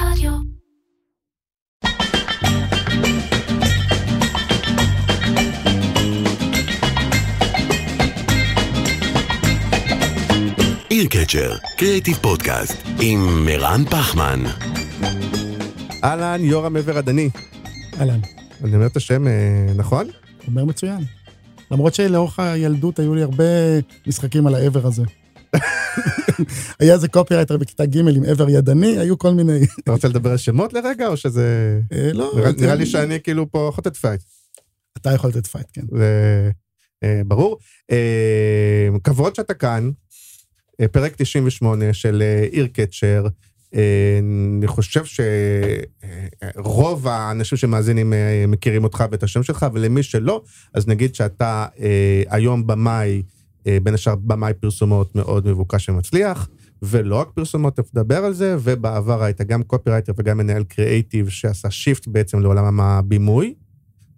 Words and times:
רדיו. 0.00 0.32
עיר 10.88 11.06
קצ'ר, 11.06 11.56
קריאיטיב 11.78 12.16
פודקאסט, 12.16 12.76
עם 13.00 13.44
מרן 13.46 13.84
פחמן. 13.84 14.40
אהלן, 16.04 16.44
יורם 16.44 16.76
עבר 16.76 16.98
הדני. 16.98 17.30
אהלן, 18.00 18.20
אני 18.64 18.74
אומר 18.74 18.86
את 18.86 18.96
השם 18.96 19.28
אה, 19.28 19.32
נכון? 19.76 20.06
אומר 20.46 20.64
מצוין. 20.64 21.00
למרות 21.70 21.94
שלאורך 21.94 22.38
הילדות 22.38 22.98
היו 22.98 23.14
לי 23.14 23.22
הרבה 23.22 23.44
משחקים 24.06 24.46
על 24.46 24.54
העבר 24.54 24.86
הזה. 24.86 25.02
היה 26.80 26.94
איזה 26.94 27.08
קופירייטר 27.08 27.56
בכיתה 27.56 27.86
ג' 27.86 27.96
עם 27.98 28.24
עבר 28.24 28.48
ידני, 28.48 28.98
היו 28.98 29.18
כל 29.18 29.34
מיני... 29.34 29.58
אתה 29.84 29.92
רוצה 29.92 30.08
לדבר 30.08 30.30
על 30.30 30.36
שמות 30.36 30.72
לרגע, 30.72 31.06
או 31.06 31.16
שזה... 31.16 31.80
אה, 31.92 32.10
לא, 32.12 32.32
נראה- 32.36 32.50
אתה- 32.50 32.62
נראה 32.62 32.74
לי 32.74 32.86
שאני 32.86 33.18
כאילו 33.22 33.50
פה 33.50 33.70
חוטף 33.74 33.96
פייט. 33.96 34.20
אתה 34.96 35.10
יכול 35.12 35.30
לתת 35.30 35.46
פייט, 35.46 35.66
כן. 35.72 35.82
אה, 37.04 37.22
ברור. 37.26 37.58
אה, 37.90 37.96
כבוד 39.04 39.34
שאתה 39.34 39.54
כאן, 39.54 39.90
אה, 40.80 40.88
פרק 40.88 41.14
98 41.16 41.92
של 41.92 42.22
אה, 42.22 42.46
Eye 42.50 42.66
Catcher. 42.72 43.26
אה, 43.74 44.18
אני 44.58 44.66
חושב 44.66 45.02
שרוב 46.54 47.08
האנשים 47.08 47.58
שמאזינים 47.58 48.12
אה, 48.12 48.44
מכירים 48.48 48.84
אותך 48.84 49.04
ואת 49.10 49.22
השם 49.22 49.42
שלך, 49.42 49.66
ולמי 49.74 50.02
שלא, 50.02 50.42
אז 50.74 50.86
נגיד 50.88 51.14
שאתה 51.14 51.66
אה, 51.80 52.22
היום 52.28 52.66
במאי, 52.66 53.22
אה, 53.26 53.39
בין 53.64 53.94
השאר 53.94 54.14
במאי 54.14 54.52
פרסומות 54.54 55.14
מאוד 55.14 55.46
מבוקש 55.46 55.88
ומצליח, 55.88 56.48
ולא 56.82 57.16
רק 57.20 57.28
פרסומות, 57.34 57.76
תכף 57.76 57.94
נדבר 57.94 58.24
על 58.24 58.32
זה, 58.32 58.56
ובעבר 58.62 59.22
היית 59.22 59.40
גם 59.40 59.62
קופירייטר 59.62 60.12
וגם 60.16 60.38
מנהל 60.38 60.64
קריאייטיב 60.64 61.28
שעשה 61.28 61.70
shift 61.70 62.06
בעצם 62.06 62.40
לעולם 62.40 62.80
הבימוי, 62.80 63.54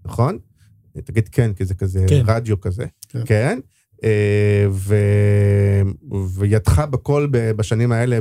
נכון? 0.04 0.38
תגיד 1.04 1.28
כן, 1.28 1.52
כי 1.52 1.64
זה 1.64 1.74
כזה 1.74 2.04
כן. 2.08 2.22
רדיו 2.26 2.60
כזה. 2.60 2.84
כן. 3.08 3.22
כן. 3.24 3.58
אה, 4.04 4.66
ו... 4.70 4.96
וידך 6.34 6.78
בכל 6.90 7.28
בשנים 7.30 7.92
האלה 7.92 8.18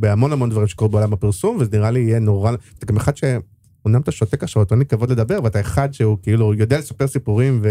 בהמון 0.00 0.32
המון 0.32 0.50
דברים 0.50 0.66
שקורים 0.66 0.92
בעולם 0.92 1.12
הפרסום, 1.12 1.56
וזה 1.60 1.70
נראה 1.72 1.90
לי 1.90 2.00
יהיה 2.00 2.18
נורא... 2.18 2.52
אתה 2.78 2.86
גם 2.86 2.96
אחד 2.96 3.16
ש... 3.16 3.24
אמנם 3.86 4.00
אתה 4.00 4.12
שותק 4.12 4.42
עכשיו, 4.42 4.62
אתה 4.62 4.74
אין 4.74 4.78
לי 4.78 4.86
כבוד 4.86 5.10
לדבר, 5.10 5.38
ואתה 5.44 5.60
אחד 5.60 5.92
שהוא 5.92 6.18
כאילו 6.22 6.54
יודע 6.54 6.78
לספר 6.78 7.06
סיפורים, 7.06 7.62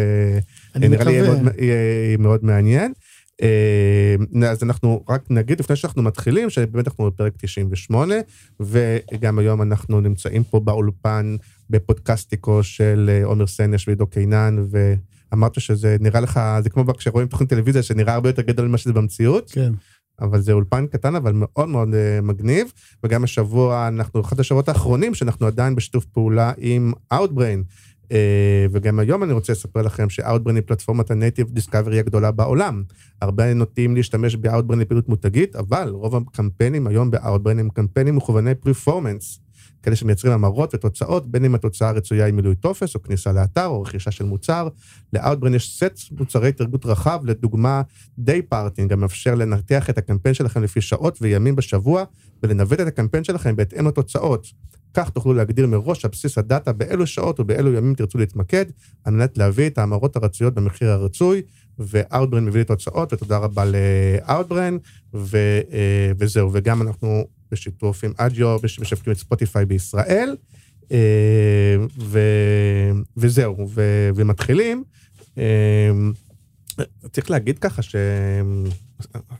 ונראה 0.75 1.03
לי 1.03 1.11
יהיה. 1.11 1.23
מאוד, 1.23 1.53
יהיה 1.57 2.17
מאוד 2.17 2.45
מעניין. 2.45 2.93
אה, 3.41 4.49
אז 4.49 4.63
אנחנו 4.63 5.03
רק 5.09 5.21
נגיד 5.29 5.59
לפני 5.59 5.75
שאנחנו 5.75 6.03
מתחילים, 6.03 6.49
שבאמת 6.49 6.87
אנחנו 6.87 7.05
בפרק 7.05 7.33
98, 7.37 8.15
וגם 8.59 9.39
היום 9.39 9.61
אנחנו 9.61 10.01
נמצאים 10.01 10.43
פה 10.43 10.59
באולפן 10.59 11.35
בפודקאסטיקו 11.69 12.63
של 12.63 13.09
אה, 13.13 13.25
עומר 13.25 13.47
סנש 13.47 13.87
ועידו 13.87 14.07
קינן, 14.07 14.55
ואמרת 15.31 15.61
שזה 15.61 15.97
נראה 15.99 16.19
לך, 16.19 16.39
זה 16.63 16.69
כמו 16.69 16.85
כשרואים 16.97 17.27
תוכנית 17.27 17.49
טלוויזיה 17.49 17.83
שנראה 17.83 18.13
הרבה 18.13 18.29
יותר 18.29 18.41
גדול 18.41 18.67
ממה 18.67 18.77
שזה 18.77 18.93
במציאות, 18.93 19.51
כן. 19.51 19.73
אבל 20.21 20.41
זה 20.41 20.51
אולפן 20.53 20.87
קטן, 20.87 21.15
אבל 21.15 21.31
מאוד 21.35 21.69
מאוד 21.69 21.93
אה, 21.93 22.21
מגניב, 22.21 22.71
וגם 23.03 23.23
השבוע, 23.23 23.87
אנחנו, 23.87 24.21
אחד 24.21 24.39
השבועות 24.39 24.69
האחרונים, 24.69 25.13
שאנחנו 25.13 25.47
עדיין 25.47 25.75
בשיתוף 25.75 26.05
פעולה 26.05 26.51
עם 26.57 26.93
Outbrain, 27.13 27.63
אה, 28.11 28.65
וגם 28.71 28.99
היום 28.99 29.23
אני 29.23 29.33
רוצה 29.33 29.53
לספר 29.53 29.81
לכם 29.81 30.09
ש-Outbrain 30.09 30.53
היא 30.55 30.61
פלטפורמת 30.65 31.11
ה 31.11 31.17
native 31.17 31.49
discovery 31.49 31.99
הגדולה 31.99 32.31
בעולם. 32.31 32.83
הרבה 33.21 33.53
נוטים 33.53 33.95
להשתמש 33.95 34.35
ב-Outbrain 34.35 34.75
לפעילות 34.75 35.09
מותגית, 35.09 35.55
אבל 35.55 35.89
רוב 35.89 36.15
הקמפיינים 36.15 36.87
היום 36.87 37.11
ב-Outbrain 37.11 37.59
הם 37.59 37.69
קמפיינים 37.69 38.15
מכווני 38.15 38.55
performance. 38.55 39.39
כאלה 39.85 39.95
שמייצרים 39.95 40.33
המרות 40.33 40.75
ותוצאות, 40.75 41.27
בין 41.27 41.45
אם 41.45 41.55
התוצאה 41.55 41.89
הרצויה 41.89 42.25
היא 42.25 42.33
מילוי 42.33 42.55
טופס, 42.55 42.95
או 42.95 43.03
כניסה 43.03 43.31
לאתר, 43.31 43.65
או 43.65 43.81
רכישה 43.81 44.11
של 44.11 44.25
מוצר. 44.25 44.67
ל-Outbrain 45.13 45.55
יש 45.55 45.79
סט 45.79 46.11
מוצרי 46.11 46.51
טירגוט 46.51 46.85
רחב, 46.85 47.19
לדוגמה, 47.23 47.81
day 48.19 48.41
parting, 48.41 48.93
המאפשר 48.93 49.35
לנתח 49.35 49.89
את 49.89 49.97
הקמפיין 49.97 50.35
שלכם 50.35 50.63
לפי 50.63 50.81
שעות 50.81 51.17
וימים 51.21 51.55
בשבוע, 51.55 52.03
ולנווט 52.43 52.79
את 52.79 52.87
הקמפיין 52.87 53.23
שלכם 53.23 53.55
בהתאם 53.55 53.87
לתוצאות. 53.87 54.47
כך 54.93 55.09
תוכלו 55.09 55.33
להגדיר 55.33 55.67
מראש 55.67 56.05
על 56.05 56.11
בסיס 56.11 56.37
הדאטה 56.37 56.73
באילו 56.73 57.07
שעות 57.07 57.39
ובאילו 57.39 57.73
ימים 57.73 57.95
תרצו 57.95 58.17
להתמקד, 58.17 58.65
על 59.03 59.13
מנת 59.13 59.37
להביא 59.37 59.67
את 59.67 59.77
ההמרות 59.77 60.15
הרצויות 60.15 60.53
במחיר 60.53 60.91
הרצוי, 60.91 61.41
ו-Outbrain 61.79 62.39
מביא 62.41 62.59
לי 62.59 62.63
תוצאות, 62.63 63.13
ותודה 63.13 63.37
רבה 63.37 63.65
ל-Outbrain, 63.65 64.79
ו- 65.13 65.37
אה, 65.71 66.11
וזהו, 66.17 66.49
וגם 66.53 66.81
אנחנו 66.81 67.27
בשיתוף 67.51 68.03
עם 68.03 68.11
אדיו, 68.17 68.57
משווקים 68.81 69.13
את 69.13 69.17
ספוטיפיי 69.17 69.65
בישראל, 69.65 70.35
אה, 70.91 71.75
ו- 71.99 72.91
וזהו, 73.17 73.69
ו- 73.69 74.09
ומתחילים. 74.15 74.83
אה, 75.37 75.91
צריך 77.11 77.31
להגיד 77.31 77.59
ככה 77.59 77.81
ש... 77.81 77.95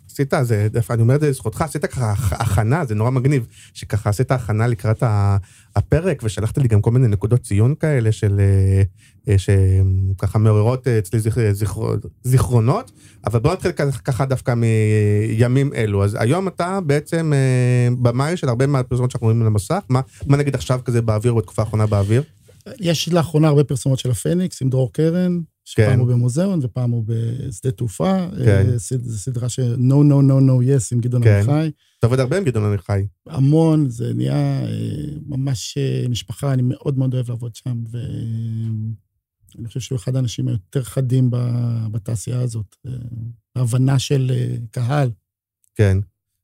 עשית, 0.09 0.33
זה, 0.41 0.67
אני 0.89 1.01
אומר 1.01 1.15
את 1.15 1.21
זה 1.21 1.29
לזכותך, 1.29 1.61
עשית 1.61 1.85
ככה 1.85 2.13
הכ- 2.13 2.41
הכנה, 2.41 2.85
זה 2.85 2.95
נורא 2.95 3.09
מגניב, 3.09 3.47
שככה 3.73 4.09
עשית 4.09 4.31
הכנה 4.31 4.67
לקראת 4.67 5.03
הפרק, 5.75 6.23
ושלחת 6.23 6.57
לי 6.57 6.67
גם 6.67 6.81
כל 6.81 6.91
מיני 6.91 7.07
נקודות 7.07 7.41
ציון 7.41 7.75
כאלה 7.79 8.11
של... 8.11 8.41
אה, 9.29 9.35
שככה 9.37 10.39
מעוררות 10.39 10.87
אה, 10.87 10.99
אצלי 10.99 11.19
זכ, 11.19 11.37
זכר, 11.51 11.81
זיכרונות, 12.23 12.91
אבל 13.25 13.39
בוא 13.39 13.53
נתחיל 13.53 13.71
ככה- 13.71 14.25
דווקא 14.25 14.53
מימים 14.53 15.73
אלו. 15.73 16.03
אז 16.03 16.17
היום 16.19 16.47
אתה 16.47 16.79
בעצם 16.85 17.33
אה, 17.35 17.95
במאי 18.01 18.37
של 18.37 18.49
הרבה 18.49 18.67
מהפרסומות 18.67 19.11
שאנחנו 19.11 19.25
רואים 19.27 19.41
על 19.41 19.47
המסך, 19.47 19.79
מה, 19.89 20.01
מה 20.27 20.37
נגיד 20.37 20.55
עכשיו 20.55 20.79
כזה 20.85 21.01
באוויר, 21.01 21.31
או 21.31 21.37
בתקופה 21.37 21.61
האחרונה 21.61 21.85
באוויר? 21.85 22.23
יש 22.79 23.09
לאחרונה 23.09 23.47
הרבה 23.47 23.63
פרסומות 23.63 23.99
של 23.99 24.11
הפניקס 24.11 24.61
עם 24.61 24.69
דרור 24.69 24.93
קרן, 24.93 25.39
שפעם 25.65 25.85
כן. 25.93 25.99
הוא 25.99 26.07
במוזיאון 26.07 26.59
ופעם 26.63 26.91
הוא 26.91 27.03
בשדה 27.07 27.71
תעופה. 27.71 28.27
כן. 28.45 28.65
זו 28.77 29.17
סדרה 29.17 29.49
של 29.49 29.75
No, 29.75 29.93
No, 29.93 30.29
No, 30.29 30.41
No, 30.49 30.65
Yes 30.67 30.87
עם 30.91 30.99
גדעון 31.01 31.23
כן. 31.23 31.33
עמיחי. 31.49 31.71
אתה 31.99 32.07
עובד 32.07 32.19
הרבה 32.19 32.37
עם 32.37 32.43
גדעון 32.43 32.65
עמיחי. 32.65 33.05
המון, 33.29 33.89
זה 33.89 34.13
נהיה 34.13 34.59
ממש 35.27 35.77
משפחה, 36.09 36.53
אני 36.53 36.61
מאוד 36.65 36.97
מאוד 36.97 37.13
אוהב 37.13 37.29
לעבוד 37.29 37.55
שם, 37.55 37.83
ואני 39.55 39.67
חושב 39.67 39.79
שהוא 39.79 39.95
אחד 39.95 40.15
האנשים 40.15 40.47
היותר 40.47 40.83
חדים 40.83 41.29
בתעשייה 41.91 42.41
הזאת. 42.41 42.75
אה, 42.87 42.91
ההבנה 43.55 43.99
של 43.99 44.31
אה, 44.35 44.55
קהל. 44.71 45.11
כן. 45.75 45.97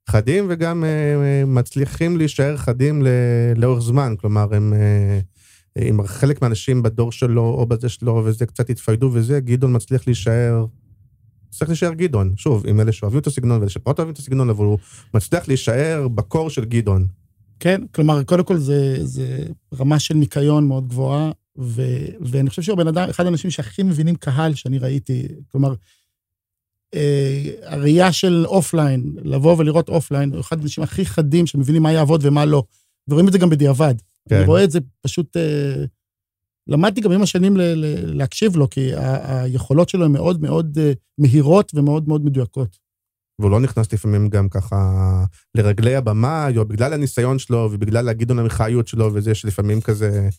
חדים 0.09 0.45
וגם 0.49 0.83
אה, 0.83 1.43
מצליחים 1.45 2.17
להישאר 2.17 2.57
חדים 2.57 3.03
לאורך 3.55 3.83
זמן, 3.83 4.13
כלומר, 4.19 4.55
הם... 4.55 4.73
אם 5.89 6.03
חלק 6.05 6.41
מהאנשים 6.41 6.83
בדור 6.83 7.11
שלו 7.11 7.41
או 7.41 7.65
בזה 7.65 7.89
שלו 7.89 8.23
וזה 8.25 8.45
קצת 8.45 8.69
התפיידו 8.69 9.09
וזה, 9.13 9.39
גדעון 9.39 9.75
מצליח 9.75 10.07
להישאר, 10.07 10.65
צריך 11.49 11.69
להישאר 11.69 11.93
גדעון. 11.93 12.33
שוב, 12.37 12.67
עם 12.67 12.79
אלה 12.79 12.91
שאוהבים 12.91 13.19
את 13.19 13.27
הסגנון 13.27 13.59
ואלה 13.59 13.69
שפחות 13.69 13.99
אוהבים 13.99 14.13
את 14.13 14.19
הסגנון, 14.19 14.49
אבל 14.49 14.65
הוא 14.65 14.77
מצליח 15.13 15.47
להישאר 15.47 16.07
ב 16.07 16.16
core 16.16 16.49
של 16.49 16.65
גדעון. 16.65 17.07
כן, 17.59 17.81
כלומר, 17.95 18.23
קודם 18.23 18.43
כל 18.43 18.57
זה, 18.57 19.05
זה 19.05 19.45
רמה 19.79 19.99
של 19.99 20.13
ניקיון 20.13 20.67
מאוד 20.67 20.87
גבוהה, 20.87 21.31
ו, 21.61 21.81
ואני 22.21 22.49
חושב 22.49 22.61
שהוא 22.61 22.77
בן 22.77 22.87
אדם, 22.87 23.09
אחד 23.09 23.25
האנשים 23.25 23.51
שהכי 23.51 23.83
מבינים 23.83 24.15
קהל 24.15 24.53
שאני 24.53 24.79
ראיתי. 24.79 25.27
כלומר, 25.51 25.73
אה, 26.93 27.43
הראייה 27.63 28.11
של 28.11 28.45
offline, 28.45 29.15
לבוא 29.23 29.55
ולראות 29.57 29.89
offline, 29.89 30.31
הוא 30.31 30.39
אחד 30.39 30.59
האנשים 30.59 30.83
הכי 30.83 31.05
חדים 31.05 31.47
שמבינים 31.47 31.83
מה 31.83 31.91
יעבוד 31.91 32.25
ומה 32.25 32.45
לא. 32.45 32.63
ורואים 33.07 33.27
את 33.27 33.33
זה 33.33 33.39
גם 33.39 33.49
בדיעבד. 33.49 33.95
כן. 34.29 34.35
אני 34.35 34.45
רואה 34.45 34.63
את 34.63 34.71
זה 34.71 34.79
פשוט... 35.01 35.37
אה, 35.37 35.85
למדתי 36.67 37.01
גם 37.01 37.11
עם 37.11 37.21
השנים 37.21 37.57
ל, 37.57 37.61
ל, 37.61 38.15
להקשיב 38.17 38.55
לו, 38.55 38.69
כי 38.69 38.95
ה, 38.95 39.41
היכולות 39.43 39.89
שלו 39.89 40.05
הן 40.05 40.11
מאוד 40.11 40.41
מאוד 40.41 40.77
אה, 40.81 40.91
מהירות 41.17 41.71
ומאוד 41.75 42.07
מאוד 42.07 42.25
מדויקות. 42.25 42.77
והוא 43.39 43.51
לא 43.51 43.59
נכנס 43.59 43.93
לפעמים 43.93 44.29
גם 44.29 44.49
ככה 44.49 44.75
לרגלי 45.55 45.95
הבמאי, 45.95 46.57
או 46.57 46.65
בגלל 46.65 46.93
הניסיון 46.93 47.39
שלו 47.39 47.69
ובגלל 47.71 48.09
הגדעון 48.09 48.39
עמיחיות 48.39 48.87
שלו 48.87 49.13
וזה 49.13 49.35
שלפעמים 49.35 49.81
כזה... 49.81 50.29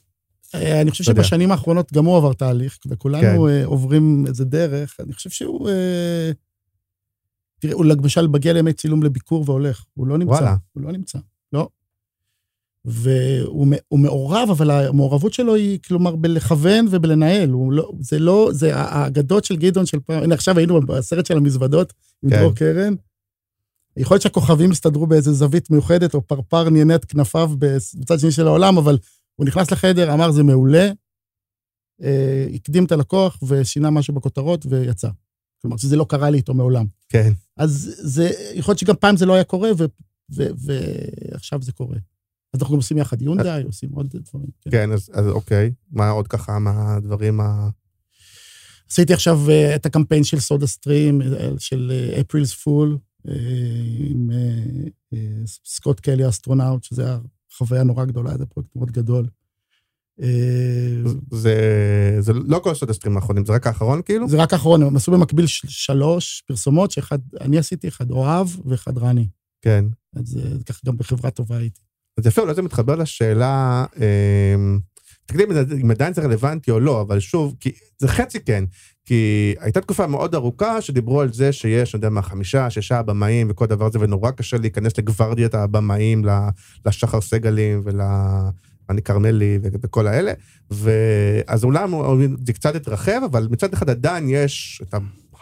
אה, 0.55 0.81
אני 0.81 0.91
חושב. 0.91 1.05
שבשנים 1.05 1.51
האחרונות 1.51 1.93
גם 1.93 2.05
הוא 2.05 2.17
עבר 2.17 2.33
תהליך, 2.33 2.79
וכולנו 2.87 3.45
כן. 3.45 3.49
אה, 3.49 3.65
עוברים 3.65 4.25
איזה 4.27 4.45
דרך. 4.45 4.97
אני 5.01 5.13
חושב 5.13 5.31
שהוא... 5.31 5.69
אה, 5.69 6.31
תראה, 7.59 7.75
הוא 7.75 7.85
למשל 7.85 8.27
מגיע 8.27 8.53
לימי 8.53 8.73
צילום 8.73 9.03
לביקור 9.03 9.45
והולך. 9.47 9.85
הוא 9.95 10.07
לא 10.07 10.19
נמצא. 10.19 10.31
וואלה. 10.31 10.57
הוא 10.73 10.83
לא 10.83 10.93
נמצא. 10.93 11.19
לא. 11.53 11.69
והוא 12.85 13.67
מעורב, 13.93 14.49
אבל 14.51 14.71
המעורבות 14.71 15.33
שלו 15.33 15.55
היא, 15.55 15.79
כלומר, 15.89 16.17
בלכוון 16.17 16.87
ובלנהל. 16.91 17.51
לא, 17.71 17.93
זה 18.01 18.19
לא, 18.19 18.51
זה 18.53 18.77
האגדות 18.77 19.45
של 19.45 19.57
גדעון 19.57 19.87
של 19.87 20.01
פעם, 20.01 20.23
הנה, 20.23 20.35
עכשיו 20.35 20.59
היינו 20.59 20.81
בסרט 20.81 21.27
של 21.27 21.37
המזוודות 21.37 21.93
עם 22.23 22.31
כן. 22.31 22.39
דרור 22.39 22.55
קרן. 22.55 22.95
יכול 23.97 24.15
להיות 24.15 24.23
שהכוכבים 24.23 24.71
הסתדרו 24.71 25.07
באיזה 25.07 25.33
זווית 25.33 25.71
מיוחדת, 25.71 26.15
או 26.15 26.23
פרפר 26.23 26.71
נהנה 26.71 26.95
את 26.95 27.05
כנפיו 27.05 27.51
בצד 27.59 28.19
שני 28.19 28.31
של 28.31 28.47
העולם, 28.47 28.79
אבל 28.79 28.99
הוא 29.37 29.47
נכנס 29.47 29.71
לחדר, 29.71 30.15
אמר, 30.15 30.31
זה 30.31 30.43
מעולה, 30.43 30.91
אה, 32.03 32.47
הקדים 32.55 32.85
את 32.85 32.93
הלקוח 32.93 33.39
ושינה 33.49 33.91
משהו 33.91 34.15
בכותרות 34.15 34.67
ויצא. 34.69 35.09
כלומר, 35.63 35.77
שזה 35.77 35.97
לא 35.97 36.07
קרה 36.09 36.31
לי 36.31 36.39
איתו 36.39 36.55
מעולם. 36.55 36.87
כן. 37.09 37.33
אז 37.57 37.95
זה, 37.99 38.31
יכול 38.55 38.73
להיות 38.73 38.79
שגם 38.79 38.95
פעם 39.01 39.17
זה 39.17 39.27
לא 39.27 39.35
היה 39.35 39.45
קורה, 39.45 39.71
ו- 39.79 39.85
ו- 40.35 40.51
ועכשיו 41.31 41.63
זה 41.63 41.73
קורה. 41.73 41.97
אז 42.55 42.61
אנחנו 42.61 42.75
גם 42.75 42.79
עושים 42.79 42.99
יחד 42.99 43.23
יונדאי, 43.23 43.63
עושים 43.63 43.91
עוד 43.93 44.07
דברים. 44.07 44.49
כן. 44.61 44.71
כן, 44.71 44.93
אז 44.93 45.11
אז 45.13 45.27
אוקיי. 45.27 45.73
מה 45.91 46.11
עוד 46.11 46.29
ככה, 46.29 46.59
מה 46.59 46.95
הדברים 46.95 47.41
ה... 47.41 47.69
עשיתי 48.91 49.13
עכשיו 49.13 49.51
אה, 49.51 49.75
את 49.75 49.87
הקמפיין 49.87 50.25
של 50.25 50.41
סודה 50.41 50.67
סטרים, 50.67 51.23
אה, 51.23 51.49
של 51.59 51.93
April 52.21 52.55
Fool's, 52.55 52.99
עם 54.11 54.31
סקוט 55.65 56.01
קלי 56.01 56.25
האסטרונאוט, 56.25 56.85
שזה 56.85 57.05
חוויה 57.67 57.83
נורא 57.83 58.05
גדולה, 58.05 58.37
זה 58.39 58.47
פרויקט 58.47 58.77
מאוד 58.77 58.91
גדול. 58.91 59.27
אה, 60.23 60.29
זה 61.31 61.57
זה 62.21 62.33
לא 62.33 62.59
כל 62.59 62.71
הסודה 62.71 62.91
סטרים 62.91 63.17
האחרונים, 63.17 63.45
זה 63.47 63.53
רק 63.53 63.67
האחרון 63.67 64.03
כאילו? 64.05 64.29
זה 64.29 64.37
רק 64.37 64.53
האחרון, 64.53 64.83
הם 64.83 64.97
עשו 64.97 65.13
במקביל 65.13 65.47
של- 65.47 65.69
שלוש 65.69 66.43
פרסומות, 66.47 66.91
שאחד 66.91 67.19
אני 67.41 67.59
עשיתי, 67.59 67.89
אחד 67.89 68.11
אוהב 68.11 68.49
ואחד 68.65 68.99
רני. 68.99 69.29
כן. 69.63 69.85
אז 70.17 70.39
אה, 70.39 70.51
ככה 70.67 70.81
גם 70.87 70.97
בחברה 70.97 71.31
טובה 71.31 71.57
הייתי. 71.57 71.81
אז 72.19 72.27
יפה, 72.27 72.43
אולי 72.43 72.55
זה 72.55 72.63
מתחבר 72.63 72.97
לשאלה, 72.97 73.85
אמ, 73.97 74.79
תגידי 75.27 75.45
אם 75.83 75.91
עדיין 75.91 76.15
זה 76.15 76.23
רלוונטי 76.23 76.71
או 76.71 76.81
לא, 76.81 77.01
אבל 77.01 77.21
שוב, 77.21 77.57
כי 77.61 77.71
זה 77.99 78.09
חצי 78.09 78.41
כן, 78.41 78.65
כי 79.05 79.55
הייתה 79.61 79.81
תקופה 79.81 80.07
מאוד 80.07 80.35
ארוכה 80.35 80.81
שדיברו 80.81 81.21
על 81.21 81.33
זה 81.33 81.53
שיש, 81.53 81.95
אני 81.95 81.99
יודע 81.99 82.11
מה, 82.11 82.23
חמישה, 82.23 82.71
שישה 82.71 82.99
הבמאים 82.99 83.47
וכל 83.51 83.67
דבר 83.67 83.87
הזה, 83.87 84.01
ונורא 84.01 84.31
קשה 84.31 84.57
להיכנס 84.57 84.99
לגוורדיית 84.99 85.55
הבמאים, 85.55 86.25
לשחר 86.87 87.21
סגלים 87.21 87.81
ולני 87.85 89.03
כרמלי 89.05 89.59
ו- 89.63 89.69
וכל 89.83 90.07
האלה, 90.07 90.33
ואז 90.71 91.65
אולי 91.65 91.81
זה 92.47 92.53
קצת 92.53 92.75
התרחב, 92.75 93.21
אבל 93.31 93.49
מצד 93.51 93.73
אחד 93.73 93.91
עדיין 93.91 94.29
יש 94.29 94.83
את 94.89 94.95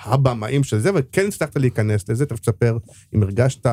הבמאים 0.04 0.64
של 0.64 0.78
זה, 0.78 0.90
וכן 0.94 1.26
הצלחת 1.28 1.56
להיכנס 1.56 2.08
לזה, 2.08 2.26
תכף 2.26 2.40
תספר 2.40 2.78
אם 3.14 3.22
הרגשת... 3.22 3.66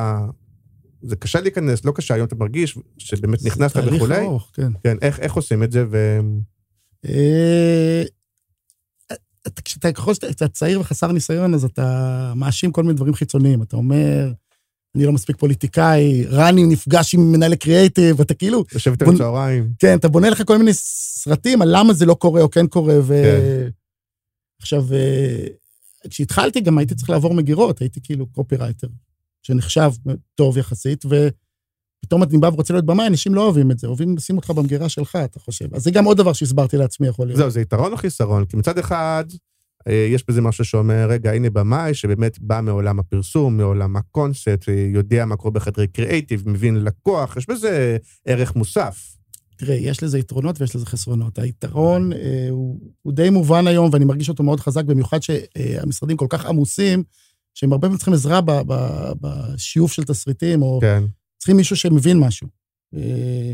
זה 1.02 1.16
קשה 1.16 1.40
להיכנס, 1.40 1.84
לא 1.84 1.92
קשה, 1.92 2.14
היום 2.14 2.26
אתה 2.26 2.36
מרגיש 2.36 2.78
שבאמת 2.98 3.44
נכנסת 3.44 3.74
זה 3.74 3.80
תהליך 3.82 3.94
וכולי. 3.94 4.18
ארוך, 4.18 4.50
כן. 4.54 4.72
כן, 4.84 4.96
איך, 5.02 5.20
איך 5.20 5.34
עושים 5.34 5.62
את 5.62 5.72
זה, 5.72 5.84
ו... 5.90 6.20
אתה- 9.48 9.62
כשאתה 9.62 9.92
ככל 9.92 10.14
שאתה 10.14 10.48
צעיר 10.48 10.80
וחסר 10.80 11.12
ניסיון, 11.12 11.54
אז 11.54 11.64
אתה 11.64 11.86
מאשים 12.36 12.72
כל 12.72 12.82
מיני 12.82 12.94
דברים 12.94 13.14
חיצוניים. 13.14 13.62
אתה 13.62 13.76
אומר, 13.76 14.32
אני 14.96 15.04
לא 15.04 15.12
מספיק 15.12 15.36
פוליטיקאי, 15.36 16.24
רני 16.26 16.66
נפגש 16.66 17.14
עם 17.14 17.32
מנהלי 17.32 17.56
קריאייטיב, 17.56 18.20
ואתה 18.20 18.34
כאילו, 18.34 18.64
יושב 18.72 18.90
איתם 18.90 19.04
בוא- 19.04 19.14
בצהריים. 19.14 19.72
כן, 19.78 19.98
אתה 19.98 20.08
בונה 20.08 20.30
לך 20.30 20.42
כל 20.46 20.58
מיני 20.58 20.70
סרטים 20.74 21.62
על 21.62 21.68
למה 21.76 21.92
זה 21.92 22.06
לא 22.06 22.14
קורה 22.14 22.42
או 22.42 22.50
כן 22.50 22.66
קורה, 22.66 22.94
ו... 23.02 23.22
כן. 23.24 23.68
עכשיו, 24.62 24.84
אה, 24.94 25.46
כשהתחלתי 26.10 26.60
גם 26.60 26.78
הייתי 26.78 26.94
צריך 26.94 27.10
לעבור 27.10 27.34
מגירות, 27.34 27.80
הייתי 27.80 28.00
כאילו 28.02 28.26
קופירייטר, 28.26 28.88
שנחשב 29.42 29.90
טוב 30.34 30.58
יחסית, 30.58 31.04
ופתאום 32.04 32.22
אני 32.22 32.38
בא 32.38 32.46
ורוצה 32.46 32.74
להיות 32.74 32.86
במאי, 32.86 33.06
אנשים 33.06 33.34
לא 33.34 33.44
אוהבים 33.44 33.70
את 33.70 33.78
זה, 33.78 33.86
אוהבים 33.86 34.16
לשים 34.16 34.36
אותך 34.36 34.50
במגירה 34.50 34.88
שלך, 34.88 35.18
אתה 35.24 35.40
חושב. 35.40 35.74
אז 35.74 35.82
זה 35.82 35.90
גם 35.90 36.04
עוד 36.04 36.16
דבר 36.16 36.32
שהסברתי 36.32 36.76
לעצמי, 36.76 37.08
יכול 37.08 37.26
להיות. 37.26 37.38
זהו, 37.38 37.50
זה 37.50 37.60
יתרון 37.60 37.92
או 37.92 37.96
חיסרון? 37.96 38.44
כי 38.44 38.56
מצד 38.56 38.78
אחד, 38.78 39.24
אה, 39.88 40.08
יש 40.10 40.24
בזה 40.28 40.40
משהו 40.40 40.64
שאומר, 40.64 41.06
רגע, 41.10 41.32
הנה 41.32 41.50
במאי 41.50 41.94
שבאמת 41.94 42.38
בא 42.40 42.60
מעולם 42.60 42.98
הפרסום, 42.98 43.56
מעולם 43.56 43.96
הקונספט, 43.96 44.68
אה, 44.68 44.86
יודע 44.92 45.24
מה 45.24 45.36
קורה 45.36 45.50
בחדרי 45.50 45.86
קריאייטיב, 45.86 46.48
מבין 46.48 46.84
לקוח, 46.84 47.36
יש 47.36 47.48
בזה 47.48 47.96
ערך 48.26 48.56
מוסף. 48.56 49.14
תראה, 49.56 49.74
יש 49.74 50.02
לזה 50.02 50.18
יתרונות 50.18 50.60
ויש 50.60 50.76
לזה 50.76 50.86
חסרונות. 50.86 51.38
היתרון 51.38 52.12
אה, 52.12 52.46
הוא, 52.50 52.80
הוא 53.02 53.12
די 53.12 53.30
מובן 53.30 53.66
היום, 53.66 53.90
ואני 53.92 54.04
מרגיש 54.04 54.28
אותו 54.28 54.42
מאוד 54.42 54.60
חזק, 54.60 54.84
במיוחד 54.84 55.22
שהמשרדים 55.22 56.16
כל 56.16 56.26
כך 56.28 56.46
עמוסים, 56.46 57.02
שהם 57.54 57.72
הרבה 57.72 57.82
פעמים 57.82 57.96
צריכים 57.96 58.14
עזרה 58.14 58.40
בשיוף 59.20 59.92
של 59.92 60.04
תסריטים, 60.04 60.62
או 60.62 60.78
כן, 60.82 61.04
צריכים 61.38 61.56
מישהו 61.56 61.76
שמבין 61.76 62.18
משהו. 62.18 62.48
אה, 62.94 63.52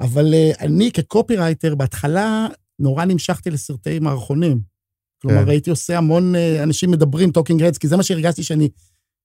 אבל 0.00 0.34
אה, 0.34 0.50
אני 0.60 0.92
כקופירייטר, 0.92 1.74
בהתחלה 1.74 2.46
נורא 2.78 3.04
נמשכתי 3.04 3.50
לסרטי 3.50 3.98
מערכונים. 3.98 4.60
כלומר, 5.22 5.42
כן. 5.44 5.48
הייתי 5.48 5.70
עושה 5.70 5.98
המון 5.98 6.34
אה, 6.34 6.62
אנשים 6.62 6.90
מדברים, 6.90 7.30
talking 7.32 7.62
heads, 7.62 7.78
כי 7.78 7.88
זה 7.88 7.96
מה 7.96 8.02
שהרגשתי 8.02 8.42
שאני 8.42 8.68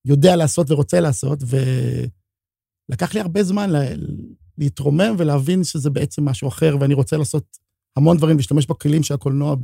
יודע 0.06 0.36
לעשות 0.36 0.72
ורוצה 0.72 1.00
לעשות, 1.00 1.40
ולקח 2.90 3.14
לי 3.14 3.20
הרבה 3.20 3.44
זמן 3.44 3.70
לה- 3.70 3.96
להתרומם 4.58 5.16
ולהבין 5.18 5.64
שזה 5.64 5.90
בעצם 5.90 6.26
משהו 6.26 6.48
אחר, 6.48 6.76
ואני 6.80 6.94
רוצה 6.94 7.18
לעשות 7.18 7.58
המון 7.98 8.18
דברים, 8.18 8.38
להשתמש 8.38 8.66
בכלים 8.66 9.04
של 9.04 9.14
הקולנוע 9.14 9.56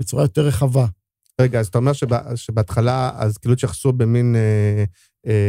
בצורה 0.00 0.22
יותר 0.24 0.46
רחבה. 0.46 0.86
רגע, 1.40 1.60
אז 1.60 1.66
אתה 1.66 1.78
אומר 1.78 1.92
שבה, 1.92 2.36
שבהתחלה, 2.36 3.10
אז 3.14 3.38
כאילו 3.38 3.54
התייחסו 3.54 3.92
במין, 3.92 4.36
אה, 4.36 4.84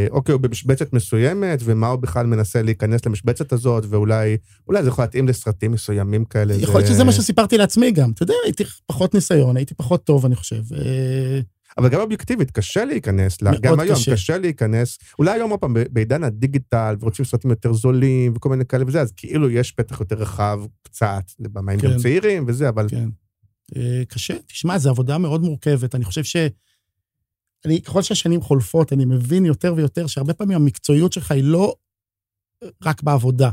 אוקיי, 0.09 0.33
הוא 0.33 0.41
במשבצת 0.41 0.93
מסוימת, 0.93 1.59
ומה 1.63 1.87
הוא 1.87 1.99
בכלל 1.99 2.25
מנסה 2.25 2.61
להיכנס 2.61 3.05
למשבצת 3.05 3.53
הזאת, 3.53 3.85
ואולי 3.89 4.37
אולי 4.67 4.83
זה 4.83 4.89
יכול 4.89 5.03
להתאים 5.03 5.27
לסרטים 5.27 5.71
מסוימים 5.71 6.25
כאלה. 6.25 6.53
יכול 6.53 6.75
להיות 6.75 6.87
שזה 6.87 7.03
מה 7.03 7.11
שסיפרתי 7.11 7.57
לעצמי 7.57 7.91
גם. 7.91 8.11
אתה 8.11 8.23
יודע, 8.23 8.33
הייתי 8.45 8.63
פחות 8.85 9.13
ניסיון, 9.13 9.57
הייתי 9.57 9.73
פחות 9.73 10.03
טוב, 10.03 10.25
אני 10.25 10.35
חושב. 10.35 10.61
אה, 10.73 11.39
אבל 11.77 11.89
גם 11.89 12.01
אובייקטיבית, 12.01 12.51
קשה 12.51 12.85
להיכנס, 12.85 13.41
מאוד 13.41 13.61
גם 13.61 13.79
היום 13.79 13.95
קשה. 13.95 14.13
קשה 14.13 14.37
להיכנס. 14.37 14.97
אולי 15.19 15.31
היום, 15.31 15.51
עוד 15.51 15.59
פעם, 15.59 15.75
בעידן 15.89 16.23
הדיגיטל, 16.23 16.95
ורוצים 16.99 17.25
סרטים 17.25 17.49
יותר 17.49 17.73
זולים, 17.73 18.33
וכל 18.35 18.49
מיני 18.49 18.65
כאלה 18.65 18.83
וזה, 18.87 19.01
אז 19.01 19.11
כאילו 19.17 19.49
יש 19.49 19.71
פתח 19.71 19.99
יותר 19.99 20.15
רחב 20.15 20.59
קצת 20.83 21.23
לבמאים 21.39 21.79
כן. 21.79 21.91
גם 21.91 21.97
צעירים 21.97 22.43
וזה, 22.47 22.69
אבל 22.69 22.87
כן. 22.89 23.09
אה, 23.75 24.03
קשה. 24.07 24.33
תשמע, 24.47 24.77
זו 24.77 24.89
עבודה 24.89 25.17
מאוד 25.17 25.41
מורכבת. 25.41 25.95
אני 25.95 26.05
חושב 26.05 26.23
ש... 26.23 26.35
אני, 27.65 27.81
ככל 27.81 28.01
שהשנים 28.01 28.41
חולפות, 28.41 28.93
אני 28.93 29.05
מבין 29.05 29.45
יותר 29.45 29.73
ויותר 29.77 30.07
שהרבה 30.07 30.33
פעמים 30.33 30.57
המקצועיות 30.57 31.13
שלך 31.13 31.31
היא 31.31 31.43
לא 31.43 31.75
רק 32.83 33.03
בעבודה. 33.03 33.49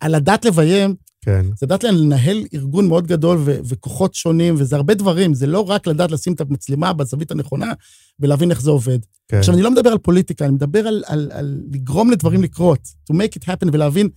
על 0.00 0.16
לדעת 0.16 0.44
לביים, 0.44 0.94
כן, 1.24 1.46
זה 1.56 1.66
לדעת 1.66 1.84
לנהל 1.84 2.44
ארגון 2.54 2.88
מאוד 2.88 3.06
גדול 3.06 3.38
ו- 3.44 3.58
וכוחות 3.64 4.14
שונים, 4.14 4.54
וזה 4.58 4.76
הרבה 4.76 4.94
דברים, 4.94 5.34
זה 5.34 5.46
לא 5.46 5.70
רק 5.70 5.86
לדעת 5.86 6.10
לשים 6.10 6.32
את 6.32 6.40
המצלמה 6.40 6.92
בזווית 6.92 7.30
הנכונה 7.30 7.72
ולהבין 8.20 8.50
איך 8.50 8.60
זה 8.60 8.70
עובד. 8.70 8.98
כן. 9.28 9.36
עכשיו, 9.38 9.54
אני 9.54 9.62
לא 9.62 9.70
מדבר 9.70 9.90
על 9.90 9.98
פוליטיקה, 9.98 10.44
אני 10.44 10.54
מדבר 10.54 10.86
על, 10.86 11.02
על, 11.06 11.30
על 11.34 11.60
לגרום 11.72 12.10
לדברים 12.10 12.42
לקרות, 12.42 12.80
to 13.12 13.14
make 13.14 13.38
it 13.40 13.44
happen 13.44 13.68
ולהבין, 13.72 14.08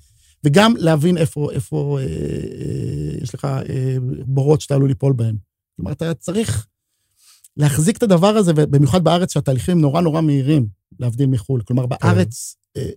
וגם 0.44 0.74
להבין 0.78 1.18
איפה, 1.18 1.52
איפה 1.52 2.00
אה, 2.00 2.06
אה, 2.06 3.18
יש 3.22 3.36
לך 3.36 3.46
אה, 3.46 3.98
בורות 4.26 4.62
שאתה 4.62 4.76
עלול 4.76 4.90
ליפול 4.90 5.14
בהם. 5.14 5.36
כלומר, 5.76 5.92
אתה 5.92 6.14
צריך 6.14 6.68
להחזיק 7.58 7.98
את 7.98 8.04
הדבר 8.04 8.28
הזה, 8.28 8.52
ובמיוחד 8.56 9.04
בארץ 9.04 9.34
שהתהליכים 9.34 9.82
נורא 9.82 10.02
נורא 10.02 10.22
מהירים, 10.22 10.68
להבדיל 11.00 11.28
מחו"ל. 11.30 11.62
כלומר, 11.62 11.86
בארץ 11.86 12.56
אה, 12.78 12.90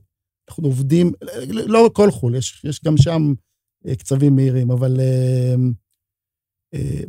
אנחנו 0.49 0.65
עובדים, 0.65 1.13
לא 1.49 1.91
כל 1.93 2.11
חו"ל, 2.11 2.35
יש, 2.35 2.65
יש 2.65 2.85
גם 2.85 2.97
שם 2.97 3.33
אה, 3.87 3.97
קצבים 3.97 4.37
מהירים, 4.37 4.71
אבל 4.71 5.01
אה, 5.01 5.55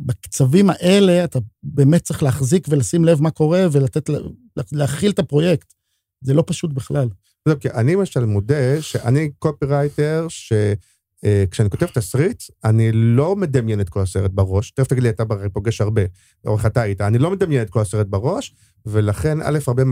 בקצבים 0.00 0.70
האלה 0.70 1.24
אתה 1.24 1.38
באמת 1.62 2.02
צריך 2.02 2.22
להחזיק 2.22 2.66
ולשים 2.70 3.04
לב 3.04 3.22
מה 3.22 3.30
קורה 3.30 3.66
ולתת, 3.72 4.08
לה- 4.08 4.18
להכיל 4.72 5.10
את 5.10 5.18
הפרויקט. 5.18 5.74
זה 6.24 6.34
לא 6.34 6.44
פשוט 6.46 6.72
בכלל. 6.72 7.08
זהו, 7.48 7.60
כי 7.60 7.70
אני 7.70 7.94
למשל 7.94 8.24
מודה 8.24 8.82
שאני 8.82 9.30
קופירייטר, 9.38 10.26
שכשאני 11.26 11.70
כותב 11.70 11.86
תסריט, 11.86 12.42
אני 12.64 12.92
לא 12.92 13.36
מדמיין 13.36 13.80
את 13.80 13.88
כל 13.88 14.00
הסרט 14.00 14.30
בראש. 14.34 14.70
תכף 14.70 14.86
תגיד 14.86 15.02
לי, 15.02 15.08
אתה 15.08 15.24
הרי 15.30 15.48
פוגש 15.48 15.80
הרבה, 15.80 16.02
או 16.46 16.56
איך 16.56 16.66
אתה 16.66 16.82
היית, 16.82 17.00
אני 17.00 17.18
לא 17.18 17.30
מדמיין 17.30 17.62
את 17.62 17.70
כל 17.70 17.80
הסרט 17.80 18.06
בראש, 18.06 18.54
ולכן, 18.86 19.38
א', 19.42 19.58
הרבה, 19.66 19.82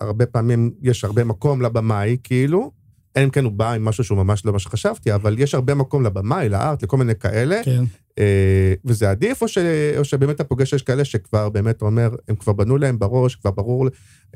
הרבה 0.00 0.26
פעמים 0.26 0.70
יש 0.82 1.04
הרבה 1.04 1.24
מקום 1.24 1.62
לבמאי, 1.62 2.16
כאילו, 2.24 2.72
אלא 3.16 3.24
אם 3.24 3.30
כן 3.30 3.44
הוא 3.44 3.52
בא 3.52 3.72
עם 3.72 3.84
משהו 3.84 4.04
שהוא 4.04 4.18
ממש 4.18 4.46
לא 4.46 4.52
מה 4.52 4.58
שחשבתי, 4.58 5.14
אבל 5.14 5.38
יש 5.38 5.54
הרבה 5.54 5.74
מקום 5.74 6.02
לבמאי, 6.02 6.48
לארט, 6.48 6.82
לכל 6.82 6.96
מיני 6.96 7.14
כאלה, 7.14 7.60
כן. 7.64 7.84
אה, 8.18 8.74
וזה 8.84 9.10
עדיף, 9.10 9.42
או, 9.42 9.48
ש, 9.48 9.58
או 9.98 10.04
שבאמת 10.04 10.34
אתה 10.34 10.44
פוגש 10.44 10.70
שיש 10.70 10.82
כאלה 10.82 11.04
שכבר 11.04 11.48
באמת 11.48 11.82
אומר, 11.82 12.10
הם 12.28 12.36
כבר 12.36 12.52
בנו 12.52 12.76
להם 12.76 12.98
בראש, 12.98 13.34
כבר 13.34 13.50
ברור, 13.50 13.86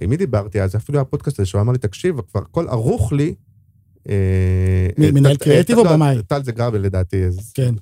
עם 0.00 0.10
מי 0.10 0.16
דיברתי 0.16 0.62
אז? 0.62 0.76
אפילו 0.76 1.00
הפודקאסט 1.00 1.40
הזה, 1.40 1.46
שהוא 1.46 1.60
אמר 1.60 1.72
לי, 1.72 1.78
תקשיב, 1.78 2.20
כבר 2.20 2.40
הכל 2.40 2.68
ערוך 2.68 3.12
לי. 3.12 3.34
אה, 4.08 4.14
אה, 5.04 5.12
מנהל 5.12 5.36
קריאיטיב 5.36 5.76
אה, 5.76 5.82
או 5.82 5.86
לא, 5.86 5.92
במאי? 5.92 6.22
טל 6.22 6.42
זה 6.42 6.52
גרבל 6.52 6.80
לדעתי. 6.80 7.22
כן. 7.54 7.74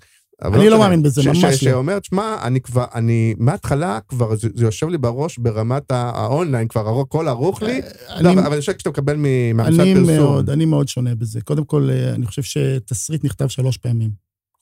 אני 0.43 0.53
לא 0.57 0.65
משנה. 0.65 0.79
מאמין 0.79 1.03
בזה, 1.03 1.23
ממש 1.27 1.45
לא. 1.45 1.53
שאומר, 1.53 1.99
תשמע, 1.99 2.37
אני 2.43 2.61
כבר, 2.61 2.85
אני, 2.95 3.35
מההתחלה 3.39 3.99
כבר, 4.09 4.37
זה, 4.37 4.49
יושב 4.57 4.89
לי 4.89 4.99
בראש 4.99 5.39
ברמת 5.39 5.91
האונליין, 5.91 6.69
כבר 6.69 7.01
הכל 7.01 7.29
ערוך 7.29 7.63
לי. 7.63 7.81
לא, 8.21 8.33
אבל 8.33 8.53
אני 8.53 8.61
חושב 8.61 8.73
כשאתה 8.73 8.91
מקבל 8.91 9.17
מ- 9.17 9.57
מהמשרד 9.57 9.81
אני 9.81 9.95
פרסום. 9.95 10.17
מאוד, 10.17 10.51
אני 10.51 10.65
מאוד 10.65 10.89
שונה 10.89 11.15
בזה. 11.15 11.41
קודם 11.41 11.65
כל, 11.65 11.91
אני 12.15 12.27
חושב 12.27 12.43
שתסריט 12.43 13.25
נכתב 13.25 13.49
שלוש 13.49 13.77
פעמים, 13.77 14.11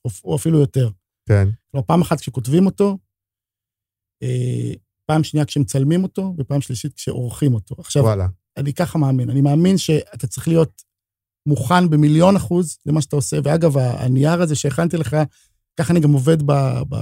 או, 0.05 0.11
או 0.25 0.37
אפילו 0.37 0.59
יותר. 0.59 0.89
כן, 1.29 1.49
כלומר, 1.71 1.85
פעם 1.87 2.01
אחת 2.01 2.21
כשכותבים 2.21 2.67
אותו, 2.67 2.99
פעם 5.07 5.25
שנייה 5.25 5.47
כשמצלמים 5.47 6.03
אותו, 6.03 6.35
ופעם 6.39 6.61
שלישית 6.61 6.95
כשעורכים 6.95 7.55
אותו. 7.55 7.75
עכשיו, 7.79 8.03
וואלה. 8.03 8.27
אני 8.57 8.73
ככה 8.73 8.99
מאמין. 8.99 9.31
אני 9.31 9.41
מאמין 9.41 9.79
שאתה 9.79 10.27
צריך 10.27 10.49
להיות 10.49 10.83
מוכן 11.47 11.91
במיליון 11.91 12.37
אחוז 12.37 12.79
למה 12.87 13.01
שאתה 13.01 13.17
עושה. 13.17 13.37
ואגב, 13.45 13.79
הנייר 13.79 14.43
הזה 14.43 14.55
שהכנתי 14.55 14.97
לך, 14.97 15.17
ככה 15.81 15.93
אני 15.93 16.01
גם 16.01 16.13
עובד 16.13 16.43
ב, 16.43 16.53
ב, 16.89 16.95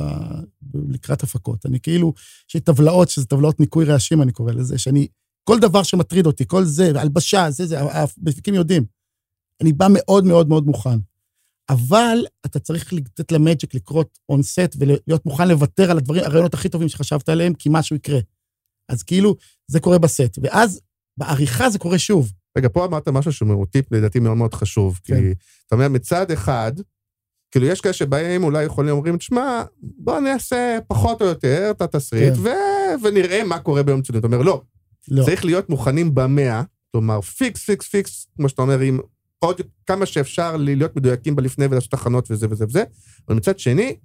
ב, 0.67 0.75
לקראת 0.89 1.23
הפקות. 1.23 1.67
אני 1.67 1.81
כאילו, 1.81 2.13
יש 2.49 2.55
לי 2.55 2.61
טבלאות, 2.61 3.09
שזה 3.09 3.27
טבלאות 3.27 3.61
ניקוי 3.61 3.85
רעשים, 3.85 4.23
אני 4.23 4.33
קורא 4.33 4.53
לזה, 4.53 4.79
שאני, 4.79 5.07
כל 5.49 5.61
דבר 5.61 5.83
שמטריד 5.83 6.27
אותי, 6.27 6.45
כל 6.47 6.65
זה, 6.65 6.93
הלבשה, 6.95 7.51
זה, 7.51 7.67
זה, 7.67 7.81
המפיקים 7.81 8.55
יודעים. 8.55 8.85
אני 9.63 9.73
בא 9.73 9.87
מאוד 9.91 10.25
מאוד 10.25 10.49
מאוד 10.49 10.67
מוכן. 10.67 10.99
אבל 11.71 12.19
אתה 12.47 12.59
צריך 12.59 12.93
לתת 12.93 13.33
למג'יק 13.33 13.75
לקרות 13.75 14.19
און 14.29 14.43
סט 14.43 14.77
ולהיות 14.79 15.27
מוכן 15.27 15.49
לוותר 15.49 15.91
על 15.91 15.99
הדברים, 15.99 16.25
הרעיונות 16.25 16.55
הכי 16.55 16.69
טובים 16.69 16.89
שחשבת 16.89 17.29
עליהם, 17.29 17.55
כי 17.55 17.69
משהו 17.73 17.97
יקרה. 17.97 18.19
אז 18.89 19.03
כאילו, 19.03 19.37
זה 19.71 19.81
קורה 19.81 19.99
בסט. 19.99 20.39
ואז 20.43 20.81
בעריכה 21.17 21.71
זה 21.71 21.79
קורה 21.79 21.99
שוב. 21.99 22.33
רגע, 22.57 22.69
פה 22.73 22.85
אמרת 22.85 23.09
משהו 23.09 23.33
שהוא 23.33 23.67
טיפ 23.67 23.93
לדעתי 23.93 24.21
מאוד 24.21 24.37
מאוד 24.37 24.55
חשוב. 24.55 25.01
כן. 25.05 25.21
כי 25.21 25.35
אתה 25.67 25.75
אומר, 25.75 25.89
מצד 25.89 26.31
אחד, 26.31 26.73
כאילו, 27.51 27.67
יש 27.67 27.81
כאלה 27.81 27.93
שבאים, 27.93 28.45
אולי 28.45 28.65
יכולים, 28.65 28.95
אומרים, 28.95 29.17
תשמע, 29.17 29.63
בוא 29.83 30.21
נעשה 30.21 30.79
פחות 30.89 31.23
או 31.23 31.27
יותר 31.27 31.71
את 31.71 31.83
התסריט, 31.83 32.35
כן. 32.35 32.41
ו... 32.41 32.49
ונראה 33.03 33.45
מה 33.45 33.59
קורה 33.59 33.83
ביום 33.83 34.03
צילום. 34.03 34.19
אתה 34.19 34.27
אומר, 34.27 34.43
לא, 34.43 34.63
לא. 35.09 35.25
צריך 35.25 35.45
להיות 35.45 35.69
מוכנים 35.69 36.15
במאה, 36.15 36.63
כלומר, 36.93 37.21
fix, 37.21 37.65
fix, 37.65 37.89
fix, 37.89 38.27
כמו 38.37 38.49
שאתה 38.49 38.63
אומר, 38.63 38.81
עם 38.81 39.01
עוד 39.39 39.61
כמה 39.87 40.07
שאפשר 40.07 40.57
להיות 40.57 40.97
מדויקים 40.97 41.37
בלפני 41.37 41.67
ולעשות 41.67 41.95
הכנות 41.95 42.31
וזה 42.31 42.47
וזה 42.51 42.65
וזה, 42.65 42.85
אבל 43.29 43.37
מצד 43.37 43.59
שני, 43.59 43.97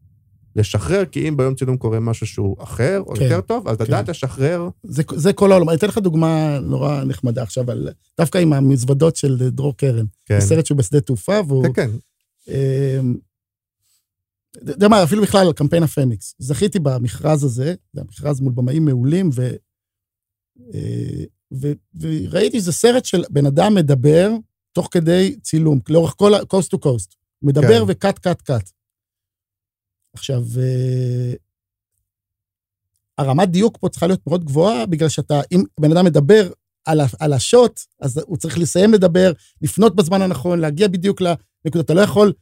לשחרר, 0.55 1.05
כי 1.05 1.29
אם 1.29 1.37
ביום 1.37 1.55
צילום 1.55 1.77
קורה 1.77 1.99
משהו 1.99 2.27
שהוא 2.27 2.55
אחר, 2.63 3.03
או 3.07 3.15
כן, 3.15 3.23
יותר 3.23 3.41
טוב, 3.41 3.67
אז 3.67 3.77
כן. 3.77 3.83
לדעת 3.83 4.09
לשחרר, 4.09 4.69
זה, 4.83 5.03
זה 5.15 5.33
כל 5.33 5.51
העולם. 5.51 5.69
אני 5.69 5.77
אתן 5.77 5.87
לך 5.87 5.97
דוגמה 5.97 6.59
נורא 6.59 7.03
נחמדה 7.03 7.43
עכשיו, 7.43 7.71
על, 7.71 7.89
דווקא 8.17 8.37
עם 8.37 8.53
המזוודות 8.53 9.15
של 9.15 9.49
דרור 9.49 9.77
קרן. 9.77 10.05
כן, 10.25 10.39
סרט 10.39 10.65
שהוא 10.65 10.77
בשדה 10.77 11.01
תעופה, 11.01 11.39
והוא... 11.47 11.63
כן, 11.63 11.73
כן, 11.73 11.89
אמ, 12.47 13.15
אתה 14.63 14.71
יודע 14.71 14.87
מה, 14.87 15.03
אפילו 15.03 15.21
בכלל 15.21 15.47
על 15.47 15.53
קמפיין 15.53 15.83
הפניקס. 15.83 16.35
זכיתי 16.39 16.79
במכרז 16.79 17.43
הזה, 17.43 17.73
זה 17.93 18.01
המכרז 18.01 18.39
מול 18.39 18.53
במאים 18.53 18.85
מעולים, 18.85 19.29
ו, 19.33 19.49
אה, 20.73 21.23
ו, 21.53 21.71
וראיתי 22.01 22.59
שזה 22.59 22.71
סרט 22.71 23.05
של 23.05 23.23
בן 23.29 23.45
אדם 23.45 23.75
מדבר 23.75 24.31
תוך 24.71 24.87
כדי 24.91 25.35
צילום, 25.41 25.79
לאורך 25.89 26.13
כל 26.17 26.33
ה-coast 26.33 26.75
to 26.75 26.77
coast. 26.77 27.15
הוא 27.39 27.47
מדבר 27.47 27.79
כן. 27.79 27.85
וקאט, 27.87 28.19
קאט, 28.19 28.41
קאט. 28.41 28.69
עכשיו, 30.13 30.43
אה, 30.57 31.33
הרמת 33.17 33.49
דיוק 33.49 33.77
פה 33.77 33.89
צריכה 33.89 34.07
להיות 34.07 34.27
מאוד 34.27 34.45
גבוהה, 34.45 34.85
בגלל 34.85 35.09
שאתה, 35.09 35.41
אם 35.51 35.63
בן 35.79 35.91
אדם 35.91 36.05
מדבר 36.05 36.49
על, 36.85 37.01
על 37.19 37.33
השוט, 37.33 37.79
אז 38.01 38.21
הוא 38.25 38.37
צריך 38.37 38.57
לסיים 38.57 38.93
לדבר, 38.93 39.31
לפנות 39.61 39.95
בזמן 39.95 40.21
הנכון, 40.21 40.59
להגיע 40.59 40.87
בדיוק 40.87 41.21
לנקודה. 41.21 41.83
אתה 41.83 41.93
לא 41.93 42.01
יכול... 42.01 42.33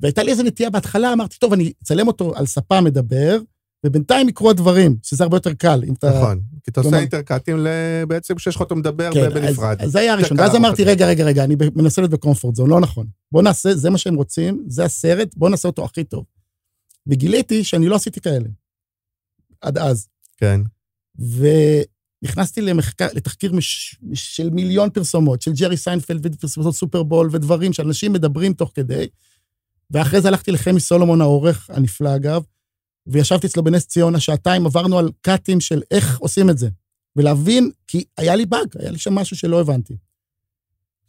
והייתה 0.00 0.22
לי 0.22 0.30
איזו 0.30 0.42
נטייה 0.42 0.70
בהתחלה, 0.70 1.12
אמרתי, 1.12 1.38
טוב, 1.38 1.52
אני 1.52 1.72
אצלם 1.82 2.06
אותו 2.06 2.32
על 2.36 2.46
ספה 2.46 2.80
מדבר, 2.80 3.38
ובינתיים 3.86 4.28
יקרו 4.28 4.50
הדברים, 4.50 4.96
שזה 5.02 5.24
הרבה 5.24 5.36
יותר 5.36 5.52
קל. 5.52 5.82
אם 5.88 5.94
אתה... 5.94 6.10
נכון. 6.10 6.40
כי 6.64 6.70
אתה 6.70 6.80
עושה 6.80 6.98
אינטרקטים 6.98 7.66
בעצם 8.08 8.34
כשיש 8.34 8.54
לך 8.54 8.60
אותו 8.60 8.76
מדבר 8.76 9.12
כן, 9.12 9.34
בנפרד. 9.34 9.76
אז, 9.80 9.86
אז 9.86 9.92
זה 9.92 9.98
היה 9.98 10.12
הראשון. 10.12 10.40
ואז 10.40 10.56
אמרתי, 10.56 10.84
רגע, 10.84 11.06
רגע, 11.06 11.24
רגע, 11.24 11.44
אני 11.44 11.56
מנסה 11.76 12.00
להיות 12.00 12.10
בקומפורט 12.10 12.56
זון, 12.56 12.70
לא 12.70 12.80
נכון. 12.80 13.06
בוא 13.32 13.42
נעשה, 13.42 13.74
זה 13.74 13.90
מה 13.90 13.98
שהם 13.98 14.14
רוצים, 14.14 14.64
זה 14.68 14.84
הסרט, 14.84 15.34
בוא 15.36 15.48
נעשה 15.48 15.68
אותו 15.68 15.84
הכי 15.84 16.04
טוב. 16.04 16.24
וגיליתי 17.06 17.64
שאני 17.64 17.88
לא 17.88 17.94
עשיתי 17.94 18.20
כאלה. 18.20 18.48
עד 19.60 19.78
אז. 19.78 20.08
כן, 20.36 20.60
ונכנסתי 21.18 22.60
למחקר, 22.60 23.08
לתחקיר 23.14 23.52
מש, 23.52 23.96
של 24.14 24.50
מיליון 24.50 24.90
פרסומות, 24.90 25.42
של 25.42 25.52
ג'רי 25.52 25.76
סיינפלד 25.76 26.34
ופרסומות 26.34 26.74
סופרבול 26.74 27.28
ודברים 27.32 27.72
שאנשים 27.72 28.12
מדברים 28.12 28.52
תוך 28.54 28.70
כדי. 28.74 29.06
ואחרי 29.90 30.20
זה 30.20 30.28
הלכתי 30.28 30.52
לחמי 30.52 30.80
סולומון, 30.80 31.20
העורך 31.20 31.70
הנפלא 31.70 32.16
אגב, 32.16 32.42
וישבתי 33.06 33.46
אצלו 33.46 33.64
בנס 33.64 33.86
ציונה 33.86 34.20
שעתיים, 34.20 34.66
עברנו 34.66 34.98
על 34.98 35.10
קאטים 35.20 35.60
של 35.60 35.82
איך 35.90 36.18
עושים 36.18 36.50
את 36.50 36.58
זה. 36.58 36.68
ולהבין, 37.16 37.70
כי 37.86 38.04
היה 38.16 38.36
לי 38.36 38.46
באג, 38.46 38.66
היה 38.78 38.90
לי 38.90 38.98
שם 38.98 39.14
משהו 39.14 39.36
שלא 39.36 39.60
הבנתי. 39.60 39.96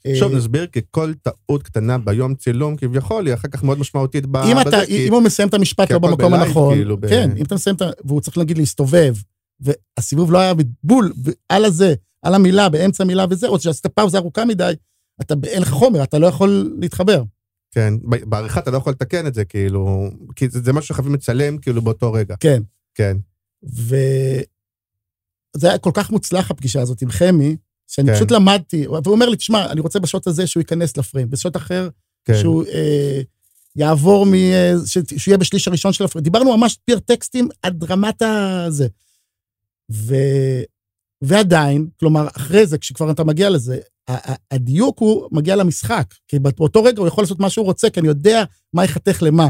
עכשיו 0.07 0.31
אה, 0.31 0.37
נסביר 0.37 0.67
כי 0.67 0.79
כל 0.91 1.13
טעות 1.21 1.63
קטנה 1.63 1.97
ביום 1.97 2.35
צילום 2.35 2.75
כביכול 2.77 3.25
היא 3.27 3.33
אחר 3.33 3.47
כך 3.47 3.63
מאוד 3.63 3.79
משמעותית 3.79 4.25
ב- 4.25 4.37
אם, 4.37 4.61
אתה, 4.61 4.69
בזה, 4.69 4.85
כי- 4.85 5.07
אם 5.07 5.13
הוא 5.13 5.21
מסיים 5.23 5.49
את 5.49 5.53
המשפט 5.53 5.91
לא 5.91 5.99
במקום 5.99 6.33
הנכון, 6.33 6.73
כאילו, 6.75 6.97
ב- 6.97 7.09
כן, 7.09 7.29
אם 7.37 7.43
אתה 7.45 7.55
מסיים 7.55 7.75
את 7.75 7.81
ה... 7.81 7.89
והוא 8.05 8.21
צריך 8.21 8.37
נגיד 8.37 8.57
להסתובב, 8.57 9.15
והסיבוב 9.59 10.31
לא 10.31 10.37
היה 10.39 10.53
בול, 10.83 11.13
על 11.49 11.65
הזה, 11.65 11.93
על 12.21 12.33
המילה, 12.35 12.69
באמצע 12.69 13.03
המילה 13.03 13.25
וזה, 13.29 13.47
או 13.47 13.59
שעשית 13.59 13.87
פאוזה 13.87 14.17
ארוכה 14.17 14.45
מדי, 14.45 14.73
אתה, 15.21 15.33
אין 15.47 15.61
לך 15.61 15.69
חומר, 15.69 16.03
אתה 16.03 16.19
לא 16.19 16.27
יכול 16.27 16.73
להתחבר. 16.79 17.23
כן, 17.71 17.93
בעריכה 18.03 18.59
אתה 18.59 18.71
לא 18.71 18.77
יכול 18.77 18.91
לתקן 18.93 19.27
את 19.27 19.33
זה, 19.33 19.45
כאילו, 19.45 20.09
כי 20.35 20.49
זה, 20.49 20.59
זה 20.61 20.73
משהו 20.73 20.87
שחייבים 20.87 21.13
לצלם, 21.13 21.57
כאילו, 21.57 21.81
באותו 21.81 22.13
רגע. 22.13 22.35
כן. 22.39 22.61
כן, 22.95 23.17
וזה 23.63 24.43
היה 25.69 25.77
כל 25.77 25.91
כך 25.93 26.11
מוצלח, 26.11 26.51
הפגישה 26.51 26.81
הזאת 26.81 27.01
עם 27.01 27.09
חמי, 27.09 27.55
שאני 27.95 28.07
כן. 28.07 28.15
פשוט 28.15 28.31
למדתי, 28.31 28.87
והוא 28.87 29.01
אומר 29.15 29.29
לי, 29.29 29.37
תשמע, 29.37 29.71
אני 29.71 29.81
רוצה 29.81 29.99
בשוט 29.99 30.27
הזה 30.27 30.47
שהוא 30.47 30.61
ייכנס 30.61 30.97
לפריים, 30.97 31.29
בשוט 31.29 31.55
אחר, 31.57 31.89
כן. 32.25 32.33
שהוא 32.41 32.63
אה, 32.65 33.21
יעבור 33.75 34.25
מ... 34.25 34.33
אה, 34.33 34.73
ש- 34.85 34.97
שהוא 35.17 35.31
יהיה 35.31 35.37
בשליש 35.37 35.67
הראשון 35.67 35.93
של 35.93 36.03
הפריים. 36.03 36.23
דיברנו 36.23 36.57
ממש 36.57 36.77
פיר 36.85 36.99
טקסטים 36.99 37.47
עד 37.61 37.83
רמת 37.83 38.21
הזה. 38.21 38.87
ו... 39.91 40.15
ועדיין, 41.21 41.87
כלומר, 41.99 42.27
אחרי 42.35 42.67
זה, 42.67 42.77
כשכבר 42.77 43.11
אתה 43.11 43.23
מגיע 43.23 43.49
לזה, 43.49 43.79
הדיוק 44.51 44.99
הוא 44.99 45.29
מגיע 45.31 45.55
למשחק. 45.55 46.13
כי 46.27 46.39
באותו 46.39 46.83
רגע 46.83 46.99
הוא 46.99 47.07
יכול 47.07 47.23
לעשות 47.23 47.39
מה 47.39 47.49
שהוא 47.49 47.65
רוצה, 47.65 47.89
כי 47.89 47.99
אני 47.99 48.07
יודע 48.07 48.43
מה 48.73 48.81
ייחתך 48.81 49.23
למה. 49.23 49.49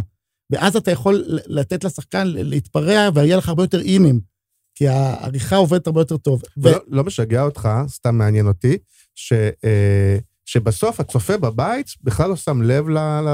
ואז 0.50 0.76
אתה 0.76 0.92
יכול 0.92 1.26
לתת 1.28 1.84
לשחקן 1.84 2.28
להתפרע, 2.28 3.10
ויהיה 3.14 3.38
לך 3.38 3.50
הרבה 3.50 3.64
יותר 3.64 3.82
אינים. 3.82 4.33
כי 4.76 4.88
העריכה 4.88 5.56
עובדת 5.56 5.88
הרבה 5.88 6.02
יותר 6.02 6.18
טוב. 6.18 6.42
ו- 6.58 6.62
ולא 6.62 6.80
לא 6.88 7.04
משגע 7.04 7.44
אותך, 7.44 7.70
סתם 7.88 8.18
מעניין 8.18 8.48
אותי, 8.48 8.78
ש, 9.16 9.34
אה, 9.34 10.18
שבסוף 10.46 11.00
הצופה 11.00 11.38
בבית 11.38 11.88
בכלל 12.04 12.30
לא 12.30 12.36
שם 12.36 12.62
לב 12.62 12.90
ל... 12.90 12.98
ל 12.98 13.28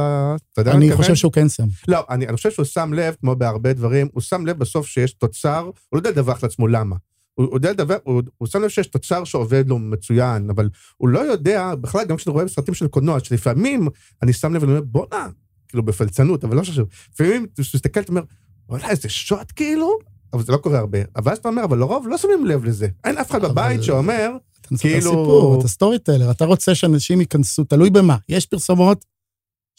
אתה 0.53 0.61
יודע 0.61 0.71
מה 0.71 0.77
אני 0.77 0.85
מתכוון? 0.85 1.03
חושב 1.03 1.15
שהוא 1.15 1.31
כן 1.31 1.49
שם. 1.49 1.67
לא, 1.87 2.05
אני, 2.09 2.27
אני 2.27 2.35
חושב 2.35 2.51
שהוא 2.51 2.65
שם 2.65 2.93
לב, 2.93 3.15
כמו 3.19 3.35
בהרבה 3.35 3.73
דברים, 3.73 4.07
הוא 4.13 4.21
שם 4.21 4.45
לב 4.45 4.59
בסוף 4.59 4.87
שיש 4.87 5.13
תוצר, 5.13 5.59
הוא 5.65 5.73
לא 5.93 5.97
יודע 5.97 6.09
לדווח 6.09 6.43
לעצמו 6.43 6.67
למה. 6.67 6.95
הוא, 7.33 7.45
הוא 7.45 7.55
יודע 7.55 7.71
לדווח, 7.71 7.97
הוא, 8.03 8.21
הוא 8.37 8.47
שם 8.47 8.61
לב 8.61 8.69
שיש 8.69 8.87
תוצר 8.87 9.23
שעובד 9.23 9.69
לו 9.69 9.79
מצוין, 9.79 10.49
אבל 10.49 10.69
הוא 10.97 11.09
לא 11.09 11.19
יודע, 11.19 11.75
בכלל, 11.75 12.05
גם 12.05 12.17
כשאני 12.17 12.33
רואה 12.33 12.45
בסרטים 12.45 12.73
של 12.73 12.87
קולנוע, 12.87 13.19
שלפעמים 13.19 13.87
אני 14.23 14.33
שם 14.33 14.53
לב 14.53 14.61
ואני 14.61 14.71
אומר, 14.71 14.83
בואנה, 14.85 15.27
כאילו 15.67 15.83
בפלצנות, 15.83 16.43
אבל 16.43 16.55
לא 16.55 16.61
חשוב. 16.61 16.87
לפעמים 17.13 17.47
אתה 17.53 17.61
מסתכל, 17.61 17.99
אתה 17.99 18.09
אומר, 18.09 18.21
וואלה, 18.69 18.89
איזה 18.89 19.09
שוט 19.09 19.51
כאילו, 19.55 19.97
אבל 20.33 20.43
זה 20.43 20.51
לא 20.51 20.57
קורה 20.57 20.79
הרבה. 20.79 20.99
אבל 21.15 21.31
אז 21.31 21.37
אתה 21.37 21.49
אומר, 21.49 21.63
אבל 21.63 21.77
לרוב 21.77 22.07
לא 22.07 22.17
שמים 22.17 22.45
לב 22.45 22.65
לזה. 22.65 22.87
אין 23.03 23.17
אף 23.17 23.31
אחד 23.31 23.43
אבל- 23.43 23.51
בבית 23.53 23.83
שאומר, 23.83 24.29
אתה 24.61 24.67
מספר 24.73 24.89
כאילו- 24.89 25.01
סיפור, 25.11 25.59
אתה 25.59 25.67
סטורי 25.67 25.99
טיילר, 25.99 26.31
אתה 26.31 26.45
רוצה 26.45 26.75
שאנשים 26.75 27.21
ייכנסו, 27.21 27.63
תלוי 27.63 27.89
במה. 27.89 28.17
יש 28.29 28.45
פרסומות 28.45 29.05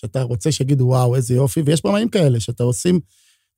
שאתה 0.01 0.23
רוצה 0.23 0.53
שיגידו, 0.53 0.85
וואו, 0.85 1.17
איזה 1.17 1.35
יופי, 1.35 1.63
ויש 1.67 1.85
במאים 1.87 2.09
כאלה 2.09 2.41
שאתה 2.41 2.63
עושים, 2.65 3.01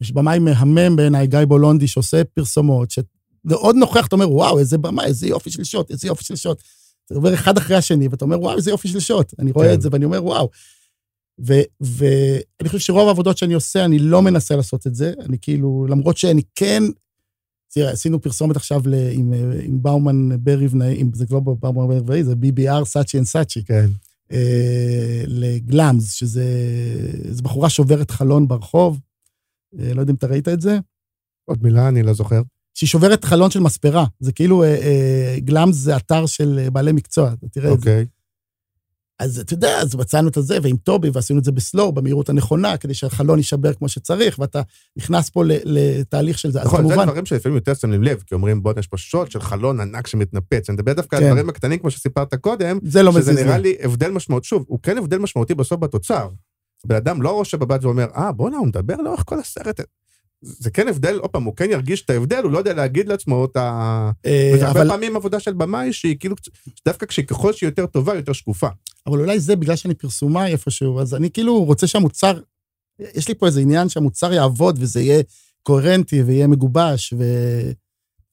יש 0.00 0.12
במאי 0.12 0.38
מהמם 0.38 0.96
בעיניי, 0.96 1.26
גיא 1.26 1.44
בולונדי, 1.48 1.86
שעושה 1.86 2.24
פרסומות, 2.24 2.90
שמאוד 2.90 3.76
נוכח, 3.76 4.06
אתה 4.06 4.16
אומר, 4.16 4.30
וואו, 4.30 4.58
איזה 4.58 4.78
במה, 4.78 5.04
איזה 5.04 5.26
יופי 5.26 5.50
של 5.50 5.64
שוט, 5.64 5.90
איזה 5.90 6.06
יופי 6.08 6.24
של 6.24 6.36
שוט. 6.36 6.62
אתה 7.06 7.14
עובר 7.14 7.34
אחד 7.34 7.58
אחרי 7.58 7.76
השני, 7.76 8.08
ואתה 8.08 8.24
אומר, 8.24 8.40
וואו, 8.40 8.56
איזה 8.56 8.70
יופי 8.70 8.88
של 8.88 9.00
שוט. 9.00 9.32
אני 9.38 9.50
רואה 9.52 9.68
כן. 9.68 9.74
את 9.74 9.82
זה 9.82 9.88
ואני 9.92 10.04
אומר, 10.04 10.24
וואו. 10.24 10.48
ואני 11.38 12.68
חושב 12.68 12.78
שרוב 12.78 13.08
העבודות 13.08 13.38
שאני 13.38 13.54
עושה, 13.54 13.84
אני 13.84 13.98
לא 13.98 14.22
מנסה 14.22 14.56
לעשות 14.56 14.86
את 14.86 14.94
זה. 14.94 15.12
אני 15.20 15.36
כאילו, 15.40 15.86
למרות 15.88 16.16
שאני 16.16 16.42
כן... 16.54 16.82
תראה, 17.74 17.90
עשינו 17.90 18.20
פרסומת 18.20 18.56
עכשיו 18.56 18.82
ל, 18.86 18.94
עם, 19.12 19.32
עם 19.62 19.82
באומן 19.82 20.44
בר 20.44 20.66
ריבנאי, 20.70 21.04
זה 21.12 21.26
כבר 21.26 21.38
לא 21.46 21.54
באומן 21.60 21.86
בר 21.86 22.00
ריבנאי, 22.00 22.24
זה 22.24 22.32
BBR 22.32 22.84
Saatchi & 22.84 23.18
Saatchi, 23.18 23.64
כן, 23.64 23.86
אה, 24.32 25.22
לגלאמס, 25.26 26.12
שזה 26.12 26.44
בחורה 27.42 27.70
שוברת 27.70 28.10
חלון 28.10 28.48
ברחוב. 28.48 29.00
אה, 29.78 29.94
לא 29.94 30.00
יודע 30.00 30.10
אם 30.10 30.16
אתה 30.16 30.26
ראית 30.26 30.48
את 30.48 30.60
זה. 30.60 30.78
עוד 31.44 31.62
מילה, 31.62 31.88
אני 31.88 32.02
לא 32.02 32.12
זוכר. 32.12 32.42
שהיא 32.74 32.88
שוברת 32.88 33.24
חלון 33.24 33.50
של 33.50 33.60
מספרה. 33.60 34.06
זה 34.20 34.32
כאילו, 34.32 34.62
אה, 34.62 34.68
אה, 34.68 35.36
גלאמס 35.38 35.76
זה 35.76 35.96
אתר 35.96 36.26
של 36.26 36.58
אה, 36.58 36.70
בעלי 36.70 36.92
מקצוע, 36.92 37.32
אתה 37.32 37.48
תראה 37.48 37.74
את 37.74 37.80
זה. 37.80 38.04
אז 39.18 39.38
אתה 39.38 39.54
יודע, 39.54 39.78
אז 39.78 39.94
מצאנו 39.94 40.28
את 40.28 40.36
זה, 40.38 40.58
ועם 40.62 40.76
טובי, 40.76 41.10
ועשינו 41.12 41.38
את 41.38 41.44
זה 41.44 41.52
בסלואו, 41.52 41.92
במהירות 41.92 42.28
הנכונה, 42.28 42.76
כדי 42.76 42.94
שהחלון 42.94 43.38
יישבר 43.38 43.72
כמו 43.72 43.88
שצריך, 43.88 44.38
ואתה 44.38 44.62
נכנס 44.96 45.30
פה 45.30 45.42
לתהליך 45.46 46.38
של 46.38 46.50
זה. 46.50 46.60
אז 46.60 46.66
נכון, 46.66 46.82
זה 46.82 46.88
כמובן, 46.88 47.06
דברים 47.06 47.26
שלפעמים 47.26 47.56
יותר 47.56 47.74
שמים 47.74 48.02
לב, 48.02 48.22
כי 48.26 48.34
אומרים, 48.34 48.62
בוא'נה, 48.62 48.80
יש 48.80 48.86
פה 48.86 48.96
שוט 48.96 49.30
של 49.30 49.40
חלון 49.40 49.80
ענק 49.80 50.06
שמתנפץ. 50.06 50.68
אני 50.68 50.74
מדבר 50.74 50.92
דווקא 50.92 51.16
על 51.16 51.22
כן. 51.22 51.28
הדברים 51.28 51.48
הקטנים, 51.48 51.78
כמו 51.78 51.90
שסיפרת 51.90 52.34
קודם, 52.34 52.78
זה 52.82 53.02
לא 53.02 53.12
שזה 53.12 53.32
נראה 53.32 53.58
לי. 53.58 53.76
הבדל 53.82 54.10
משמעות. 54.10 54.44
שוב, 54.44 54.64
הוא 54.68 54.78
כן 54.82 54.98
הבדל 54.98 55.18
משמעותי 55.18 55.54
בסוף 55.54 55.80
בתוצר. 55.80 56.28
בן 56.86 56.96
אדם 56.96 57.22
לא 57.22 57.30
רושם 57.30 57.58
בבית 57.58 57.84
ואומר, 57.84 58.06
אה, 58.16 58.32
בואנה, 58.32 58.56
הוא 58.56 58.66
מדבר 58.66 58.96
לאורך 58.96 59.22
כל 59.26 59.38
הסרט. 59.38 59.80
זה 60.42 60.70
כן 60.70 60.88
הבדל, 60.88 61.18
עוד 61.18 61.30
פעם, 61.30 61.44
הוא 61.44 61.56
כן 61.56 61.70
ירגיש 61.70 62.02
את 62.02 62.10
ההבדל, 62.10 62.42
הוא 62.42 62.52
לא 62.52 62.58
יודע 62.58 62.74
להגיד 62.74 63.08
לעצמו 63.08 63.44
את 63.44 63.56
ה... 63.56 64.10
אה, 64.26 64.52
וזה 64.54 64.66
הרבה 64.66 64.80
אבל 64.80 64.88
פעמים 64.88 65.16
עבודה 65.16 65.40
של 65.40 65.52
במאי 65.52 65.92
שהיא 65.92 66.16
כאילו, 66.20 66.36
דווקא 66.86 67.06
כשככל 67.06 67.52
שהיא 67.52 67.68
יותר 67.68 67.86
טובה, 67.86 68.12
היא 68.12 68.20
יותר 68.20 68.32
שקופה. 68.32 68.68
אבל 69.06 69.20
אולי 69.20 69.40
זה 69.40 69.56
בגלל 69.56 69.76
שאני 69.76 69.94
פרסומאי 69.94 70.52
איפשהו, 70.52 71.00
אז 71.00 71.14
אני 71.14 71.30
כאילו 71.30 71.64
רוצה 71.64 71.86
שהמוצר, 71.86 72.40
יש 72.98 73.28
לי 73.28 73.34
פה 73.34 73.46
איזה 73.46 73.60
עניין 73.60 73.88
שהמוצר 73.88 74.32
יעבוד 74.32 74.78
וזה 74.80 75.00
יהיה 75.00 75.22
קוהרנטי 75.62 76.22
ויהיה 76.22 76.46
מגובש, 76.46 77.14
ו... 77.18 77.24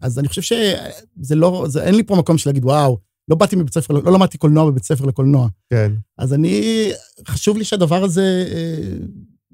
אז 0.01 0.20
אני 0.20 0.28
חושב 0.28 0.42
שזה 0.42 1.36
לא, 1.36 1.66
זה, 1.68 1.84
אין 1.84 1.96
לי 1.96 2.04
פה 2.04 2.16
מקום 2.16 2.38
של 2.38 2.50
להגיד, 2.50 2.66
וואו, 2.66 2.98
לא 3.28 3.36
באתי 3.36 3.56
מבית 3.56 3.74
ספר, 3.74 3.94
לא 3.94 4.13
למדתי 4.13 4.38
קולנוע 4.38 4.72
בבית 4.72 4.84
ספר 4.84 5.06
לקולנוע. 5.06 5.48
כן. 5.70 5.92
אז 6.18 6.34
אני, 6.34 6.88
חשוב 7.28 7.58
לי 7.58 7.63
שהדבר 7.63 8.04
הזה 8.04 8.46
אה, 8.51 8.98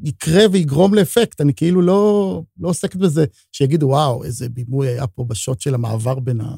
יקרה 0.03 0.43
ויגרום 0.51 0.93
לאפקט. 0.93 1.41
אני 1.41 1.53
כאילו 1.53 1.81
לא, 1.81 2.41
לא 2.59 2.69
עוסקת 2.69 2.95
בזה, 2.95 3.25
שיגידו, 3.51 3.87
וואו, 3.87 4.23
איזה 4.23 4.49
בימוי 4.49 4.87
היה 4.87 5.07
פה 5.07 5.23
בשוט 5.23 5.61
של 5.61 5.73
המעבר 5.75 6.19
בין 6.19 6.41
ה... 6.41 6.55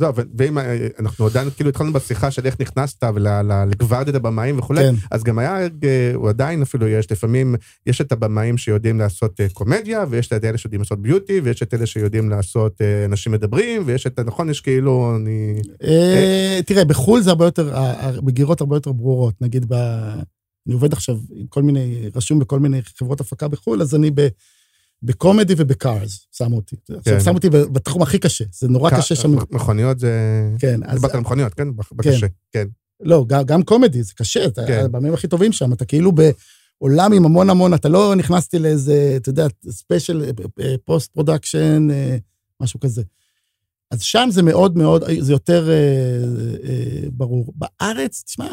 זהו, 0.00 0.12
ואם 0.38 0.58
אה, 0.58 0.88
אנחנו 0.98 1.26
עדיין, 1.26 1.50
כאילו 1.50 1.70
התחלנו 1.70 1.92
בשיחה 1.92 2.30
של 2.30 2.46
איך 2.46 2.56
נכנסת 2.60 3.04
ולגווארדיית 3.14 4.16
הבמאים 4.16 4.58
וכולי, 4.58 4.80
כן. 4.80 4.94
אז 5.10 5.24
גם 5.24 5.38
היה, 5.38 5.58
אה, 5.84 6.12
הוא 6.14 6.28
עדיין 6.28 6.62
אפילו 6.62 6.88
יש, 6.88 7.12
לפעמים 7.12 7.54
יש 7.86 8.00
את 8.00 8.12
הבמאים 8.12 8.58
שיודעים 8.58 8.98
לעשות 8.98 9.40
אה, 9.40 9.46
קומדיה, 9.52 10.04
ויש 10.10 10.32
את 10.32 10.44
אלה 10.44 10.58
שיודעים 10.58 10.80
לעשות 10.80 11.02
ביוטי, 11.02 11.40
ויש 11.40 11.62
את 11.62 11.74
אלה 11.74 11.86
שיודעים 11.86 12.30
לעשות 12.30 12.80
אה, 12.80 13.04
אנשים 13.04 13.32
מדברים, 13.32 13.82
ויש 13.86 14.06
את, 14.06 14.18
נכון, 14.18 14.50
יש 14.50 14.60
כאילו, 14.60 15.16
אני... 15.16 15.60
אה, 15.84 16.60
תראה, 16.66 16.84
בחו"ל 16.84 17.20
זה 17.20 17.30
הרבה 17.30 17.44
יותר, 17.44 17.76
המגירות 17.76 18.60
הרבה 18.60 18.76
יותר 18.76 18.92
ברורות. 18.92 19.34
נגיד, 19.40 19.66
ב... 19.68 19.74
אני 20.68 20.74
עובד 20.74 20.92
עכשיו 20.92 21.18
עם 21.30 21.46
כל 21.46 21.62
מיני, 21.62 22.10
רשום 22.14 22.38
בכל 22.38 22.60
מיני 22.60 22.82
חברות 22.82 23.20
הפקה 23.20 23.48
בחו"ל, 23.48 23.82
אז 23.82 23.94
אני 23.94 24.10
ב... 24.14 24.28
ב 25.02 25.09
comedy 25.09 25.54
וב 25.56 25.76
cars, 25.76 26.26
שמו 26.32 26.56
אותי. 26.56 26.76
עכשיו, 26.98 27.20
שמו 27.20 27.34
אותי 27.34 27.50
בתחום 27.50 28.02
הכי 28.02 28.18
קשה, 28.18 28.44
זה 28.52 28.68
נורא 28.68 28.90
קשה 28.90 29.14
שם. 29.14 29.34
מכוניות 29.50 29.98
זה... 29.98 30.10
כן, 30.58 30.80
אז... 30.84 30.94
דיברת 30.94 31.14
על 31.14 31.20
מכוניות, 31.20 31.54
כן? 31.54 31.68
בקשה, 31.92 32.26
כן. 32.52 32.66
לא, 33.00 33.24
גם, 33.28 33.62
comedy, 33.62 34.02
זה 34.02 34.12
קשה, 34.16 34.44
אתה 34.44 34.66
כן. 34.66 34.84
הבמאים 34.84 35.14
הכי 35.14 35.28
טובים 35.28 35.52
שם, 35.52 35.72
אתה 35.72 35.84
כאילו 35.84 36.12
בעולם 36.12 37.12
עם 37.12 37.24
המון 37.24 37.50
המון, 37.50 37.74
אתה 37.74 37.88
לא 37.88 38.14
נכנסתי 38.16 38.58
לאיזה, 38.58 39.12
אתה 39.16 39.28
יודע, 39.28 39.46
special, 39.70 40.30
post 40.84 41.12
production, 41.12 41.88
משהו 42.60 42.80
כזה. 42.80 43.02
אז 43.90 44.02
שם 44.02 44.28
זה 44.30 44.42
מאוד 44.42 44.76
מאוד, 44.76 45.04
זה 45.20 45.32
יותר 45.32 45.70
אה, 45.70 45.74
אה, 46.64 47.08
ברור. 47.12 47.52
בארץ, 47.56 48.22
תשמע, 48.26 48.46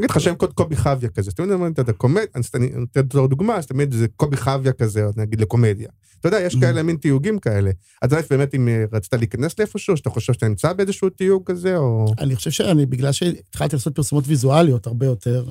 אגיד 0.00 0.10
לך 0.10 0.20
שם 0.20 0.34
קוד 0.34 0.52
קובי 0.52 0.76
חביה 0.76 1.08
כזה, 1.08 1.32
תמיד 1.32 1.50
אומרים, 1.50 1.72
אתה 1.72 1.80
יודע, 1.80 1.92
קומד, 1.92 2.24
אז 2.34 2.50
אני 2.54 2.70
נותן 2.76 3.00
בתור 3.00 3.26
דוגמה, 3.26 3.56
אז 3.56 3.66
תמיד 3.66 3.92
זה 3.92 4.06
קובי 4.16 4.36
חביה 4.36 4.72
כזה, 4.72 5.04
נגיד 5.16 5.40
לקומדיה. 5.40 5.88
אתה 6.20 6.28
יודע, 6.28 6.40
יש 6.40 6.54
Mhm. 6.54 6.60
כאלה 6.60 6.82
מין 6.82 6.96
תיוגים 6.96 7.38
כאלה. 7.38 7.70
אז 8.02 8.12
א', 8.14 8.20
באמת, 8.30 8.54
אם 8.54 8.68
אה, 8.68 8.84
רצית 8.92 9.12
להיכנס 9.14 9.58
לאיפשהו, 9.58 9.96
שאתה 9.96 10.10
חושב 10.10 10.32
שאתה 10.32 10.48
נמצא 10.48 10.72
באיזשהו 10.72 11.10
תיוג 11.10 11.42
כזה, 11.46 11.76
או... 11.76 12.06
אני 12.18 12.36
חושב 12.36 12.50
שאני, 12.50 12.86
בגלל 12.86 13.12
שהתחלתי 13.12 13.76
לעשות 13.76 13.94
פרסומות 13.94 14.24
ויזואליות 14.26 14.86
הרבה 14.86 15.06
יותר, 15.06 15.50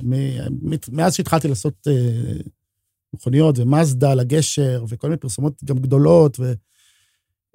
מאז 0.92 1.14
שהתחלתי 1.14 1.48
לעשות 1.48 1.74
אה, 1.88 2.32
מכוניות 3.14 3.58
ומאזדה 3.58 4.14
לגשר, 4.14 4.84
וכל 4.88 5.06
מיני 5.08 5.20
פרסומות 5.20 5.64
גם 5.64 5.78
גדולות, 5.78 6.40
ו... 6.40 6.52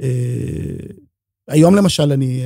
אה, 0.01 0.07
למשל 1.75 2.11
אני, 2.11 2.41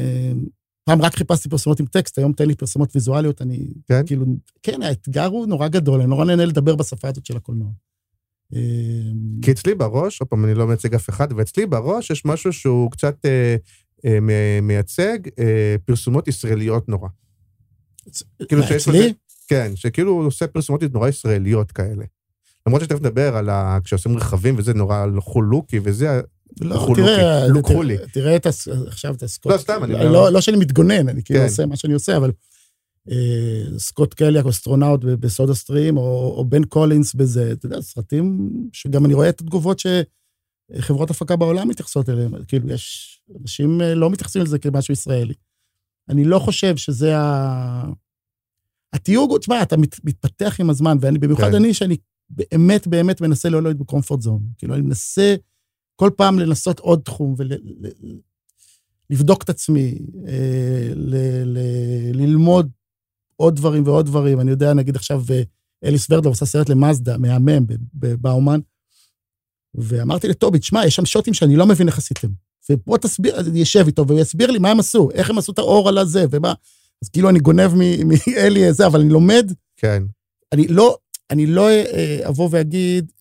פעם 0.85 1.01
רק 1.01 1.15
חיפשתי 1.15 1.49
פרסומות 1.49 1.79
עם 1.79 1.85
טקסט, 1.85 2.17
היום 2.17 2.33
תן 2.33 2.45
לי 2.47 2.55
פרסומות 2.55 2.89
ויזואליות, 2.95 3.41
אני 3.41 3.67
כן? 3.87 4.01
כאילו, 4.05 4.25
כן, 4.63 4.81
האתגר 4.81 5.25
הוא 5.25 5.47
נורא 5.47 5.67
גדול, 5.67 5.99
אני 5.99 6.09
נורא 6.09 6.25
נהנה 6.25 6.45
לדבר 6.45 6.75
בשפה 6.75 7.07
הזאת 7.07 7.25
של 7.25 7.37
הקולנוע. 7.37 7.69
אה, 8.55 8.59
כי 9.41 9.51
אצלי 9.51 9.75
בראש, 9.75 10.19
עוד 10.21 10.27
פעם, 10.29 10.45
אני 10.45 10.53
לא 10.53 10.67
מייצג 10.67 10.95
אף 10.95 11.09
אחד, 11.09 11.27
ואצלי 11.37 11.65
בראש 11.65 12.09
יש 12.09 12.25
משהו 12.25 12.53
שהוא 12.53 12.91
קצת 12.91 13.15
אה, 13.25 13.55
אה, 14.05 14.19
מייצג 14.61 15.17
אה, 15.39 15.75
פרסומות 15.85 16.27
ישראליות 16.27 16.89
נורא. 16.89 17.09
כאילו 18.47 18.63
שיש? 18.63 18.87
לזה- 18.87 19.09
כן, 19.47 19.71
שכאילו 19.75 20.11
הוא 20.11 20.25
עושה 20.25 20.47
פרסומות 20.47 20.83
נורא 20.93 21.07
ישראליות 21.09 21.71
כאלה. 21.71 22.05
למרות 22.67 22.81
שתכף 22.81 22.99
נדבר 22.99 23.35
על 23.37 23.49
ה... 23.49 23.77
כשעושים 23.83 24.17
רכבים 24.17 24.55
וזה 24.57 24.73
נורא 24.73 25.05
לקחו 25.05 25.41
לוקי 25.41 25.79
וזה, 25.83 26.21
לא, 26.61 26.87
תראה, 26.95 27.47
לוקחו 27.47 27.73
תראה- 27.73 27.83
לי. 27.85 27.97
תראה 28.13 28.35
את 28.35 28.45
הס- 28.45 28.67
עכשיו 28.87 29.15
את 29.15 29.23
הסקוט. 29.23 29.51
לא, 29.51 29.57
סתם, 29.57 29.83
אני 29.83 29.93
לא, 29.93 30.03
לא, 30.03 30.29
לא 30.31 30.41
שאני 30.41 30.57
מתגונן, 30.57 31.09
אני 31.09 31.23
כאילו 31.23 31.39
כן. 31.39 31.45
עושה 31.45 31.65
מה 31.65 31.75
שאני 31.75 31.93
עושה, 31.93 32.17
אבל 32.17 32.31
אה, 33.11 33.63
סקוט 33.77 34.13
קלי, 34.13 34.45
האסטרונאוט 34.45 35.03
ב- 35.03 35.09
בסודה 35.13 35.53
סטרים, 35.53 35.97
או, 35.97 36.33
או 36.37 36.45
בן 36.45 36.63
קולינס 36.63 37.13
בזה, 37.13 37.51
אתה 37.51 37.65
יודע, 37.65 37.81
סרטים 37.81 38.49
שגם 38.73 39.05
אני 39.05 39.13
רואה 39.13 39.29
את 39.29 39.41
התגובות 39.41 39.79
שחברות 39.79 41.09
הפקה 41.11 41.35
בעולם 41.35 41.67
מתייחסות 41.67 42.09
אליהם. 42.09 42.43
כאילו, 42.47 42.69
יש, 42.69 43.09
אנשים 43.41 43.81
אה, 43.81 43.95
לא 43.95 44.09
מתייחסים 44.09 44.41
לזה 44.41 44.59
כמשהו 44.59 44.91
ישראלי. 44.91 45.33
אני 46.09 46.25
לא 46.25 46.39
חושב 46.39 46.77
שזה 46.77 47.17
ה... 47.17 47.83
התיוג, 48.93 49.29
הוא- 49.31 49.39
תשמע, 49.39 49.61
אתה 49.61 49.77
מת, 49.77 49.95
מתפתח 50.05 50.55
עם 50.59 50.69
הזמן, 50.69 50.97
ואני, 51.01 51.19
במיוחד 51.19 51.49
כן. 51.49 51.55
אני, 51.55 51.73
שאני 51.73 51.97
באמת 52.29 52.87
באמת 52.87 53.21
מנסה 53.21 53.49
לא 53.49 53.63
להיות 53.63 53.77
בקומפורט 53.77 54.21
זון. 54.21 54.41
כאילו, 54.57 54.73
אני 54.73 54.81
מנסה 54.81 55.35
כל 55.95 56.09
פעם 56.17 56.39
לנסות 56.39 56.79
עוד 56.79 57.01
תחום 57.05 57.35
ולבדוק 59.09 59.43
את 59.43 59.49
עצמי, 59.49 59.99
אה, 60.27 60.33
ל- 60.95 61.43
ל- 61.45 62.11
ללמוד 62.21 62.69
עוד 63.35 63.55
דברים 63.55 63.83
ועוד 63.87 64.05
דברים. 64.05 64.39
אני 64.39 64.51
יודע, 64.51 64.73
נגיד 64.73 64.95
עכשיו, 64.95 65.23
אה, 65.31 65.41
אליס 65.83 66.07
ורדלוב 66.09 66.33
עושה 66.33 66.45
סרט 66.45 66.69
למאזדה, 66.69 67.17
מהמם, 67.17 67.67
ב- 67.67 67.73
בבאומן, 67.93 68.59
ואמרתי 69.75 70.27
לטובי, 70.27 70.59
תשמע, 70.59 70.85
יש 70.85 70.95
שם 70.95 71.05
שוטים 71.05 71.33
שאני 71.33 71.55
לא 71.55 71.65
מבין 71.65 71.87
איך 71.87 71.97
עשיתם. 71.97 72.27
ובוא 72.69 72.97
תסביר, 72.97 73.39
אני 73.39 73.63
אשב 73.63 73.83
איתו, 73.87 74.07
והוא 74.07 74.19
יסביר 74.19 74.51
לי 74.51 74.59
מה 74.59 74.71
הם 74.71 74.79
עשו, 74.79 75.09
איך 75.13 75.29
הם 75.29 75.37
עשו 75.37 75.51
את 75.51 75.59
האור 75.59 75.89
על 75.89 75.97
הזה, 75.97 76.25
ומה... 76.31 76.53
אז 77.03 77.09
כאילו 77.09 77.29
אני 77.29 77.39
גונב 77.39 77.71
מ- 77.75 78.07
מאלי 78.35 78.73
זה, 78.73 78.85
אבל 78.87 78.99
אני 79.01 79.09
לומד 79.09 79.51
כן. 79.77 80.03
אני 80.51 80.67
לא, 80.67 80.97
אני 81.29 81.45
לא 81.45 81.69
אה, 81.69 82.19
אבוא 82.27 82.49
ואגיד, 82.51 83.11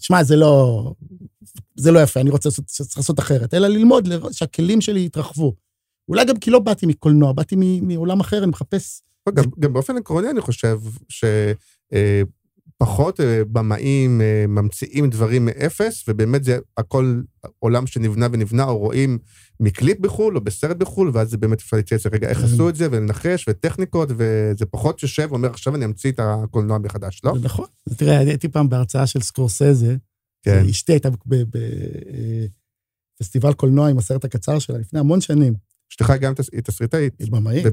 שמע, 0.00 0.22
זה 0.24 0.36
לא, 0.36 0.92
זה 1.76 1.90
לא 1.90 1.98
יפה, 1.98 2.20
אני 2.20 2.30
רוצה 2.30 2.48
לעשות, 2.48 2.64
צריך 2.64 2.96
לעשות 2.96 3.18
אחרת, 3.18 3.54
אלא 3.54 3.68
ללמוד, 3.68 4.06
לראות 4.06 4.34
שהכלים 4.34 4.80
שלי 4.80 5.04
יתרחבו. 5.04 5.54
אולי 6.08 6.24
גם 6.24 6.38
כי 6.38 6.50
לא 6.50 6.58
באתי 6.58 6.86
מקולנוע, 6.86 7.32
באתי 7.32 7.56
מעולם 7.82 8.20
אחר, 8.20 8.38
אני 8.38 8.46
מחפש... 8.46 9.02
גם, 9.34 9.44
גם 9.58 9.72
באופן 9.72 9.96
עקרוני 9.96 10.30
אני 10.30 10.40
חושב 10.40 10.78
שפחות 11.88 13.20
במאים 13.52 14.20
אה, 14.20 14.44
ממציאים 14.48 15.10
דברים 15.10 15.44
מאפס, 15.44 16.04
ובאמת 16.08 16.44
זה 16.44 16.58
הכל 16.76 17.20
עולם 17.58 17.86
שנבנה 17.86 18.26
ונבנה, 18.32 18.64
או 18.64 18.78
רואים 18.78 19.18
מקליפ 19.60 20.00
בחו"ל, 20.00 20.36
או 20.36 20.40
בסרט 20.40 20.76
בחו"ל, 20.76 21.10
ואז 21.14 21.30
זה 21.30 21.36
באמת 21.36 21.60
אפשר 21.60 21.76
להתייעץ, 21.76 22.06
רגע, 22.06 22.28
איך 22.28 22.44
עשו 22.44 22.68
את 22.68 22.76
זה, 22.76 22.88
ולנחש, 22.90 23.48
וטכניקות, 23.48 24.08
וזה 24.16 24.66
פחות 24.70 25.02
יושב 25.02 25.26
ואומר, 25.30 25.50
עכשיו 25.50 25.74
אני 25.74 25.84
אמציא 25.84 26.12
את 26.12 26.20
הקולנוע 26.22 26.78
מחדש, 26.78 27.20
לא? 27.24 27.34
נכון. 27.42 27.66
תראה, 27.96 28.18
הייתי 28.18 28.48
פעם 28.48 28.68
בהרצאה 28.68 29.06
של 29.06 29.20
סקורסזה, 29.20 29.96
כן. 30.42 30.64
אשתי 30.70 30.92
הייתה 30.92 31.08
בפסטיבל 33.20 33.52
קולנוע 33.52 33.88
עם 33.88 33.98
הסרט 33.98 34.24
הקצר 34.24 34.58
שלה 34.58 34.78
לפני 34.78 35.00
המון 35.00 35.20
שנים. 35.20 35.54
אשתך 35.92 36.12
גם 36.20 36.32
היא 36.52 36.60
תסריטאית. 36.60 37.14
היא 37.18 37.32
במאית, 37.32 37.66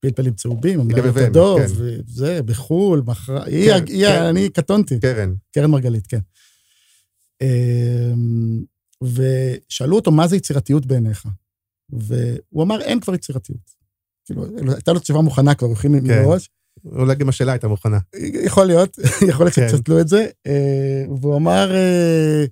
פלפלים 0.00 0.34
צהובים, 0.34 0.80
היא 0.80 0.98
הבאמת, 0.98 1.28
הדוב, 1.28 1.60
כן. 1.60 1.66
וזה, 1.76 2.42
בחו"ל, 2.42 3.02
מכרה... 3.06 3.44
היא, 3.44 3.70
כן, 3.70 3.84
כן. 3.86 4.22
אני 4.22 4.48
קטונתי. 4.48 5.00
קרן. 5.00 5.34
קרן 5.52 5.70
מרגלית, 5.70 6.06
כן. 6.06 6.18
אמ, 7.42 8.64
ושאלו 9.02 9.96
אותו, 9.96 10.10
מה 10.10 10.28
זה 10.28 10.36
יצירתיות 10.36 10.86
בעיניך? 10.86 11.28
והוא 11.90 12.62
אמר, 12.62 12.80
אין 12.80 13.00
כבר 13.00 13.14
יצירתיות. 13.14 13.76
כאילו, 14.24 14.46
הייתה 14.74 14.92
לו 14.92 14.98
תשובה 14.98 15.20
מוכנה 15.20 15.54
כבר, 15.54 15.72
הכין. 15.72 15.92
מראש. 15.92 16.50
אולי 16.84 17.14
גם 17.14 17.28
השאלה 17.28 17.52
הייתה 17.52 17.68
מוכנה. 17.68 17.98
יכול 18.44 18.64
להיות, 18.64 18.98
יכול 19.30 19.46
להיות 19.46 19.54
כן. 19.54 19.68
שצטלו 19.68 20.00
את 20.00 20.08
זה. 20.08 20.26
אה, 20.46 21.04
והוא 21.20 21.36
אמר, 21.36 21.74
אה, 21.74 22.44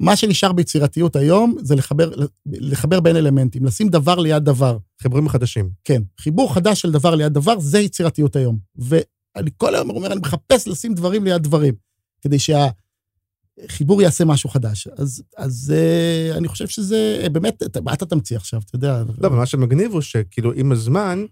מה 0.00 0.16
שנשאר 0.16 0.52
ביצירתיות 0.52 1.16
היום 1.16 1.56
זה 1.62 1.74
לחבר, 1.74 2.10
לחבר 2.46 3.00
בין 3.00 3.16
אלמנטים, 3.16 3.64
לשים 3.64 3.88
דבר 3.88 4.18
ליד 4.18 4.44
דבר. 4.44 4.78
חיבורים 5.02 5.28
חדשים. 5.28 5.70
כן, 5.84 6.02
חיבור 6.20 6.54
חדש 6.54 6.80
של 6.80 6.92
דבר 6.92 7.14
ליד 7.14 7.32
דבר, 7.32 7.60
זה 7.60 7.80
יצירתיות 7.80 8.36
היום. 8.36 8.58
ואני 8.76 9.50
כל 9.56 9.74
היום 9.74 9.90
אומר, 9.90 10.12
אני 10.12 10.20
מחפש 10.20 10.68
לשים 10.68 10.94
דברים 10.94 11.24
ליד 11.24 11.42
דברים, 11.42 11.74
כדי 12.20 12.36
שהחיבור 12.38 14.02
יעשה 14.02 14.24
משהו 14.24 14.48
חדש. 14.50 14.88
אז, 14.96 15.22
אז 15.36 15.74
אה, 15.76 16.36
אני 16.36 16.48
חושב 16.48 16.68
שזה, 16.68 17.26
באמת, 17.32 17.62
מה 17.84 17.92
אתה 17.92 18.06
תמציא 18.06 18.36
עכשיו, 18.36 18.60
אתה 18.66 18.76
יודע? 18.76 19.02
לא, 19.18 19.26
אבל 19.28 19.36
מה 19.36 19.46
שמגניב 19.46 19.92
הוא 19.92 20.00
שכאילו 20.00 20.52
עם 20.52 20.72
הזמן, 20.72 21.24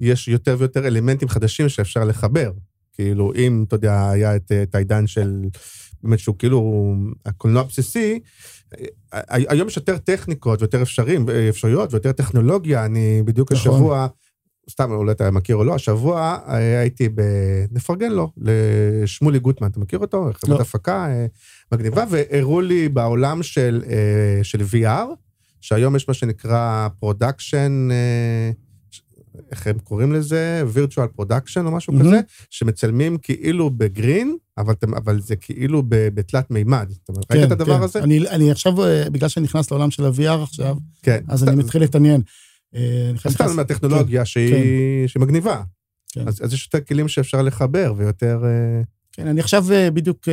יש 0.00 0.28
יותר 0.28 0.56
ויותר 0.58 0.86
אלמנטים 0.86 1.28
חדשים 1.28 1.68
שאפשר 1.68 2.04
לחבר. 2.04 2.52
כאילו, 2.92 3.32
אם, 3.34 3.64
אתה 3.68 3.76
יודע, 3.76 4.10
היה 4.10 4.36
את, 4.36 4.52
את 4.62 4.74
העידן 4.74 5.06
של, 5.06 5.42
באמת 6.02 6.18
שהוא 6.18 6.36
כאילו, 6.38 6.94
הקולנוע 7.26 7.62
הבסיסי, 7.62 8.20
ה- 9.12 9.52
היום 9.52 9.68
יש 9.68 9.76
יותר 9.76 9.98
טכניקות 9.98 10.62
ויותר 10.62 10.82
אפשרים, 10.82 11.26
אפשרויות 11.48 11.92
ויותר 11.92 12.12
טכנולוגיה. 12.12 12.84
אני 12.84 13.22
בדיוק 13.24 13.52
נכון. 13.52 13.72
השבוע, 13.72 14.06
סתם, 14.70 14.92
אולי 14.92 15.12
אתה 15.12 15.30
מכיר 15.30 15.56
או 15.56 15.64
לא, 15.64 15.74
השבוע 15.74 16.38
אה, 16.48 16.80
הייתי 16.80 17.08
ב... 17.08 17.20
נפרגן 17.70 18.12
לו, 18.12 18.32
לשמולי 18.36 19.38
גוטמן, 19.38 19.68
אתה 19.68 19.80
מכיר 19.80 19.98
אותו? 19.98 20.30
חברת 20.34 20.58
לא. 20.58 20.62
הפקה 20.62 21.06
אה, 21.06 21.26
מגניבה, 21.72 22.04
והראו 22.10 22.60
לי 22.60 22.88
בעולם 22.88 23.42
של, 23.42 23.82
אה, 23.90 24.40
של 24.44 24.60
VR, 24.60 25.06
שהיום 25.60 25.96
יש 25.96 26.08
מה 26.08 26.14
שנקרא 26.14 26.88
production, 26.98 27.88
איך 29.50 29.66
הם 29.66 29.78
קוראים 29.78 30.12
לזה? 30.12 30.62
virtual 30.74 31.20
production 31.20 31.60
או 31.66 31.70
משהו 31.70 31.92
מהמם. 31.92 32.06
כזה, 32.08 32.20
שמצלמים 32.50 33.18
כאילו 33.18 33.70
בגרין, 33.70 34.36
אבל, 34.58 34.74
אבל 34.96 35.20
זה 35.20 35.36
כאילו 35.36 35.82
בתלת 35.88 36.50
מימד. 36.50 36.90
אתה 37.04 37.12
אומר, 37.12 37.22
ראית 37.32 37.44
את 37.46 37.52
הדבר 37.52 37.82
הזה? 37.84 37.98
כן. 37.98 38.04
אני, 38.04 38.28
אני 38.28 38.50
עכשיו, 38.50 38.84
אה, 38.84 39.10
בגלל 39.10 39.28
שאני 39.28 39.44
נכנס 39.44 39.70
לעולם 39.70 39.90
של 39.90 40.04
ה-VR 40.04 40.42
עכשיו, 40.42 40.76
כן. 41.02 41.24
אז 41.28 41.40
סתם- 41.40 41.48
אני 41.48 41.56
מתחיל 41.56 41.80
להתעניין. 41.80 42.20
אה, 42.74 43.06
אני 43.10 43.18
חייב 43.18 43.34
סתם 43.34 43.44
להיכנס- 43.44 43.56
מהטכנולוגיה 43.56 44.24
שהיא 44.24 45.06
שמגניבה. 45.06 45.62
כן. 46.12 46.28
אז 46.28 46.44
אז 46.44 46.52
יש 46.52 46.68
יותר 46.72 46.84
כלים 46.86 47.08
שאפשר 47.08 47.42
לחבר 47.42 47.94
ויותר... 47.96 48.40
אה, 48.44 48.82
כן, 49.12 49.26
אני 49.26 49.40
עכשיו 49.40 49.64
בדיוק 49.94 50.28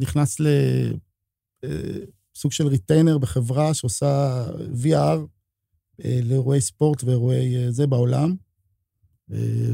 נכנס 0.00 0.36
לסוג 2.34 2.52
של 2.52 2.66
ריטיינר 2.66 3.18
בחברה 3.18 3.74
שעושה 3.74 4.44
VR 4.84 5.18
לאירועי 6.24 6.60
ספורט 6.60 7.04
ואירועי 7.04 7.72
זה 7.72 7.86
בעולם, 7.86 8.34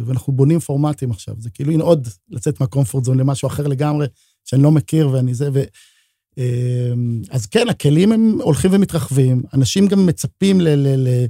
ואנחנו 0.06 0.32
בונים 0.32 0.60
פורמטים 0.60 1.10
עכשיו. 1.10 1.34
זה 1.38 1.50
כאילו, 1.50 1.72
הנה 1.72 1.84
עוד 1.84 2.08
לצאת 2.30 2.60
מהקומפורט 2.60 3.04
זון 3.04 3.18
למשהו 3.18 3.46
אחר 3.46 3.66
לגמרי, 3.66 4.06
שאני 4.44 4.62
לא 4.62 4.70
מכיר 4.70 5.08
ואני 5.08 5.34
זה, 5.34 5.50
ו... 5.52 5.62
אה, 6.38 6.92
אז 7.30 7.46
כן, 7.46 7.68
הכלים 7.68 8.12
הם 8.12 8.38
הולכים 8.42 8.70
ומתרחבים, 8.74 9.42
אנשים 9.54 9.86
גם 9.86 10.06
מצפים 10.06 10.60
ל... 10.60 10.68
ל, 10.68 11.08
ל 11.08 11.26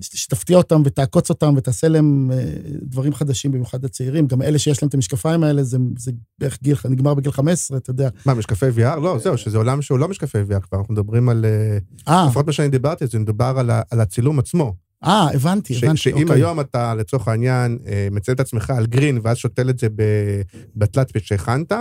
שתפתיע 0.00 0.56
אותם 0.56 0.82
ותעקוץ 0.84 1.30
אותם 1.30 1.54
ותעשה 1.56 1.88
להם 1.88 2.30
אה, 2.32 2.44
דברים 2.82 3.14
חדשים, 3.14 3.52
במיוחד 3.52 3.84
הצעירים. 3.84 4.26
גם 4.26 4.42
אלה 4.42 4.58
שיש 4.58 4.82
להם 4.82 4.88
את 4.88 4.94
המשקפיים 4.94 5.44
האלה, 5.44 5.64
זה, 5.64 5.78
זה 5.96 6.12
בערך 6.38 6.58
גיל, 6.62 6.76
נגמר 6.88 7.14
בגיל 7.14 7.32
15, 7.32 7.78
אתה 7.78 7.90
יודע. 7.90 8.08
מה, 8.26 8.34
משקפי 8.34 8.66
VR? 8.76 9.00
לא, 9.00 9.18
זהו, 9.18 9.38
שזה 9.38 9.58
עולם 9.58 9.82
שהוא 9.82 9.98
לא 9.98 10.08
משקפי 10.08 10.38
VR 10.38 10.60
כבר, 10.60 10.78
אנחנו 10.78 10.94
מדברים 10.94 11.28
על... 11.28 11.44
אה, 11.44 11.78
אה, 12.08 12.26
לפחות 12.26 12.46
מה 12.46 12.52
שאני 12.52 12.68
דיברתי, 12.68 13.06
זה 13.06 13.18
מדובר 13.18 13.54
על 13.58 13.70
על 13.90 14.00
הצילום 14.00 14.38
עצמו. 14.38 14.74
אה, 15.04 15.28
הבנתי, 15.34 15.74
ש- 15.74 15.84
הבנתי, 15.84 15.96
שאם 15.98 16.22
אוקיי. 16.22 16.36
היום 16.36 16.60
אתה, 16.60 16.94
לצורך 16.94 17.28
העניין, 17.28 17.78
אה, 17.86 18.08
מצלם 18.10 18.34
את 18.34 18.40
עצמך 18.40 18.70
על 18.70 18.86
גרין, 18.86 19.20
ואז 19.22 19.36
שותל 19.36 19.70
את 19.70 19.78
זה 19.78 19.88
בתלת 20.76 21.10
מימד 21.12 21.24
שהכנת, 21.24 21.72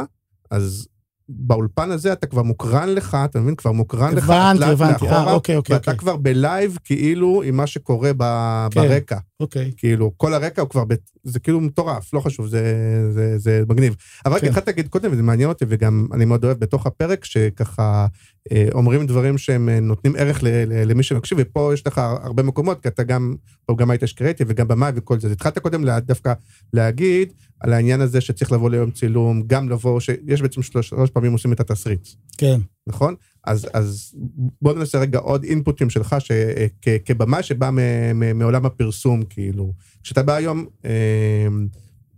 אז 0.52 0.88
באולפן 1.30 1.92
הזה 1.92 2.14
אתה 2.14 2.28
כבר 2.28 2.44
מוקרן 2.44 2.90
לך, 2.90 3.18
אתה 3.26 3.40
מבין? 3.40 3.56
כבר 3.56 3.72
מוקרן 3.72 4.14
לך 4.16 4.30
הבנתי, 4.30 4.64
הבנתי, 4.66 5.08
אה, 5.08 5.32
אוקיי, 5.34 5.56
אוקיי, 5.56 5.76
ואתה 5.76 5.92
אוקיי. 5.92 6.00
כבר 6.00 6.16
בלייב, 6.16 6.78
כאילו, 6.84 7.42
עם 7.46 7.58
מה 7.58 7.68
שקורה 7.68 8.12
ב- 8.18 8.68
כן. 8.72 8.82
ברקע. 8.82 9.18
אוקיי. 9.40 9.72
כאילו, 9.78 10.12
כל 10.18 10.34
הרקע 10.34 10.62
הוא 10.62 10.70
כבר, 10.70 10.86
ב... 10.86 10.94
זה 11.24 11.40
כאילו 11.40 11.62
מטורף, 11.62 12.14
לא 12.14 12.20
חשוב, 12.20 12.48
זה, 12.48 12.64
זה, 13.12 13.38
זה 13.38 13.64
מגניב. 13.70 13.96
אבל 14.26 14.34
רק 14.36 14.42
כן. 14.42 14.48
התחלת 14.48 14.68
להגיד 14.68 14.88
קודם, 14.88 15.12
וזה 15.12 15.24
מעניין 15.24 15.50
אותי, 15.50 15.66
וגם 15.68 16.08
אני 16.14 16.26
מאוד 16.26 16.46
אוהב 16.46 16.58
בתוך 16.58 16.88
הפרק, 16.88 17.26
שככה 17.26 18.08
אה, 18.52 18.68
אומרים 18.74 19.08
דברים 19.08 19.38
שהם 19.38 19.70
אה, 19.70 19.80
נותנים 19.80 20.16
ערך 20.18 20.44
ל, 20.44 20.48
ל, 20.48 20.92
למי 20.92 21.04
שמקשיב, 21.04 21.38
ופה 21.42 21.72
יש 21.74 21.88
לך 21.88 21.98
הרבה 21.98 22.44
מקומות, 22.44 22.82
כי 22.82 22.88
אתה 22.88 23.04
גם, 23.04 23.36
פה 23.66 23.76
גם 23.78 23.90
היית 23.92 24.08
שקרייטי 24.08 24.44
וגם 24.48 24.68
במאי 24.68 24.92
וכל 24.96 25.20
זה. 25.20 25.28
אז 25.28 25.34
התחלת 25.34 25.60
קודם 25.60 25.84
לה, 25.84 26.00
דווקא 26.00 26.34
להגיד 26.74 27.34
על 27.60 27.74
העניין 27.74 28.02
הזה 28.02 28.22
שצריך 28.22 28.52
לבוא 28.52 28.70
ליום 28.70 28.92
צילום, 28.92 29.44
גם 29.48 29.70
לבוא, 29.70 30.00
שיש 30.00 30.42
בעצם 30.42 30.62
שלוש, 30.62 30.90
שלוש 30.90 31.10
פעמים 31.10 31.32
עושים 31.32 31.54
את 31.54 31.60
התסריט. 31.60 32.08
כן. 32.38 32.60
נכון? 32.88 33.16
אז, 33.50 33.68
אז 33.74 34.16
בוא 34.62 34.74
ננסה 34.74 35.00
רגע 35.00 35.20
עוד 35.20 35.44
אינפוטים 35.44 35.90
שלך, 35.90 36.16
שכבמאי 36.20 37.44
שבא 37.44 37.70
מ- 37.70 38.20
מ- 38.20 38.40
מעולם 38.40 38.66
הפרסום, 38.66 39.24
כאילו, 39.30 39.74
כשאתה 40.04 40.24
בא 40.24 40.36
היום 40.36 40.66
אה, 40.86 41.48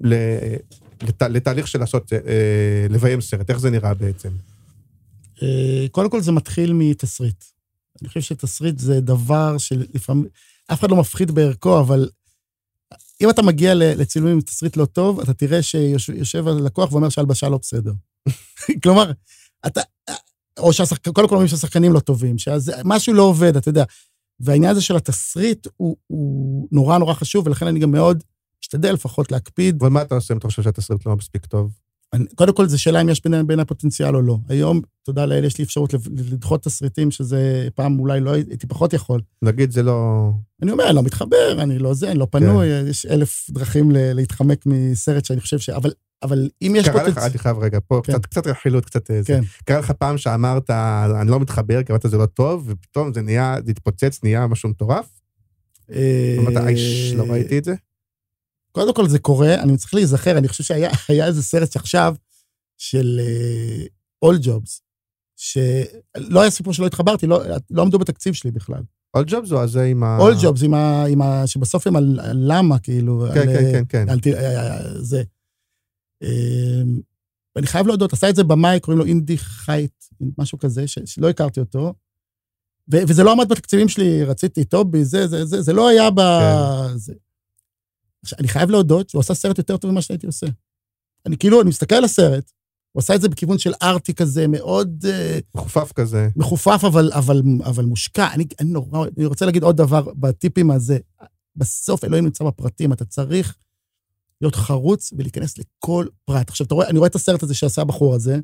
ל, 0.01 0.13
לת, 1.03 1.21
לתהליך 1.21 1.67
של 1.67 1.79
לעשות, 1.79 2.13
אה, 2.13 2.87
לביים 2.89 3.21
סרט, 3.21 3.49
איך 3.49 3.57
זה 3.59 3.69
נראה 3.69 3.93
בעצם? 3.93 4.29
אה, 5.43 5.85
קודם 5.91 6.09
כל 6.09 6.21
זה 6.21 6.31
מתחיל 6.31 6.73
מתסריט. 6.73 7.43
אני 8.01 8.07
חושב 8.07 8.21
שתסריט 8.21 8.79
זה 8.79 9.01
דבר 9.01 9.57
שלפעמים, 9.57 10.25
אף 10.71 10.79
אחד 10.79 10.91
לא 10.91 10.97
מפחיד 10.97 11.31
בערכו, 11.31 11.79
אבל 11.79 12.09
אם 13.21 13.29
אתה 13.29 13.41
מגיע 13.41 13.73
לצילומים 13.75 14.35
עם 14.35 14.41
תסריט 14.41 14.77
לא 14.77 14.85
טוב, 14.85 15.19
אתה 15.19 15.33
תראה 15.33 15.61
שיושב 15.63 16.47
הלקוח 16.47 16.91
ואומר 16.91 17.09
שההלבשה 17.09 17.49
לא 17.49 17.57
בסדר. 17.57 17.93
כלומר, 18.83 19.11
אתה, 19.67 19.81
או 20.59 20.73
שהשחקנים, 20.73 21.13
קודם 21.13 21.27
כל 21.27 21.35
אומרים 21.35 21.47
שהשחקנים 21.47 21.93
לא 21.93 21.99
טובים, 21.99 22.37
שמשהו 22.37 23.13
לא 23.13 23.23
עובד, 23.23 23.55
אתה 23.55 23.69
יודע. 23.69 23.83
והעניין 24.39 24.71
הזה 24.71 24.81
של 24.81 24.95
התסריט 24.95 25.67
הוא, 25.77 25.97
הוא 26.07 26.67
נורא 26.71 26.97
נורא 26.97 27.13
חשוב, 27.13 27.47
ולכן 27.47 27.67
אני 27.67 27.79
גם 27.79 27.91
מאוד 27.91 28.23
משתדל 28.63 28.93
לפחות 28.93 29.31
להקפיד 29.31 29.77
אבל 29.81 29.89
מה 29.89 30.01
אתה 30.01 30.15
עושה 30.15 30.33
אם 30.33 30.37
אתה 30.37 30.47
חושב 30.47 30.61
שהתסריט 30.61 31.05
לא 31.05 31.15
מספיק 31.15 31.45
טוב? 31.45 31.71
אני, 32.13 32.25
קודם 32.35 32.53
כל, 32.53 32.67
זו 32.67 32.81
שאלה 32.81 33.01
אם 33.01 33.09
יש 33.09 33.23
בין, 33.23 33.47
בין 33.47 33.59
הפוטנציאל 33.59 34.15
או 34.15 34.21
לא. 34.21 34.37
היום, 34.49 34.81
תודה 35.03 35.25
לאל, 35.25 35.43
יש 35.43 35.57
לי 35.57 35.63
אפשרות 35.63 35.93
לדחות 36.31 36.63
תסריטים, 36.63 37.11
שזה 37.11 37.67
פעם 37.75 37.99
אולי 37.99 38.19
לא 38.19 38.33
הייתי 38.33 38.67
פחות 38.67 38.93
יכול. 38.93 39.21
נגיד 39.41 39.71
זה 39.71 39.83
לא... 39.83 40.29
אני 40.61 40.71
אומר, 40.71 40.87
אני 40.87 40.95
לא 40.95 41.03
מתחבר, 41.03 41.57
אני 41.61 41.79
לא 41.79 41.93
זה, 41.93 42.11
אני 42.11 42.19
לא 42.19 42.27
פנוי, 42.31 42.67
יש 42.67 43.05
אלף 43.05 43.47
דרכים 43.49 43.91
להתחמק 43.93 44.65
מסרט 44.65 45.25
שאני 45.25 45.41
חושב 45.41 45.59
ש... 45.59 45.69
אבל, 45.69 45.91
אבל 46.23 46.49
אם 46.61 46.73
יש 46.75 46.89
קרה 46.89 46.95
לך, 46.95 47.07
פוטנציאל... 47.07 47.29
אני 47.29 47.37
חייב 47.37 47.57
רגע, 47.57 47.79
פה 47.87 48.01
כן. 48.03 48.13
קצת, 48.13 48.25
קצת 48.25 48.47
רכילות, 48.47 48.85
קצת... 48.85 49.11
אה, 49.11 49.21
זה. 49.21 49.27
כן. 49.33 49.41
קרה 49.65 49.79
לך 49.79 49.91
פעם 49.91 50.17
שאמרת, 50.17 50.69
אני 51.21 51.29
לא 51.29 51.39
מתחבר, 51.39 51.83
כי 51.83 51.91
אמרת 51.91 52.05
זה 52.09 52.17
לא 52.17 52.25
טוב, 52.25 52.63
ופתאום 52.67 53.13
זה 53.13 53.21
נהיה, 53.21 53.55
זה 53.65 53.71
התפוצץ, 53.71 54.19
נהיה 54.23 54.47
משהו 54.47 54.69
מטורף? 54.69 55.09
אה, 55.91 56.35
אמרת, 56.39 56.57
אייש, 56.57 57.13
לא 57.13 57.23
ראיתי 57.23 57.57
את 57.57 57.63
זה? 57.63 57.75
קודם 58.71 58.93
כל 58.93 59.07
זה 59.09 59.19
קורה, 59.19 59.55
אני 59.55 59.77
צריך 59.77 59.93
להיזכר, 59.93 60.37
אני 60.37 60.47
חושב 60.47 60.63
שהיה 60.63 60.89
היה 61.09 61.25
איזה 61.27 61.43
סרט 61.43 61.71
שעכשיו, 61.71 62.15
של 62.77 63.19
אול 64.21 64.37
ג'ובס, 64.41 64.81
שלא 65.37 66.41
היה 66.41 66.49
סיפור 66.51 66.73
שלא 66.73 66.85
התחברתי, 66.87 67.27
לא, 67.27 67.41
לא 67.69 67.81
עמדו 67.81 67.99
בתקציב 67.99 68.33
שלי 68.33 68.51
בכלל. 68.51 68.81
אול 69.13 69.23
ג'ובס 69.27 69.51
או 69.51 69.61
הזה 69.61 69.83
עם 69.83 70.03
ה... 70.03 70.17
אול 70.19 70.33
ג'ובס, 70.43 70.63
עם 70.63 70.73
ה... 70.73 71.05
עם 71.05 71.21
ה... 71.21 71.47
שבסוף 71.47 71.87
הם 71.87 71.95
על 71.95 72.19
על 72.23 72.37
למה, 72.45 72.79
כאילו. 72.79 73.25
כן, 73.33 73.39
על, 73.39 73.45
כן, 73.55 73.71
כן, 73.71 73.83
כן. 73.89 74.09
על, 74.09 74.19
ת- 74.19 74.27
אה, 74.27 75.01
זה. 75.01 75.23
אמ, 76.23 76.99
ואני 77.55 77.67
חייב 77.67 77.87
להודות, 77.87 78.13
עשה 78.13 78.29
את 78.29 78.35
זה 78.35 78.43
במאי, 78.43 78.79
קוראים 78.79 78.99
לו 78.99 79.05
אינדי 79.05 79.37
חייט, 79.37 80.05
משהו 80.37 80.57
כזה, 80.59 80.87
ש- 80.87 80.99
שלא 81.05 81.29
הכרתי 81.29 81.59
אותו. 81.59 81.93
ו- 82.93 82.97
וזה 83.07 83.23
לא 83.23 83.31
עמד 83.31 83.49
בתקציבים 83.49 83.87
שלי, 83.89 84.23
רציתי 84.23 84.63
טובי, 84.65 85.05
זה, 85.05 85.27
זה, 85.27 85.45
זה, 85.45 85.61
זה 85.61 85.73
לא 85.73 85.89
היה 85.89 86.11
ב... 86.11 86.19
כן. 86.19 86.97
זה. 86.97 87.13
עכשיו, 88.23 88.39
אני 88.39 88.47
חייב 88.47 88.69
להודות 88.69 89.09
שהוא 89.09 89.19
עשה 89.19 89.33
סרט 89.33 89.57
יותר 89.57 89.77
טוב 89.77 89.91
ממה 89.91 90.01
שהייתי 90.01 90.27
עושה. 90.27 90.47
אני 91.25 91.37
כאילו, 91.37 91.61
אני 91.61 91.69
מסתכל 91.69 91.95
על 91.95 92.03
הסרט, 92.03 92.51
הוא 92.91 93.01
עשה 93.01 93.15
את 93.15 93.21
זה 93.21 93.29
בכיוון 93.29 93.57
של 93.57 93.73
ארטי 93.81 94.13
כזה, 94.13 94.47
מאוד 94.47 95.05
אה, 95.09 95.39
מחופף 95.55 95.91
כזה. 95.91 96.29
מחופף, 96.35 96.81
אבל, 96.87 97.11
אבל, 97.13 97.41
אבל 97.63 97.85
מושקע. 97.85 98.33
אני, 98.33 98.45
אני 98.59 98.69
נורא, 98.69 99.07
אני 99.17 99.25
רוצה 99.25 99.45
להגיד 99.45 99.63
עוד 99.63 99.77
דבר 99.77 100.13
בטיפים 100.15 100.71
הזה. 100.71 100.97
בסוף 101.55 102.03
אלוהים 102.03 102.25
נמצא 102.25 102.43
בפרטים, 102.43 102.93
אתה 102.93 103.05
צריך 103.05 103.55
להיות 104.41 104.55
חרוץ 104.55 105.13
ולהיכנס 105.17 105.57
לכל 105.57 106.05
פרט. 106.25 106.49
עכשיו, 106.49 106.67
אתה 106.67 106.75
רואה, 106.75 106.87
אני 106.87 106.97
רואה 106.97 107.07
את 107.07 107.15
הסרט 107.15 107.43
הזה 107.43 107.53
שעשה 107.53 107.81
הבחור 107.81 108.15
הזה, 108.15 108.39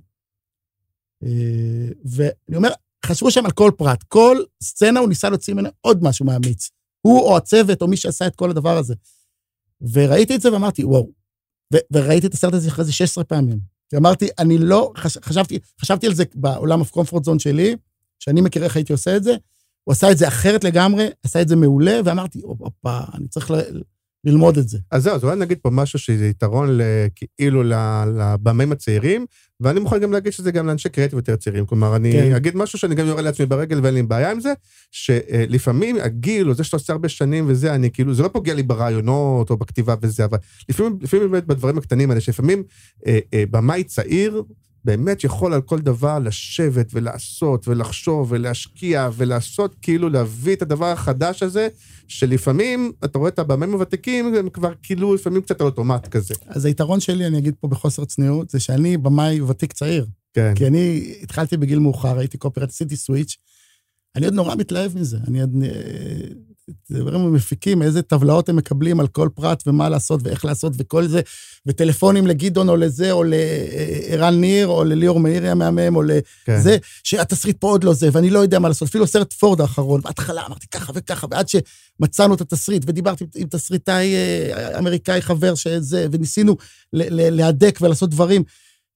אה, 1.24 1.90
ואני 2.06 2.56
אומר, 2.56 2.70
חשבו 3.06 3.32
שם 3.32 3.46
על 3.46 3.52
כל 3.52 3.72
פרט. 3.78 4.04
כל 4.04 4.38
סצנה 4.63 5.00
הוא 5.00 5.10
ניסה 5.10 5.30
להוציא 5.30 5.54
ממנה 5.54 5.70
עוד 5.82 6.04
משהו 6.04 6.26
מאמיץ. 6.26 6.70
הוא 7.02 7.22
או 7.22 7.38
הצוות 7.38 7.82
או 7.82 7.88
מי 7.88 7.98
שעשה 7.98 8.28
את 8.28 8.36
כל 8.36 8.50
הדבר 8.50 8.78
הזה. 8.78 8.94
וראיתי 9.94 10.36
את 10.36 10.42
זה 10.42 10.54
ואמרתי, 10.54 10.86
וואו. 10.86 11.10
ו- 11.74 11.78
וראיתי 11.94 12.28
את 12.28 12.34
הסרט 12.34 12.54
הזה 12.54 12.70
אחרי 12.70 12.86
זה 12.86 12.92
16 12.94 13.24
פעמים. 13.24 13.60
כי 13.90 13.98
אמרתי, 13.98 14.28
אני 14.40 14.58
לא, 14.58 14.92
חש, 14.98 15.18
חשבתי, 15.18 15.60
חשבתי 15.82 16.08
על 16.08 16.13
זה 16.13 16.24
בעולם 16.36 16.82
הקומפורט 16.82 17.24
זון 17.24 17.40
שלי, 17.40 17.76
שאני 18.20 18.42
מכיר 18.42 18.63
איך 18.63 18.76
הייתי 18.76 18.94
עושה 18.94 19.18
את 19.18 19.24
זה, 19.24 19.32
הוא 19.84 19.92
עשה 19.92 20.12
את 20.12 20.18
זה 20.18 20.28
אחרת 20.28 20.63
לגמרי, 20.63 21.08
עשה 21.24 21.42
את 21.42 21.48
זה 21.48 21.56
מעולה, 21.56 22.00
ואמרתי, 22.06 22.42
הופה, 22.44 23.00
אני 23.13 23.28
צריך 23.28 23.52
ל- 23.52 23.82
ללמוד 24.28 24.58
את 24.58 24.70
זה. 24.70 24.78
אז 24.92 25.04
זהו, 25.04 25.16
אז 25.16 25.24
אולי 25.24 25.36
נגיד 25.36 25.58
פה 25.62 25.70
משהו 25.70 26.00
שזה 26.00 26.28
יתרון 26.28 26.80
כאילו 27.38 27.63
לבמאים 27.63 28.72
הצעירים, 28.72 29.26
ואני 29.60 29.80
מוכן 29.80 30.00
גם 30.00 30.12
להגיד 30.12 30.34
שזה 30.34 30.52
גם 30.52 30.68
לאנשי 30.68 30.90
קריאטיב 30.90 31.18
יותר 31.18 31.36
צעירים. 31.36 31.66
כלומר, 31.66 31.96
אני 31.96 32.12
כן. 32.12 32.36
אגיד 32.36 32.56
משהו 32.56 32.80
שאני 32.80 32.96
גם 32.96 33.08
יורה 33.08 33.22
לעצמי 33.22 33.46
ברגל 33.46 33.80
ואין 33.84 33.94
לי 33.94 34.04
בעיה 34.04 34.32
עם 34.32 34.40
זה, 34.40 34.54
שלפעמים 34.92 35.98
הגיל, 36.02 36.50
או 36.50 36.54
זה 36.54 36.63
שאתה 36.63 36.78
עושה 36.78 36.94
הרבה 36.94 37.10
שנים 37.10 37.46
וזה, 37.48 37.76
אני 37.76 37.92
כאילו, 37.92 38.13
זה 38.13 38.24
לא 38.24 38.28
פוגע 38.28 38.54
לי 38.54 38.63
ברעיונות 38.63 39.50
או 39.50 39.58
בכתיבה 39.58 39.96
וזה, 40.02 40.26
אבל 40.26 40.38
לפעמים, 40.70 40.98
לפעמים 41.02 41.32
באמת 41.32 41.46
בדברים 41.46 41.78
הקטנים 41.78 42.10
האלה, 42.10 42.22
שלפעמים 42.22 42.63
אה, 43.08 43.20
אה, 43.34 43.44
במאי 43.52 43.84
צעיר, 43.84 44.44
באמת 44.86 45.24
יכול 45.24 45.54
על 45.54 45.62
כל 45.62 45.80
דבר 45.80 46.20
לשבת 46.20 46.90
ולעשות 46.94 47.68
ולחשוב 47.68 48.32
ולהשקיע 48.32 49.10
ולעשות, 49.13 49.76
כאילו 49.82 50.10
להביא 50.10 50.56
את 50.56 50.62
הדבר 50.62 50.86
החדש 50.86 51.44
הזה, 51.44 51.68
שלפעמים, 52.08 52.92
אתה 53.06 53.20
רואה 53.20 53.30
את 53.30 53.40
הבמים 53.40 53.74
הוותיקים, 53.74 54.36
הם 54.36 54.50
כבר 54.50 54.74
כאילו 54.84 55.16
לפעמים 55.16 55.42
קצת 55.42 55.62
על 55.62 55.68
אוטומט 55.68 56.08
כזה. 56.08 56.34
אז 56.48 56.66
היתרון 56.66 57.00
שלי, 57.00 57.28
אני 57.28 57.38
אגיד 57.38 57.54
פה 57.60 57.68
בחוסר 57.68 58.06
צניעות, 58.06 58.50
זה 58.50 58.60
שאני 58.60 58.98
במאי 58.98 59.42
ותיק 59.42 59.74
צעיר. 59.74 60.06
כן. 60.34 60.54
כי 60.56 60.68
אני 60.68 61.13
התחלתי 61.24 61.58
בגיל 61.58 61.80
מאוחר, 61.80 62.18
הייתי 62.20 62.38
קופרט, 62.38 62.70
עשיתי 62.70 62.96
סוויץ'. 62.96 63.38
אני 64.16 64.26
עוד 64.26 64.34
נורא 64.34 64.56
מתלהב 64.56 64.98
מזה. 64.98 65.18
אני 65.28 65.42
עוד... 65.42 65.52
דברים 66.92 67.22
המפיקים, 67.22 67.82
איזה 67.82 68.02
טבלאות 68.02 68.50
הם 68.50 68.56
מקבלים 68.56 69.00
על 69.00 69.08
כל 69.08 69.30
פרט 69.36 69.64
ומה 69.68 69.90
לעשות 69.90 70.20
ואיך 70.24 70.46
לעשות 70.46 70.74
וכל 70.78 71.08
זה, 71.08 71.22
וטלפונים 71.66 72.28
לגדעון 72.28 72.70
או 72.70 72.76
לזה, 72.76 73.12
או 73.12 73.24
לערן 73.24 74.42
ניר, 74.42 74.68
או 74.68 74.84
לליאור 74.84 75.20
מאירי 75.20 75.50
המהמם, 75.50 75.96
או 75.96 76.02
כן. 76.46 76.56
לזה, 76.56 76.78
שהתסריט 77.04 77.58
פה 77.60 77.68
עוד 77.68 77.84
לא 77.84 77.94
זה, 77.94 78.10
ואני 78.12 78.30
לא 78.30 78.40
יודע 78.40 78.60
מה 78.60 78.68
לעשות. 78.68 78.88
אפילו 78.88 79.08
סרט 79.08 79.34
פורד 79.34 79.62
האחרון, 79.62 80.02
בהתחלה 80.02 80.46
אמרתי 80.46 80.68
ככה 80.68 80.92
וככה, 80.96 81.28
ועד 81.32 81.48
שמצאנו 81.50 82.34
את 82.34 82.42
התסריט, 82.42 82.84
ודיברתי 82.88 83.26
עם 83.36 83.48
תסריטאי 83.48 84.16
אה, 84.16 84.80
אמריקאי 84.80 85.22
חבר 85.22 85.56
שזה, 85.56 86.08
וניסינו 86.12 86.56
להדק 86.94 87.80
ולעשות 87.82 88.10
דברים, 88.10 88.44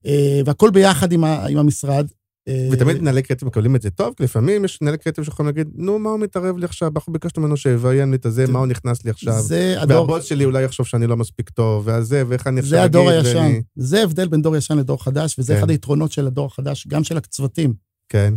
אה, 0.06 0.42
והכל 0.46 0.70
ביחד 0.70 1.12
עם, 1.12 1.24
ה- 1.24 1.48
עם 1.48 1.58
המשרד. 1.58 2.08
אה, 2.48 2.70
ותמיד 2.72 3.02
מנהלי 3.02 3.24
קריאיטיב 3.24 3.48
מקבלים 3.48 3.76
את 3.76 3.82
זה 3.82 3.90
טוב, 3.90 4.14
כי 4.18 4.24
לפעמים 4.24 4.66
יש 4.66 4.82
מנהלי 4.82 4.98
קריאיטיב 4.98 5.24
שיכולים 5.24 5.48
להגיד, 5.48 5.68
נו, 5.76 6.00
מה 6.00 6.10
הוא 6.10 6.20
מתערב 6.20 6.58
לי 6.58 6.66
עכשיו? 6.66 6.92
אנחנו 6.96 7.14
ביקשנו 7.14 7.42
ממנו 7.42 7.58
שיביים 7.58 8.12
לי 8.12 8.18
את 8.18 8.26
הזה, 8.26 8.48
מה 8.48 8.60
הוא 8.60 8.68
נכנס 8.68 9.06
לי 9.06 9.12
עכשיו? 9.12 9.42
זה 9.42 9.76
הדור, 9.82 10.10
והבוס 10.10 10.26
שלי 10.26 10.46
אולי 10.46 10.64
יחשוב 10.64 10.86
שאני 10.86 11.08
לא 11.08 11.18
מספיק 11.18 11.50
טוב, 11.50 11.88
והזה, 11.88 12.24
ואיך 12.28 12.48
אני 12.48 12.60
אפשר 12.60 12.70
זה 12.70 12.84
הדור 12.84 13.10
להגיד, 13.10 13.26
הישן. 13.26 13.60
זה 13.76 14.00
ההבדל 14.00 14.28
בין 14.28 14.42
דור 14.42 14.56
ישן 14.56 14.78
לדור 14.78 15.04
חדש, 15.04 15.40
וזה 15.40 15.54
כן. 15.54 15.60
אחד 15.60 15.70
היתרונות 15.70 16.12
של 16.12 16.28
הדור 16.28 16.46
החדש, 16.46 16.88
גם 16.88 17.04
של 17.04 17.18
הצוותים. 17.18 17.74
כן, 18.10 18.34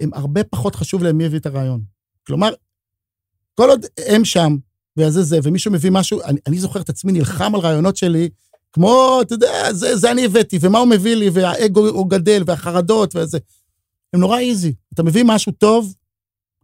הם 0.00 0.10
הרבה 0.14 0.44
פחות 0.44 0.74
חשוב 0.74 1.02
להם 1.02 1.18
מי 1.18 1.24
הביא 1.24 1.38
את 1.38 1.46
הרעיון. 1.46 1.82
כלומר, 2.26 2.52
כל 3.54 3.70
עוד 3.70 3.86
הם 4.06 4.24
שם, 4.24 4.56
וזה 4.96 5.22
זה, 5.22 5.38
ומישהו 5.42 5.72
מביא 5.72 5.90
משהו, 5.90 6.22
אני, 6.22 6.40
אני 6.46 6.58
זוכר 6.58 6.80
את 6.80 6.88
עצמי 6.88 7.12
נלחם 7.12 7.54
על 7.54 7.60
רעיונות 7.60 7.96
שלי, 7.96 8.28
כמו, 8.74 9.18
אתה 9.22 9.34
יודע, 9.34 9.72
זה, 9.72 9.96
זה 9.96 10.10
אני 10.10 10.24
הבאתי, 10.24 10.58
ומה 10.60 10.78
הוא 10.78 10.88
מביא 10.88 11.14
לי, 11.14 11.30
והאגו 11.32 11.88
הוא 11.88 12.10
גדל, 12.10 12.42
והחרדות, 12.46 13.16
וזה. 13.16 13.38
הם 14.12 14.20
נורא 14.20 14.38
איזי. 14.38 14.72
אתה 14.94 15.02
מביא 15.02 15.24
משהו 15.26 15.52
טוב, 15.52 15.94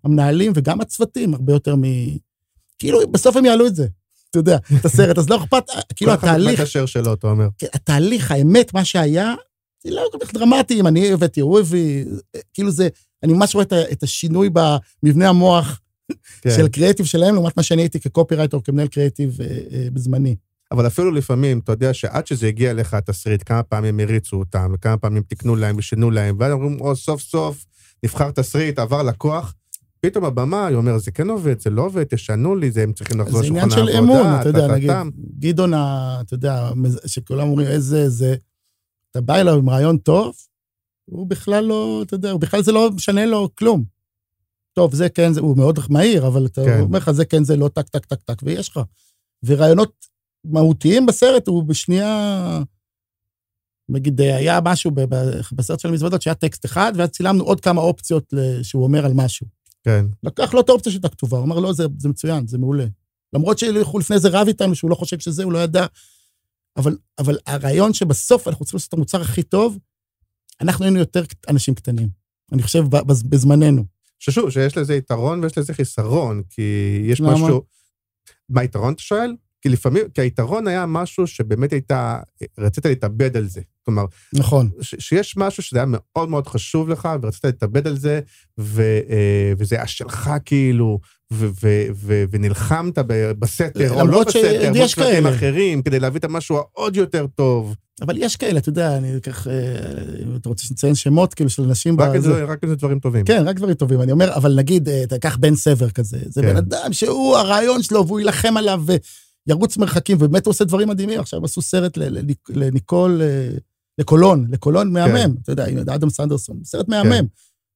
המנהלים 0.05 0.53
וגם 0.55 0.81
הצוותים, 0.81 1.35
הרבה 1.35 1.53
יותר 1.53 1.77
מ... 1.77 1.83
כאילו, 2.79 2.99
בסוף 3.11 3.37
הם 3.37 3.45
יעלו 3.45 3.67
את 3.67 3.77
זה, 3.77 3.87
אתה 4.31 4.39
יודע, 4.39 4.59
את 4.81 4.85
הסרט, 4.85 5.19
אז 5.19 5.31
לא 5.31 5.37
אכפת, 5.37 5.65
כאילו 5.97 6.11
כל 6.11 6.19
אחד 6.19 6.29
התהליך, 6.29 6.61
בקשר 6.61 6.87
שלו, 6.87 7.13
אתה 7.13 7.27
אומר. 7.27 7.49
כן, 7.59 7.67
התהליך, 7.75 8.31
האמת, 8.31 8.75
מה 8.75 8.85
שהיה, 8.85 9.35
זה 9.85 9.91
לא 9.91 10.09
כל 10.13 10.19
כך 10.21 10.35
דרמטי, 10.35 10.81
אם 10.81 10.87
אני 10.87 11.13
הבאתי, 11.13 11.41
הוא 11.41 11.59
הביא, 11.59 12.05
כאילו 12.55 12.71
זה, 12.71 12.89
אני 13.23 13.33
ממש 13.33 13.55
רואה 13.55 13.65
את, 13.93 14.03
השינוי 14.03 14.51
במבנה 14.53 15.29
המוח 15.29 15.81
כן. 16.41 16.51
של 16.57 16.69
קריאיטיב 16.69 17.07
שלהם, 17.07 17.35
לעומת 17.35 17.57
מה 17.57 17.63
שאני 17.63 17.83
הייתי 17.83 18.01
כקופירייטר 18.01 18.61
כמנהל 18.65 18.89
קריאיטיב 18.89 19.41
אה, 19.41 19.47
אה, 19.47 19.89
בזמני. 19.93 20.37
אבל 20.73 20.87
אפילו 20.87 21.11
לפעמים, 21.11 21.59
אתה 21.59 21.73
יודע 21.73 21.95
שעד 21.95 22.27
שזה 22.27 22.47
הגיע 22.47 22.71
אליך 22.71 22.95
התסריט, 22.95 23.43
כמה 23.47 23.63
פעמים 23.63 24.01
הריצו 24.01 24.37
אותם, 24.37 24.73
וכמה 24.75 24.97
פעמים 24.97 25.23
תיקנו 25.23 25.57
להם 25.57 25.77
ושינו 25.79 26.11
להם, 26.11 26.37
ואז 26.39 26.53
אומרים, 26.53 26.81
או, 26.81 26.97
סוף 26.97 27.21
סוף 27.21 27.67
נבחר 28.05 28.31
תסריט, 28.31 28.79
עבר 28.79 29.03
לקוח, 29.03 29.55
פתאום 30.01 30.25
הבמאי 30.25 30.75
אומר, 30.75 30.99
זה 30.99 31.11
כן 31.11 31.31
עובד, 31.31 31.61
זה 31.61 31.71
לא 31.71 31.83
עובד, 31.83 32.05
תשנו 32.05 32.57
לי, 32.57 32.71
זה 32.71 32.83
הם 32.83 32.93
צריכים 32.93 33.21
לחזור 33.21 33.43
זה 33.43 33.47
לשולחן 33.47 33.71
עניין 33.71 33.89
העבודה, 33.89 33.93
של 33.93 33.99
אמון, 33.99 34.41
אתה 34.41 34.49
יודע, 34.49 34.75
נגיד. 34.75 34.91
גדעון, 35.39 35.75
אתה 35.75 36.35
יודע, 36.35 36.71
שכולם 37.07 37.49
אומרים, 37.49 37.69
איזה, 37.69 38.09
זה, 38.09 38.35
אתה 39.11 39.21
בא 39.21 39.37
אליו 39.37 39.55
עם 39.55 39.71
רעיון 39.71 39.99
טוב, 39.99 40.35
הוא 41.05 41.27
בכלל 41.27 41.65
לא, 41.65 42.03
אתה 42.07 42.15
יודע, 42.15 42.37
בכלל 42.37 42.63
זה 42.63 42.73
לא 42.73 42.91
משנה 42.91 43.27
לו 43.27 43.49
כלום. 43.55 43.85
טוב, 44.73 44.95
זה 44.95 45.09
כן, 45.09 45.33
זה, 45.33 45.41
הוא 45.41 45.57
מאוד 45.57 45.79
מהיר, 45.91 46.27
אבל 46.27 46.47
אתה 46.47 46.65
כן. 46.65 46.81
אומר 46.81 46.99
לך, 46.99 47.11
זה 47.11 47.25
כן, 47.25 47.45
זה 47.45 47.57
לא, 47.57 47.69
טק, 47.69 47.89
טק, 47.89 48.07
טק, 48.07 48.23
טק, 48.23 48.43
ויש 48.43 48.69
לך. 48.69 48.81
ורעיונות 49.45 50.07
מהותיים 50.45 51.07
בסרט, 51.07 51.49
הוא 51.49 51.65
בשנייה... 51.65 52.63
נגיד, 53.89 54.21
היה 54.21 54.61
משהו 54.65 54.91
בסרט 55.53 55.81
של 55.81 55.89
המזוודות 55.89 56.23
שהיה 56.23 56.35
טקסט 56.35 56.65
אחד, 56.65 56.93
ואז 56.97 57.09
צילמנו 57.09 57.45
עוד 57.45 57.61
כמה 57.61 57.81
אופציות 57.81 58.35
שהוא 58.63 58.85
אומר 58.85 59.05
על 59.05 59.13
משהו. 59.15 59.47
כן, 59.85 60.07
לקח 60.23 60.55
לו 60.55 60.61
את 60.61 60.69
האופציה 60.69 60.93
שהייתה 60.93 61.09
כתובה, 61.09 61.39
הוא 61.39 61.45
אמר, 61.45 61.59
לא, 61.59 61.73
זה, 61.73 61.87
זה 61.99 62.09
מצוין, 62.09 62.47
זה 62.47 62.59
מעולה. 62.59 62.87
למרות 63.33 63.59
שהוא 63.59 64.01
לפני 64.01 64.19
זה 64.19 64.29
רב 64.29 64.47
איתנו, 64.47 64.75
שהוא 64.75 64.91
לא 64.91 64.95
חושב 64.95 65.19
שזה, 65.19 65.45
הוא 65.45 65.53
לא 65.53 65.59
ידע. 65.59 65.87
אבל, 66.77 66.97
אבל 67.19 67.39
הרעיון 67.47 67.93
שבסוף 67.93 68.49
אנחנו 68.49 68.65
צריכים 68.65 68.77
לעשות 68.77 68.89
את 68.89 68.95
המוצר 68.95 69.21
הכי 69.21 69.43
טוב, 69.43 69.79
אנחנו 70.61 70.85
היינו 70.85 70.99
יותר 70.99 71.23
אנשים 71.49 71.75
קטנים. 71.75 72.09
אני 72.53 72.63
חושב, 72.63 72.85
בזמננו. 73.07 73.85
ששוב, 74.19 74.51
שיש 74.51 74.77
לזה 74.77 74.95
יתרון 74.95 75.43
ויש 75.43 75.59
לזה 75.59 75.75
חיסרון, 75.75 76.43
כי 76.51 76.63
יש 77.05 77.21
למה? 77.21 77.35
משהו... 77.35 77.63
מה 78.49 78.61
היתרון, 78.61 78.93
אתה 78.95 79.03
שואל? 79.03 79.37
כי 79.63 79.69
לפעמים, 79.69 80.03
כי 80.15 80.21
היתרון 80.21 80.67
היה 80.69 80.87
משהו 80.87 81.27
שבאמת 81.27 81.73
הייתה, 81.73 82.19
רצית 82.59 82.87
להתאבד 82.87 83.37
על 83.37 83.49
זה. 83.49 83.61
כלומר, 83.85 84.05
נכון. 84.33 84.71
ש- 84.81 84.95
שיש 84.99 85.37
משהו 85.37 85.63
שזה 85.63 85.79
היה 85.79 85.87
מאוד 85.89 86.29
מאוד 86.29 86.47
חשוב 86.47 86.89
לך, 86.89 87.09
ורצית 87.23 87.45
להתאבד 87.45 87.87
על 87.87 87.99
זה, 87.99 88.21
ו, 88.61 88.83
אה, 89.11 89.53
וזה 89.59 89.77
היה 89.77 89.87
שלך 89.87 90.31
כאילו, 90.45 91.01
ו, 91.33 91.49
ו, 91.63 91.69
ו, 91.95 92.25
ונלחמת 92.31 92.99
בסתר, 93.39 93.91
או 94.01 94.07
לא 94.07 94.25
בסתר, 94.25 94.71
מול 94.75 94.89
כאלה. 94.97 95.35
אחרים, 95.37 95.83
כדי 95.83 96.01
להביא 96.01 96.19
את 96.19 96.25
המשהו 96.25 96.57
העוד 96.57 96.97
יותר 96.97 97.27
טוב. 97.35 97.75
אבל 98.03 98.17
יש 98.19 98.37
כאלה, 98.37 98.59
אתה 98.59 98.69
יודע, 98.69 98.97
אני 98.97 99.17
אקח, 99.17 99.47
אה, 99.47 99.53
אם 100.23 100.37
אתה 100.37 100.49
רוצה 100.49 100.65
שנציין 100.67 100.95
שמות, 100.95 101.35
כאילו, 101.35 101.51
של 101.51 101.63
אנשים... 101.63 102.01
רק. 102.01 102.17
את 102.17 102.23
זה- 102.23 102.75
דברים 102.77 102.99
טובים. 102.99 103.25
כן, 103.25 103.43
רק 103.47 103.57
דברים 103.57 103.75
טובים. 103.75 104.03
אני 104.03 104.13
אומר, 104.13 104.35
אבל 104.35 104.55
נגיד, 104.55 104.89
אה, 104.89 105.03
אתה 105.03 105.19
קח 105.19 105.37
בן 105.37 105.55
סבר 105.57 105.91
כזה, 105.91 106.19
זה 106.27 106.43
כן. 106.43 106.49
בן 106.51 106.57
אדם 106.57 106.93
שהוא 106.93 107.37
הרעיון 107.37 107.83
שלו, 107.83 108.07
והוא 108.07 108.21
יילחם 108.21 108.57
עליו 108.57 108.83
וירוץ 109.51 109.77
מרחקים, 109.77 110.17
ובאמת 110.21 110.47
הוא 110.47 110.53
עושה 110.53 110.65
דברים 110.65 110.89
מדהימים. 110.89 111.21
עכשיו 111.21 111.45
עשו 111.45 111.63
סרט 111.63 111.99
לניקול, 112.49 113.23
אה, 113.23 113.51
לקולון, 113.99 114.47
לקולון 114.51 114.93
מהמם, 114.93 115.35
אתה 115.43 115.53
יודע, 115.53 115.67
אדם 115.95 116.11
סנדרסון, 116.11 116.61
סרט 116.65 116.89
מהמם. 116.89 117.27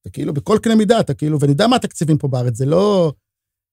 אתה 0.01 0.09
כאילו, 0.09 0.33
בכל 0.33 0.57
קנה 0.61 0.75
מידה, 0.75 0.99
אתה 0.99 1.13
כאילו, 1.13 1.39
ואני 1.39 1.51
יודע 1.51 1.67
מה 1.67 1.75
התקציבים 1.75 2.17
פה 2.17 2.27
בארץ, 2.27 2.57
זה 2.57 2.65
לא... 2.65 3.13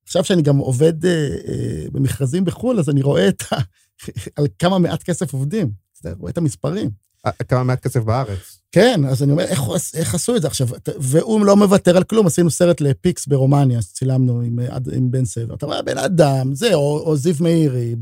עכשיו 0.04 0.24
שאני 0.24 0.42
גם 0.42 0.56
עובד 0.56 1.06
אה, 1.06 1.10
אה, 1.48 1.84
במכרזים 1.92 2.44
בחו"ל, 2.44 2.78
אז 2.78 2.90
אני 2.90 3.02
רואה 3.02 3.28
את 3.28 3.42
ה... 3.52 3.56
על 4.36 4.46
כמה 4.58 4.78
מעט 4.78 5.02
כסף 5.02 5.32
עובדים. 5.32 5.70
אתה 6.00 6.12
רואה 6.18 6.30
את 6.30 6.38
המספרים. 6.38 6.90
אה, 7.26 7.32
כמה 7.32 7.64
מעט 7.64 7.82
כסף 7.82 8.00
בארץ. 8.00 8.51
כן, 8.72 9.04
אז 9.04 9.22
אני 9.22 9.32
אומר, 9.32 9.44
איך, 9.44 9.60
איך 9.94 10.14
עשו 10.14 10.36
את 10.36 10.42
זה 10.42 10.48
עכשיו? 10.48 10.68
והוא 10.98 11.46
לא 11.46 11.56
מוותר 11.56 11.96
על 11.96 12.04
כלום, 12.04 12.26
עשינו 12.26 12.50
סרט 12.50 12.80
לפיקס 12.80 13.26
ברומניה, 13.26 13.82
שצילמנו 13.82 14.40
עם, 14.40 14.58
אה, 14.60 14.76
עם 14.92 15.10
בן 15.10 15.24
סבר. 15.24 15.54
אתה 15.54 15.66
רואה, 15.66 15.82
בן 15.82 15.98
אדם, 15.98 16.54
זה, 16.54 16.74
או, 16.74 17.02
או 17.06 17.16
זיו 17.16 17.34
מאירי, 17.40 17.94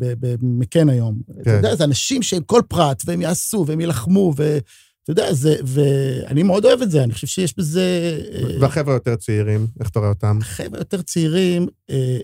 מקן 0.42 0.88
היום. 0.88 1.20
אתה 1.30 1.44
כן. 1.44 1.56
יודע, 1.56 1.76
זה 1.76 1.85
אנשים 1.85 2.22
שהם 2.22 2.42
כל 2.42 2.62
פרט, 2.68 3.02
והם 3.06 3.20
יעשו, 3.20 3.64
והם 3.66 3.80
יילחמו, 3.80 4.33
ואתה 4.37 4.62
יודע, 5.09 5.33
זה, 5.33 5.56
ואני 5.64 6.42
מאוד 6.42 6.64
אוהב 6.64 6.83
את 6.83 6.90
זה, 6.90 7.02
אני 7.02 7.12
חושב 7.12 7.26
שיש 7.26 7.59
בזה... 7.59 8.18
אה, 8.35 8.61
והחבר'ה 8.61 8.94
יותר 8.94 9.16
צעירים, 9.16 9.66
איך 9.80 9.88
אתה 9.88 9.98
רואה 9.98 10.11
אותם? 10.11 10.38
חבר'ה 10.42 10.78
יותר 10.78 11.02
צעירים, 11.02 11.66
אה, 11.90 12.18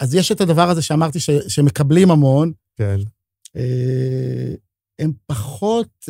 אז 0.00 0.14
יש 0.14 0.32
את 0.32 0.40
הדבר 0.40 0.70
הזה 0.70 0.82
שאמרתי 0.82 1.20
ש, 1.20 1.30
שמקבלים 1.48 2.10
המון, 2.10 2.52
כן. 2.76 2.98
הם 4.98 5.12
פחות 5.26 6.08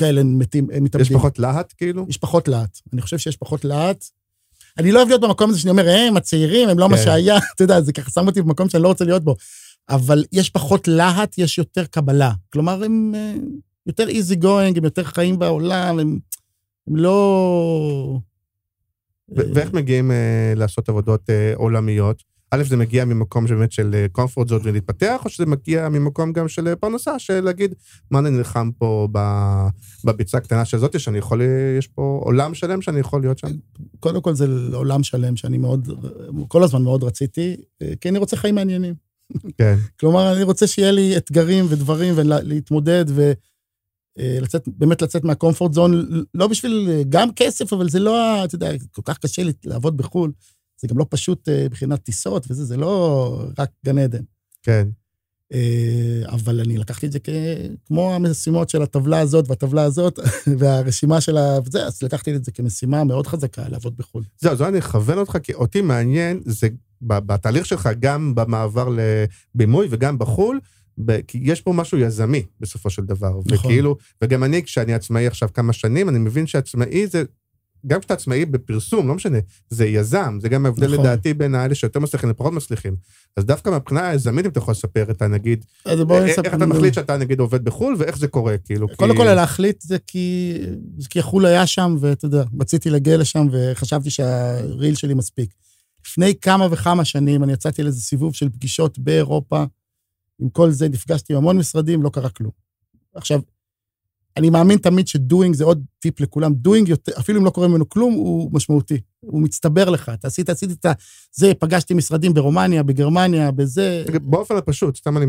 כאלה 0.00 0.22
מתים, 0.24 0.66
הם 0.72 0.84
מתאבדים. 0.84 1.16
יש 1.16 1.18
פחות 1.18 1.38
להט, 1.38 1.72
כאילו? 1.76 2.06
יש 2.08 2.16
פחות 2.18 2.48
להט. 2.48 2.78
אני 2.92 3.02
חושב 3.02 3.18
שיש 3.18 3.36
פחות 3.36 3.64
להט. 3.64 4.04
אני 4.78 4.92
לא 4.92 4.98
אוהב 4.98 5.08
להיות 5.08 5.20
במקום 5.20 5.50
הזה 5.50 5.58
שאני 5.58 5.70
אומר, 5.70 5.88
הם 5.88 6.16
הצעירים, 6.16 6.68
הם 6.68 6.78
לא 6.78 6.88
מה 6.88 6.96
כן. 6.96 7.04
שהיה, 7.04 7.38
אתה 7.54 7.64
יודע, 7.64 7.80
זה 7.80 7.92
ככה 7.92 8.10
שם 8.10 8.26
אותי 8.26 8.42
במקום 8.42 8.68
שאני 8.68 8.82
לא 8.82 8.88
רוצה 8.88 9.04
להיות 9.04 9.24
בו. 9.24 9.36
אבל 9.88 10.24
יש 10.32 10.50
פחות 10.50 10.88
להט, 10.88 11.38
יש 11.38 11.58
יותר 11.58 11.84
קבלה. 11.84 12.32
כלומר, 12.52 12.84
הם 12.84 13.14
אה, 13.14 13.34
יותר 13.86 14.08
easy 14.08 14.42
going, 14.42 14.76
הם 14.76 14.84
יותר 14.84 15.04
חיים 15.04 15.38
בעולם, 15.38 15.98
הם, 15.98 16.18
הם 16.88 16.96
לא... 16.96 18.18
ואיך 19.28 19.72
מגיעים 19.72 20.10
אה, 20.10 20.52
לעשות 20.56 20.88
עבודות 20.88 21.30
אה, 21.30 21.52
עולמיות? 21.56 22.22
א', 22.50 22.62
זה 22.62 22.76
מגיע 22.76 23.04
ממקום 23.04 23.46
שבאמת 23.46 23.72
של 23.72 24.06
קומפורט 24.12 24.48
זון 24.48 24.60
ולהתפתח, 24.64 25.20
או 25.24 25.30
שזה 25.30 25.46
מגיע 25.46 25.88
ממקום 25.88 26.32
גם 26.32 26.48
של 26.48 26.68
אה, 26.68 26.76
פרנסה, 26.76 27.18
של 27.18 27.40
להגיד, 27.40 27.74
מה 28.10 28.18
אני 28.18 28.30
נלחם 28.30 28.70
פה 28.78 29.08
בביצה 30.04 30.38
הקטנה 30.38 30.64
שזאת, 30.64 31.00
שאני 31.00 31.18
יכול, 31.18 31.42
אה, 31.42 31.46
יש 31.78 31.86
פה 31.86 32.20
עולם 32.24 32.54
שלם 32.54 32.82
שאני 32.82 33.00
יכול 33.00 33.20
להיות 33.20 33.38
שם? 33.38 33.48
קודם 34.00 34.20
כל 34.20 34.34
זה 34.34 34.46
עולם 34.72 35.02
שלם 35.02 35.36
שאני 35.36 35.58
מאוד, 35.58 35.88
כל 36.48 36.62
הזמן 36.62 36.82
מאוד 36.82 37.04
רציתי, 37.04 37.56
אה, 37.82 37.92
כי 38.00 38.08
אני 38.08 38.18
רוצה 38.18 38.36
חיים 38.36 38.54
מעניינים. 38.54 38.94
כן, 39.58 39.76
כלומר, 40.00 40.32
אני 40.32 40.42
רוצה 40.42 40.66
שיהיה 40.66 40.90
לי 40.90 41.16
אתגרים 41.16 41.66
ודברים 41.68 42.14
ולהתמודד 42.16 43.04
ולצאת, 44.18 44.68
באמת 44.68 45.02
לצאת 45.02 45.24
מהקומפורט 45.24 45.72
זון, 45.72 46.08
לא 46.34 46.46
בשביל 46.46 46.88
אה, 46.90 47.02
גם 47.08 47.28
כסף, 47.36 47.72
אבל 47.72 47.88
זה 47.88 47.98
לא, 47.98 48.44
אתה 48.44 48.54
יודע, 48.54 48.70
כל 48.90 49.02
כך 49.04 49.18
קשה 49.18 49.42
לעבוד 49.64 49.96
בחו"ל. 49.96 50.32
זה 50.82 50.88
גם 50.88 50.98
לא 50.98 51.06
פשוט 51.08 51.48
אה, 51.48 51.64
מבחינת 51.64 52.02
טיסות 52.02 52.46
וזה, 52.50 52.64
זה 52.64 52.76
לא 52.76 53.44
רק 53.58 53.70
גן 53.86 53.98
עדן. 53.98 54.22
כן. 54.62 54.88
אה, 55.52 56.22
אבל 56.28 56.60
אני 56.60 56.78
לקחתי 56.78 57.06
את 57.06 57.12
זה 57.12 57.18
כ- 57.18 57.28
כמו 57.86 58.14
המשימות 58.14 58.70
של 58.70 58.82
הטבלה 58.82 59.20
הזאת 59.20 59.48
והטבלה 59.48 59.82
הזאת, 59.82 60.18
והרשימה 60.58 61.20
של 61.20 61.36
ה... 61.36 61.58
זה, 61.70 61.86
אז 61.86 62.02
לקחתי 62.02 62.36
את 62.36 62.44
זה 62.44 62.52
כמשימה 62.52 63.04
מאוד 63.04 63.26
חזקה, 63.26 63.68
לעבוד 63.68 63.96
בחו"ל. 63.96 64.22
זהו, 64.38 64.52
אז 64.52 64.62
אני 64.62 64.78
אכוון 64.78 65.18
אותך, 65.18 65.38
כי 65.42 65.54
אותי 65.54 65.80
מעניין, 65.80 66.40
זה 66.46 66.68
בתהליך 67.02 67.66
שלך, 67.66 67.88
גם 68.00 68.34
במעבר 68.34 68.88
לבימוי 69.54 69.86
וגם 69.90 70.18
בחו"ל, 70.18 70.60
כי 71.26 71.40
יש 71.42 71.60
פה 71.60 71.72
משהו 71.72 71.98
יזמי 71.98 72.42
בסופו 72.60 72.90
של 72.90 73.04
דבר. 73.04 73.28
נכון. 73.46 73.70
וכאילו, 73.70 73.96
וגם 74.22 74.44
אני, 74.44 74.62
כשאני 74.62 74.94
עצמאי 74.94 75.26
עכשיו 75.26 75.48
כמה 75.54 75.72
שנים, 75.72 76.08
אני 76.08 76.18
מבין 76.18 76.46
שעצמאי 76.46 77.06
זה, 77.06 77.24
גם 77.86 78.00
כשאתה 78.00 78.14
עצמאי 78.14 78.44
בפרסום, 78.44 79.08
לא 79.08 79.14
משנה, 79.14 79.38
זה 79.70 79.86
יזם, 79.86 80.38
זה 80.42 80.48
גם 80.48 80.66
ההבדל 80.66 80.86
נכון. 80.92 80.98
לדעתי 81.06 81.34
בין 81.34 81.54
האלה 81.54 81.74
שיותר 81.74 82.00
מצליחים 82.00 82.30
לפחות 82.30 82.52
מצליחים. 82.52 82.96
אז 83.36 83.44
דווקא 83.44 83.70
מהבחינה 83.70 84.08
היזמית, 84.08 84.44
אם 84.46 84.50
אתה 84.50 84.58
יכול 84.58 84.72
לספר 84.72 85.10
את 85.10 85.22
הנגיד, 85.22 85.64
אז 85.84 86.00
בואו 86.00 86.18
איך 86.18 86.28
נספר- 86.30 86.42
איך 86.44 86.54
אתה 86.54 86.66
מחליט 86.66 86.94
שאתה 86.94 87.16
נגיד 87.16 87.40
עובד 87.40 87.64
בחו"ל, 87.64 87.94
ואיך 87.98 88.18
זה 88.18 88.28
קורה, 88.28 88.58
כאילו, 88.58 88.86
קודם 88.96 89.12
כי- 89.12 89.18
כל, 89.18 89.24
להחליט 89.34 89.80
זה 89.80 89.96
כי, 90.06 90.54
זה 90.98 91.08
כי 91.08 91.22
חו"ל 91.22 91.46
היה 91.46 91.66
שם, 91.66 91.96
ואתה 92.00 92.24
יודע, 92.26 92.44
רציתי 92.60 92.90
להגיע 92.90 93.16
לשם 93.16 93.46
וחשבתי 93.52 94.10
שהריל 94.10 94.94
שלי 94.94 95.14
מספיק. 95.14 95.54
לפני 96.06 96.34
כמה 96.40 96.68
וכמה 96.70 97.04
שנים 97.04 97.44
אני 97.44 97.52
יצאתי 97.52 97.82
לאיזה 97.82 98.00
סיבוב 98.00 98.34
של 98.34 98.48
פגישות 98.50 98.98
באירופה. 98.98 99.64
עם 100.40 100.48
כל 100.48 100.70
זה 100.70 100.88
נפגשתי 100.88 101.32
עם 101.32 101.38
המון 101.38 101.58
משרדים, 101.58 102.02
לא 102.02 102.08
קרה 102.10 102.28
כלום. 102.28 102.50
עכשיו, 103.14 103.40
אני 104.36 104.50
מאמין 104.50 104.78
תמיד 104.78 105.08
ש 105.08 105.21
doing 105.21 105.54
זה 105.54 105.64
עוד 105.64 105.84
טיפ 105.98 106.20
לכולם. 106.20 106.54
doing, 106.54 106.88
יותר, 106.88 107.12
אפילו 107.18 107.40
אם 107.40 107.44
לא 107.44 107.50
קורה 107.50 107.68
ממנו 107.68 107.88
כלום, 107.88 108.14
הוא 108.14 108.50
משמעותי. 108.52 109.00
הוא 109.20 109.42
מצטבר 109.42 109.90
לך. 109.90 110.10
אתה 110.14 110.28
עשית, 110.28 110.48
עשיתי 110.48 110.72
את 110.72 110.86
זה, 111.32 111.52
פגשתי 111.58 111.94
משרדים 111.94 112.34
ברומניה, 112.34 112.82
בגרמניה, 112.82 113.50
בזה. 113.50 114.04
באופן 114.22 114.56
הפשוט, 114.56 114.96
סתם 114.96 115.16
אני... 115.16 115.26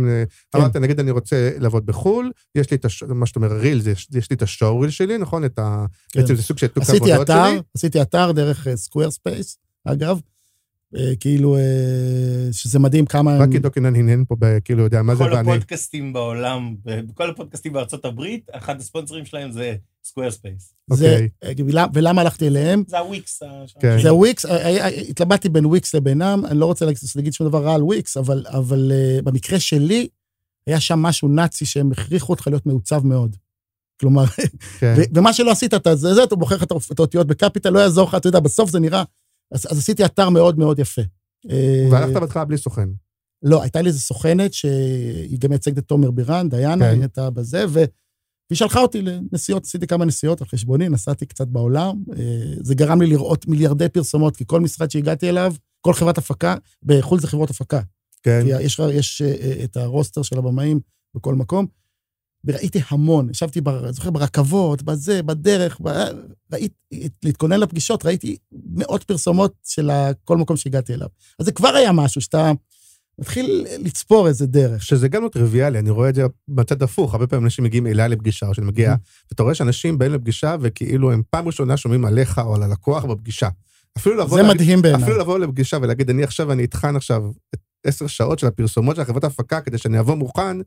כן. 0.52 0.60
אמרת, 0.60 0.76
נגיד 0.76 1.00
אני 1.00 1.12
רוצה 1.12 1.52
לעבוד 1.60 1.86
בחו"ל, 1.86 2.32
יש 2.56 2.72
לי 2.72 2.78
את, 2.78 2.86
הש... 2.86 3.04
מה 3.04 3.26
שאתה 3.26 3.40
אומר, 3.40 3.54
reel, 3.54 3.88
יש, 3.88 4.08
יש 4.14 4.30
לי 4.30 4.36
את 4.36 4.42
ה 4.42 4.80
showreel 4.80 4.90
שלי, 4.90 5.18
נכון? 5.18 5.46
את 5.46 5.60
ה... 5.60 5.86
כן. 6.10 6.22
בעצם 6.22 6.36
זה 6.36 6.44
סוג 6.44 6.58
של 6.58 6.68
תיק 6.68 6.84
עבודות 6.90 7.28
שלי. 7.28 7.62
עשיתי 7.76 8.02
אתר 8.02 8.32
דרך 8.32 8.68
Square, 8.76 9.08
uh, 9.08 9.12
space, 9.12 9.58
אגב. 9.86 10.20
אה, 10.98 11.16
כאילו, 11.20 11.58
אה, 11.58 11.62
שזה 12.52 12.80
מדהים 12.80 13.06
כמה... 13.06 13.38
רק 13.38 13.50
עידו 13.52 13.72
קינן 13.72 13.96
הנהן 13.96 14.24
פה, 14.28 14.36
כאילו, 14.64 14.84
יודע 14.84 15.02
מה 15.02 15.16
זה 15.16 15.24
ואני... 15.24 15.36
כל 15.36 15.52
הפודקאסטים 15.52 16.14
בעולם, 16.14 16.76
בכל 16.86 17.30
הפודקאסטים 17.30 17.74
בארצות 17.74 18.06
הברית, 18.06 18.50
אחד 18.52 18.80
הספונסרים 18.80 19.26
שלהם 19.26 19.52
זה 19.52 19.76
Squarespace. 20.04 20.74
אוקיי. 20.92 21.28
ולמה 21.94 22.22
הלכתי 22.22 22.48
אליהם? 22.48 22.84
זה 22.88 23.00
הוויקס. 23.00 23.44
כן. 23.80 24.02
זה 24.02 24.10
הוויקס, 24.10 24.46
אה, 24.46 24.88
התלבטתי 24.88 25.50
בין 25.50 25.66
וויקס 25.66 25.96
לבינם, 25.96 26.46
אני 26.46 26.60
לא 26.60 26.66
רוצה 26.66 26.86
להגיד 27.16 27.34
שום 27.34 27.48
דבר 27.48 27.64
רע 27.64 27.76
על 27.76 27.84
וויקס, 27.84 28.18
אבל 28.18 28.92
במקרה 29.24 29.60
שלי, 29.60 30.08
היה 30.68 30.80
שם 30.80 31.00
משהו 31.00 31.28
נאצי 31.28 31.66
שהם 31.66 31.92
הכריחו 31.92 32.34
אותך 32.34 32.48
להיות 32.48 32.66
מעוצב 32.66 33.06
מאוד. 33.06 33.36
כלומר, 34.00 34.26
כן. 34.80 34.96
ומה 35.14 35.34
שלא 35.34 35.52
עשית, 35.52 35.74
אתה 35.74 35.96
זה, 35.96 36.24
אתה 36.24 36.36
בוחר 36.36 36.56
את 36.92 37.00
האותיות 37.00 37.28
בקפיטל, 37.28 37.70
לא 37.70 37.80
יעזור 37.80 38.08
לך, 38.08 38.16
אתה 38.16 38.28
יודע, 38.28 38.40
בסוף 38.40 38.70
זה 38.70 38.80
נראה 38.80 39.04
אז, 39.52 39.68
אז 39.72 39.78
עשיתי 39.78 40.06
אתר 40.06 40.30
מאוד 40.30 40.60
מאוד 40.60 40.80
יפה. 40.80 41.02
והלכת 41.92 42.14
בהתחלה 42.14 42.46
בלי 42.46 42.58
סוכן. 42.58 42.90
לא, 43.44 43.62
הייתה 43.62 43.82
לי 43.82 43.88
איזו 43.88 44.00
סוכנת 44.00 44.54
שהיא 44.54 45.40
גם 45.40 45.50
מייצגת 45.50 45.78
את 45.78 45.84
תומר 45.84 46.12
בירן, 46.12 46.50
דיינה, 46.50 46.86
כן. 46.86 46.92
היא 46.92 47.02
הייתה 47.02 47.30
בזה, 47.30 47.66
והיא 47.70 47.88
שלחה 48.54 48.80
אותי 48.80 49.02
לנסיעות, 49.02 49.64
עשיתי 49.64 49.88
כמה 49.88 50.06
נסיעות 50.06 50.42
על 50.42 50.48
חשבוני, 50.48 50.90
נסעתי 50.90 51.26
קצת 51.26 51.48
בעולם. 51.48 52.04
אה, 52.18 52.54
זה 52.62 52.76
גרם 52.76 53.02
לי 53.02 53.08
לראות 53.08 53.48
מיליארדי 53.48 53.90
פרסומות, 53.90 54.36
כי 54.38 54.44
כל 54.48 54.62
משרד 54.62 54.92
שהגעתי 54.92 55.30
אליו, 55.30 55.54
כל 55.82 55.94
חברת 55.94 56.18
הפקה, 56.18 56.56
בחו"ל 56.84 57.20
זה 57.20 57.28
חברות 57.28 57.50
הפקה. 57.50 57.82
כן. 58.24 58.42
כי 58.44 58.66
יש, 58.66 58.80
יש 58.94 59.22
אה, 59.22 59.36
אה, 59.42 59.64
את 59.64 59.78
הרוסטר 59.78 60.22
של 60.22 60.38
הבמאים 60.38 60.80
בכל 61.16 61.36
מקום. 61.36 61.66
וראיתי 62.46 62.82
המון, 62.90 63.30
ישבתי, 63.30 63.62
בר, 63.62 63.92
זוכר, 63.92 64.10
ברכבות, 64.10 64.84
בזה, 64.84 65.24
בדרך, 65.24 65.78
ב... 65.84 65.90
ראיתי, 66.52 66.76
להתכונן 67.24 67.60
לפגישות, 67.60 68.06
ראיתי 68.06 68.38
מאות 68.52 69.04
פרסומות 69.04 69.54
של 69.64 69.90
כל 70.24 70.38
מקום 70.38 70.58
שהגעתי 70.58 70.94
אליו. 70.94 71.08
אז 71.40 71.46
זה 71.46 71.52
כבר 71.52 71.70
היה 71.70 71.92
משהו 71.92 72.22
שאתה 72.22 72.52
מתחיל 73.20 73.66
לצפור 73.80 74.28
איזה 74.28 74.48
דרך. 74.48 74.84
שזה 74.84 75.08
גם 75.08 75.24
לא 75.24 75.30
טריוויאלי, 75.30 75.80
אני 75.80 75.90
רואה 75.90 76.10
את 76.10 76.16
זה 76.16 76.24
בצד 76.48 76.84
הפוך, 76.84 77.14
הרבה 77.14 77.28
פעמים 77.28 77.46
אנשים 77.46 77.66
מגיעים 77.66 77.88
אליי 77.88 78.10
לפגישה, 78.10 78.48
או 78.48 78.54
שאני 78.54 78.68
מגיע. 78.68 78.96
ואתה 79.32 79.44
רואה 79.44 79.56
שאנשים 79.56 79.98
באים 79.98 80.14
לפגישה, 80.14 80.56
וכאילו 80.62 81.12
הם 81.12 81.22
פעם 81.30 81.48
ראשונה 81.48 81.78
שומעים 81.78 82.06
עליך 82.06 82.42
או 82.46 82.56
על 82.56 82.64
הלקוח 82.64 83.06
בפגישה. 83.06 83.50
אפילו 83.98 84.18
לבוא... 84.18 84.38
זה 84.38 84.44
מדהים 84.44 84.82
בעיניי. 84.82 85.04
אפילו 85.04 85.18
לבוא 85.18 85.40
לפגישה 85.40 85.78
ולהגיד, 85.82 86.10
אני 86.10 86.24
עכשיו, 86.24 86.52
אני 86.52 86.64
אטחן 86.64 86.96
עכשיו 86.96 87.24
עשר 87.86 88.08
שעות 88.08 88.40
של 88.40 88.48
הפרסומות 88.48 88.96
של 88.96 89.02
החברת 89.02 89.24
ההפקה, 89.24 89.62
כדי 89.62 89.78
שאני 89.78 90.00
אבוא 90.00 90.16
מוכן, 90.16 90.58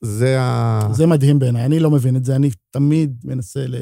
זה 0.00 0.40
ה... 0.40 0.80
זה 0.92 1.06
מדהים 1.06 1.38
בעיניי, 1.38 1.64
אני 1.64 1.78
לא 1.78 1.90
מבין 1.90 2.16
את 2.16 2.24
זה, 2.24 2.36
אני 2.36 2.50
תמיד 2.70 3.20
מנסה 3.24 3.66
ל... 3.66 3.74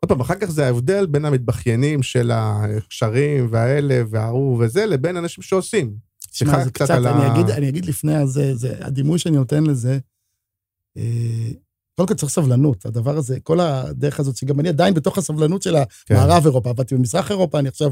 עוד 0.00 0.08
פעם, 0.08 0.20
אחר 0.20 0.34
כך 0.34 0.50
זה 0.50 0.66
ההבדל 0.66 1.06
בין 1.06 1.24
המתבכיינים 1.24 2.02
של 2.02 2.30
הקשרים 2.34 3.48
והאלה 3.50 4.02
וההוא 4.10 4.64
וזה, 4.64 4.86
לבין 4.86 5.16
אנשים 5.16 5.42
שעושים. 5.42 5.96
תשמע, 6.30 6.64
זה 6.64 6.70
קצת, 6.70 6.90
אני, 6.90 7.08
ה... 7.08 7.32
אגיד, 7.32 7.50
אני 7.50 7.68
אגיד 7.68 7.84
לפני 7.84 8.14
הזה, 8.14 8.54
זה, 8.54 8.86
הדימוי 8.86 9.18
שאני 9.18 9.36
נותן 9.36 9.64
לזה, 9.64 9.98
אה, 10.96 11.50
קודם 11.96 12.08
כל 12.08 12.14
צריך 12.14 12.32
סבלנות, 12.32 12.86
הדבר 12.86 13.16
הזה, 13.16 13.40
כל 13.40 13.60
הדרך 13.60 14.20
הזאת, 14.20 14.36
שגם 14.36 14.60
אני 14.60 14.68
עדיין 14.68 14.94
בתוך 14.94 15.18
הסבלנות 15.18 15.62
של 15.62 15.74
כן. 16.06 16.14
המערב 16.14 16.42
כן. 16.42 16.48
אירופה, 16.48 16.70
עבדתי 16.70 16.94
במזרח 16.94 17.30
אירופה, 17.30 17.58
אני 17.58 17.68
עכשיו, 17.68 17.90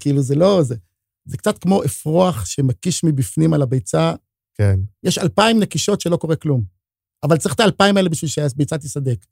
כאילו 0.00 0.22
זה 0.22 0.34
לא, 0.34 0.62
זה, 0.62 0.74
זה 1.24 1.36
קצת 1.36 1.58
כמו 1.58 1.84
אפרוח 1.84 2.44
שמקיש 2.44 3.04
מבפנים 3.04 3.54
על 3.54 3.62
הביצה, 3.62 4.14
כן. 4.58 4.80
יש 5.02 5.18
אלפיים 5.18 5.60
נקישות 5.60 6.00
שלא 6.00 6.16
קורה 6.16 6.36
כלום. 6.36 6.62
אבל 7.22 7.36
צריך 7.36 7.54
את 7.54 7.60
האלפיים 7.60 7.96
האלה 7.96 8.08
בשביל 8.08 8.28
שהביצה 8.28 8.78
תיסדק. 8.78 9.26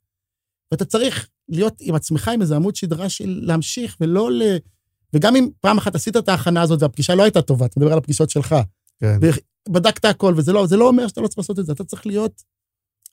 ואתה 0.71 0.85
צריך 0.85 1.27
להיות 1.49 1.77
עם 1.79 1.95
עצמך 1.95 2.27
עם 2.27 2.41
איזה 2.41 2.55
עמוד 2.55 2.75
שדרה 2.75 3.09
של 3.09 3.39
להמשיך 3.43 3.97
ולא 4.01 4.31
ל... 4.31 4.41
וגם 5.13 5.35
אם 5.35 5.49
פעם 5.61 5.77
אחת 5.77 5.95
עשית 5.95 6.17
את 6.17 6.29
ההכנה 6.29 6.61
הזאת 6.61 6.81
והפגישה 6.81 7.15
לא 7.15 7.23
הייתה 7.23 7.41
טובה, 7.41 7.65
אתה 7.65 7.79
מדבר 7.79 7.91
על 7.91 7.97
הפגישות 7.97 8.29
שלך. 8.29 8.55
כן. 8.99 9.19
ובדקת 9.69 10.05
הכל, 10.05 10.33
וזה 10.37 10.53
לא, 10.53 10.65
לא 10.71 10.87
אומר 10.87 11.07
שאתה 11.07 11.21
לא 11.21 11.27
צריך 11.27 11.37
לעשות 11.37 11.59
את 11.59 11.65
זה, 11.65 11.71
אתה 11.71 11.83
צריך 11.83 12.05
להיות, 12.05 12.43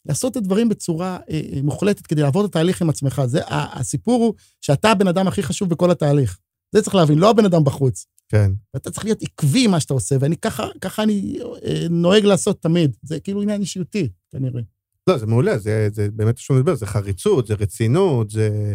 לעשות 0.06 0.32
את 0.32 0.36
הדברים 0.36 0.68
בצורה 0.68 1.18
אה, 1.30 1.40
אה 1.52 1.62
מוחלטת 1.62 2.06
כדי 2.06 2.22
לעבור 2.22 2.44
את 2.44 2.50
התהליך 2.50 2.82
עם 2.82 2.90
עצמך. 2.90 3.22
זה, 3.26 3.40
הסיפור 3.48 4.24
הוא 4.24 4.34
שאתה 4.60 4.90
הבן 4.90 5.08
אדם 5.08 5.28
הכי 5.28 5.42
חשוב 5.42 5.68
בכל 5.68 5.90
התהליך. 5.90 6.38
זה 6.74 6.82
צריך 6.82 6.94
להבין, 6.94 7.18
לא 7.18 7.30
הבן 7.30 7.44
אדם 7.44 7.64
בחוץ. 7.64 8.06
כן. 8.28 8.52
ואתה 8.74 8.90
צריך 8.90 9.04
להיות 9.04 9.22
עקבי 9.22 9.66
מה 9.66 9.80
שאתה 9.80 9.94
עושה, 9.94 10.16
ואני 10.20 10.36
ככה, 10.36 10.66
ככה 10.80 11.02
אני 11.02 11.38
אה, 11.64 11.86
נוהג 11.90 12.24
לעשות 12.24 12.62
תמיד. 12.62 12.96
זה 13.02 13.20
כאילו 13.20 13.42
עניין 13.42 13.60
אישיותי, 13.60 14.08
כנראה. 14.30 14.60
לא, 15.06 15.18
זה 15.18 15.26
מעולה, 15.26 15.58
זה, 15.58 15.88
זה 15.92 16.08
באמת 16.10 16.38
שום 16.38 16.60
דבר, 16.60 16.74
זה 16.74 16.86
חריצות, 16.86 17.46
זה 17.46 17.54
רצינות, 17.54 18.30
זה... 18.30 18.74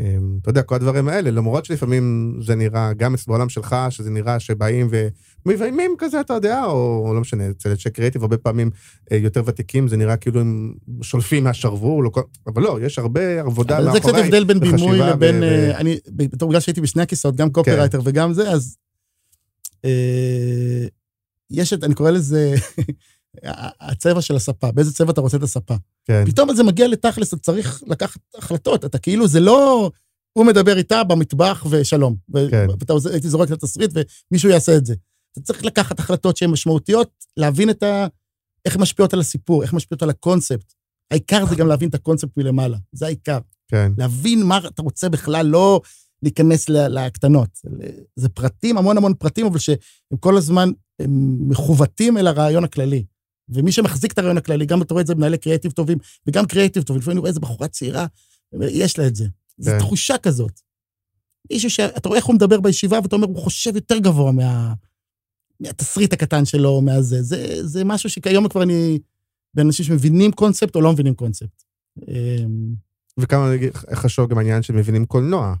אמ, 0.00 0.38
אתה 0.42 0.50
יודע, 0.50 0.62
כל 0.62 0.74
הדברים 0.74 1.08
האלה, 1.08 1.30
למרות 1.30 1.64
שלפעמים 1.64 2.36
זה 2.42 2.54
נראה, 2.54 2.92
גם 2.92 3.14
בעולם 3.26 3.48
שלך, 3.48 3.76
שזה 3.90 4.10
נראה 4.10 4.40
שבאים 4.40 4.88
ומביימים 5.46 5.94
כזה, 5.98 6.20
אתה 6.20 6.34
יודע, 6.34 6.64
או, 6.64 7.12
לא 7.14 7.20
משנה, 7.20 7.50
אצל 7.50 7.70
אנשי 7.70 7.90
קריאיטיב, 7.90 8.22
הרבה 8.22 8.38
פעמים 8.38 8.70
אה, 9.12 9.16
יותר 9.16 9.42
ותיקים, 9.46 9.88
זה 9.88 9.96
נראה 9.96 10.16
כאילו 10.16 10.40
הם 10.40 10.74
שולפים 11.02 11.44
מהשרוול, 11.44 12.08
אבל 12.46 12.62
לא, 12.62 12.78
יש 12.82 12.98
הרבה 12.98 13.40
עבודה 13.40 13.80
מאחורי. 13.80 14.00
זה 14.00 14.00
קצת 14.00 14.18
הבדל 14.18 14.44
בין 14.44 14.60
בימוי 14.60 14.98
לבין, 14.98 15.42
ו... 15.42 15.42
אה, 15.42 15.78
אני, 15.78 15.98
בתור 16.08 16.48
בגלל 16.48 16.60
שהייתי 16.60 16.80
בשני 16.80 17.02
הכיסאות, 17.02 17.36
גם 17.36 17.50
קופרייטר 17.50 18.02
כן. 18.02 18.08
וגם 18.08 18.32
זה, 18.32 18.50
אז 18.50 18.76
אה, 19.84 20.86
יש 21.50 21.72
את, 21.72 21.84
אני 21.84 21.94
קורא 21.94 22.10
לזה, 22.10 22.54
הצבע 23.80 24.20
של 24.20 24.36
הספה, 24.36 24.72
באיזה 24.72 24.92
צבע 24.92 25.12
אתה 25.12 25.20
רוצה 25.20 25.36
את 25.36 25.42
הספה. 25.42 25.74
כן. 26.04 26.24
פתאום 26.26 26.54
זה 26.54 26.62
מגיע 26.62 26.88
לתכלס, 26.88 27.28
אתה 27.28 27.42
צריך 27.42 27.82
לקחת 27.86 28.20
החלטות, 28.38 28.84
אתה 28.84 28.98
כאילו, 28.98 29.28
זה 29.28 29.40
לא... 29.40 29.90
הוא 30.32 30.46
מדבר 30.46 30.78
איתה 30.78 31.04
במטבח 31.04 31.66
ושלום. 31.70 32.16
כן. 32.50 32.66
ואתה 32.70 32.92
הייתי 33.12 33.28
זורק 33.28 33.48
את 33.48 33.52
התסריט 33.52 33.90
ומישהו 33.94 34.50
יעשה 34.50 34.76
את 34.76 34.86
זה. 34.86 34.94
אתה 35.32 35.40
צריך 35.40 35.64
לקחת 35.64 35.98
החלטות 35.98 36.36
שהן 36.36 36.50
משמעותיות, 36.50 37.10
להבין 37.36 37.70
את 37.70 37.82
ה... 37.82 38.06
איך 38.64 38.76
משפיעות 38.76 39.14
על 39.14 39.20
הסיפור, 39.20 39.62
איך 39.62 39.72
משפיעות 39.72 40.02
על 40.02 40.10
הקונספט. 40.10 40.72
העיקר 41.10 41.46
זה 41.46 41.56
גם 41.56 41.66
להבין 41.66 41.88
את 41.88 41.94
הקונספט 41.94 42.36
מלמעלה, 42.36 42.78
זה 42.92 43.06
העיקר. 43.06 43.38
כן. 43.68 43.92
להבין 43.98 44.42
מה 44.42 44.58
אתה 44.58 44.82
רוצה 44.82 45.08
בכלל, 45.08 45.46
לא 45.46 45.80
להיכנס 46.22 46.68
לקטנות. 46.68 47.48
זה 48.16 48.28
פרטים, 48.28 48.78
המון 48.78 48.96
המון 48.96 49.14
פרטים, 49.14 49.46
אבל 49.46 49.58
שהם 49.58 49.76
כל 50.20 50.36
הזמן 50.36 50.70
מכוותים 51.48 52.18
אל 52.18 52.26
הרעיון 52.26 52.64
הכללי. 52.64 53.04
ומי 53.54 53.72
שמחזיק 53.72 54.12
את 54.12 54.18
הרעיון 54.18 54.38
הכללי, 54.38 54.66
גם 54.66 54.82
אתה 54.82 54.94
רואה 54.94 55.02
את 55.02 55.06
זה 55.06 55.14
במנהלי 55.14 55.38
קריאיטיב 55.38 55.72
טובים, 55.72 55.98
וגם 56.26 56.46
קריאיטיב 56.46 56.82
טובים, 56.82 57.00
לפעמים 57.00 57.16
אני 57.16 57.20
רואה 57.20 57.28
איזה 57.28 57.40
בחורה 57.40 57.68
צעירה, 57.68 58.06
יש 58.60 58.98
לה 58.98 59.06
את 59.06 59.16
זה. 59.16 59.26
זו 59.58 59.70
כן. 59.70 59.78
תחושה 59.78 60.18
כזאת. 60.18 60.60
מישהו 61.52 61.70
שאתה 61.70 62.08
רואה 62.08 62.18
איך 62.18 62.26
הוא 62.26 62.34
מדבר 62.34 62.60
בישיבה, 62.60 62.98
ואתה 63.02 63.16
אומר, 63.16 63.26
הוא 63.26 63.36
חושב 63.36 63.74
יותר 63.76 63.98
גבוה 63.98 64.32
מה... 64.32 64.74
מהתסריט 65.60 66.12
הקטן 66.12 66.44
שלו, 66.44 66.80
מהזה. 66.80 67.22
זה, 67.22 67.66
זה 67.66 67.84
משהו 67.84 68.10
שכיום 68.10 68.48
כבר 68.48 68.62
אני... 68.62 68.98
באנשים 69.54 69.84
שמבינים 69.84 70.32
קונספט 70.32 70.76
או 70.76 70.80
לא 70.80 70.92
מבינים 70.92 71.14
קונספט. 71.14 71.62
אמ, 72.08 72.74
וכמה 73.18 73.50
חשוב 73.94 74.30
גם 74.30 74.38
העניין 74.38 74.62
שמבינים 74.62 75.06
קולנוע. 75.06 75.54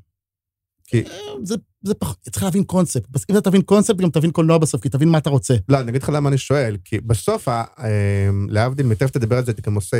כי... 0.92 1.02
זה, 1.42 1.54
זה 1.82 1.94
פח... 1.94 2.14
צריך 2.14 2.42
להבין 2.42 2.64
קונספט. 2.64 3.30
אם 3.30 3.36
אתה 3.36 3.50
תבין 3.50 3.62
קונספט, 3.62 3.96
גם 3.96 4.10
תבין 4.10 4.30
קולנוע 4.30 4.58
בסוף, 4.58 4.80
כי 4.80 4.88
תבין 4.88 5.08
מה 5.08 5.18
אתה 5.18 5.30
רוצה. 5.30 5.54
לא, 5.68 5.80
אני 5.80 5.90
אגיד 5.90 6.02
לך 6.02 6.08
למה 6.08 6.28
אני 6.28 6.38
שואל, 6.38 6.76
כי 6.84 7.00
בסוף, 7.00 7.48
אמ, 7.48 8.46
להבדיל, 8.50 8.86
מיטב 8.86 9.08
תדבר 9.08 9.36
על 9.36 9.44
זה, 9.44 9.52
אתה 9.52 9.62
גם 9.62 9.74
עושה 9.74 9.96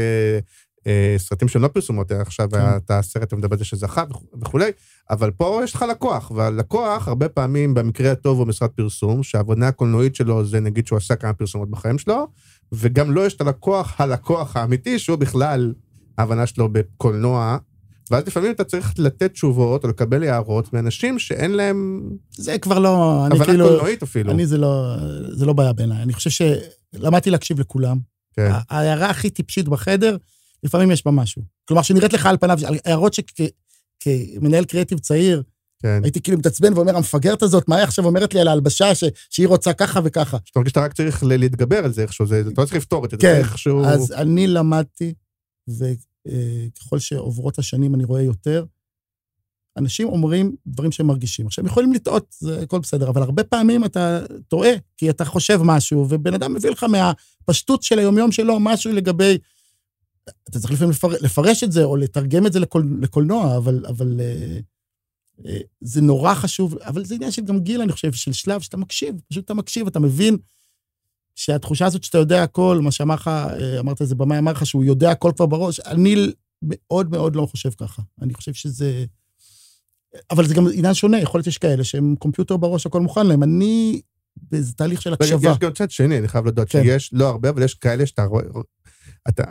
אה, 0.87 1.15
סרטים 1.19 1.49
שהם 1.49 1.63
לא 1.63 1.69
פרסומות, 1.69 2.13
עכשיו 2.13 2.49
כן. 2.51 2.77
אתה 2.77 2.99
הסרט, 2.99 3.23
אתה 3.23 3.37
מדבר 3.37 3.53
על 3.55 3.59
זה 3.59 3.65
שזכה 3.65 4.05
וכולי, 4.41 4.71
אבל 5.11 5.31
פה 5.31 5.61
יש 5.65 5.75
לך 5.75 5.85
לקוח, 5.91 6.31
והלקוח, 6.31 7.09
הרבה 7.09 7.29
פעמים, 7.29 7.75
במקרה 7.75 8.13
הטוב 8.13 8.39
הוא 8.39 8.47
משרד 8.47 8.71
פרסום, 8.71 9.23
שהעבודה 9.23 9.69
הקולנועית 9.69 10.15
שלו 10.15 10.45
זה 10.45 10.61
נגיד 10.61 10.87
שהוא 10.87 10.97
עשה 10.97 11.17
כמה 11.17 11.33
פרסומות 11.33 11.71
בחיים 11.71 11.99
שלו, 11.99 12.27
וגם 12.73 13.11
לו 13.11 13.15
לא 13.15 13.27
יש 13.27 13.35
את 13.35 13.41
הלקוח, 13.41 14.01
הלקוח 14.01 14.57
האמיתי, 14.57 14.99
שהוא 14.99 15.19
בכלל, 15.19 15.75
ההבנה 16.19 16.47
שלו 16.47 16.69
בקולנוע, 16.73 17.59
ואז 18.13 18.27
לפעמים 18.27 18.53
אתה 18.53 18.65
צריך 18.65 18.95
לתת 18.99 19.33
תשובות 19.33 19.85
או 19.85 19.89
לקבל 19.89 20.23
הערות 20.23 20.73
מאנשים 20.73 21.19
שאין 21.19 21.51
להם... 21.51 22.11
זה 22.37 22.59
כבר 22.59 22.79
לא... 22.79 23.27
הבנה 23.27 23.45
כאילו, 23.45 23.69
קולנועית 23.69 24.03
אפילו. 24.03 24.31
אני, 24.31 24.47
זה 24.47 24.59
לא, 24.59 24.97
זה 25.33 25.47
לא 25.47 25.53
בעיה 25.53 25.73
בעיניי. 25.73 26.03
אני 26.03 26.13
חושב 26.13 26.31
שלמדתי 26.31 27.31
להקשיב 27.31 27.61
לכולם. 27.61 27.99
כן. 28.37 28.51
ההערה 28.71 29.11
הכי 29.11 29.31
טיפשית 29.31 29.69
בחדר, 29.69 30.17
לפעמים 30.63 30.91
יש 30.91 31.05
בה 31.05 31.11
משהו. 31.11 31.43
כלומר, 31.65 31.83
שנראית 31.83 32.13
לך 32.13 32.27
על 32.27 32.37
פניו, 32.37 32.59
הערות 32.85 33.15
שכמנהל 33.15 34.65
קריאיטיב 34.65 34.99
צעיר, 34.99 35.43
כן. 35.83 36.01
הייתי 36.03 36.21
כאילו 36.21 36.39
מתעצבן 36.39 36.75
ואומר, 36.75 36.97
המפגרת 36.97 37.43
הזאת, 37.43 37.69
מה 37.69 37.77
היא 37.77 37.85
עכשיו 37.85 38.05
אומרת 38.05 38.35
לי 38.35 38.41
על 38.41 38.49
ההלבשה 38.49 38.95
ש... 38.95 39.05
שהיא 39.31 39.49
רוצה 39.49 39.73
ככה 39.73 40.01
וככה? 40.05 40.39
שאתה 40.45 40.61
מרגיש 40.61 40.71
שאתה 40.71 40.81
רק 40.81 40.93
צריך 40.93 41.23
להתגבר 41.25 41.85
על 41.85 41.93
זה 41.93 42.03
איכשהו, 42.03 42.27
זה... 42.27 42.41
אתה 42.41 42.61
לא 42.61 42.67
צריך 42.67 42.77
לפתור 42.77 43.05
את 43.05 43.11
זה, 43.11 43.17
כן, 43.17 43.35
צריך 43.35 43.49
איכשהו... 43.49 43.85
אז 43.85 44.13
אני 44.13 44.47
למדתי, 44.47 45.15
ו... 45.79 45.85
אה, 46.29 46.67
ככל 46.81 46.99
שעוברות 46.99 47.59
השנים 47.59 47.95
אני 47.95 48.05
רואה 48.05 48.23
יותר, 48.23 48.65
אנשים 49.77 50.09
אומרים 50.09 50.57
דברים 50.67 50.93
שהם 50.93 51.07
מרגישים. 51.07 51.47
עכשיו, 51.47 51.65
הם 51.65 51.71
יכולים 51.71 51.93
לטעות, 51.93 52.35
זה 52.39 52.63
הכל 52.63 52.79
בסדר, 52.79 53.09
אבל 53.09 53.23
הרבה 53.23 53.45
פעמים 53.45 53.85
אתה 53.85 54.21
טועה, 54.49 54.71
כי 54.97 55.11
אתה 55.11 55.25
חושב 55.25 55.61
משהו, 55.65 56.07
ובן 56.09 56.35
אדם 56.35 56.55
מביא 56.55 56.71
לך 56.71 56.85
מהפשטות 56.85 57.83
של 57.83 57.99
היומיום 57.99 58.33
שלו 58.33 58.61
משהו 58.61 58.93
לגבי... 58.93 59.39
אתה 60.51 60.59
צריך 60.59 60.73
לפעמים 60.73 60.91
לפר, 60.91 61.09
לפרש 61.09 61.65
את 61.65 61.73
זה, 61.73 61.85
או 61.85 61.97
לתרגם 61.97 62.47
את 62.47 62.53
זה 62.53 62.61
לקול, 62.61 62.99
לקולנוע, 63.01 63.57
אבל, 63.57 63.87
אבל 63.87 64.21
אה, 64.21 64.59
אה, 65.47 65.61
זה 65.81 66.01
נורא 66.01 66.35
חשוב, 66.35 66.79
אבל 66.79 67.05
זה 67.05 67.15
עניין 67.15 67.31
של 67.31 67.43
גם 67.43 67.61
גיל, 67.61 67.81
אני 67.81 67.93
חושב, 67.93 68.13
של 68.13 68.33
שלב 68.33 68.61
שאתה 68.61 68.77
מקשיב, 68.77 69.21
פשוט 69.29 69.45
אתה 69.45 69.55
מקשיב, 69.55 69.87
אתה 69.87 70.01
מבין 70.01 70.37
שהתחושה 71.37 71.87
הזאת 71.87 72.05
שאתה 72.05 72.19
יודע 72.19 72.43
הכל, 72.43 72.81
מה 72.83 72.91
שאמר 72.91 73.15
לך, 73.15 73.29
אה, 73.29 73.81
אמרת 73.81 74.01
איזה 74.01 74.15
במאי, 74.15 74.39
אמר 74.39 74.53
לך 74.53 74.67
שהוא 74.67 74.85
יודע 74.85 75.11
הכל 75.11 75.33
כבר 75.37 75.47
בראש, 75.47 75.81
אני 75.81 76.33
מאוד 76.63 77.11
מאוד 77.11 77.37
לא 77.37 77.47
חושב 77.47 77.71
ככה. 77.71 78.03
אני 78.23 78.35
חושב 78.35 78.53
שזה... 78.53 79.05
אבל 80.31 80.47
זה 80.47 80.55
גם 80.55 80.67
עניין 80.75 80.95
שונה, 80.95 81.21
יכול 81.21 81.39
להיות 81.39 81.45
שיש 81.45 81.59
כאלה 81.59 81.85
שהם 81.85 82.15
קומפיוטר 82.19 82.57
בראש, 82.57 82.87
הכל 82.87 83.01
מוכן 83.01 83.27
להם. 83.27 83.43
אני 83.43 84.01
באיזה 84.37 84.73
תהליך 84.73 85.03
של 85.03 85.13
הקשבה. 85.13 85.51
יש 85.51 85.59
גם 85.59 85.73
צד 85.73 85.91
שני, 85.91 86.19
אני 86.19 86.29
חייב 86.29 86.47
לדעת 86.47 86.69
כן. 86.69 86.83
שיש, 86.83 87.11
לא 87.13 87.29
הרבה, 87.29 87.49
אבל 87.49 87.63
יש 87.63 87.75
כאלה 87.75 88.07
שאתה 88.07 88.25
רואה... 88.25 88.45
אתה, 89.29 89.45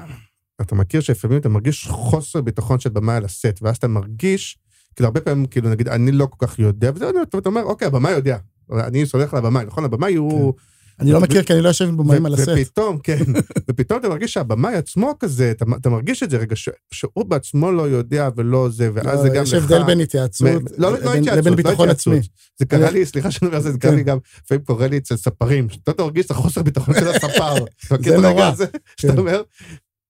אתה 0.62 0.76
מכיר 0.76 1.02
שלפעמים 1.02 1.38
אתה 1.38 1.50
מרגיש 1.50 1.88
חוסר 1.88 2.42
ביטחון 2.42 2.80
של 2.80 2.90
במאי 2.90 3.16
על 3.16 3.26
הסט, 3.26 3.60
ואז 3.62 3.78
אתה 3.78 3.88
מרגיש, 3.88 4.58
כאילו 4.96 5.08
הרבה 5.08 5.22
פעמים, 5.22 5.46
כאילו 5.46 5.70
נגיד, 5.70 5.88
אני 5.88 6.12
לא 6.12 6.26
כל 6.26 6.48
כך 6.48 6.60
יודע, 6.60 6.92
וזה, 6.96 7.06
ואתה 7.34 7.50
אומר, 7.50 7.64
אוקיי, 7.64 7.88
הבמאי 7.88 8.12
יודע. 8.12 8.38
אני 8.72 9.06
סולח 9.06 9.34
לבמאי, 9.34 9.66
נכון? 9.66 9.86
הבמאי 9.86 10.16
הוא... 10.16 10.54
אני 11.02 11.12
לא 11.12 11.20
מכיר, 11.22 11.44
כי 11.44 11.54
אני 11.54 11.62
לא 11.62 11.68
יושב 11.68 11.86
עם 11.88 11.98
במאים 11.98 12.26
על 12.26 12.34
הסט. 12.34 12.48
ופתאום, 12.62 12.98
כן, 13.04 13.18
ופתאום 13.70 14.00
אתה 14.00 14.10
מרגיש 14.10 14.34
שהבמאי 14.34 14.76
עצמו 14.76 15.14
כזה, 15.20 15.52
אתה, 15.52 15.66
אתה 15.82 15.90
מרגיש 15.90 16.24
את 16.24 16.30
זה 16.30 16.38
רגע, 16.38 16.56
ש, 16.56 16.70
שהוא 16.92 17.26
בעצמו 17.26 17.72
לא 17.72 17.90
יודע 17.90 18.30
ולא 18.36 18.70
זה, 18.70 18.90
ואז 18.94 19.20
זה 19.20 19.30
גם 19.30 19.36
לך... 19.36 19.48
יש 19.48 19.54
הבדל 19.54 19.84
בין 19.84 20.00
התייעצות 20.00 20.48
מ- 20.48 20.66
לא, 20.78 20.92
לא 20.92 20.98
לבין- 21.16 21.24
לא 21.46 21.56
ביטחון. 21.56 21.90
עצמי. 21.90 22.20
זה 22.60 22.66
קרה 22.66 22.92
לי, 22.92 23.06
סליחה 23.06 23.32
שאני 23.32 23.48
אומר 23.48 23.58
את 23.58 23.64
זה, 23.64 23.72
זה 23.72 23.78
קרה 23.78 23.92
כן. 23.92 23.98
לי 23.98 24.04
גם, 24.04 24.18
לפעמים 24.46 24.64
קורה 24.64 24.88
לי 24.88 24.98
אצל 24.98 25.16
ספרים, 25.16 25.70
שאתה 25.70 26.04
מרגיש 26.04 26.26
את 26.26 26.32
החוסר 26.32 26.64
ביטחון 26.64 26.94
של 27.00 27.08
הספר. 27.08 27.54
זה 28.06 28.18
נורא. 28.18 28.44
הזה? 28.46 28.66
שאתה 28.98 29.14
כן. 29.14 29.20
אומר, 29.20 29.42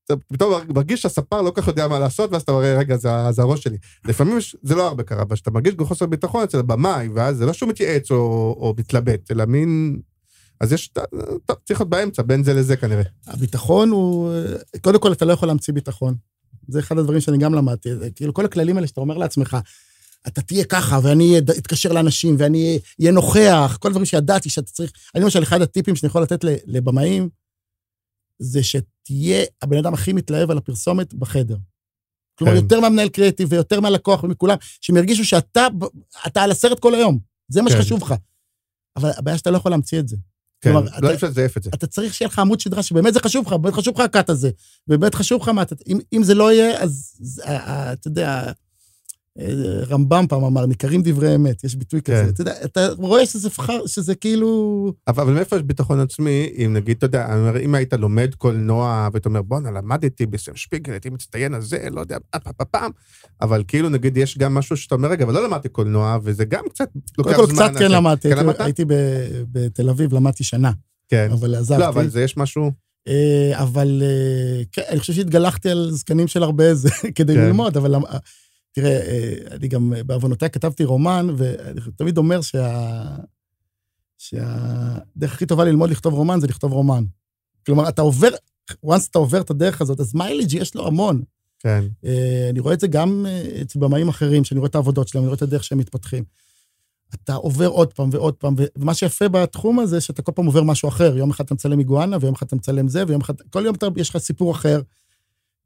אתה 0.06 0.14
פתאום 0.34 0.54
מרגיש 0.76 1.02
שהספר 1.02 1.42
לא 1.42 1.50
כל 1.52 1.62
כך 1.62 1.68
יודע 1.68 1.88
מה 1.88 2.00
לעשות, 2.00 2.32
ואז 2.32 2.42
אתה 2.42 2.52
אומר, 2.52 2.78
רגע, 2.78 2.98
זה 2.98 3.10
זה 3.32 3.42
הראש 3.42 3.64
שלי. 3.64 3.78
לפעמים 4.06 4.38
זה 4.64 4.76
לא 4.76 4.88
הרבה 4.88 5.04
קרה, 5.04 5.22
אבל 5.22 5.36
כשאתה 5.36 5.52
מרגיש 5.52 5.76
גם 5.76 5.86
חוסר 5.86 6.06
ביטחון 6.06 6.44
אצל 6.44 6.60
הבמאי, 6.60 7.08
ואז 7.14 7.38
זה 7.38 7.46
לא 7.46 7.54
שהוא 7.54 7.70
מתייעץ 7.70 8.12
או 8.12 8.18
או 8.60 8.76
מתלבט, 8.78 9.32
אלא 9.32 9.46
מין... 9.46 10.00
אז 10.62 10.74
יש, 10.74 10.88
טוב, 11.46 11.58
צריך 11.66 11.80
להיות 11.80 11.90
באמצע, 11.90 12.24
בין 12.24 12.44
זה 12.44 12.54
לזה 12.54 12.78
כנראה. 12.78 13.04
הביטחון 13.28 13.90
הוא... 13.90 14.32
קודם 14.82 15.00
כל, 15.00 15.12
אתה 15.12 15.26
לא 15.26 15.34
יכול 15.34 15.48
להמציא 15.48 15.74
ביטחון. 15.74 16.16
זה 16.68 16.80
אחד 16.80 16.98
הדברים 16.98 17.22
שאני 17.22 17.38
גם 17.38 17.54
למדתי. 17.54 17.90
כאילו, 18.16 18.34
כל 18.34 18.46
הכללים 18.46 18.76
האלה 18.76 18.88
שאתה 18.88 19.02
אומר 19.02 19.18
לעצמך, 19.18 19.58
אתה 20.28 20.42
תהיה 20.42 20.66
ככה, 20.66 21.00
ואני 21.04 21.38
אתקשר 21.38 21.92
לאנשים, 21.92 22.36
ואני 22.40 22.80
אהיה 23.00 23.12
נוכח, 23.12 23.78
כל 23.80 23.88
הדברים 23.88 24.06
שידעתי 24.06 24.50
שאתה 24.50 24.72
צריך... 24.72 24.92
אני 25.16 25.24
למשל, 25.24 25.44
אחד 25.44 25.62
הטיפים 25.62 25.96
שאני 25.96 26.08
יכול 26.08 26.22
לתת 26.22 26.44
לבמאים, 26.66 27.30
זה 28.40 28.64
שתהיה 28.64 29.46
הבן 29.62 29.78
אדם 29.78 29.94
הכי 29.94 30.14
מתלהב 30.14 30.52
על 30.52 30.58
הפרסומת 30.58 31.14
בחדר. 31.14 31.58
כלומר, 32.36 32.54
כן. 32.54 32.64
יותר 32.64 32.80
מהמנהל 32.80 33.10
קריאיטיב 33.10 33.52
ויותר 33.52 33.80
מהלקוח 33.80 34.24
ומכולם, 34.24 34.58
שהם 34.82 34.98
ירגישו 34.98 35.26
שאתה 35.26 35.68
אתה 36.28 36.44
על 36.44 36.52
הסרט 36.52 36.80
כל 36.80 36.96
היום. 36.96 37.20
זה 37.48 37.62
מה 37.62 37.70
כן. 37.70 37.76
שחשוב 37.76 38.02
לך. 38.04 38.14
אבל 38.96 39.10
הבעיה 39.18 39.38
שאתה 39.38 39.52
לא 39.52 39.58
יכול 39.58 39.72
להמציא 39.72 40.00
את 40.00 40.08
זה. 40.08 40.18
כן, 40.62 40.72
כלומר, 40.72 40.88
לא 41.02 41.14
אפשר 41.14 41.28
לזייף 41.28 41.58
את 41.58 41.64
זה. 41.64 41.70
אתה 41.74 41.88
צריך 41.88 42.14
שיהיה 42.14 42.30
לך 42.30 42.40
עמוד 42.40 42.60
שדרה 42.60 42.84
שבאמת 42.84 43.14
זה 43.14 43.20
חשוב 43.20 43.48
לך, 43.48 43.54
באמת 43.54 43.74
חשוב 43.74 43.96
לך 43.96 44.00
הקאט 44.00 44.30
הזה, 44.30 44.50
ובאמת 44.88 45.16
חשוב 45.16 45.42
לך 45.42 45.48
מה 45.48 45.62
אתה... 45.62 45.76
אם, 45.88 46.00
אם 46.14 46.24
זה 46.24 46.34
לא 46.36 46.52
יהיה, 46.52 46.82
אז 46.84 47.20
אה, 47.46 47.58
אה, 47.58 47.94
אתה 47.94 48.08
יודע, 48.08 48.52
רמב"ם 49.90 50.26
פעם 50.30 50.44
אמר, 50.44 50.66
ניכרים 50.66 51.02
דברי 51.04 51.36
אמת, 51.36 51.64
יש 51.64 51.76
ביטוי 51.76 52.02
כן. 52.02 52.14
כזה. 52.22 52.30
אתה 52.30 52.42
יודע, 52.42 52.54
אתה 52.66 52.88
רואה 52.98 53.26
שזה 53.26 53.50
פחר, 53.50 53.88
שזה 53.88 54.16
כאילו... 54.16 54.94
אבל, 55.08 55.24
אבל 55.24 55.34
מאיפה 55.34 55.56
יש 55.56 55.62
ביטחון 55.62 56.00
עצמי, 56.00 56.50
אם 56.66 56.74
נגיד, 56.74 56.98
אתה 56.98 57.06
יודע, 57.06 57.36
אומר, 57.36 57.60
אם 57.60 57.76
היית 57.76 57.94
לומד 57.94 58.36
קולנוע, 58.36 59.10
ואתה 59.14 59.30
אומר, 59.30 59.42
בואנה, 59.42 59.72
למדתי 59.72 60.26
בסם 60.26 60.56
שפיגל, 60.56 60.92
הייתי 60.94 61.10
מצטיין 61.10 61.54
על 61.54 61.62
זה, 61.62 61.88
לא 61.92 62.02
יודע, 62.02 62.18
פעם, 62.72 62.92
אבל 63.42 63.64
כאילו, 63.68 63.90
נגיד, 63.90 64.18
יש 64.18 64.38
גם 64.38 64.54
משהו 64.54 64.78
שאתה 64.78 64.96
אומר, 64.96 65.10
רגע, 65.12 65.26
אבל 65.26 65.34
לא 65.34 65.44
למדתי 65.48 65.70
קולנוע, 65.70 66.18
וזה 66.24 66.46
גם 66.46 66.64
קצת 66.70 66.90
לוקח 67.18 67.36
קודם 67.36 67.56
זמן. 67.56 67.68
כל, 67.68 67.70
קצת 67.70 67.80
כן 67.80 67.92
למדתי, 67.92 68.30
כן 68.30 68.36
הייתי- 68.38 68.44
למדת? 68.46 68.62
הייתי 68.62 68.86
ב- 68.86 68.94
בתל 69.52 69.90
אביב, 69.90 70.14
למדתי 70.14 70.44
שנה, 70.44 70.72
כן. 71.10 71.30
אבל 71.32 71.56
עזבתי. 71.56 71.82
לא, 71.82 71.88
אבל 71.90 72.10
זה 72.10 72.22
יש 72.22 72.38
משהו, 72.38 72.72
אה, 73.08 73.52
אבל 73.64 74.02
אה, 74.06 74.64
כן, 74.72 74.82
אני 74.90 75.00
חושב 75.00 75.14
שהתגלחתי 75.14 75.70
על 75.70 75.90
זקנים 75.92 76.28
של 76.28 76.44
הרבה 76.44 76.76
זה 76.76 76.90
כדי 77.16 77.34
כן. 77.34 77.40
ללמוד, 77.40 77.78
אבל 77.78 77.96
תראה, 78.72 79.02
אה, 79.02 79.34
אני 79.52 79.68
גם 79.68 79.94
אה, 79.94 80.04
בעוונותיי 80.04 80.50
כתבתי 80.50 80.84
רומן, 80.84 81.28
ואני 81.38 81.82
תמיד 81.96 82.18
אומר 82.18 82.42
שה... 82.42 83.16
שהדרך 84.18 85.34
הכי 85.34 85.46
טובה 85.46 85.66
ללמוד 85.66 85.90
לכתוב 85.90 86.14
רומן 86.14 86.40
זה 86.40 86.48
לכתוב 86.48 86.72
רומן. 86.72 87.04
כלומר, 87.66 87.90
אתה 87.90 88.02
עובר, 88.02 88.30
once 88.86 89.08
אתה 89.10 89.20
עובר 89.20 89.42
את 89.42 89.50
הדרך 89.50 89.82
הזאת, 89.82 90.00
אז 90.00 90.16
מיילג' 90.16 90.54
יש 90.54 90.76
לו 90.76 90.88
המון. 90.88 91.22
כן, 91.60 91.84
אה, 92.06 92.48
אני 92.50 92.60
רואה 92.60 92.74
את 92.74 92.80
זה 92.80 92.88
גם 92.88 93.26
אצל 93.62 93.80
במאים 93.80 94.10
אחרים, 94.10 94.44
שאני 94.44 94.60
רואה 94.60 94.70
את 94.70 94.76
העבודות 94.76 95.08
שלהם, 95.08 95.24
אני 95.24 95.28
רואה 95.28 95.38
את 95.38 95.42
הדרך 95.42 95.64
שהם 95.64 95.78
מתפתחים. 95.78 96.24
אתה 97.14 97.34
עובר 97.34 97.68
עוד 97.68 97.94
פעם 97.94 98.10
ועוד 98.12 98.34
פעם, 98.34 98.56
ומה 98.78 98.94
שיפה 98.94 99.28
בתחום 99.28 99.80
הזה, 99.80 100.02
שאתה 100.02 100.22
כל 100.22 100.32
פעם 100.36 100.46
עובר 100.46 100.64
משהו 100.64 100.90
אחר. 100.90 101.18
יום 101.18 101.30
אחד 101.30 101.44
אתה 101.44 101.54
מצלם 101.54 101.80
איגואנה, 101.80 102.18
ויום 102.22 102.36
אחד 102.36 102.46
אתה 102.46 102.56
מצלם 102.56 102.88
זה, 102.88 103.04
ויום 103.08 103.22
אחד... 103.22 103.34
כל 103.50 103.64
יום 103.66 103.76
אתה, 103.76 103.88
יש 103.98 104.10
לך 104.10 104.18
סיפור 104.18 104.52
אחר. 104.52 104.82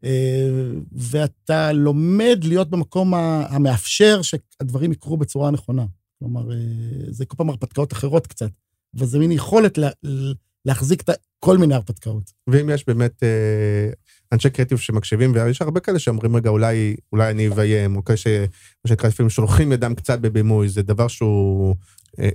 אה, 0.06 0.49
ואתה 0.91 1.72
לומד 1.72 2.39
להיות 2.43 2.70
במקום 2.70 3.14
המאפשר 3.49 4.22
שהדברים 4.22 4.91
יקרו 4.91 5.18
בצורה 5.18 5.51
נכונה. 5.51 5.86
כלומר, 6.20 6.51
אה, 6.51 6.58
זה 7.10 7.26
כל 7.26 7.38
פעם 7.38 7.49
הרפתקאות 7.49 7.93
אחרות 7.93 8.28
קצת, 8.28 8.49
אבל 8.97 9.06
זה 9.06 9.20
מין 9.20 9.32
יכולת 9.32 9.78
לה, 9.78 9.89
להחזיק 10.66 11.01
את 11.01 11.10
כל 11.39 11.58
מיני 11.58 11.76
הרפתקאות. 11.76 12.32
ואם 12.47 12.70
יש 12.70 12.88
באמת 12.88 13.24
אה, 13.24 13.89
אנשי 14.32 14.49
קריאיטיב 14.49 14.78
שמקשיבים, 14.78 15.32
ויש 15.34 15.62
הרבה 15.62 15.80
כאלה 15.80 15.99
שאומרים, 15.99 16.36
רגע, 16.36 16.49
אולי, 16.49 16.95
אולי 17.12 17.32
אני 17.32 17.47
אביים, 17.47 17.95
או 17.95 18.03
כאלה 18.03 18.18
ש... 18.18 18.28
מה 18.28 18.89
שנקרא, 18.89 19.10
לפעמים 19.10 19.30
שולחים 19.30 19.72
ידם 19.72 19.95
קצת 19.95 20.20
בבימוי, 20.20 20.70
זה 20.70 20.82
דבר 20.82 21.08
שהוא 21.08 21.76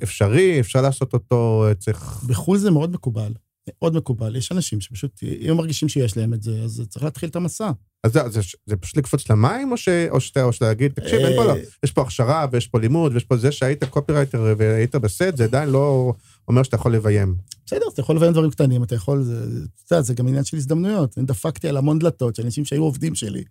אפשרי, 0.02 0.60
אפשר 0.60 0.82
לעשות 0.82 1.12
אותו, 1.12 1.66
צריך... 1.78 2.22
בחו"ל 2.26 2.58
זה 2.58 2.70
מאוד 2.70 2.92
מקובל, 2.92 3.32
מאוד 3.68 3.94
מקובל. 3.96 4.36
יש 4.36 4.52
אנשים 4.52 4.80
שפשוט, 4.80 5.20
אם 5.22 5.50
הם 5.50 5.56
מרגישים 5.56 5.88
שיש 5.88 6.16
להם 6.16 6.34
את 6.34 6.42
זה, 6.42 6.62
אז 6.62 6.82
צריך 6.88 7.04
להתחיל 7.04 7.28
את 7.28 7.36
המסע. 7.36 7.70
אז 8.04 8.12
זה, 8.12 8.20
זה, 8.28 8.40
זה 8.66 8.76
פשוט 8.76 8.96
לקפוץ 8.96 9.30
למים, 9.30 9.72
או, 9.72 9.76
ש, 9.76 9.88
או, 10.10 10.20
שאתה, 10.20 10.42
או 10.44 10.52
שלהגיד, 10.52 10.92
תקשיב, 10.92 11.18
אין 11.18 11.36
פה 11.36 11.44
לא, 11.44 11.50
אה, 11.56 11.60
יש 11.84 11.92
פה 11.92 12.02
הכשרה, 12.02 12.46
ויש 12.52 12.66
פה 12.66 12.80
לימוד, 12.80 13.12
ויש 13.14 13.24
פה 13.24 13.36
זה 13.36 13.52
שהיית 13.52 13.84
קופירייטר 13.84 14.54
והיית 14.58 14.94
בסט, 14.94 15.36
זה 15.36 15.44
עדיין 15.44 15.68
לא 15.68 16.12
אומר 16.48 16.62
שאתה 16.62 16.76
יכול 16.76 16.94
לביים. 16.94 17.34
בסדר, 17.66 17.86
אתה 17.94 18.00
יכול 18.00 18.16
לביים 18.16 18.32
דברים 18.32 18.50
קטנים, 18.50 18.82
אתה 18.82 18.94
יכול, 18.94 19.22
זה, 19.22 19.44
אתה 19.84 19.94
יודע, 19.94 20.02
זה 20.02 20.14
גם 20.14 20.28
עניין 20.28 20.44
של 20.44 20.56
הזדמנויות. 20.56 21.18
אני 21.18 21.26
דפקתי 21.26 21.68
על 21.68 21.76
המון 21.76 21.98
דלתות 21.98 22.36
של 22.36 22.42
אנשים 22.42 22.64
שהיו 22.64 22.82
עובדים 22.82 23.14
שלי, 23.14 23.44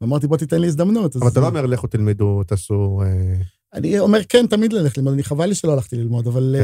ואמרתי, 0.00 0.26
בוא 0.26 0.36
תיתן 0.36 0.60
לי 0.60 0.66
הזדמנות. 0.66 1.16
אבל 1.16 1.26
אז- 1.26 1.32
אתה 1.32 1.40
לא 1.40 1.46
אומר, 1.48 1.66
לכו 1.66 1.86
תלמדו, 1.86 2.42
תעשו... 2.46 3.02
אה, 3.04 3.34
אני 3.74 3.98
אומר, 3.98 4.20
כן, 4.28 4.46
תמיד 4.46 4.72
ללכת 4.72 4.98
ללמוד, 4.98 5.12
אני 5.12 5.22
חבל 5.22 5.46
לי 5.46 5.54
שלא 5.54 5.72
הלכתי 5.72 5.96
ללמוד, 5.96 6.26
אבל... 6.26 6.56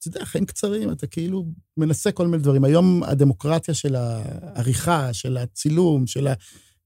אה, 0.00 0.06
אה, 0.06 0.10
אתה 0.10 0.18
יודע, 0.18 0.24
חיים 0.24 0.44
קצרים, 0.46 0.92
אתה 0.92 1.06
כאילו 1.06 1.46
מנסה 1.76 2.12
כל 2.12 2.26
מיני 2.26 2.42
דברים. 2.42 2.64
היום 2.64 3.02
הדמוקרטיה 3.02 3.74
של 3.74 3.94
העריכה, 3.96 5.12
של 5.12 5.36
הצילום, 5.36 6.06
של 6.06 6.26
ה... 6.26 6.34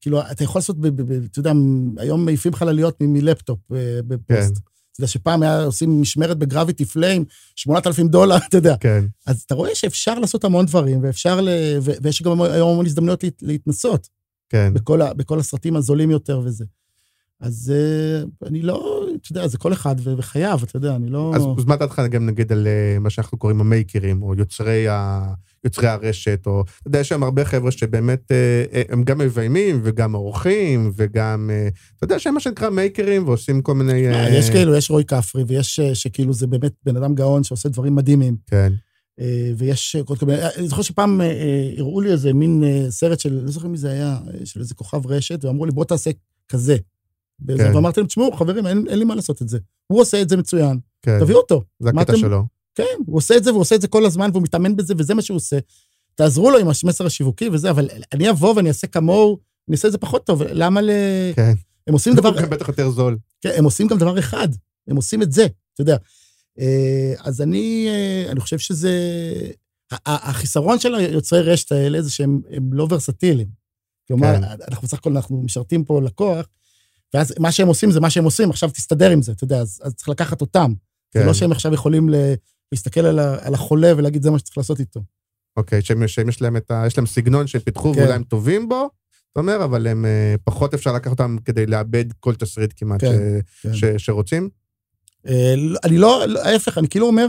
כאילו, 0.01 0.21
אתה 0.31 0.45
יכול 0.45 0.59
לעשות, 0.59 0.79
ב- 0.79 0.87
ב- 0.89 1.03
ב- 1.13 1.25
אתה 1.25 1.39
יודע, 1.39 1.53
היום 1.97 2.25
מעיפים 2.25 2.55
חלליות 2.55 2.97
מלפטופ 3.01 3.59
אה, 3.73 4.01
בפוסט. 4.07 4.29
כן. 4.55 4.61
אתה 4.93 5.01
יודע 5.01 5.09
שפעם 5.09 5.43
היה 5.43 5.65
עושים 5.65 6.01
משמרת 6.01 6.39
בגרביטי 6.39 6.85
פליים, 6.85 7.25
8,000 7.57 8.09
דולר, 8.09 8.37
אתה 8.49 8.57
יודע. 8.57 8.75
כן, 8.81 9.05
אז 9.27 9.43
אתה 9.47 9.55
רואה 9.55 9.75
שאפשר 9.75 10.19
לעשות 10.19 10.45
המון 10.45 10.67
דברים, 10.67 11.01
ואפשר 11.03 11.41
ל... 11.41 11.49
ו- 11.83 11.93
ויש 12.03 12.23
גם 12.23 12.43
היום 12.43 12.71
המון 12.71 12.87
הזדמנויות 12.87 13.23
להת- 13.25 13.43
להתנסות. 13.43 14.09
כן. 14.49 14.75
בכל, 14.75 15.03
ה, 15.03 15.15
בכל 15.15 15.41
הסרטים 15.41 15.77
הזולים 15.77 16.11
יותר 16.11 16.41
וזה. 16.45 16.65
אז 17.41 17.73
uh, 18.43 18.47
אני 18.49 18.63
לא, 18.63 18.94
אתה 19.23 19.33
יודע, 19.33 19.49
זה 19.49 19.59
כל 19.59 19.73
אחד 19.73 19.97
וחייו, 20.17 20.59
אתה 20.63 20.77
יודע, 20.77 20.97
אני 20.97 21.11
לא... 21.11 21.33
אז, 21.35 21.65
מה 21.65 21.77
דעתך 21.77 22.03
גם 22.11 22.27
נגיד 22.27 22.53
על 22.53 22.67
אה, 22.67 22.99
מה 22.99 23.11
שאנחנו 23.11 23.39
קוראים 23.39 23.61
המייקרים, 23.61 24.23
או 24.23 24.35
יוצרי, 24.35 24.89
ה, 24.89 25.25
יוצרי 25.65 25.89
הרשת, 25.89 26.43
או... 26.47 26.65
אתה 26.81 26.89
יודע, 26.89 26.99
יש 26.99 27.09
שם 27.09 27.23
הרבה 27.23 27.45
חבר'ה 27.45 27.71
שבאמת, 27.71 28.33
אה, 28.33 28.65
אה, 28.73 28.83
הם 28.89 29.05
גם 29.05 29.19
מביימים, 29.19 29.81
וגם 29.85 30.15
עורכים, 30.15 30.93
וגם... 30.97 31.51
אתה 31.97 32.05
יודע 32.05 32.19
שהם 32.19 32.35
מה 32.35 32.41
שנקרא 32.41 32.71
מייקרים, 32.71 33.29
ועושים 33.29 33.63
כל 33.63 33.75
מיני... 33.75 34.01
יש 34.31 34.51
כאילו, 34.51 34.77
יש 34.77 34.91
רוי 34.91 35.05
כפרי, 35.05 35.45
ויש 35.47 35.81
שכאילו 35.81 36.33
זה 36.33 36.47
באמת 36.47 36.73
בן 36.85 36.97
אדם 36.97 37.15
גאון 37.15 37.45
שעושה 37.45 37.69
דברים 37.69 37.95
מדהימים. 37.95 38.37
כן, 38.47 38.73
ויש 39.57 39.97
כל 40.05 40.15
מיני... 40.27 40.39
אני 40.57 40.69
זוכר 40.69 40.83
שפעם 40.83 41.21
הראו 41.79 42.01
לי 42.01 42.13
איזה 42.13 42.33
מין 42.33 42.65
סרט 42.91 43.21
של, 43.21 43.41
לא 43.45 43.51
זוכר 43.51 43.69
מי 43.69 43.79
זה 43.79 43.91
היה, 43.91 44.19
של 44.45 44.61
איזה 44.61 44.75
כוכב 44.75 45.07
רשת, 45.07 45.45
ואמרו 45.45 45.67
לי, 45.67 45.73
בוא 45.73 45.85
תעשה 45.85 46.11
כזה. 46.49 46.77
כן. 47.59 47.75
ואמרתי 47.75 48.01
להם, 48.01 48.07
תשמעו, 48.07 48.33
חברים, 48.33 48.67
אין, 48.67 48.85
אין 48.89 48.99
לי 48.99 49.05
מה 49.05 49.15
לעשות 49.15 49.43
את 49.43 49.49
זה. 49.49 49.59
הוא 49.87 50.01
עושה 50.01 50.23
את 50.23 50.29
זה 50.29 50.37
מצוין, 50.37 50.79
כן. 51.03 51.21
תביאו 51.21 51.39
אותו. 51.39 51.63
זה 51.81 51.89
הקטע 51.89 52.03
אתם- 52.03 52.17
שלו. 52.17 52.43
כן, 52.75 52.85
הוא 53.07 53.17
עושה 53.17 53.37
את 53.37 53.45
זה, 53.45 53.51
והוא 53.51 53.61
עושה 53.61 53.75
את 53.75 53.81
זה 53.81 53.89
כל 53.89 54.07
הזמן, 54.07 54.31
והוא 54.33 54.43
מתאמן 54.43 54.77
בזה, 54.77 54.95
וזה 54.99 55.15
מה 55.15 55.23
שהוא 55.23 55.37
עושה. 55.37 55.59
תעזרו 56.15 56.51
לו 56.51 56.59
עם 56.59 56.67
המסר 56.67 57.07
השיווקי 57.07 57.49
וזה, 57.49 57.71
אבל 57.71 57.89
אני 58.13 58.31
אבוא 58.31 58.55
ואני 58.57 58.69
אעשה 58.69 58.87
כמוהו, 58.87 59.39
אני 59.69 59.77
אעשה 59.77 59.89
את 59.89 59.93
זה 59.93 59.99
פחות 59.99 60.27
טוב, 60.27 60.43
למה 60.43 60.81
ל... 60.81 60.91
כן. 61.37 61.53
הם 61.87 61.93
עושים 61.95 62.15
דבר... 62.15 62.37
גם 62.43 62.51
בטח 62.51 62.69
יותר 62.69 62.91
זול. 62.91 63.19
כן, 63.41 63.51
הם 63.57 63.65
עושים 63.65 63.87
גם 63.87 63.99
דבר 63.99 64.19
אחד, 64.19 64.49
הם 64.89 64.97
עושים 64.97 65.23
את 65.23 65.33
זה, 65.33 65.47
אתה 65.75 65.83
יודע. 65.83 65.97
אה, 66.61 67.15
אז 67.21 67.41
אני, 67.41 67.87
אה, 67.89 68.31
אני 68.31 68.41
חושב 68.41 68.59
שזה... 68.59 68.91
החיסרון 70.07 70.79
של 70.79 70.95
היוצרי 70.95 71.41
רשת 71.43 71.73
האלה 71.73 72.03
זה 72.03 72.11
שהם 72.11 72.41
הם 72.51 72.73
לא 72.73 72.87
ורסטיליים. 72.91 73.49
כלומר, 74.09 74.37
כן. 74.37 74.43
אנחנו 74.69 74.87
בסך 74.89 74.99
הכל, 74.99 75.11
אנחנו 75.11 75.43
משרתים 75.43 75.85
פה 75.85 76.01
לקוח, 76.03 76.47
ואז 77.15 77.35
מה 77.39 77.53
שהם 77.53 77.69
עושים 77.69 77.91
זה 77.91 78.01
מה 78.01 78.11
שהם 78.11 78.25
עושים, 78.25 78.51
עכשיו 78.51 78.71
תסתדר 78.71 79.11
עם 79.11 79.23
זה, 79.23 79.33
אתה 79.33 79.45
יודע, 79.45 79.59
אז, 79.61 79.81
אז 79.85 79.95
צריך 79.95 80.09
לקחת 80.09 80.41
אותם. 80.41 80.73
כן. 81.11 81.21
זה 81.21 81.27
לא 81.27 81.35
שהם 81.35 81.53
עכשיו 81.53 81.75
יכולים 81.75 82.09
להסתכל 82.73 83.01
על, 83.01 83.19
ה- 83.19 83.37
על 83.47 83.55
החולה 83.55 83.93
ולהגיד, 83.97 84.23
זה 84.23 84.31
מה 84.31 84.39
שצריך 84.39 84.59
לעשות 84.59 84.81
איתו. 84.81 85.01
אוקיי, 85.57 85.83
שהם, 85.83 86.09
שהם 86.09 86.29
יש 86.29 86.43
להם 86.43 86.57
ה... 86.71 86.87
יש 86.87 86.99
להם 86.99 87.07
סגנון 87.07 87.47
שהם 87.47 87.61
פיתחו 87.63 87.93
כן. 87.95 88.01
ואולי 88.01 88.15
הם 88.15 88.23
טובים 88.25 88.69
בו, 88.69 88.89
אתה 89.33 89.41
אומר, 89.41 89.65
אבל 89.65 89.87
הם 89.87 90.05
אה, 90.05 90.35
פחות 90.45 90.75
אפשר 90.75 90.93
לקחת 90.93 91.11
אותם 91.11 91.37
כדי 91.45 91.67
לאבד 91.67 92.05
כל 92.21 92.35
תסריט 92.35 92.73
כמעט 92.77 93.01
כן, 93.01 93.13
ש, 93.47 93.63
כן. 93.67 93.75
ש, 93.75 93.85
שרוצים. 93.99 94.49
אה, 95.27 95.55
לא- 95.57 95.79
אני 95.85 95.99
לא, 95.99 96.25
לא- 96.29 96.41
ההפך, 96.45 96.79
אני 96.79 96.89
כאילו 96.89 97.07
אומר, 97.07 97.27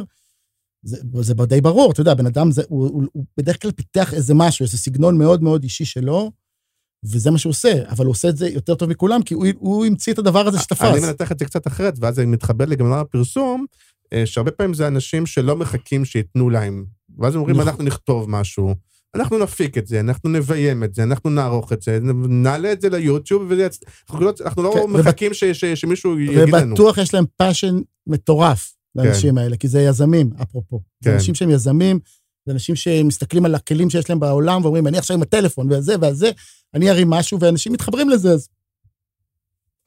זה, 0.83 0.97
זה 1.21 1.33
די 1.33 1.61
ברור, 1.61 1.91
אתה 1.91 2.01
יודע, 2.01 2.13
בן 2.13 2.25
אדם, 2.25 2.51
זה, 2.51 2.61
הוא, 2.69 2.87
הוא, 2.87 3.03
הוא 3.11 3.25
בדרך 3.37 3.61
כלל 3.61 3.71
פיתח 3.71 4.13
איזה 4.13 4.33
משהו, 4.33 4.63
איזה 4.65 4.77
סגנון 4.77 5.17
מאוד 5.17 5.43
מאוד 5.43 5.63
אישי 5.63 5.85
שלו, 5.85 6.31
וזה 7.11 7.31
מה 7.31 7.37
שהוא 7.37 7.49
עושה, 7.49 7.73
אבל 7.89 8.05
הוא 8.05 8.11
עושה 8.11 8.29
את 8.29 8.37
זה 8.37 8.49
יותר 8.49 8.75
טוב 8.75 8.89
מכולם, 8.89 9.23
כי 9.23 9.33
הוא, 9.33 9.45
הוא 9.59 9.85
המציא 9.85 10.13
את 10.13 10.19
הדבר 10.19 10.47
הזה 10.47 10.57
אני 10.57 10.63
שתפס. 10.63 11.03
מנתח 11.03 11.31
את 11.31 11.39
זה 11.39 11.45
קצת 11.45 11.67
אחרת, 11.67 11.93
ואז 11.99 12.15
זה 12.15 12.25
מתחבר 12.25 12.65
לעולם 12.67 12.93
הפרסום, 12.99 13.65
אה, 14.13 14.25
שהרבה 14.25 14.51
פעמים 14.51 14.73
זה 14.73 14.87
אנשים 14.87 15.25
שלא 15.25 15.55
מחכים 15.55 16.05
שייתנו 16.05 16.49
להם. 16.49 16.85
ואז 17.19 17.35
הם 17.35 17.39
אומרים, 17.39 17.55
נכון. 17.55 17.67
אנחנו 17.67 17.83
נכתוב 17.83 18.29
משהו, 18.29 18.75
אנחנו 19.15 19.37
נפיק 19.39 19.77
את 19.77 19.87
זה, 19.87 19.99
אנחנו 19.99 20.29
נביים 20.29 20.83
את 20.83 20.95
זה, 20.95 21.03
אנחנו 21.03 21.29
נערוך 21.29 21.73
את 21.73 21.81
זה, 21.81 21.99
נעלה 22.29 22.71
את 22.71 22.81
זה 22.81 22.89
ליוטיוב, 22.89 23.43
וזה 23.49 23.65
יצ- 23.65 23.79
אנחנו 24.09 24.25
לא, 24.25 24.33
לא 24.57 24.73
כן, 24.73 24.89
מחכים 24.91 25.33
ש, 25.33 25.43
ש, 25.43 25.65
שמישהו 25.65 26.19
יגיד 26.19 26.49
לנו. 26.53 26.71
ובטוח 26.71 26.97
יש 26.97 27.13
להם 27.13 27.25
passion 27.37 27.79
מטורף, 28.07 28.73
לאנשים 28.95 29.37
האלה, 29.37 29.57
כי 29.57 29.67
זה 29.67 29.81
יזמים, 29.81 30.29
אפרופו. 30.41 30.79
זה 31.03 31.09
כן. 31.09 31.15
אנשים 31.15 31.35
שהם 31.35 31.49
יזמים, 31.49 31.99
זה 32.45 32.53
אנשים 32.53 32.75
שמסתכלים 32.75 33.45
על 33.45 33.55
הכלים 33.55 33.89
שיש 33.89 34.09
להם 34.09 34.19
בעולם, 34.19 34.61
ואומרים, 34.63 34.87
אני 34.87 34.97
עכשיו 34.97 35.15
עם 35.17 35.21
הטלפון, 35.21 35.71
והזה 35.71 35.95
והזה, 36.01 36.31
אני 36.75 36.89
ארים 36.89 37.09
משהו, 37.09 37.39
ואנשים 37.39 37.73
מתחברים 37.73 38.09
לזה, 38.09 38.31
אז 38.31 38.49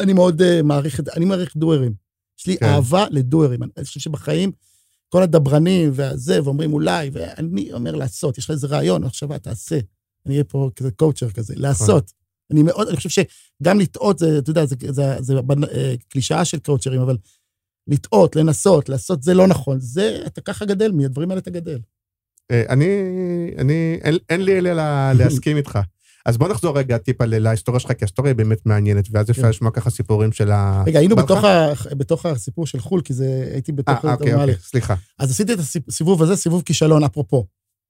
אני 0.00 0.12
מאוד 0.12 0.40
uh, 0.42 0.62
מעריך 0.64 1.00
את 1.00 1.04
זה, 1.04 1.10
אני 1.16 1.24
מעריך 1.24 1.56
doer 1.56 1.77
ים. 1.77 1.92
יש 2.38 2.46
לי 2.46 2.56
כן. 2.56 2.66
אהבה 2.66 3.06
ל 3.10 3.17
doer 3.17 3.43
ים. 3.43 3.62
אני 3.62 3.84
חושב 3.84 4.00
שבחיים, 4.00 4.52
כל 5.08 5.22
הדברנים 5.22 5.90
והזה, 5.94 6.42
ואומרים 6.42 6.72
אולי, 6.72 7.10
ואני 7.12 7.72
אומר 7.72 7.94
לעשות, 7.94 8.38
יש 8.38 8.44
לך 8.44 8.50
איזה 8.50 8.66
רעיון, 8.66 9.04
מחשבה, 9.04 9.38
תעשה. 9.38 9.78
אני 10.26 10.34
אהיה 10.34 10.44
פה 10.44 10.70
כזה 10.76 10.90
קואוצ'ר 10.90 11.30
כזה, 11.30 11.54
לעשות. 11.56 12.12
אני 12.52 12.62
מאוד, 12.62 12.88
אני 12.88 12.96
חושב 12.96 13.08
שגם 13.08 13.80
לטעות, 13.80 14.18
זה, 14.18 14.38
אתה 14.38 14.50
יודע, 14.50 14.66
זה, 14.66 14.76
זה, 14.80 14.92
זה, 14.92 15.18
זה 15.20 15.34
אה, 15.74 15.94
קלישאה 16.08 16.44
של 16.44 16.58
קואוצ'רים, 16.58 17.00
אבל 17.00 17.16
לטעות, 17.86 18.36
לנסות, 18.36 18.88
לעשות, 18.88 19.22
זה 19.22 19.34
לא 19.34 19.46
נכון. 19.46 19.80
זה, 19.80 20.22
אתה 20.26 20.40
ככה 20.40 20.64
גדל, 20.64 20.92
מהדברים 20.92 21.30
האלה 21.30 21.40
אתה 21.40 21.50
גדל. 21.50 21.78
אה, 22.50 22.62
אני, 22.68 22.86
אני, 23.58 23.98
אין, 24.02 24.18
אין 24.28 24.40
לי 24.44 24.58
אלא 24.58 24.72
לה- 24.72 25.12
להסכים 25.18 25.56
איתך. 25.60 25.78
אז 26.28 26.36
בוא 26.36 26.48
נחזור 26.48 26.78
רגע 26.78 26.98
טיפה 26.98 27.24
להיסטוריה 27.24 27.80
שלך, 27.80 27.92
כי 27.92 27.98
ההיסטוריה 28.00 28.30
היא 28.30 28.36
באמת 28.36 28.66
מעניינת, 28.66 29.08
ואז 29.10 29.30
אפשר 29.30 29.42
כן. 29.42 29.48
לשמוע 29.48 29.70
ככה 29.70 29.90
סיפורים 29.90 30.32
של 30.32 30.50
ה... 30.50 30.82
רגע, 30.86 30.98
היינו? 30.98 31.16
בתוך, 31.16 31.44
ה, 31.44 31.72
בתוך 31.90 32.26
הסיפור 32.26 32.66
של 32.66 32.80
חו"ל, 32.80 33.00
כי 33.00 33.12
זה, 33.12 33.48
הייתי 33.52 33.72
אה, 33.72 33.76
בתוך 33.76 34.04
אוקיי, 34.04 34.32
נורמלי. 34.32 34.52
אוקיי, 34.52 34.64
סליחה. 34.64 34.94
אז 35.18 35.30
עשיתי 35.30 35.52
את 35.52 35.58
הסיבוב 35.88 36.22
הזה, 36.22 36.36
סיבוב 36.36 36.62
כישלון, 36.62 37.04
אפרופו. 37.04 37.46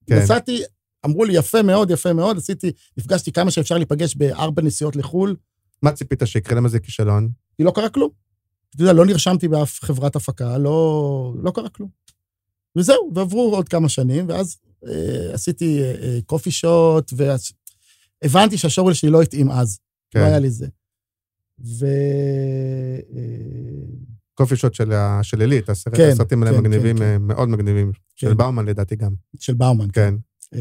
כן. 0.07 0.19
נסעתי, 0.19 0.63
אמרו 1.07 1.25
לי, 1.25 1.37
יפה 1.37 1.63
מאוד, 1.63 1.91
יפה 1.91 2.13
מאוד, 2.13 2.37
עשיתי, 2.37 2.73
נפגשתי 2.97 3.33
כמה 3.33 3.51
שאפשר 3.51 3.77
להיפגש 3.77 4.17
בארבע 4.17 4.63
נסיעות 4.63 4.97
לחו"ל, 4.97 5.37
מה 5.83 5.93
ציפית 5.93 6.23
שיקרה? 6.25 6.57
למה 6.57 6.69
זה 6.69 6.81
כישלון? 6.81 7.29
כי 7.57 7.65
לא 7.65 7.71
קרה 7.71 7.89
כלום. 7.89 8.11
אתה 8.75 8.83
יודע, 8.83 8.93
לא 8.93 9.07
נרשמתי 9.07 9.49
באף 9.49 9.79
חברת 9.83 10.17
הפקה, 10.17 10.59
לא, 10.59 11.35
לא 11.43 11.51
קרה 11.51 11.69
כלום. 11.69 11.89
וזהו, 12.77 13.11
ועברו 13.15 13.55
עוד 13.55 13.69
כמה 13.69 13.89
שנים, 13.89 14.29
ואז 14.29 14.57
אה, 14.87 15.35
עשיתי 15.35 15.83
אה, 15.83 15.95
אה, 16.03 16.19
קופי 16.27 16.51
שוט, 16.51 17.13
והבנתי 18.25 18.59
שהשורל 18.59 18.95
שלי 18.95 19.11
לא 19.11 19.23
התאים 19.23 19.51
אז, 19.51 19.79
כן. 20.11 20.21
לא 20.21 20.25
היה 20.25 20.39
לי 20.39 20.51
זה. 20.51 20.67
ו... 21.61 21.87
אה, 23.17 23.21
קופי 24.35 24.57
שוט 24.57 24.75
של 24.75 24.93
של 25.23 25.41
עילית, 25.41 25.69
הסרט- 25.69 25.97
כן, 25.97 26.09
הסרטים 26.13 26.43
האלה 26.43 26.57
כן, 26.57 26.63
מגניבים, 26.63 26.97
כן, 26.99 27.03
אה, 27.03 27.19
מאוד 27.19 27.49
מגניבים. 27.49 27.93
של 28.17 28.29
כן. 28.31 28.37
באומן 28.37 28.67
לדעתי 28.67 28.97
גם. 28.97 29.13
של 29.39 29.55
באומן. 29.55 29.89
כן. 29.93 30.15
אה, 30.55 30.61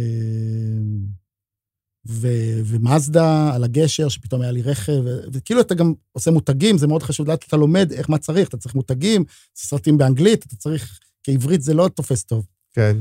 ו, 2.10 2.28
ומאזדה 2.66 3.52
על 3.56 3.64
הגשר, 3.64 4.10
שפתאום 4.10 4.42
היה 4.42 4.52
לי 4.52 4.62
רכב, 4.62 4.92
ו- 5.06 5.20
וכאילו 5.34 5.62
אתה 5.62 5.76
גם 5.76 5.94
עושה 6.12 6.32
מותגים, 6.32 6.78
זה 6.78 6.88
מאוד 6.88 7.04
חשוב, 7.04 7.28
לאט 7.28 7.44
אתה 7.48 7.58
לומד 7.58 7.92
איך, 7.92 8.10
מה 8.10 8.18
צריך, 8.18 8.48
אתה 8.50 8.58
צריך 8.58 8.76
מותגים, 8.76 9.24
סרטים 9.56 9.98
באנגלית, 9.98 10.46
אתה 10.46 10.56
צריך, 10.56 11.00
כי 11.24 11.32
עברית 11.34 11.62
זה 11.62 11.74
לא 11.74 11.90
תופס 11.96 12.24
טוב. 12.24 12.46
כן. 12.74 12.98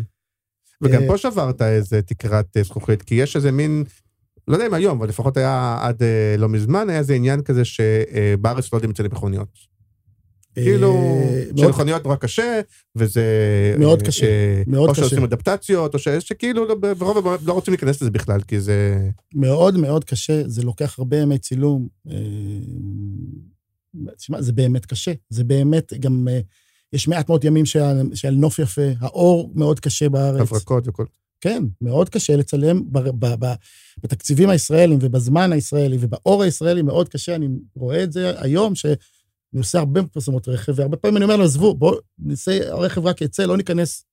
וגם 0.82 1.02
פה 1.06 1.18
שברת 1.18 1.62
איזה 1.62 2.02
תקרת 2.02 2.56
זכוכית, 2.64 3.02
כי 3.02 3.14
יש 3.14 3.36
איזה 3.36 3.52
מין, 3.52 3.84
לא 4.48 4.54
יודע 4.54 4.66
אם 4.66 4.74
היום, 4.74 4.98
אבל 4.98 5.08
לפחות 5.08 5.36
היה 5.36 5.78
עד 5.80 6.02
אה, 6.02 6.34
לא 6.38 6.48
מזמן, 6.48 6.90
היה 6.90 6.98
איזה 6.98 7.14
עניין 7.14 7.42
כזה 7.42 7.64
שבארץ 7.64 8.72
לא 8.72 8.76
יודעים 8.76 8.90
את 8.90 8.96
זה 8.96 9.02
למכוניות. 9.02 9.48
כאילו, 10.54 10.94
אה, 10.94 11.44
מאוד- 11.46 11.58
שלמכוניות 11.58 12.04
נורא 12.04 12.16
קשה, 12.16 12.60
וזה... 12.96 13.24
מאוד 13.78 14.00
אה, 14.00 14.06
קשה, 14.06 14.26
אה, 14.26 14.62
מאוד 14.66 14.88
או 14.88 14.92
קשה. 14.94 15.02
שעושים 15.02 15.24
אדפטציות, 15.24 15.94
או 15.94 15.98
שכאילו 16.20 16.66
לא- 16.66 16.74
ברוב 16.74 17.26
לא 17.46 17.52
רוצים 17.52 17.72
להיכנס 17.72 18.02
לזה 18.02 18.10
בכלל, 18.10 18.40
כי 18.42 18.60
זה... 18.60 19.08
מאוד 19.34 19.76
מאוד 19.76 20.04
קשה, 20.04 20.42
זה 20.46 20.62
לוקח 20.62 20.98
הרבה 20.98 21.16
ימי 21.16 21.38
צילום. 21.38 21.88
תשמע, 24.16 24.42
זה 24.42 24.52
באמת 24.52 24.86
קשה, 24.86 25.12
זה 25.30 25.44
באמת 25.44 25.92
גם, 26.00 26.28
יש 26.92 27.08
מעט 27.08 27.28
מאוד 27.28 27.44
ימים 27.44 27.66
של 28.14 28.30
נוף 28.30 28.58
יפה, 28.58 28.82
האור 29.00 29.52
מאוד 29.54 29.80
קשה 29.80 30.08
בארץ. 30.08 30.40
הברקות 30.40 30.88
וכל... 30.88 31.04
כן, 31.46 31.64
מאוד 31.80 32.08
קשה 32.08 32.36
לצלם 32.36 32.82
ב, 32.92 32.98
ב, 32.98 33.44
ב, 33.44 33.52
בתקציבים 34.02 34.50
הישראלים 34.50 34.98
ובזמן 35.02 35.52
הישראלי 35.52 35.96
ובאור 36.00 36.42
הישראלי, 36.42 36.82
מאוד 36.82 37.08
קשה, 37.08 37.34
אני 37.34 37.48
רואה 37.76 38.02
את 38.02 38.12
זה 38.12 38.32
היום, 38.36 38.74
שאני 38.74 38.94
עושה 39.58 39.78
הרבה 39.78 40.02
פרסומות 40.02 40.48
רכב, 40.48 40.72
והרבה 40.76 40.96
פעמים 40.96 41.16
אני 41.16 41.24
אומר 41.24 41.36
לו, 41.36 41.44
עזבו, 41.44 41.74
בואו 41.74 41.98
נעשה, 42.18 42.72
הרכב 42.72 43.06
רק 43.06 43.20
יצא, 43.20 43.44
לא 43.44 43.56
ניכנס. 43.56 44.04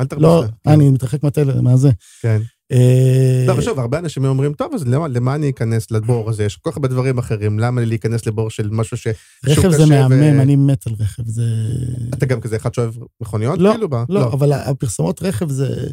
אל 0.00 0.06
תרביץ 0.06 0.22
לא, 0.22 0.44
לה. 0.66 0.72
אני 0.72 0.90
מתרחק 0.90 1.22
מהטל, 1.22 1.60
מה 1.60 1.76
זה. 1.76 1.90
כן. 2.20 2.40
אה, 2.72 3.44
לא, 3.46 3.60
שוב, 3.60 3.78
הרבה 3.78 3.98
אנשים 3.98 4.24
אומרים, 4.24 4.52
טוב, 4.52 4.74
אז 4.74 4.86
למה, 4.86 5.08
למה 5.08 5.34
אני 5.34 5.50
אכנס 5.50 5.90
לבור 5.90 6.30
הזה? 6.30 6.44
יש 6.44 6.56
כל 6.56 6.70
כך 6.70 6.76
הרבה 6.76 6.88
דברים 6.88 7.18
אחרים, 7.18 7.58
למה 7.58 7.80
לי 7.80 7.86
להיכנס 7.86 8.26
לבור 8.26 8.50
של 8.50 8.68
משהו 8.70 8.96
ש... 8.96 9.06
רכב 9.46 9.70
זה 9.70 9.86
מהמם, 9.86 10.38
ו- 10.38 10.42
אני 10.42 10.56
מת 10.56 10.86
על 10.86 10.92
רכב, 10.98 11.26
זה... 11.26 11.44
אתה 12.14 12.26
גם 12.26 12.40
כזה 12.40 12.56
אחד 12.56 12.74
שאוהב 12.74 12.94
מכוניות? 13.20 13.58
לא, 13.58 13.70
כאילו, 13.70 13.88
ב- 13.88 14.04
לא, 14.08 14.32
אבל 14.32 14.52
הפרסומות 14.52 15.22
רכב 15.22 15.50
זה... 15.50 15.90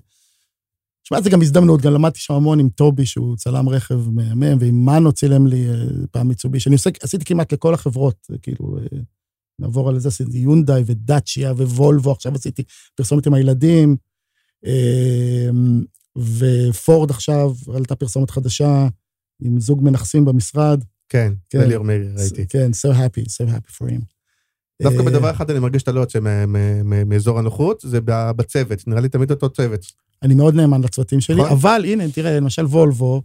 שמע, 1.10 1.22
זה 1.22 1.30
גם 1.30 1.42
הזדמנות, 1.42 1.82
גם 1.82 1.94
למדתי 1.94 2.20
שם 2.20 2.34
המון 2.34 2.60
עם 2.60 2.70
טובי, 2.70 3.06
שהוא 3.06 3.38
צלם 3.38 3.70
רכב 3.70 4.10
מהמם, 4.10 4.58
ועם 4.60 4.86
מנו 4.86 5.12
צילם 5.12 5.48
לי 5.48 5.70
אה, 5.70 5.76
פעם 6.12 6.28
מיצובישי. 6.28 6.70
אני 6.70 6.76
עושה, 6.76 6.90
עשיתי 7.02 7.26
כמעט 7.26 7.54
לכל 7.54 7.74
החברות, 7.74 8.28
אה, 8.32 8.38
כאילו, 8.38 8.78
אה, 8.78 9.00
נעבור 9.60 9.90
על 9.90 10.00
זה, 10.00 10.08
עשיתי 10.08 10.38
יונדאי 10.38 10.84
ודאצ'יה 10.86 11.52
ווולבו, 11.52 12.12
עכשיו 12.12 12.36
עשיתי 12.36 12.64
פרסומת 12.96 13.28
עם 13.28 13.34
הילדים, 13.34 13.96
אה, 14.66 15.50
ופורד 16.18 17.10
עכשיו, 17.10 17.52
עלתה 17.76 17.96
פרסומת 17.96 18.30
חדשה, 18.32 18.88
עם 19.42 19.60
זוג 19.60 19.84
מנכסים 19.84 20.26
במשרד. 20.26 20.84
כן, 21.10 21.34
כן. 21.50 21.62
אליאור 21.62 21.86
מאירי 21.86 22.14
ראיתי. 22.18 22.48
כן, 22.48 22.72
so 22.72 22.94
happy, 22.94 23.26
so 23.26 23.50
happy 23.50 23.72
for 23.78 23.90
him. 23.90 24.19
דווקא 24.82 25.00
אה, 25.00 25.06
בדבר 25.06 25.32
אחד 25.32 25.50
אני 25.50 25.60
מרגיש 25.60 25.80
שאתה 25.80 25.92
לא 25.92 26.00
יוצא 26.00 26.20
מאזור 27.06 27.40
הנוחות, 27.40 27.82
זה 27.82 28.00
בצוות, 28.06 28.88
נראה 28.88 29.02
לי 29.02 29.10
תמיד 29.10 29.32
אותו 29.32 29.50
צוות. 29.50 29.86
אני 30.24 30.34
מאוד 30.34 30.56
נאמן 30.56 30.82
לצוותים 30.82 31.22
שלי, 31.22 31.42
נכון. 31.42 31.52
אבל 31.52 31.82
הנה, 31.86 32.12
תראה, 32.12 32.38
למשל 32.38 32.66
וולבו, 32.66 33.22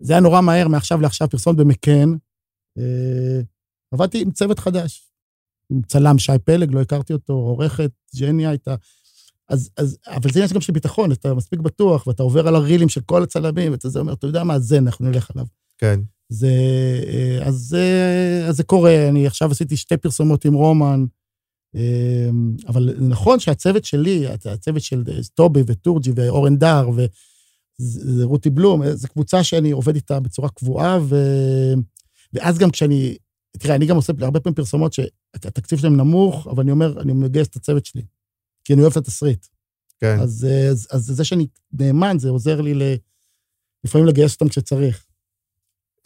זה 0.00 0.12
היה 0.12 0.20
נורא 0.20 0.40
מהר 0.40 0.68
מעכשיו 0.68 1.00
לעכשיו, 1.00 1.30
פרסומת 1.30 1.56
במקן. 1.56 2.12
אה, 2.78 3.40
עבדתי 3.92 4.22
עם 4.22 4.30
צוות 4.30 4.58
חדש, 4.58 5.10
עם 5.70 5.82
צלם 5.82 6.18
שי 6.18 6.32
פלג, 6.44 6.74
לא 6.74 6.80
הכרתי 6.80 7.12
אותו, 7.12 7.32
עורכת, 7.32 7.90
ג'ניה 8.16 8.50
הייתה. 8.50 8.74
אז, 9.48 9.70
אז, 9.76 9.98
אבל 10.06 10.32
זה 10.32 10.38
עניין 10.38 10.54
גם 10.54 10.60
של 10.60 10.72
ביטחון, 10.72 11.12
אתה 11.12 11.34
מספיק 11.34 11.60
בטוח, 11.60 12.06
ואתה 12.06 12.22
עובר 12.22 12.48
על 12.48 12.56
הרילים 12.56 12.88
של 12.88 13.00
כל 13.00 13.22
הצלמים, 13.22 13.72
ואתה 13.72 13.88
זה 13.88 13.98
אומר, 13.98 14.12
אתה 14.12 14.26
יודע 14.26 14.44
מה, 14.44 14.58
זה, 14.58 14.78
אנחנו 14.78 15.10
נלך 15.10 15.30
עליו. 15.34 15.46
כן. 15.78 16.00
זה, 16.28 16.50
אה, 17.06 17.46
אז, 17.46 17.54
זה- 17.54 18.44
אז 18.48 18.56
זה 18.56 18.62
קורה, 18.64 19.08
אני 19.08 19.26
עכשיו 19.26 19.50
עשיתי 19.50 19.76
שתי 19.76 19.96
פרסומות 19.96 20.44
עם 20.44 20.54
רומן, 20.54 21.04
אה, 21.76 22.28
אבל 22.68 22.94
נכון 22.98 23.40
שהצוות 23.40 23.84
שלי, 23.84 24.26
הצוות 24.26 24.82
של 24.82 25.04
טובי 25.34 25.60
וטורג'י 25.66 26.12
ואורן 26.16 26.56
דר 26.56 26.88
ורותי 28.18 28.50
בלום, 28.50 28.82
אה, 28.82 28.96
זו 28.96 29.08
קבוצה 29.08 29.44
שאני 29.44 29.70
עובד 29.70 29.94
איתה 29.94 30.20
בצורה 30.20 30.48
קבועה, 30.48 30.98
ו... 31.02 31.16
ואז 32.32 32.58
גם 32.58 32.70
כשאני, 32.70 33.16
תראה, 33.58 33.74
אני 33.74 33.86
גם 33.86 33.96
עושה 33.96 34.12
הרבה 34.20 34.40
פעמים 34.40 34.54
פרסומות 34.54 34.92
שהתקציב 34.92 35.78
שלהם 35.78 35.96
נמוך, 35.96 36.46
אבל 36.46 36.62
אני 36.62 36.70
אומר, 36.70 37.00
אני 37.00 37.12
מגייס 37.12 37.48
את 37.48 37.56
הצוות 37.56 37.86
שלי, 37.86 38.02
כי 38.64 38.72
אני 38.72 38.82
אוהב 38.82 38.90
את 38.92 38.96
התסריט. 38.96 39.46
כן. 40.00 40.20
אז, 40.20 40.44
אה, 40.50 40.68
אז, 40.68 40.88
אז 40.90 41.02
זה 41.04 41.24
שאני 41.24 41.46
נאמן, 41.72 42.18
זה 42.18 42.28
עוזר 42.28 42.60
לי 42.60 42.74
ל, 42.74 42.82
לפעמים 43.84 44.06
לגייס 44.06 44.32
אותם 44.34 44.48
כשצריך. 44.48 45.06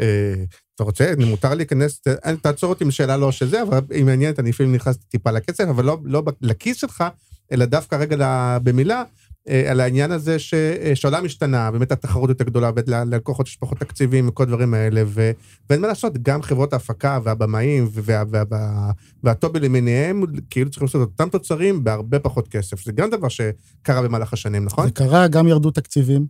אה, 0.01 0.45
אתה 0.75 0.85
רוצה, 0.85 1.13
מותר 1.19 1.55
להיכנס, 1.55 2.01
אה, 2.27 2.37
תעצור 2.37 2.71
אותי 2.71 2.85
עם 2.85 2.91
שאלה 2.91 3.17
לא 3.17 3.33
שזה, 3.33 3.63
אבל 3.63 3.81
היא 3.91 4.05
מעניינת, 4.05 4.39
אני 4.39 4.49
לפעמים 4.49 4.75
נכנס 4.75 4.97
טיפה 4.97 5.31
לכסף, 5.31 5.65
אבל 5.69 5.85
לא, 5.85 5.99
לא 6.05 6.23
לכיס 6.41 6.77
שלך, 6.77 7.05
אלא 7.53 7.65
דווקא 7.65 7.95
רגע 7.97 8.59
במילה, 8.63 9.03
אה, 9.49 9.71
על 9.71 9.81
העניין 9.81 10.13
הזה 10.13 10.39
ש- 10.39 10.55
אה, 10.55 10.93
שהעולם 10.95 11.25
השתנה, 11.25 11.71
באמת 11.71 11.93
התחרות 11.93 12.29
יותר 12.29 12.45
גדולה, 12.45 12.71
וללקוחות 12.77 13.49
יש 13.49 13.57
פחות 13.57 13.79
תקציבים 13.79 14.29
וכל 14.29 14.43
הדברים 14.43 14.75
האלה, 14.75 15.03
ו- 15.07 15.31
ואין 15.71 15.81
מה 15.81 15.89
לעשות, 15.89 16.19
גם 16.23 16.43
חברות 16.43 16.73
ההפקה 16.73 17.19
והבמאים 17.25 17.89
וה- 17.93 18.23
וה- 18.31 18.43
וה- 18.51 18.91
והטובי 19.23 19.61
למיניהם, 19.61 20.23
כאילו 20.51 20.71
צריכים 20.71 20.87
לעשות 20.87 21.03
את 21.03 21.21
אותם 21.21 21.29
תוצרים 21.29 21.85
בהרבה 21.85 22.19
פחות 22.19 22.49
כסף. 22.49 22.85
זה 22.85 22.93
גם 22.93 23.11
דבר 23.11 23.29
שקרה 23.29 24.03
במהלך 24.03 24.33
השנים, 24.33 24.65
נכון? 24.65 24.85
זה 24.87 24.91
קרה, 24.91 25.29
גם 25.29 25.49
ירדו 25.49 25.71
תקציבים, 25.71 26.27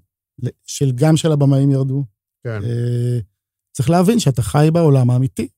של, 0.66 0.93
גם 0.95 1.16
של 1.16 1.33
הבמאים 1.33 1.71
ירדו. 1.71 2.05
כן. 2.45 2.61
צריך 3.79 3.91
להבין 3.91 4.18
שאתה 4.18 4.43
חי 4.43 4.68
בעולם 4.72 5.11
האמיתי, 5.11 5.49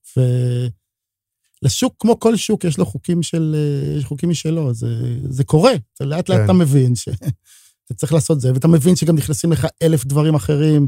ולשוק, 1.63 1.95
כמו 1.99 2.19
כל 2.19 2.35
שוק, 2.35 2.63
יש 2.63 2.77
לו 2.77 2.85
חוקים 2.85 3.23
של, 3.23 3.55
אה, 3.57 3.97
יש 3.97 4.05
חוקים 4.05 4.29
משלו, 4.29 4.73
זה, 4.73 4.87
זה 5.29 5.43
קורה. 5.43 5.71
אתה 5.93 6.05
לאט 6.05 6.29
לאט 6.29 6.37
כן. 6.37 6.43
אתה 6.45 6.53
מבין 6.53 6.95
שאתה 6.95 7.93
צריך 7.99 8.13
לעשות 8.13 8.41
זה, 8.41 8.53
ואתה 8.53 8.67
מבין 8.67 8.95
שגם 8.95 9.15
נכנסים 9.15 9.51
לך 9.51 9.67
אלף 9.83 10.05
דברים 10.05 10.35
אחרים, 10.35 10.87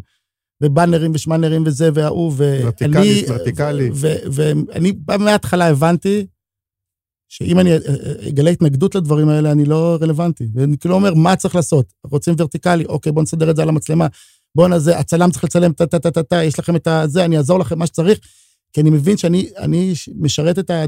ובאנרים 0.64 1.12
ושמאנרים 1.14 1.64
וזה 1.66 1.90
וההוא, 1.94 2.34
ואני... 2.38 2.64
ורטיקלי, 2.64 3.24
ורטיקלי. 3.28 3.90
ואני 4.32 4.94
מההתחלה 5.20 5.68
הבנתי 5.68 6.26
שאם 7.30 7.60
אני 7.60 7.72
אה, 7.72 7.78
אה, 7.78 8.30
אגלה 8.30 8.50
התנגדות 8.50 8.96
לדברים 8.96 9.30
האלה, 9.30 9.52
אני 9.52 9.66
לא 9.66 9.98
רלוונטי. 10.02 10.48
ואני 10.54 10.78
כאילו 10.78 10.96
אומר, 10.96 11.14
מה 11.14 11.36
צריך 11.36 11.56
לעשות? 11.56 11.94
רוצים 12.04 12.36
ורטיקלי? 12.38 12.86
אוקיי, 12.86 13.12
בואו 13.12 13.24
נסדר 13.24 13.50
את 13.50 13.56
זה 13.56 13.62
על 13.62 13.70
המצלמה. 13.70 14.08
בואו 14.56 14.68
נזה, 14.68 15.00
הצלם 15.00 15.32
צריך 15.32 15.44
לצלם 15.44 15.74
טה-טה-טה-טה, 15.74 16.44
יש 16.44 16.60
לכם 16.60 16.76
את 16.76 16.88
זה, 17.06 17.26
אני 17.26 17.38
אעזור 17.38 17.60
לכם 17.60 17.80
מה 17.80 17.88
שצריך. 17.88 18.20
כי 18.74 18.82
אני 18.82 18.90
מבין 18.90 19.18
שאני 19.18 19.50
אני 19.58 19.94
משרת 20.16 20.60
את, 20.60 20.70
ה, 20.70 20.86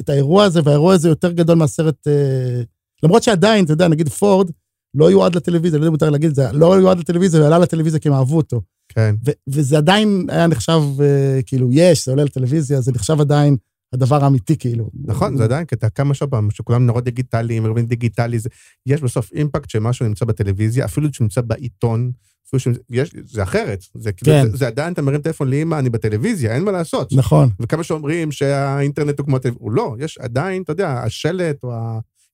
את 0.00 0.08
האירוע 0.08 0.44
הזה, 0.44 0.60
והאירוע 0.64 0.94
הזה 0.94 1.08
יותר 1.08 1.32
גדול 1.32 1.56
מהסרט... 1.56 2.06
אה, 2.08 2.62
למרות 3.02 3.22
שעדיין, 3.22 3.64
אתה 3.64 3.72
יודע, 3.72 3.88
נגיד 3.88 4.08
פורד, 4.08 4.50
לא 4.94 5.10
יועד 5.10 5.34
לטלוויזיה, 5.34 5.78
לא 5.78 5.82
יודע 5.82 5.88
אם 5.88 5.92
מותר 5.92 6.10
להגיד 6.10 6.28
את 6.28 6.34
זה, 6.34 6.52
לא 6.52 6.80
יועד 6.80 6.98
לטלוויזיה, 6.98 7.42
ועלה 7.42 7.58
לטלוויזיה 7.58 8.00
כי 8.00 8.08
הם 8.08 8.14
אהבו 8.14 8.36
אותו. 8.36 8.60
כן. 8.88 9.14
וזה 9.48 9.76
עדיין 9.76 10.26
היה 10.28 10.46
נחשב, 10.46 10.80
אה, 11.00 11.40
כאילו, 11.46 11.68
יש, 11.72 12.04
זה 12.04 12.12
עולה 12.12 12.24
לטלוויזיה, 12.24 12.80
זה 12.80 12.92
נחשב 12.92 13.20
עדיין 13.20 13.56
הדבר 13.92 14.24
האמיתי, 14.24 14.56
כאילו. 14.56 14.90
נכון, 15.04 15.36
זה 15.36 15.44
עדיין 15.44 15.64
קטע, 15.64 15.88
כמה 15.88 16.14
שוב 16.14 16.30
פעם, 16.30 16.50
שכולם 16.50 16.86
נורא 16.86 17.00
דיגיטליים, 17.00 17.64
ארגונים 17.64 17.86
דיגיטלי, 17.86 18.38
זה, 18.38 18.48
יש 18.86 19.00
בסוף 19.00 19.32
אימפקט 19.32 19.70
שמשהו 19.70 20.06
נמצא 20.06 20.24
בטלוויזיה, 20.24 20.84
אפילו 20.84 21.08
שנמצא 21.12 21.40
בעיתון, 21.40 22.10
אפילו 22.48 22.60
שיש, 22.60 23.10
זה 23.24 23.42
אחרת. 23.42 23.84
זה, 23.94 24.12
כאילו, 24.12 24.32
כן. 24.32 24.50
זה, 24.50 24.56
זה 24.56 24.66
עדיין, 24.66 24.92
אתה 24.92 25.02
מרים 25.02 25.20
טלפון 25.20 25.50
לאמא, 25.50 25.78
אני 25.78 25.90
בטלוויזיה, 25.90 26.54
אין 26.54 26.64
מה 26.64 26.72
לעשות. 26.72 27.12
נכון. 27.12 27.48
וכמה 27.60 27.82
שאומרים 27.82 28.32
שהאינטרנט 28.32 29.18
הוא 29.18 29.26
כמו 29.26 29.36
הטלוויזיה, 29.36 29.64
הוא 29.64 29.72
לא, 29.72 29.96
יש 29.98 30.18
עדיין, 30.18 30.62
אתה 30.62 30.72
יודע, 30.72 30.90
השלט 30.90 31.56
או 31.64 31.72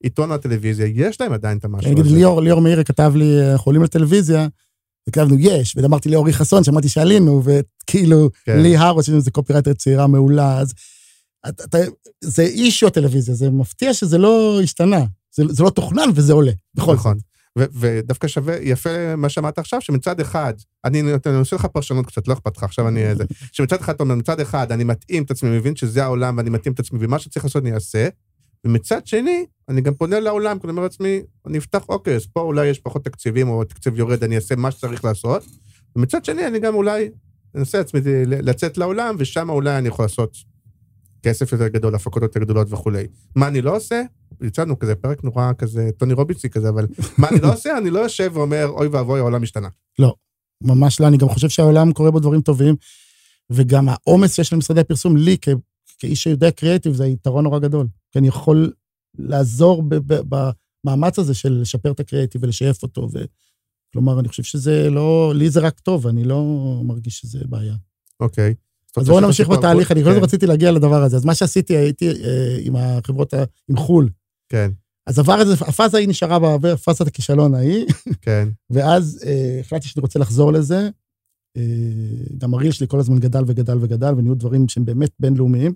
העיתון 0.02 0.30
או 0.30 0.34
הטלוויזיה, 0.34 0.86
יש 0.86 1.20
להם 1.20 1.32
עדיין 1.32 1.58
את 1.58 1.64
המשהו 1.64 2.00
הזה. 2.00 2.16
ליאור, 2.16 2.42
ליאור 2.42 2.60
מאירי 2.60 2.84
כתב 2.84 3.12
לי, 3.16 3.40
אה, 3.40 3.52
אנחנו 3.52 3.68
עולים 3.68 3.82
לטלוויזיה, 3.82 4.48
וכתבנו 5.08 5.36
יש, 5.38 5.76
ואמרתי 5.76 6.08
לאורי 6.08 6.32
חסון, 6.32 6.64
שמעתי 6.64 6.88
שעלינו, 6.88 7.42
וכאילו, 7.44 8.30
כן. 8.44 8.60
לי 8.60 8.76
הרוש, 8.76 9.06
שזה 9.06 9.30
קופירייטר 9.30 9.72
צעירה 9.72 10.06
מעולה, 10.06 10.58
אז 10.58 10.72
אתה, 11.48 11.64
אתה, 11.64 11.78
זה 12.20 12.42
אישו 12.42 12.86
הטלוויזיה, 12.86 13.34
זה 13.34 13.50
מפתיע 13.50 13.94
שזה 13.94 14.18
לא 14.18 14.60
השתנה. 14.62 15.04
זה, 15.34 15.42
זה 15.48 15.62
לא 15.62 15.70
תוכנן 15.70 16.08
וזה 16.14 16.32
עולה, 16.32 16.52
בכל 16.74 16.94
נכון. 16.94 17.18
זאת. 17.18 17.22
ו- 17.58 17.64
ודווקא 17.80 18.28
שווה, 18.28 18.56
יפה 18.60 19.16
מה 19.16 19.28
שאמרת 19.28 19.58
עכשיו, 19.58 19.80
שמצד 19.80 20.20
אחד, 20.20 20.54
אני 20.84 21.02
נותן- 21.02 21.30
אני 21.30 21.38
עושה 21.38 21.56
לך 21.56 21.66
פרשנות 21.66 22.06
קצת, 22.06 22.28
לא 22.28 22.32
אכפת 22.32 22.56
לך, 22.56 22.62
עכשיו 22.62 22.88
אני... 22.88 23.14
זה, 23.14 23.24
שמצד 23.52 23.80
אחד 23.80 23.94
אתה 23.94 24.02
אומר, 24.02 24.14
מצד 24.14 24.40
אחד 24.40 24.72
אני 24.72 24.84
מתאים 24.84 25.22
את 25.22 25.30
עצמי, 25.30 25.50
מבין 25.58 25.76
שזה 25.76 26.04
העולם 26.04 26.36
ואני 26.36 26.50
מתאים 26.50 26.72
את 26.74 26.80
עצמי, 26.80 26.98
ומה 27.02 27.18
שצריך 27.18 27.44
לעשות 27.44 27.62
אני 27.62 27.74
אעשה, 27.74 28.08
ומצד 28.66 29.06
שני, 29.06 29.44
אני 29.68 29.80
גם 29.80 29.94
פונה 29.94 30.20
לעולם, 30.20 30.58
כי 30.58 30.66
אני 30.66 30.70
אומר 30.70 30.82
לעצמי, 30.82 31.20
אני 31.46 31.58
אפתח, 31.58 31.84
אוקיי, 31.88 32.16
אז 32.16 32.26
פה 32.26 32.40
אולי 32.40 32.66
יש 32.66 32.78
פחות 32.78 33.04
תקציבים, 33.04 33.48
או 33.48 33.64
תקציב 33.64 33.98
יורד, 33.98 34.24
אני 34.24 34.36
אעשה 34.36 34.56
מה 34.56 34.70
שצריך 34.70 35.04
לעשות, 35.04 35.44
ומצד 35.96 36.24
שני, 36.24 36.46
אני 36.46 36.58
גם 36.58 36.74
אולי 36.74 37.10
אנסה 37.54 37.78
לעצמי 37.78 38.00
לצאת 38.26 38.78
לעולם, 38.78 39.14
ושם 39.18 39.50
אולי 39.50 39.78
אני 39.78 39.88
יכול 39.88 40.04
לעשות 40.04 40.36
כסף 41.22 41.52
יותר 41.52 41.68
גדול, 41.68 41.94
הפקות 41.94 42.22
יותר 42.22 42.40
גדולות 42.40 42.72
וכולי. 42.72 43.06
מה 43.36 43.48
אני 43.48 43.62
לא 43.62 43.76
עושה? 43.76 44.02
יצאנו 44.42 44.78
כזה 44.78 44.94
פרק 44.94 45.24
נורא 45.24 45.52
כזה, 45.58 45.90
טוני 45.98 46.12
רוביצי 46.14 46.50
כזה, 46.50 46.68
אבל 46.68 46.86
מה 47.18 47.28
אני 47.28 47.40
לא 47.40 47.52
עושה? 47.52 47.78
אני 47.78 47.90
לא 47.90 48.00
יושב 48.00 48.30
ואומר, 48.34 48.66
אוי 48.68 48.86
ואבוי, 48.88 49.20
העולם 49.20 49.42
השתנה. 49.42 49.68
ממש 50.64 51.00
לא, 51.00 51.08
אני 51.08 51.16
גם 51.16 51.28
חושב 51.28 51.48
שהעולם 51.48 51.92
קורה 51.92 52.10
בו 52.10 52.20
דברים 52.20 52.40
טובים, 52.40 52.74
וגם 53.50 53.88
העומס 53.88 54.34
שיש 54.34 54.52
למשרדי 54.52 54.80
הפרסום, 54.80 55.16
לי, 55.16 55.36
כ- 55.40 55.48
כאיש 55.98 56.22
שיודע 56.22 56.50
קריאיטיב, 56.50 56.94
זה 56.94 57.06
יתרון 57.06 57.44
נורא 57.44 57.58
גדול. 57.58 57.86
כי 58.10 58.18
אני 58.18 58.28
יכול 58.28 58.72
לעזור 59.18 59.82
ב- 59.82 59.94
ב- 60.14 60.20
במאמץ 60.84 61.18
הזה 61.18 61.34
של 61.34 61.52
לשפר 61.52 61.90
את 61.92 62.00
הקריאיטיב 62.00 62.42
ולשייף 62.42 62.82
אותו. 62.82 63.08
ו... 63.12 63.24
כלומר, 63.92 64.20
אני 64.20 64.28
חושב 64.28 64.42
שזה 64.42 64.90
לא, 64.90 65.32
לי 65.36 65.50
זה 65.50 65.60
רק 65.60 65.80
טוב, 65.80 66.06
אני 66.06 66.24
לא 66.24 66.44
מרגיש 66.84 67.18
שזה 67.18 67.38
בעיה. 67.48 67.74
אוקיי. 68.20 68.54
אז 68.96 69.08
בואו 69.08 69.20
נמשיך 69.20 69.48
בתהליך, 69.48 69.92
אני 69.92 70.04
כל 70.04 70.14
כן, 70.14 70.22
רציתי 70.22 70.46
להגיע 70.46 70.70
לדבר 70.72 71.02
הזה. 71.02 71.16
אז 71.16 71.24
מה 71.24 71.34
שעשיתי, 71.34 71.76
הייתי 71.76 72.08
אה, 72.08 72.56
עם 72.60 72.76
החברות, 72.76 73.34
ה- 73.34 73.44
עם 73.68 73.76
חו"ל. 73.76 74.08
כן, 74.48 74.70
אז 75.06 75.18
עבר 75.18 75.42
את 75.42 75.46
זה, 75.46 75.54
הפאזה 75.54 75.96
ההיא 75.96 76.08
נשארה 76.08 76.38
באוויר, 76.38 76.76
פאזת 76.76 77.06
הכישלון 77.06 77.54
ההיא, 77.54 77.86
כן, 78.20 78.48
ואז 78.70 79.24
אה, 79.26 79.56
החלטתי 79.60 79.88
שאני 79.88 80.00
רוצה 80.02 80.18
לחזור 80.18 80.52
לזה. 80.52 80.88
אה, 81.56 81.62
גם 82.38 82.54
ה 82.54 82.58
reel 82.58 82.72
שלי 82.72 82.88
כל 82.88 82.98
הזמן 83.00 83.18
גדל 83.18 83.42
וגדל 83.46 83.78
וגדל, 83.80 84.14
ונהיו 84.16 84.34
דברים 84.34 84.68
שהם 84.68 84.84
באמת 84.84 85.10
בינלאומיים. 85.20 85.72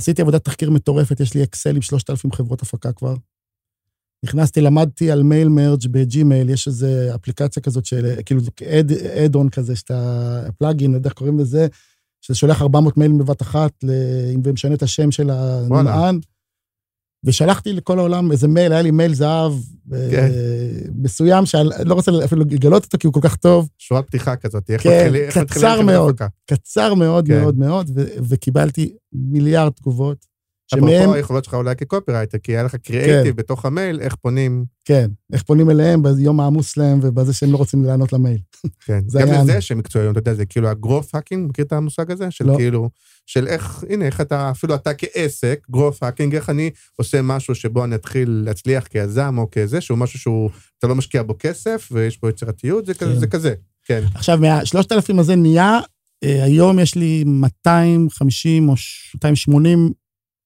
עשיתי 0.00 0.22
עבודת 0.22 0.44
תחקיר 0.44 0.70
מטורפת, 0.70 1.20
יש 1.20 1.34
לי 1.34 1.42
אקסל 1.42 1.76
עם 1.76 1.82
3,000 1.82 2.32
חברות 2.32 2.62
הפקה 2.62 2.92
כבר. 2.92 3.14
נכנסתי, 4.26 4.60
למדתי 4.60 5.10
על 5.10 5.22
mail 5.22 5.48
merge 5.48 5.86
בג'ימייל, 5.90 6.50
יש 6.50 6.66
איזו 6.68 6.86
אפליקציה 7.14 7.62
כזאת 7.62 7.86
של, 7.86 8.14
כאילו, 8.26 8.40
add-on 9.24 9.48
כזה, 9.48 9.76
שאתה, 9.76 10.42
plugin, 10.58 10.90
לא 10.90 10.96
יודע 10.96 11.08
איך 11.08 11.14
קוראים 11.18 11.38
לזה, 11.38 11.66
שזה 12.20 12.38
שולח 12.38 12.62
400 12.62 12.96
מיילים 12.96 13.18
בבת 13.18 13.42
אחת, 13.42 13.72
ומשנה 14.44 14.74
את 14.74 14.82
השם 14.82 15.10
של 15.10 15.30
הנמען. 15.30 16.18
ושלחתי 17.24 17.72
לכל 17.72 17.98
העולם 17.98 18.32
איזה 18.32 18.48
מייל, 18.48 18.72
היה 18.72 18.82
לי 18.82 18.90
מייל 18.90 19.14
זהב 19.14 19.52
אה, 19.92 20.08
כן. 20.10 20.30
מסוים, 20.94 21.46
שאני 21.46 21.68
לא 21.84 21.94
רוצה 21.94 22.12
אפילו 22.24 22.44
לגלות 22.50 22.84
אותו, 22.84 22.98
כי 22.98 23.06
הוא 23.06 23.14
כל 23.14 23.20
כך 23.22 23.36
טוב, 23.36 23.68
שורת 23.78 24.06
פתיחה 24.06 24.36
כזאת, 24.36 24.70
איך 24.70 24.82
כן, 24.82 25.06
מתחילים- 25.06 25.46
קצר 25.46 25.80
מאוד. 25.82 26.16
קצר 26.50 26.94
מאוד 26.94 27.26
כן. 27.26 27.40
מאוד 27.40 27.58
מאוד, 27.58 27.90
וקיבלתי 28.28 28.92
מיליארד 29.12 29.72
תגובות, 29.72 30.26
שמהם, 30.66 30.88
אפרופו 30.88 31.14
היכולות 31.14 31.44
שלך 31.44 31.54
אולי 31.54 31.76
כקופירייטר, 31.76 32.38
כי 32.38 32.52
היה 32.52 32.62
לך 32.62 32.76
קריאייטיב 32.76 33.36
בתוך 33.36 33.64
המייל, 33.64 34.00
איך 34.00 34.14
פונים, 34.14 34.64
כן, 34.84 35.10
איך 35.32 35.42
פונים 35.42 35.70
אליהם 35.70 36.02
ביום 36.02 36.40
העמוס 36.40 36.76
להם 36.76 36.98
ובזה 37.02 37.32
שהם 37.32 37.52
לא 37.52 37.56
רוצים 37.56 37.84
לענות 37.84 38.12
למייל. 38.12 38.38
כן. 38.84 39.00
זה 39.08 39.20
גם 39.20 39.28
לזה 39.28 39.52
אני. 39.52 39.60
שהם 39.60 39.78
מקצועיים, 39.78 40.10
אתה 40.10 40.18
יודע, 40.18 40.34
זה 40.34 40.46
כאילו 40.46 40.68
ה-growth 40.68 41.16
hacking, 41.16 41.36
מכיר 41.36 41.64
את 41.64 41.72
המושג 41.72 42.10
הזה? 42.10 42.30
של 42.30 42.46
לא. 42.46 42.56
כאילו, 42.56 42.90
של 43.26 43.46
איך, 43.46 43.84
הנה, 43.90 44.06
איך 44.06 44.20
אתה, 44.20 44.50
אפילו 44.50 44.74
אתה 44.74 44.94
כעסק, 44.94 45.66
growth 45.76 45.98
hacking, 46.02 46.34
איך 46.34 46.50
אני 46.50 46.70
עושה 46.96 47.22
משהו 47.22 47.54
שבו 47.54 47.84
אני 47.84 47.94
אתחיל 47.94 48.42
להצליח 48.44 48.86
כיזם 48.86 49.34
או 49.38 49.48
כזה, 49.52 49.80
שהוא 49.80 49.98
משהו 49.98 50.18
שהוא, 50.18 50.50
אתה 50.78 50.86
לא 50.86 50.94
משקיע 50.94 51.22
בו 51.22 51.34
כסף, 51.38 51.88
ויש 51.92 52.20
בו 52.20 52.28
יצירתיות, 52.28 52.86
זה 52.86 52.94
כזה, 52.94 53.12
כן. 53.12 53.18
זה 53.18 53.26
כזה. 53.26 53.54
כן, 53.84 54.04
עכשיו, 54.14 54.38
מהשלושת 54.38 54.92
אלפים 54.92 55.18
הזה 55.18 55.36
נהיה, 55.36 55.78
אה, 56.24 56.44
היום 56.44 56.78
יש 56.78 56.94
לי 56.94 57.24
250 57.26 58.68
או 58.68 58.76
ש- 58.76 59.14
280 59.14 59.92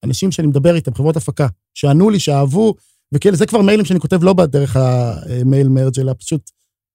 אנשים 0.03 0.31
שאני 0.31 0.47
מדבר 0.47 0.75
איתם, 0.75 0.93
חברות 0.93 1.17
הפקה, 1.17 1.47
שענו 1.73 2.09
לי, 2.09 2.19
שאהבו, 2.19 2.75
וכאלה, 3.13 3.35
זה 3.35 3.45
כבר 3.45 3.61
מיילים 3.61 3.85
שאני 3.85 3.99
כותב 3.99 4.23
לא 4.23 4.33
בדרך 4.33 4.75
המייל 4.75 5.69
מרג' 5.69 5.99
אלא 5.99 6.13
פשוט, 6.19 6.51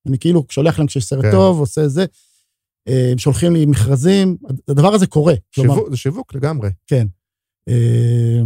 אני 0.08 0.18
כאילו 0.18 0.44
שולח 0.50 0.78
להם 0.78 0.86
כשיש 0.86 1.04
סרט 1.04 1.24
כן. 1.24 1.30
טוב, 1.30 1.58
עושה 1.60 1.88
זה, 1.88 2.04
אה, 2.88 3.08
הם 3.12 3.18
שולחים 3.18 3.52
לי 3.52 3.66
מכרזים, 3.66 4.36
הדבר 4.68 4.94
הזה 4.94 5.06
קורה. 5.06 5.34
כלומר, 5.54 5.74
שיווק, 5.74 5.90
זה 5.90 5.96
שיווק 5.96 6.34
לגמרי, 6.34 6.70
כן. 6.86 7.06
אה, 7.68 8.42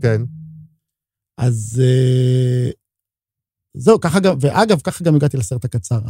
כן. 0.00 0.22
אז 1.38 1.82
אה, 1.84 2.70
זהו, 3.76 4.00
ככה 4.00 4.20
גם, 4.20 4.36
ואגב, 4.40 4.80
ככה 4.80 5.04
גם 5.04 5.14
הגעתי 5.14 5.36
לסרט 5.36 5.64
הקצר, 5.64 6.00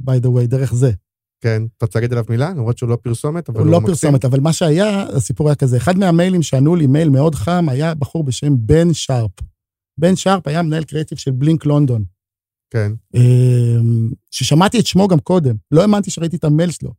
by 0.00 0.22
the 0.22 0.26
way, 0.26 0.46
דרך 0.46 0.74
זה. 0.74 0.92
כן, 1.40 1.62
אתה 1.76 1.86
רוצה 1.86 1.98
להגיד 1.98 2.12
עליו 2.12 2.24
מילה? 2.28 2.50
למרות 2.50 2.78
שהוא 2.78 2.88
לא 2.88 2.96
פרסומת, 3.02 3.48
אבל 3.48 3.58
הוא 3.58 3.66
הוא 3.66 3.72
לא 3.72 3.80
מקסים. 3.80 3.94
פרסומת, 3.94 4.24
אבל 4.24 4.40
מה 4.40 4.52
שהיה, 4.52 5.02
הסיפור 5.02 5.48
היה 5.48 5.54
כזה, 5.54 5.76
אחד 5.76 5.96
מהמיילים 5.98 6.42
שענו 6.42 6.76
לי, 6.76 6.86
מייל 6.86 7.08
מאוד 7.08 7.34
חם, 7.34 7.66
היה 7.68 7.94
בחור 7.94 8.24
בשם 8.24 8.54
בן 8.58 8.92
שרפ. 8.92 9.30
בן 9.98 10.16
שרפ 10.16 10.48
היה 10.48 10.62
מנהל 10.62 10.84
קריאיטיב 10.84 11.18
של 11.18 11.30
בלינק 11.30 11.66
לונדון, 11.66 12.04
כן, 12.70 12.92
אמ, 13.14 14.10
ששמעתי 14.30 14.80
את 14.80 14.86
שמו 14.86 15.08
גם 15.08 15.20
קודם, 15.20 15.56
לא 15.70 15.82
האמנתי 15.82 16.10
שראיתי 16.10 16.36
את 16.36 16.44
המייל 16.44 16.70
שלו. 16.70 16.92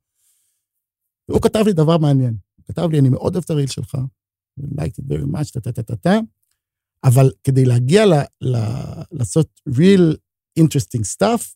הוא 1.32 1.42
כתב 1.42 1.64
לי 1.66 1.74
דבר 1.74 1.98
מעניין, 1.98 2.38
הוא 2.56 2.66
כתב 2.66 2.90
לי, 2.92 3.00
אני 3.00 3.10
מאוד 3.10 3.36
אוהב 3.36 3.44
את 3.44 3.50
הריל 3.50 3.68
שלך, 3.68 3.98
liked 4.60 5.00
it 5.00 5.12
very 5.12 5.36
much, 5.36 5.52
טה-טה-טה-טה. 5.54 6.20
אבל 7.04 7.32
כדי 7.44 7.66
להגיע 7.66 8.06
ל, 8.06 8.14
ל, 8.42 8.58
לעשות 9.12 9.62
real 9.70 10.16
interesting 10.60 11.04
stuff, 11.16 11.56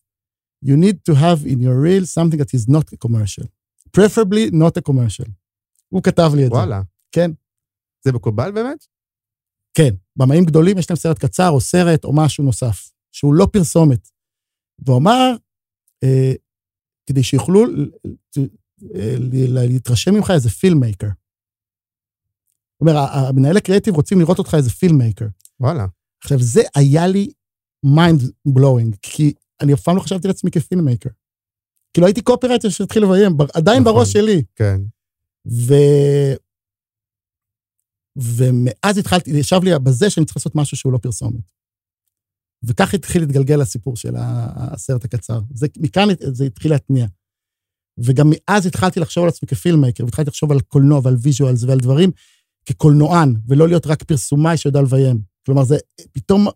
you 0.66 0.76
need 0.76 0.98
to 1.10 1.14
have 1.14 1.46
in 1.46 1.60
your 1.60 1.78
reel 1.86 2.06
something 2.06 2.40
that 2.40 2.54
is 2.54 2.68
not 2.70 2.86
a 2.94 2.98
commercial. 2.98 3.48
preferably 3.98 4.52
not 4.52 4.78
a 4.78 4.82
commercial. 4.82 5.30
הוא 5.90 6.04
כתב 6.04 6.32
לי 6.36 6.46
את 6.46 6.50
זה. 6.50 6.56
וואלה. 6.56 6.82
כן. 7.12 7.32
זה 8.06 8.12
מקובל 8.12 8.52
באמת? 8.52 8.86
כן, 9.74 9.90
במאים 10.16 10.46
גדולים 10.46 10.78
יש 10.78 10.90
להם 10.90 10.98
סרט 10.98 11.20
קצר 11.20 11.50
או 11.50 11.62
סרט 11.62 12.04
או 12.04 12.16
משהו 12.16 12.44
נוסף, 12.44 12.92
שהוא 13.12 13.34
לא 13.34 13.48
פרסומת. 13.54 14.10
והוא 14.80 14.98
אמר, 14.98 15.36
אה, 16.04 16.34
כדי 17.06 17.24
שיוכלו 17.24 17.66
אה, 18.96 19.16
להתרשם 19.48 20.14
ממך 20.14 20.32
איזה 20.32 20.50
filmmaker. 20.50 21.08
הוא 22.78 22.90
אומר, 22.90 23.00
המנהלי 23.00 23.62
קריאיטיב 23.62 23.96
רוצים 23.96 24.20
לראות 24.20 24.40
אותך 24.40 24.54
איזה 24.54 24.70
filmmaker. 24.70 25.26
וואלה. 25.60 25.86
עכשיו, 26.24 26.38
זה 26.42 26.62
היה 26.76 27.08
לי 27.08 27.32
mind 27.84 28.22
blowing, 28.48 28.96
כי 29.02 29.34
אני 29.62 29.74
אף 29.74 29.82
פעם 29.82 29.96
לא 29.96 30.02
חשבתי 30.02 30.28
לעצמי 30.28 30.52
כ 30.52 30.61
filmmaker. 30.61 31.10
כאילו 31.94 32.08
הייתי 32.08 32.22
קופירייטר 32.22 32.70
שהתחיל 32.70 33.04
לביים, 33.04 33.38
עדיין 33.54 33.82
נכון. 33.82 33.94
בראש 33.94 34.14
שלי. 34.14 34.44
כן. 34.56 34.82
ו... 35.48 35.74
ומאז 38.16 38.98
התחלתי, 38.98 39.32
ישב 39.32 39.60
לי 39.64 39.72
בזה 39.84 40.10
שאני 40.10 40.26
צריך 40.26 40.38
לעשות 40.38 40.56
משהו 40.56 40.78
שהוא 40.78 40.94
לא 40.94 40.98
פרסומת. 40.98 41.52
וכך 42.64 42.94
התחיל 42.94 43.22
להתגלגל 43.22 43.62
הסיפור 43.62 43.96
של 43.96 44.14
הסרט 44.18 45.06
הקצר. 45.06 45.40
זה, 45.54 45.68
מכאן 45.78 46.08
זה 46.32 46.46
התחיל 46.46 46.72
להתניע. 46.72 47.08
וגם 47.98 48.30
מאז 48.30 48.66
התחלתי 48.66 49.00
לחשוב 49.00 49.24
על 49.24 49.30
עצמי 49.30 49.48
כ 49.48 49.57
filmmaker, 49.57 50.06
והתחלתי 50.06 50.30
לחשוב 50.30 50.52
על 50.52 50.60
קולנוע 50.62 51.02
ועל 51.04 51.16
visuals 51.22 51.64
ועל 51.64 51.80
דברים 51.80 52.12
כקולנוען, 52.66 53.36
ולא 53.48 53.68
להיות 53.68 53.88
רק 53.88 54.04
פרסומאי 54.04 54.58
שיודע 54.58 54.82
לביים. 54.82 55.22
כלומר, 55.46 55.64
זה 55.64 55.78
פתאום, 56.12 56.48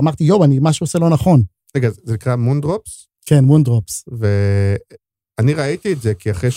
אמרתי, 0.00 0.24
יואו, 0.24 0.44
אני 0.44 0.58
משהו 0.62 0.84
עושה 0.84 0.98
לא 0.98 1.10
נכון. 1.10 1.42
רגע, 1.76 1.90
זה 1.90 2.14
נקרא 2.14 2.36
מונדרופס? 2.36 3.08
כן, 3.26 3.44
מונדרופס. 3.44 4.04
ואני 4.18 5.54
ראיתי 5.54 5.92
את 5.92 6.02
זה, 6.02 6.14
כי 6.14 6.30
אחרי 6.30 6.50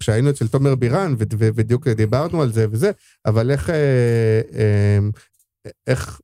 שהיינו 0.00 0.30
אצל 0.30 0.48
תומר 0.48 0.74
בירן, 0.74 1.14
ובדיוק 1.18 1.88
דיברנו 1.88 2.42
על 2.42 2.52
זה 2.52 2.66
וזה, 2.70 2.90
אבל 3.26 3.50
איך, 3.50 3.70
אה, 3.70 4.40
אה, 4.54 4.98
איך, 5.86 6.20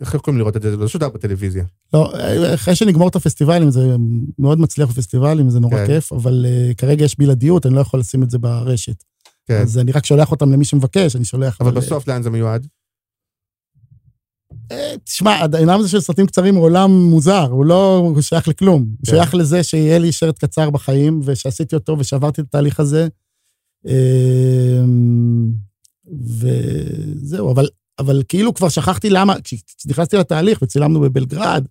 איך 0.00 0.14
יכולים 0.14 0.38
לראות 0.38 0.56
את 0.56 0.62
זה? 0.62 0.70
זה 0.70 0.76
לא 0.76 0.88
שודר 0.88 1.08
בטלוויזיה. 1.08 1.64
לא, 1.94 2.12
אחרי 2.54 2.74
שנגמור 2.74 3.08
את 3.08 3.16
הפסטיבלים, 3.16 3.70
זה 3.70 3.96
מאוד 4.38 4.60
מצליח 4.60 4.88
בפסטיבלים, 4.88 5.50
זה 5.50 5.60
נורא 5.60 5.76
כן. 5.76 5.86
כיף, 5.86 6.12
אבל 6.12 6.46
uh, 6.46 6.74
כרגע 6.74 7.04
יש 7.04 7.18
בלעדיות, 7.18 7.66
אני 7.66 7.74
לא 7.74 7.80
יכול 7.80 8.00
לשים 8.00 8.22
את 8.22 8.30
זה 8.30 8.38
ברשת. 8.38 9.04
כן. 9.46 9.62
אז 9.62 9.78
אני 9.78 9.92
רק 9.92 10.06
שולח 10.06 10.30
אותם 10.30 10.52
למי 10.52 10.64
שמבקש, 10.64 11.16
אני 11.16 11.24
שולח... 11.24 11.60
אבל 11.60 11.70
בסוף 11.70 12.08
לאן 12.08 12.22
זה 12.22 12.30
מיועד? 12.30 12.66
תשמע, 15.04 15.30
העולם 15.30 15.80
הזה 15.80 15.88
של 15.88 16.00
סרטים 16.00 16.26
קצרים 16.26 16.54
הוא 16.54 16.64
עולם 16.64 16.90
מוזר, 16.90 17.46
הוא 17.50 17.64
לא 17.64 17.96
הוא 17.96 18.20
שייך 18.20 18.48
לכלום. 18.48 18.82
הוא 18.82 19.06
כן. 19.06 19.12
שייך 19.12 19.34
לזה 19.34 19.62
שיהיה 19.62 19.98
לי 19.98 20.12
סרט 20.12 20.38
קצר 20.38 20.70
בחיים, 20.70 21.20
ושעשיתי 21.24 21.74
אותו 21.74 21.96
ושעברתי 21.98 22.40
את 22.40 22.46
התהליך 22.46 22.80
הזה. 22.80 23.08
אמ, 23.86 25.52
וזהו, 26.38 27.52
אבל, 27.52 27.68
אבל 27.98 28.22
כאילו 28.28 28.54
כבר 28.54 28.68
שכחתי 28.68 29.10
למה, 29.10 29.34
כשנכנסתי 29.44 30.16
לתהליך 30.16 30.62
וצילמנו 30.62 31.00
בבלגרד, 31.00 31.64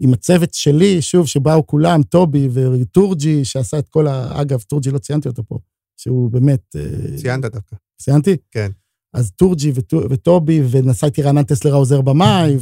עם 0.00 0.12
הצוות 0.12 0.54
שלי, 0.54 1.02
שוב, 1.02 1.26
שבאו 1.26 1.66
כולם, 1.66 2.02
טובי 2.02 2.48
וטורג'י, 2.52 3.44
שעשה 3.44 3.78
את 3.78 3.88
כל 3.88 4.06
ה... 4.06 4.40
אגב, 4.40 4.60
טורג'י, 4.60 4.90
לא 4.90 4.98
ציינתי 4.98 5.28
אותו 5.28 5.42
פה, 5.46 5.58
שהוא 5.96 6.30
באמת... 6.30 6.76
אה, 6.76 7.16
ציינת 7.16 7.44
דווקא. 7.44 7.76
ציינתי? 7.96 8.36
כן. 8.50 8.70
אז 9.14 9.30
טורג'י 9.30 9.72
וטובי, 10.10 10.62
ונסעתי 10.70 11.22
רענן 11.22 11.42
טסלר 11.42 11.72
העוזר 11.72 12.00
במאי, 12.00 12.56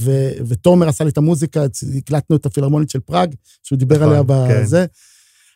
ותומר 0.47 0.89
עשה 0.89 1.05
לי 1.05 1.11
את 1.11 1.19
המוזיקה, 1.19 1.65
הקלטנו 1.99 2.37
את 2.37 2.47
הפילהרמונית 2.47 2.91
של 2.91 3.01
פראג, 3.01 3.35
שהוא 3.63 3.79
דיבר 3.79 3.97
נכון, 3.97 4.09
עליה 4.09 4.23
כן. 4.49 4.63
בזה. 4.63 4.87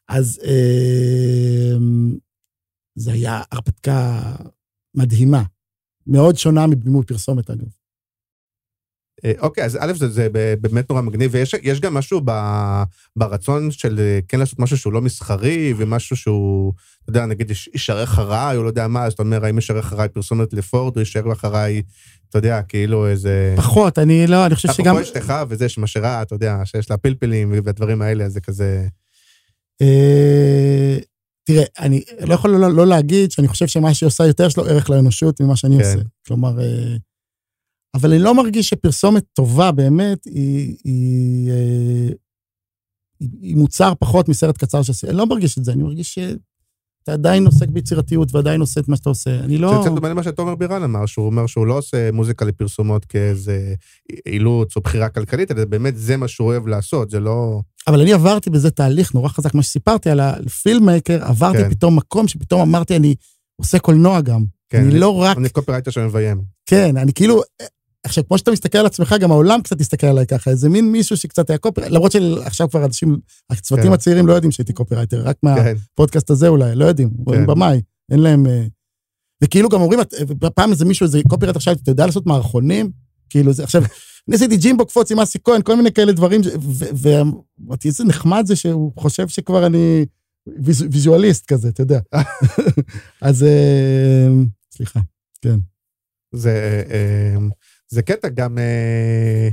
אז 0.09 0.41
אה, 0.45 1.77
זה 2.95 3.13
היה 3.13 3.43
הרפתקה 3.53 4.23
מדהימה, 4.95 5.43
מאוד 6.07 6.37
שונה 6.37 6.67
מבימוי 6.67 7.05
פרסומת, 7.05 7.51
אגב. 7.51 7.67
אה, 9.25 9.33
אוקיי, 9.41 9.65
אז 9.65 9.79
א', 9.81 9.93
זה, 9.93 10.09
זה 10.09 10.29
באמת 10.61 10.91
נורא 10.91 11.03
מגניב, 11.03 11.31
ויש 11.35 11.81
גם 11.81 11.95
משהו 11.95 12.21
ב, 12.25 12.33
ברצון 13.17 13.71
של 13.71 13.99
אה, 13.99 14.19
כן 14.29 14.39
לעשות 14.39 14.59
משהו 14.59 14.79
שהוא 14.79 14.93
לא 14.93 15.01
מסחרי, 15.01 15.75
ומשהו 15.77 16.17
שהוא, 16.17 16.73
אתה 17.03 17.11
יודע, 17.11 17.27
נגיד, 17.27 17.51
יישאר 17.73 18.05
אחריי, 18.05 18.57
או 18.57 18.63
לא 18.63 18.69
יודע 18.69 18.89
מה, 18.89 19.11
זאת 19.11 19.19
אומרת, 19.19 19.43
האם 19.43 19.55
יישאר 19.55 19.81
אחריי 19.81 20.09
פרסומת 20.09 20.53
לפורד, 20.53 20.97
או 20.97 21.01
יישאר 21.01 21.33
אחריי, 21.33 21.83
אתה 22.31 22.39
יודע, 22.39 22.63
כאילו 22.63 23.07
איזה... 23.07 23.55
פחות, 23.57 23.99
אני 23.99 24.27
לא, 24.27 24.47
אני 24.47 24.55
חושב 24.55 24.73
שגם... 24.73 24.97
אפרופו 24.97 25.03
אשתך 25.03 25.35
וזה, 25.49 25.69
שמשאירה, 25.69 26.23
אתה 26.23 26.35
יודע, 26.35 26.61
שיש 26.65 26.91
לה 26.91 26.97
פלפלים 26.97 27.53
והדברים 27.65 28.03
האלה, 28.03 28.25
אז 28.25 28.33
זה 28.33 28.41
כזה... 28.41 28.87
אה, 29.83 30.99
תראה, 31.45 31.65
אני 31.79 32.03
לא 32.21 32.35
יכול 32.35 32.51
לא, 32.51 32.73
לא 32.73 32.87
להגיד 32.87 33.31
שאני 33.31 33.49
חושב 33.49 33.67
שמה 33.67 33.95
שהיא 33.95 34.07
עושה 34.07 34.27
יותר 34.27 34.47
יש 34.47 34.57
לו 34.57 34.65
ערך 34.65 34.91
לאנושות 34.91 35.41
ממה 35.41 35.57
שאני 35.57 35.79
כן. 35.79 35.85
עושה. 35.85 35.99
כלומר, 36.27 36.59
אבל 37.97 38.13
אני 38.13 38.23
לא 38.23 38.35
מרגיש 38.35 38.69
שפרסומת 38.69 39.25
טובה 39.33 39.73
באמת 39.73 40.25
היא, 40.25 40.77
היא, 40.85 41.51
אה, 41.51 42.09
היא, 43.21 43.29
היא 43.41 43.57
מוצר 43.57 43.93
פחות 44.01 44.29
מסרט 44.29 44.59
קצר 44.59 44.83
שעשיתי. 44.83 45.11
אני 45.11 45.17
לא 45.19 45.27
מרגיש 45.27 45.59
את 45.59 45.65
זה, 45.65 45.73
אני 45.73 45.83
מרגיש 45.83 46.15
שאתה 46.15 47.13
עדיין 47.13 47.47
עוסק 47.47 47.69
ביצירתיות 47.69 48.35
ועדיין 48.35 48.61
עושה 48.61 48.81
את 48.81 48.89
מה 48.89 48.97
שאתה 48.97 49.09
עושה. 49.09 49.41
אני 49.41 49.59
לא... 49.59 49.71
זה 49.71 49.77
קצת 49.81 49.95
דומה 49.95 50.09
למה 50.09 50.23
שתומר 50.23 50.55
בירן 50.55 50.83
אמר, 50.83 51.07
שהוא 51.07 51.27
אומר 51.27 51.47
שהוא 51.47 51.67
לא 51.67 51.79
עושה 51.79 52.13
מוזיקה 52.13 52.45
לפרסומות 52.45 53.05
כאיזה 53.05 53.75
אילוץ 54.27 54.77
או 54.77 54.81
בחירה 54.81 55.09
כלכלית, 55.09 55.51
אלא 55.53 55.65
באמת 55.65 55.97
זה 55.97 56.17
מה 56.17 56.29
שהוא 56.29 56.49
אוהב 56.49 56.67
לעשות, 56.67 57.11
זה 57.11 57.21
לא... 57.21 57.61
אבל 57.87 58.01
אני 58.01 58.13
עברתי 58.13 58.51
בזה 58.51 58.71
תהליך 58.71 59.15
נורא 59.15 59.29
חזק, 59.29 59.55
מה 59.55 59.63
שסיפרתי 59.63 60.11
על 60.11 60.21
ה 60.21 60.30
filmmaker, 60.30 61.25
עברתי 61.25 61.59
כן. 61.59 61.71
פתאום 61.71 61.97
מקום 61.97 62.29
שפתאום 62.29 62.61
אמרתי, 62.61 62.97
אני 62.97 63.15
עושה 63.57 63.79
קולנוע 63.79 64.21
גם. 64.21 64.45
כן, 64.69 64.79
אני, 64.79 64.91
אני 64.91 64.99
לא 64.99 65.17
רק... 65.17 65.37
אני 65.37 65.49
קופרייטר 65.49 65.91
שמביים. 65.91 66.43
כן, 66.67 66.97
אני 66.97 67.13
כאילו, 67.13 67.43
עכשיו, 68.07 68.29
כמו 68.29 68.39
שאתה 68.39 68.51
מסתכל 68.51 68.79
על 68.79 68.87
עצמך, 68.87 69.15
גם 69.21 69.31
העולם 69.31 69.63
קצת 69.63 69.81
מסתכל 69.81 70.07
עליי 70.07 70.27
ככה, 70.27 70.51
איזה 70.51 70.69
מין 70.69 70.93
מישהו 70.93 71.17
שקצת 71.17 71.51
היה 71.51 71.59
קופרייטר, 71.59 71.95
למרות 71.95 72.13
שעכשיו 72.13 72.71
כבר 72.71 72.85
אנשים, 72.85 73.19
הצוותים 73.51 73.87
כן. 73.87 73.93
הצעירים 73.93 74.27
לא 74.27 74.33
יודעים 74.33 74.53
שהייתי 74.53 74.73
קופרייטר, 74.73 75.23
רק 75.25 75.37
כן. 75.43 75.49
מהפודקאסט 75.49 76.31
הזה 76.31 76.49
אולי, 76.49 76.75
לא 76.75 76.85
יודעים, 76.85 77.11
רואים 77.27 77.41
כן. 77.41 77.47
במאי, 77.47 77.81
אין 78.11 78.21
להם... 78.21 78.47
אה, 78.47 78.67
וכאילו 79.45 79.69
גם 79.69 79.81
אומרים, 79.81 80.01
פעם 80.55 80.71
איזה 80.71 80.85
מישהו, 80.85 81.05
איזה 81.05 81.21
קופרייטר 81.29 81.59
שאל, 81.59 81.73
אתה 81.73 81.91
יודע 81.91 82.07
לעשות 82.07 82.27
מערכונים? 82.27 82.91
כאילו, 83.31 83.53
זה 83.53 83.65
עכשיו, 83.65 83.83
אני 84.29 84.37
עשיתי 84.37 84.57
ג'ימבו 84.57 84.87
קפוץ 84.87 85.13
עם 85.13 85.21
אסי 85.21 85.39
כהן, 85.45 85.63
כל 85.63 85.77
מיני 85.77 85.93
כאלה 85.93 86.13
דברים, 86.13 86.41
ואמרתי, 86.97 87.89
איזה 87.89 88.05
נחמד 88.05 88.47
זה 88.47 88.57
שהוא 88.57 88.93
חושב 88.97 89.29
שכבר 89.29 89.67
אני 89.67 90.07
ויזואליסט 90.65 91.47
כזה, 91.47 91.69
אתה 91.69 91.83
יודע. 91.83 92.01
אז 93.23 93.43
אה, 93.43 94.29
סליחה, 94.75 95.01
כן. 95.43 95.59
זה... 96.35 96.83
זה 97.89 98.03
קטע 98.03 98.29
גם, 98.29 98.59
אה, 98.59 99.49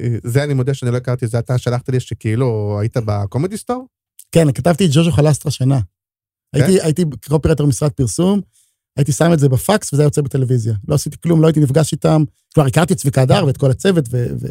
אה, 0.00 0.16
זה 0.24 0.44
אני 0.44 0.54
מודה 0.54 0.74
שאני 0.74 0.90
לא 0.90 0.96
הכרתי, 0.96 1.26
זה 1.26 1.38
אתה 1.38 1.58
שלחת 1.58 1.88
לי 1.88 2.00
שכאילו 2.00 2.78
היית 2.80 2.96
בקומדי 2.96 3.56
סטור? 3.56 3.86
כן, 4.32 4.52
כתבתי 4.52 4.86
את 4.86 4.90
ג'וז'ו 4.92 5.12
חלסטרה 5.12 5.52
שנה. 5.52 5.80
כן? 6.54 6.62
הייתי, 6.62 6.82
הייתי 6.82 7.04
קופרטר 7.28 7.66
משרד 7.66 7.90
פרסום, 7.90 8.40
הייתי 8.96 9.12
שם 9.12 9.32
את 9.32 9.38
זה 9.38 9.48
בפקס 9.48 9.92
וזה 9.92 10.02
היה 10.02 10.06
יוצא 10.06 10.22
בטלוויזיה. 10.22 10.74
לא 10.88 10.94
עשיתי 10.94 11.16
כלום, 11.22 11.40
לא 11.42 11.46
הייתי 11.46 11.60
נפגש 11.60 11.92
איתם. 11.92 12.24
כבר 12.54 12.66
הכרתי 12.66 12.92
את 12.92 12.98
צביקה 12.98 13.22
הדר 13.22 13.46
ואת 13.46 13.56
כל 13.56 13.70
הצוות, 13.70 14.04
ו... 14.10 14.26
ו... 14.40 14.46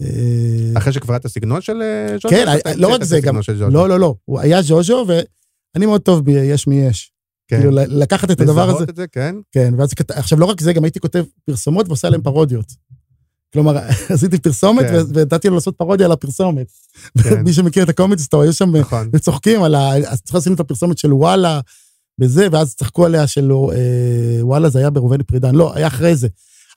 אה, 0.00 0.78
אחרי 0.78 0.92
שכבר 0.92 1.16
את 1.16 1.24
הסגנון 1.24 1.60
של 1.60 1.82
ז'וז'ו? 2.22 2.28
כן, 2.28 2.46
לא 2.76 2.88
רק 2.88 3.04
זה, 3.04 3.20
גם... 3.20 3.38
לא, 3.70 3.88
לא, 3.88 4.00
לא. 4.00 4.14
הוא 4.24 4.40
היה 4.40 4.62
ז'וז'ו, 4.62 5.06
ואני 5.08 5.86
מאוד 5.86 6.00
טוב 6.00 6.24
ביש 6.24 6.66
מי 6.66 6.86
יש. 6.86 7.13
כן. 7.48 7.56
כאילו, 7.56 7.70
לקחת 7.88 8.30
את 8.30 8.40
הדבר 8.40 8.62
הזה. 8.62 8.72
לזהות 8.72 8.90
את 8.90 8.96
זה, 8.96 9.06
כן. 9.06 9.36
כן, 9.52 9.74
ואז 9.78 9.90
עכשיו, 10.08 10.38
לא 10.38 10.44
רק 10.44 10.60
זה, 10.60 10.72
גם 10.72 10.84
הייתי 10.84 11.00
כותב 11.00 11.24
פרסומות 11.44 11.88
ועושה 11.88 12.08
להם 12.08 12.22
פרודיות. 12.22 12.72
כלומר, 13.52 13.78
עשיתי 14.14 14.38
פרסומת 14.38 14.86
כן. 14.86 15.02
ונתתי 15.14 15.48
לו 15.48 15.54
לעשות 15.54 15.76
פרודיה 15.76 16.06
על 16.06 16.12
הפרסומת. 16.12 16.66
כן. 17.22 17.42
מי 17.44 17.52
שמכיר 17.52 17.84
את 17.84 17.88
הקומית 17.88 18.18
סטור, 18.18 18.44
יש 18.44 18.58
שם, 18.58 18.76
נכון. 18.76 19.10
וצוחקים 19.12 19.62
על 19.62 19.74
ה... 19.74 19.96
אז 19.96 20.22
צריך 20.22 20.34
לשים 20.34 20.54
את 20.54 20.60
הפרסומת 20.60 20.98
של 20.98 21.12
וואלה, 21.12 21.60
בזה, 22.18 22.48
ואז 22.52 22.74
צחקו 22.74 23.06
עליה 23.06 23.26
של 23.26 23.52
אה, 23.52 24.38
וואלה, 24.40 24.68
זה 24.68 24.78
היה 24.78 24.90
בראובן 24.90 25.22
פרידן. 25.22 25.54
לא, 25.54 25.74
היה 25.74 25.86
אחרי 25.86 26.16
זה. 26.16 26.28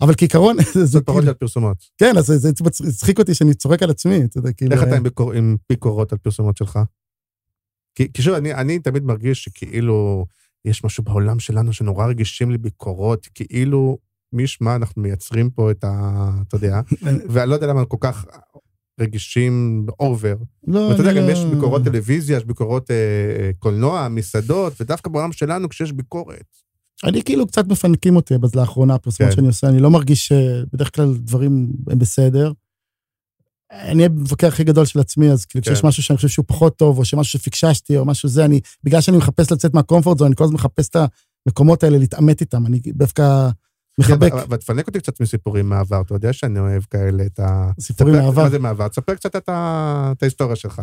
אבל 0.02 0.14
כעיקרון... 0.18 0.58
זה 0.84 1.02
פרודיה 1.02 1.22
כאילו- 1.22 1.28
על 1.28 1.34
פרסומות. 1.34 1.78
כן, 1.98 2.18
אז 2.18 2.26
זה 2.26 2.50
הצחיק 2.88 3.20
אותי 3.20 3.34
שאני 3.34 3.54
צוחק 3.54 3.84
על 3.84 3.90
עצמי, 3.90 4.24
אתה 4.24 4.38
יודע, 4.38 4.52
כאילו... 4.52 4.74
איך 4.74 4.84
אתה 4.84 4.92
אה, 4.92 5.38
עם 5.38 5.58
ביקורות 5.70 6.12
על 6.12 6.18
פרסומות 6.18 6.58
שלך? 6.58 6.80
כי 7.96 8.22
שוב, 8.22 8.34
אני 8.36 8.80
תמיד 8.80 9.04
מרגיש 9.04 9.44
שכאילו... 9.44 10.26
יש 10.66 10.84
משהו 10.84 11.04
בעולם 11.04 11.40
שלנו 11.40 11.74
שנורא 11.74 12.06
רגישים 12.08 12.52
לביקורות, 12.52 13.28
כאילו, 13.34 13.98
מי 14.34 14.44
ישמע, 14.44 14.76
אנחנו 14.76 15.02
מייצרים 15.02 15.50
פה 15.50 15.72
את 15.72 15.84
ה... 15.84 16.30
אתה 16.48 16.56
יודע, 16.56 16.82
ואני 17.32 17.50
לא 17.50 17.56
יודע 17.56 17.68
למה 17.68 17.86
כל 17.86 17.98
כך 18.00 18.26
רגישים 19.00 19.86
אובר. 20.00 20.36
לא, 20.68 20.80
ואתה 20.80 21.02
יודע, 21.02 21.14
גם 21.14 21.28
לא... 21.28 21.32
יש 21.32 21.46
ביקורות 21.46 21.84
טלוויזיה, 21.84 22.38
יש 22.38 22.46
ביקורות 22.46 22.92
אה, 22.92 23.52
קולנוע, 23.60 24.08
מסעדות, 24.08 24.74
ודווקא 24.82 25.10
בעולם 25.10 25.32
שלנו, 25.32 25.70
כשיש 25.70 25.92
ביקורת, 25.92 26.68
אני 27.04 27.24
כאילו 27.24 27.48
קצת 27.48 27.68
מפנקים 27.68 28.16
אותי 28.16 28.34
אז 28.44 28.56
לאחרונה, 28.56 28.96
הפרסומות 28.96 29.32
כן. 29.32 29.36
שאני 29.36 29.48
עושה, 29.48 29.68
אני 29.68 29.80
לא 29.80 29.90
מרגיש 29.90 30.28
שבדרך 30.28 30.96
כלל 30.96 31.14
דברים 31.18 31.72
הם 31.92 32.00
בסדר. 32.00 32.52
אני 33.72 34.06
המבקר 34.06 34.48
הכי 34.48 34.64
גדול 34.64 34.86
של 34.86 35.00
עצמי, 35.00 35.32
אז 35.32 35.46
כאילו 35.46 35.64
כן. 35.64 35.72
כשיש 35.72 35.84
משהו 35.84 36.04
שאני 36.04 36.18
חושב 36.18 36.28
שהוא 36.28 36.46
פחות 36.48 36.78
טוב, 36.78 36.98
או 36.98 37.06
שמשהו 37.06 37.40
שפיקששתי, 37.40 37.98
או 37.98 38.06
משהו 38.06 38.30
זה, 38.30 38.46
אני, 38.46 38.60
בגלל 38.84 39.02
שאני 39.02 39.18
מחפש 39.18 39.52
לצאת 39.52 39.74
מהקומפורט 39.74 40.18
זון, 40.18 40.28
אני 40.28 40.36
כל 40.36 40.44
הזמן 40.44 40.56
מחפש 40.56 40.90
את 40.90 40.96
המקומות 41.46 41.84
האלה 41.84 41.98
להתעמת 41.98 42.42
איתם, 42.42 42.66
אני 42.66 42.80
דווקא 42.86 43.50
מחבק. 44.00 44.32
כן, 44.32 44.38
אבל 44.38 44.58
תפנק 44.58 44.88
אותי 44.88 45.00
קצת 45.00 45.22
מסיפורים 45.22 45.70
מהעבר, 45.70 46.02
אתה 46.02 46.14
יודע 46.14 46.34
שאני 46.34 46.60
אוהב 46.60 46.84
כאלה, 46.84 47.26
את 47.26 47.40
ה... 47.40 47.72
סיפורים 47.80 48.16
מהעבר. 48.16 48.44
מה 48.44 48.50
זה 48.50 48.60
מהעבר? 48.60 48.88
תספר 48.88 49.16
קצת 49.16 49.36
את 49.36 49.50
ההיסטוריה 50.24 50.56
שלך. 50.56 50.82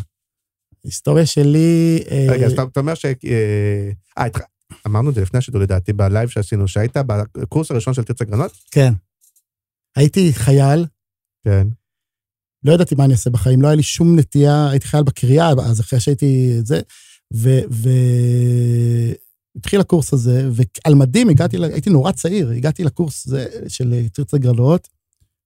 ההיסטוריה 0.85 1.27
שלי... 1.27 1.99
אה, 2.11 2.27
רגע, 2.31 2.47
אז 2.47 2.53
אתה 2.53 2.81
אומר 2.81 2.95
ש... 2.95 3.05
אה, 3.05 3.91
אה, 4.19 4.27
אמרנו 4.87 5.11
את 5.11 5.15
זה 5.15 5.21
לפני 5.21 5.39
השידור 5.39 5.61
לדעתי, 5.61 5.93
בלייב 5.93 6.29
שעשינו, 6.29 6.69
שהיית 6.69 6.97
בקורס 7.37 7.71
הראשון 7.71 7.95
של 7.95 8.05
תרצה 8.05 8.25
גרנות? 8.25 8.53
כן. 8.71 8.93
הייתי 9.97 10.33
חייל, 10.33 10.87
כן. 11.45 11.67
לא 12.65 12.73
ידעתי 12.73 12.95
מה 12.95 13.05
אני 13.05 13.13
אעשה 13.13 13.31
בחיים, 13.31 13.63
לא 13.63 13.67
היה 13.67 13.77
לי 13.77 13.83
שום 13.83 14.19
נטייה, 14.19 14.71
הייתי 14.71 14.87
חייל 14.87 15.03
בקריה, 15.03 15.49
אז 15.49 15.81
אחרי 15.81 16.01
שהייתי 16.01 16.59
זה, 16.65 16.81
ו... 17.35 17.49
ו... 17.71 17.89
הקורס 19.81 20.13
הזה, 20.13 20.49
ועל 20.53 20.95
מדים 20.95 21.29
הגעתי, 21.29 21.59
ל- 21.59 21.65
הייתי 21.65 21.91
נורא 21.91 22.13
צעיר, 22.13 22.51
הגעתי 22.51 22.85
לקורס 22.85 23.27
הזה 23.27 23.47
של 23.69 23.95
תרצה 24.13 24.39
גרלות, 24.39 24.89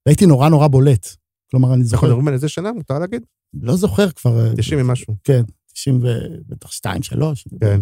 והייתי 0.07 0.27
נורא 0.27 0.49
נורא 0.49 0.69
בולט. 0.69 1.09
כלומר, 1.51 1.69
אני 1.69 1.75
אנחנו 1.77 1.89
זוכר, 1.91 2.07
מדברים 2.07 2.29
על 2.29 2.35
איזה 2.35 2.49
שנה, 2.49 2.73
מותר 2.73 2.99
להגיד? 2.99 3.23
לא 3.55 3.77
זוכר 3.77 4.11
כבר... 4.11 4.47
אה, 4.47 4.57
90 4.57 4.81
ומשהו. 4.81 5.17
כן, 5.25 5.43
90 5.73 6.03
ו... 6.03 6.07
בטח 6.49 6.73
2, 6.73 7.03
3. 7.03 7.45
כן. 7.61 7.81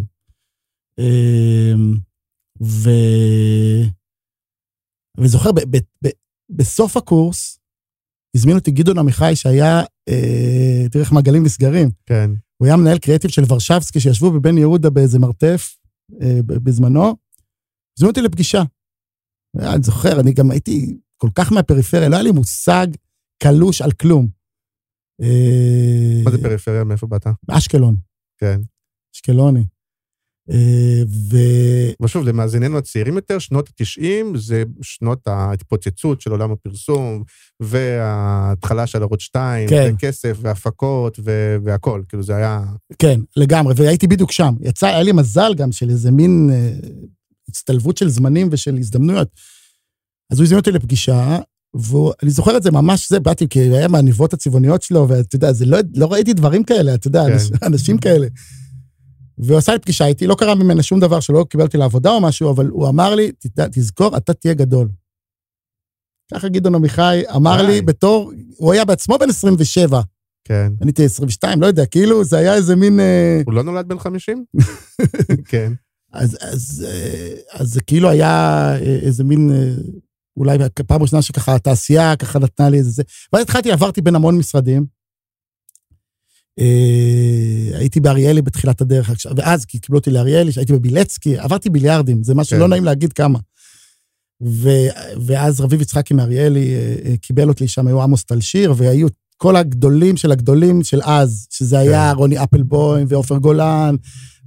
אמ, 0.99 1.95
ו... 2.62 2.91
וזוכר, 5.18 5.53
ב- 5.53 5.76
ב- 5.76 6.07
ב- 6.07 6.16
בסוף 6.51 6.97
הקורס, 6.97 7.59
הזמין 8.37 8.57
אותי 8.57 8.70
גדעון 8.70 8.99
עמיחי, 8.99 9.37
שהיה, 9.37 9.80
אה, 10.09 10.89
תראה 10.91 11.05
איך 11.05 11.12
מעגלים 11.12 11.45
נסגרים. 11.45 11.91
כן. 12.07 12.30
הוא 12.57 12.66
היה 12.66 12.76
מנהל 12.76 12.99
קריאיטיב 12.99 13.30
של 13.30 13.43
ורשבסקי, 13.49 14.01
שישבו 14.01 14.32
בבן 14.32 14.59
יהודה 14.59 14.91
באיזה 14.91 15.18
מרתף 15.18 15.76
אה, 16.22 16.41
בזמנו. 16.47 17.16
הזמינו 17.99 18.11
אותי 18.11 18.20
לפגישה. 18.20 18.62
אני 19.59 19.82
זוכר, 19.82 20.20
אני 20.20 20.32
גם 20.32 20.51
הייתי 20.51 20.99
כל 21.16 21.28
כך 21.34 21.53
מהפריפריה, 21.53 22.09
לא 22.09 22.14
היה 22.14 22.22
לי 22.22 22.30
מושג 22.30 22.87
קלוש 23.43 23.82
על 23.82 23.93
כלום. 23.93 24.28
אה, 25.22 26.22
מה 26.24 26.30
זה 26.30 26.43
פריפריה? 26.43 26.84
מאיפה 26.84 27.07
באת? 27.07 27.26
אשקלון, 27.51 27.97
כן. 28.41 28.61
אשקלוני. 29.14 29.64
אה, 30.51 31.03
ו... 31.30 31.36
אבל 32.01 32.09
שוב, 32.09 32.24
למאזיננו 32.24 32.78
הצעירים 32.78 33.16
יותר, 33.16 33.38
שנות 33.38 33.68
ה-90 33.68 34.38
זה 34.38 34.62
שנות 34.82 35.26
ההתפוצצות 35.26 36.20
של 36.20 36.30
עולם 36.30 36.53
הפרסום, 36.53 37.22
וההתחלה 37.61 38.86
של 38.86 39.03
ערוץ 39.03 39.20
2, 39.20 39.68
כן. 39.68 39.92
וכסף, 39.94 40.36
והפקות, 40.40 41.18
ו- 41.24 41.57
והכל. 41.64 42.03
כאילו 42.09 42.22
זה 42.22 42.36
היה... 42.36 42.62
כן, 42.99 43.20
לגמרי, 43.36 43.74
והייתי 43.76 44.07
בדיוק 44.07 44.32
שם. 44.32 44.55
יצא, 44.61 44.86
היה 44.86 45.03
לי 45.03 45.12
מזל 45.12 45.55
גם 45.55 45.72
של 45.72 45.90
איזה 45.90 46.11
מין 46.11 46.51
אה, 46.53 46.72
הצטלבות 47.49 47.97
של 47.97 48.09
זמנים 48.09 48.49
ושל 48.51 48.76
הזדמנויות. 48.78 49.28
אז 50.32 50.38
הוא 50.38 50.44
הזמין 50.44 50.59
אותי 50.59 50.70
לפגישה, 50.70 51.38
ואני 51.74 52.30
זוכר 52.30 52.57
את 52.57 52.62
זה 52.62 52.70
ממש, 52.70 53.09
זה, 53.09 53.20
באתי, 53.20 53.49
כי 53.49 53.61
היה 53.61 53.88
מהניבות 53.88 54.32
הצבעוניות 54.32 54.82
שלו, 54.82 55.09
ואתה 55.09 55.36
יודע, 55.36 55.53
זה 55.53 55.66
לא, 55.66 55.78
לא 55.94 56.12
ראיתי 56.12 56.32
דברים 56.32 56.64
כאלה, 56.64 56.94
אתה 56.94 57.09
יודע, 57.09 57.24
כן. 57.26 57.32
אנשים, 57.32 57.57
אנשים 57.62 57.99
כאלה. 57.99 58.26
והוא 59.39 59.59
עשה 59.59 59.72
לי 59.72 59.78
פגישה 59.78 60.07
איתי, 60.07 60.26
לא 60.26 60.34
קרה 60.34 60.55
ממנה 60.55 60.82
שום 60.82 61.01
דבר 61.01 61.20
שלא 61.20 61.47
קיבל 61.51 61.64
אותי 61.64 61.78
לעבודה 61.78 62.11
או 62.11 62.20
משהו, 62.20 62.51
אבל 62.51 62.66
הוא 62.66 62.89
אמר 62.89 63.14
לי, 63.14 63.32
"תדע, 63.32 63.66
תזכור, 63.72 64.16
אתה 64.16 64.34
תהיה 64.34 64.55
גדול. 64.55 64.89
ככה 66.34 66.49
גדעון 66.49 66.74
עמיחי 66.74 67.22
אמר 67.37 67.62
לי. 67.62 67.82
בתור, 67.82 68.32
הוא 68.57 68.72
היה 68.72 68.84
בעצמו 68.84 69.18
בן 69.18 69.28
27, 69.28 70.01
כן. 70.45 70.72
אני 70.82 70.89
הייתי 70.89 71.05
22, 71.05 71.61
לא 71.61 71.66
יודע, 71.66 71.87
כאילו 71.87 72.24
זה 72.24 72.39
היה 72.39 72.55
איזה 72.55 72.76
מין... 72.76 73.01
אה, 73.01 73.43
הוא 73.47 73.55
לא 73.55 73.62
נולד 73.62 73.89
בן 73.89 73.99
50? 73.99 74.45
כן. 75.51 75.72
אז, 76.12 76.39
אז, 76.41 76.87
אה, 76.89 77.34
אז 77.53 77.68
זה 77.68 77.80
כאילו 77.82 78.09
היה 78.09 78.30
אה, 78.74 78.99
איזה 79.03 79.24
מין, 79.24 79.51
אולי 80.37 80.59
פעם 80.87 81.03
ראשונה 81.03 81.22
שככה 81.22 81.55
התעשייה 81.55 82.16
ככה 82.16 82.39
נתנה 82.39 82.68
לי 82.68 82.78
איזה 82.78 82.91
זה. 82.91 83.03
ואז 83.32 83.43
התחלתי, 83.43 83.72
עברתי 83.72 84.01
בין 84.01 84.14
המון 84.14 84.39
משרדים. 84.39 84.87
אה, 86.59 87.79
הייתי 87.79 88.01
באריאלי 88.01 88.43
בתחילת 88.43 88.81
הדרך, 88.81 89.11
עכשיו- 89.11 89.33
ואז 89.37 89.65
כי 89.65 89.79
קיבלו 89.79 89.99
אותי 89.99 90.11
לאריאלי, 90.11 90.51
הייתי 90.57 90.73
בבילצקי, 90.73 91.39
עברתי 91.39 91.71
ביליארדים, 91.71 92.23
זה 92.23 92.35
משהו 92.35 92.57
כן. 92.57 92.61
לא 92.61 92.69
נעים 92.69 92.85
להגיד 92.85 93.13
כמה. 93.13 93.39
ואז 95.27 95.61
רביב 95.61 95.81
יצחקי 95.81 96.15
מאריאלי 96.15 96.75
אה, 96.75 96.95
אה, 97.05 97.17
קיבל 97.17 97.49
אותי, 97.49 97.69
שם 97.69 97.87
היו 97.87 98.03
עמוס 98.03 98.25
טלשיר, 98.25 98.75
והיו 98.77 99.09
כל 99.37 99.57
הגדולים 99.57 100.17
של 100.17 100.33
הגדולים 100.33 100.85
של 100.85 101.01
אז, 101.03 101.47
שזה 101.51 101.79
היה 101.79 102.11
כן. 102.13 102.19
רוני 102.19 102.43
אפלבוים 102.43 103.07
ועופר 103.11 103.37
גולן, 103.39 103.97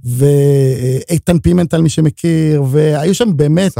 ואיתן 0.04 1.38
פימנטל, 1.38 1.82
מי 1.82 1.88
שמכיר, 1.88 2.62
והיו 2.70 3.14
שם 3.14 3.36
באמת... 3.36 3.72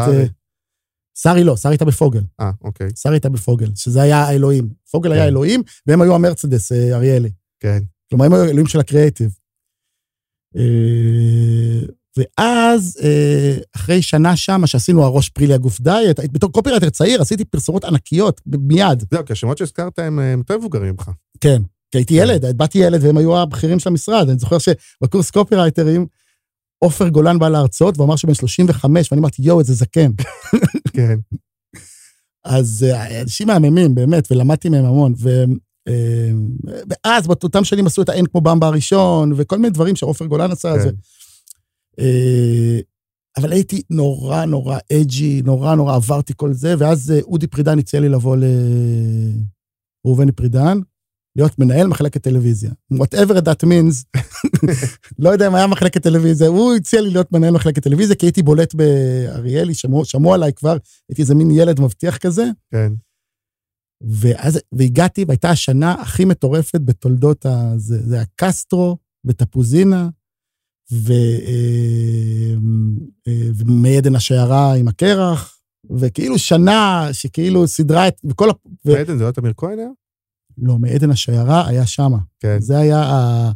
שרי 1.19 1.45
לא, 1.45 1.57
שרי 1.57 1.73
הייתה 1.73 1.85
בפוגל. 1.85 2.23
אה, 2.41 2.51
אוקיי. 2.65 2.89
שרי 2.97 3.15
הייתה 3.15 3.29
בפוגל, 3.29 3.71
שזה 3.75 4.03
היה 4.03 4.17
האלוהים. 4.17 4.69
פוגל 4.91 5.13
היה 5.13 5.23
כן. 5.23 5.29
אלוהים, 5.29 5.63
והם 5.87 6.03
היו 6.03 6.15
המרצדס, 6.15 6.73
אריאלי. 6.73 7.31
כן. 7.61 7.79
כלומר, 8.11 8.25
הם 8.27 8.33
האלוהים 8.33 8.67
של 8.67 8.81
הקריאיטיב. 8.81 9.31
אה, 10.57 11.87
ואז, 12.17 12.99
אה, 13.03 13.57
אחרי 13.77 14.03
שנה 14.03 14.37
שמה, 14.37 14.67
שעשינו 14.67 15.05
הראש 15.05 15.29
פרילי 15.29 15.55
הגוף 15.55 15.81
דיאט, 15.81 16.21
בתור 16.33 16.53
קופירייטר 16.53 16.91
צעיר, 16.91 17.23
עשיתי 17.23 17.45
פרסומות 17.45 17.85
ענקיות, 17.85 18.41
מיד. 18.47 19.05
זהו, 19.11 19.25
כי 19.25 19.33
השמות 19.33 19.59
שהזכרת 19.59 19.99
הם 19.99 20.21
אה, 20.21 20.35
יותר 20.39 20.59
מבוגרים 20.59 20.93
ממך. 20.93 21.11
כן. 21.41 21.63
כי 21.91 21.99
הייתי 21.99 22.15
ילד, 22.15 22.57
באתי 22.57 22.79
ילד, 22.79 23.05
והם 23.05 23.17
היו 23.17 23.39
הבכירים 23.39 23.79
של 23.79 23.89
המשרד. 23.89 24.29
אני 24.29 24.39
זוכר 24.39 24.57
שבקורס 24.59 25.31
קופירייטרים, 25.31 26.07
עופר 26.79 27.09
גולן 27.09 27.39
בא 27.39 27.49
להרצות, 27.49 27.97
והוא 27.97 28.07
אמר 28.07 28.17
שהוא 28.17 28.29
בן 28.29 28.35
35, 28.35 29.13
ואני 29.13 29.21
אמרתי, 29.21 29.43
יואו, 29.43 29.61
איזה 29.61 29.75
זקן. 29.75 30.11
כן. 30.97 31.19
אז 32.45 32.87
אנשים 33.23 33.47
מהממים, 33.47 33.95
באמת, 33.95 34.33
ולמדתי 34.33 34.69
מהם 34.69 34.85
המון. 34.85 35.15
אה, 35.89 36.31
ואז, 36.89 37.27
באותם 37.27 37.65
שנים 37.65 37.87
עשו 37.87 38.03
את 38.03 38.09
האין 38.09 38.27
כמו 38.27 38.41
במבה 38.41 38.67
הראשון, 38.67 39.33
וכל 39.37 39.57
מיני 39.57 39.71
דברים 39.71 39.97
שעופר 39.97 40.27
גולן 40.27 40.51
עשה. 40.51 40.75
כן. 40.75 40.81
זה. 40.81 40.91
אה, 42.01 42.81
אבל 43.39 43.53
הייתי 43.53 43.83
נורא 43.91 44.45
נורא 44.45 44.79
אג'י, 44.93 45.43
נורא 45.45 45.75
נורא 45.75 45.95
עברתי 45.95 46.33
כל 46.37 46.53
זה, 46.53 46.75
ואז 46.79 47.11
אה, 47.11 47.21
אודי 47.23 47.47
פרידן 47.47 47.79
הציע 47.79 48.01
לי 48.01 48.09
לבוא 48.09 48.37
לראובני 50.05 50.33
פרידן, 50.33 50.79
להיות 51.37 51.59
מנהל 51.59 51.87
מחלקת 51.87 52.23
טלוויזיה. 52.23 52.71
whatever 52.95 53.35
that 53.35 53.65
means, 53.65 54.21
לא 55.19 55.31
יודע 55.31 55.47
אם 55.47 55.55
היה 55.55 55.67
מחלקת 55.67 56.03
טלוויזיה, 56.03 56.49
הוא 56.49 56.75
הציע 56.75 57.01
לי 57.01 57.11
להיות 57.11 57.33
מנהל 57.33 57.55
מחלקת 57.55 57.83
טלוויזיה, 57.83 58.17
כי 58.17 58.27
הייתי 58.27 58.43
בולט 58.43 58.75
באריאלי, 58.75 59.75
שמעו, 59.75 60.05
שמעו 60.05 60.35
עליי 60.35 60.53
כבר, 60.53 60.77
הייתי 61.09 61.23
איזה 61.23 61.35
מין 61.35 61.51
ילד 61.51 61.81
מבטיח 61.81 62.17
כזה, 62.17 62.45
כן. 62.73 62.93
ואז, 64.01 64.61
והגעתי, 64.73 65.25
והייתה 65.25 65.51
השנה 65.51 65.93
הכי 65.93 66.25
מטורפת 66.25 66.81
בתולדות 66.85 67.47
ה... 67.47 67.73
זה, 67.77 68.09
זה 68.09 68.15
היה 68.15 68.25
קסטרו 68.37 68.99
ותפוזינה, 69.25 70.09
ו, 70.93 71.13
אה, 71.47 72.55
אה, 73.29 73.51
ומעדן 73.57 74.15
השיירה 74.15 74.75
עם 74.75 74.89
הקרח, 74.89 75.59
וכאילו 75.91 76.39
שנה 76.39 77.09
שכאילו 77.13 77.67
סידרה 77.67 78.09
את... 78.09 78.17
וכל 78.25 78.51
ה... 78.51 78.53
ו... 78.87 78.91
ועדן 78.91 79.19
זה 79.19 79.25
לא 79.25 79.31
תמיר 79.31 79.53
כהן 79.57 79.79
היה? 79.79 79.89
לא, 80.59 80.79
מעדן 80.79 81.11
השיירה 81.11 81.69
היה 81.69 81.87
שמה. 81.87 82.19
כן, 82.41 82.61
זה 82.61 82.79
היה 82.79 83.03
ה... 83.03 83.51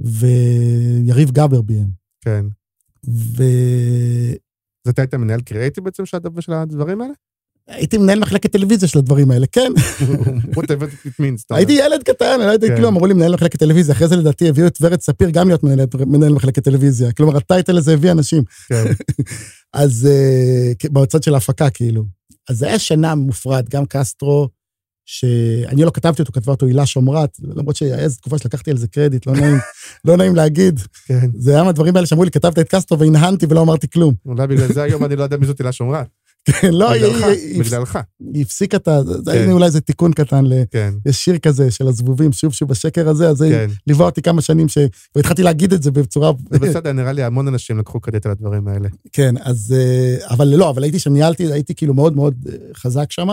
ויריב 0.00 1.30
גבר 1.30 1.62
ביים. 1.62 1.88
כן. 2.20 2.46
והייתי 3.04 4.38
אז 4.86 4.90
אתה 4.92 5.02
היית 5.02 5.14
מנהל 5.14 5.40
קריאייטיב 5.40 5.84
בעצם 5.84 6.06
של 6.06 6.16
הדברים 6.52 7.00
האלה? 7.00 7.14
מנהל 7.98 8.18
מחלקת 8.18 8.52
טלוויזיה 8.52 8.88
של 8.88 8.98
הדברים 8.98 9.30
האלה, 9.30 9.46
כן. 9.52 9.72
הייתי 11.50 11.72
ילד 11.72 12.02
קטן, 12.02 12.40
לא 12.40 12.44
יודעת, 12.44 12.70
כן. 12.70 12.76
כאילו 12.76 12.88
אמרו 12.88 13.06
לי 13.06 13.14
מנהל 13.14 13.32
מחלקת 13.34 13.58
טלוויזיה, 13.58 13.94
אחרי 13.94 14.08
זה 14.08 14.16
לדעתי 14.16 14.48
הביאו 14.48 14.66
את 14.66 14.78
ורד 14.80 15.00
ספיר 15.00 15.30
גם 15.30 15.48
להיות 15.48 15.62
מנהל- 16.06 16.32
מחלקת 16.32 16.64
טלוויזיה. 16.64 17.12
כלומר, 17.12 17.36
הטייטל 17.36 17.78
הזה 17.78 17.92
הביא 17.92 18.10
אנשים. 18.12 18.42
כן. 18.68 18.84
אז 19.72 20.08
אה, 20.10 20.72
בצד 20.92 21.22
של 21.22 21.34
ההפקה, 21.34 21.70
כאילו. 21.70 22.04
אז 22.50 22.58
זה 22.58 22.66
היה 22.66 22.78
שנה 22.78 23.14
מופרד, 23.14 23.68
גם 23.68 23.86
קסטרו, 23.86 24.48
שאני 25.10 25.84
לא 25.84 25.90
כתבתי 25.94 26.22
אותו, 26.22 26.32
כתבה 26.32 26.52
אותו 26.52 26.66
הילה 26.66 26.86
שומרת, 26.86 27.30
למרות 27.42 27.76
שהיה 27.76 28.08
תקופה 28.08 28.38
שלקחתי 28.38 28.70
על 28.70 28.76
זה 28.76 28.88
קרדיט, 28.88 29.26
לא 29.26 29.32
נעים, 29.32 29.56
לא 30.06 30.16
נעים 30.16 30.36
להגיד. 30.36 30.80
כן. 31.06 31.30
זה 31.38 31.50
היה 31.54 31.64
מהדברים 31.64 31.96
האלה 31.96 32.06
שאמרו 32.06 32.24
לי, 32.24 32.30
כתבת 32.30 32.58
את 32.58 32.68
קסטרו 32.68 32.98
והנהנתי 32.98 33.46
ולא 33.48 33.62
אמרתי 33.62 33.88
כלום. 33.90 34.14
אולי 34.26 34.46
בגלל 34.46 34.72
זה 34.72 34.82
היום 34.82 35.04
אני 35.04 35.16
לא 35.16 35.22
יודע 35.22 35.36
מי 35.36 35.46
זאת 35.46 35.58
הילה 35.58 35.72
שומרת. 35.72 36.06
כן, 36.60 36.74
לא, 36.74 36.90
היא- 36.90 37.02
בגללך, 37.02 37.22
היא- 37.24 37.32
היא- 37.32 37.62
בגללך, 37.64 37.98
היא 38.34 38.42
הפסיקה 38.42 38.76
את 38.76 38.88
ה... 38.88 39.02
זה- 39.04 39.32
כן. 39.32 39.38
הנה 39.42 39.52
אולי 39.52 39.70
זה 39.70 39.80
תיקון 39.80 40.12
קטן, 40.12 40.46
ל- 40.46 40.62
כן, 40.70 40.94
יש 41.06 41.24
שיר 41.24 41.38
כזה 41.38 41.70
של 41.70 41.88
הזבובים, 41.88 42.32
שוב 42.32 42.52
שוב 42.52 42.68
בשקר 42.68 43.08
הזה, 43.08 43.28
אז 43.28 43.36
זה 43.36 43.48
כן. 43.50 43.70
ליווה 43.86 44.06
אותי 44.06 44.22
כמה 44.22 44.42
שנים, 44.42 44.68
ש- 44.68 44.78
והתחלתי 45.16 45.42
להגיד 45.42 45.72
את 45.72 45.82
זה 45.82 45.90
בצורה... 45.90 46.32
זה 46.50 46.58
בסדר, 46.58 46.92
נראה 46.92 47.12
לי 47.12 47.22
המון 47.22 47.48
אנשים 47.48 47.78
לקחו 47.78 48.00
קרדיט 48.00 48.26
על 48.26 48.32
הדברים 48.32 48.68
האלה. 48.68 48.88
כן, 49.12 49.34
אז... 49.40 49.74
אה, 49.76 50.26
אבל 50.34 50.48
לא, 50.48 50.70
אבל 50.70 50.82
הייתי 50.82 50.98
שם, 50.98 51.12
ניהלתי, 51.12 51.52
הייתי 51.52 51.74
כאילו 51.74 51.94
מאוד 51.94 52.16
מאוד 52.16 52.34
אה, 52.48 52.54
חזק 52.74 53.12
שם. 53.12 53.28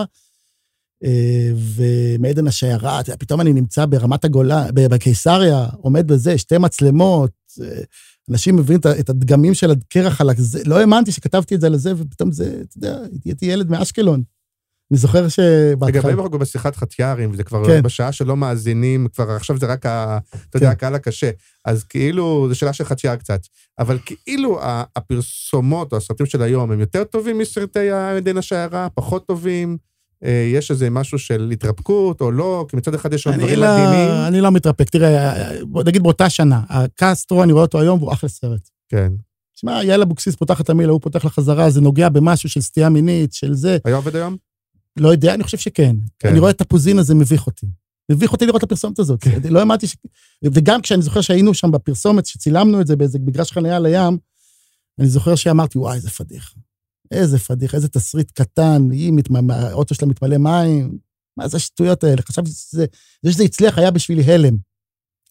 ומעדן 1.76 2.46
השיירה, 2.46 3.00
פתאום 3.18 3.40
אני 3.40 3.52
נמצא 3.52 3.86
ברמת 3.86 4.24
הגולן, 4.24 4.66
בקיסריה, 4.74 5.66
עומד 5.80 6.06
בזה, 6.06 6.38
שתי 6.38 6.58
מצלמות, 6.58 7.30
אה, 7.62 7.80
אנשים 8.30 8.56
מביאים 8.56 8.80
את 9.00 9.08
הדגמים 9.08 9.54
של 9.54 9.70
הקרח 9.70 10.20
על 10.20 10.30
הזה, 10.30 10.62
לא 10.66 10.80
האמנתי 10.80 11.12
שכתבתי 11.12 11.54
את 11.54 11.60
זה 11.60 11.66
על 11.66 11.76
זה, 11.76 11.92
ופתאום 11.96 12.32
זה, 12.32 12.62
אתה 12.68 12.78
יודע, 12.78 12.98
הייתי 13.24 13.46
ילד 13.46 13.70
מאשקלון. 13.70 14.22
אני 14.90 14.98
זוכר 14.98 15.28
שבהתחלה... 15.28 16.12
ואם 16.12 16.20
אנחנו 16.20 16.38
בשיחת 16.38 16.76
חתיארים, 16.76 17.30
וזה 17.30 17.44
כבר 17.44 17.66
כן. 17.66 17.82
בשעה 17.82 18.12
שלא 18.12 18.36
מאזינים, 18.36 19.08
כבר 19.14 19.30
עכשיו 19.30 19.58
זה 19.58 19.66
רק, 19.66 19.86
ה- 19.86 20.18
אתה 20.50 20.56
יודע, 20.56 20.66
כן. 20.66 20.72
הקהל 20.72 20.94
הקשה. 20.94 21.30
אז 21.64 21.84
כאילו, 21.84 22.46
זו 22.48 22.54
שאלה 22.54 22.72
של 22.72 22.84
חתיאר 22.84 23.16
קצת. 23.16 23.40
אבל 23.78 23.98
כאילו 24.04 24.58
הפרסומות 24.96 25.92
או 25.92 25.96
הסרטים 25.96 26.26
של 26.26 26.42
היום 26.42 26.70
הם 26.72 26.80
יותר 26.80 27.04
טובים 27.04 27.38
מסרטי 27.38 27.90
עדן 27.90 28.36
השיירה, 28.36 28.88
פחות 28.94 29.26
טובים? 29.26 29.76
אה, 30.24 30.50
יש 30.54 30.70
איזה 30.70 30.90
משהו 30.90 31.18
של 31.18 31.50
התרפקות 31.52 32.20
או 32.20 32.30
לא? 32.30 32.66
כי 32.68 32.76
מצד 32.76 32.94
אחד 32.94 33.12
יש 33.12 33.22
שם 33.22 33.30
אני 33.30 33.38
דברים 33.38 33.58
לא, 33.58 33.66
מדהימים. 33.66 34.10
אני 34.26 34.40
לא 34.40 34.50
מתרפק. 34.50 34.90
תראה, 34.90 35.50
בוא 35.62 35.82
נגיד 35.84 36.02
באותה 36.02 36.30
שנה, 36.30 36.60
הקסטרו, 36.68 37.42
אני 37.42 37.52
רואה 37.52 37.64
אותו 37.64 37.80
היום, 37.80 37.98
והוא 37.98 38.12
אחלה 38.12 38.28
סרט. 38.28 38.68
כן. 38.88 39.12
תשמע, 39.54 39.84
יעל 39.84 40.02
אבוקסיס 40.02 40.36
פותחת 40.36 40.64
את 40.64 40.70
המילה, 40.70 40.92
הוא 40.92 41.00
פותח 41.00 41.24
לחזרה, 41.24 41.70
זה 41.70 41.80
נוגע 41.80 42.08
במשהו 42.08 42.48
של 42.48 42.60
סטייה 42.60 42.88
מינית, 42.88 43.32
של 43.32 43.54
זה. 43.54 43.78
היה 43.84 43.96
עובד 43.96 44.16
היום? 44.16 44.36
לא 44.96 45.08
יודע, 45.08 45.34
אני 45.34 45.44
חושב 45.44 45.58
שכן. 45.58 45.96
כן. 46.18 46.28
אני 46.28 46.38
רואה 46.38 46.50
את 46.50 46.60
הפוזין 46.60 46.98
הזה, 46.98 47.14
מביך 47.14 47.46
אותי. 47.46 47.66
מביך 48.12 48.32
אותי 48.32 48.46
לראות 48.46 48.58
את 48.58 48.62
הפרסומת 48.62 48.98
הזאת. 48.98 49.20
כן. 49.20 49.40
לא 49.50 49.58
האמנתי 49.58 49.86
ש... 49.86 49.96
וגם 50.44 50.82
כשאני 50.82 51.02
זוכר 51.02 51.20
שהיינו 51.20 51.54
שם 51.54 51.70
בפרסומת, 51.70 52.26
שצילמנו 52.26 52.80
את 52.80 52.86
זה 52.86 52.96
באיזה 52.96 53.18
מגרש 53.18 53.52
חניה 53.52 53.78
לים, 53.78 54.18
אני 54.98 55.08
זוכר 55.08 55.34
שאמרתי, 55.34 55.78
וואי, 55.78 55.96
איזה 55.96 56.10
פדיחה. 56.10 56.54
איזה 57.10 57.38
פדיחה, 57.38 57.76
איזה 57.76 57.88
תסריט 57.88 58.30
קטן, 58.30 58.90
היא, 58.90 59.12
מתמ... 59.12 59.50
האוטו 59.50 59.94
שלה 59.94 60.08
מתמלא 60.08 60.38
מים. 60.38 60.98
מה 61.38 61.48
זה 61.48 61.56
השטויות 61.56 62.04
האלה? 62.04 62.22
חשבתי 62.22 62.50
שזה, 62.50 62.86
זה 63.22 63.32
שזה 63.32 63.42
הצליח 63.42 63.78
היה 63.78 63.90
בשבילי 63.90 64.22
הלם. 64.22 64.56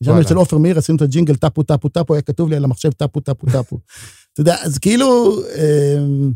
ישבנו. 0.02 0.22
אצל 0.22 0.36
עופר 0.36 0.58
מאיר, 0.58 0.78
עשינו 0.78 0.96
את 0.96 1.02
הג'ינגל 1.02 1.36
טפו 1.36 1.64
טפו 1.64 1.90
טפו, 1.90 2.14
היה 2.14 2.22
כתוב 2.22 2.50
לי 2.50 2.56
על 2.56 2.64
המחשב 2.64 2.92
טפו 2.92 3.20
טפו 3.20 3.48
טפו. 3.48 3.80
אתה 4.34 4.42
יודע, 4.42 4.56
אז 4.64 4.78
כאילו... 4.78 5.40
אמ, 5.56 6.32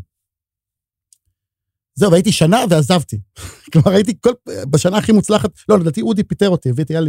זהו, 1.94 2.10
והייתי 2.10 2.32
שנה 2.32 2.64
ועזבתי. 2.70 3.20
כלומר, 3.72 3.90
הייתי 3.90 4.14
כל... 4.20 4.32
בשנה 4.70 4.98
הכי 4.98 5.12
מוצלחת, 5.12 5.50
לא, 5.68 5.78
לדעתי 5.78 6.02
אודי 6.02 6.24
פיטר 6.24 6.48
אותי, 6.48 6.70
הביא 6.70 6.84
את 6.84 6.90
אייל. 6.90 7.08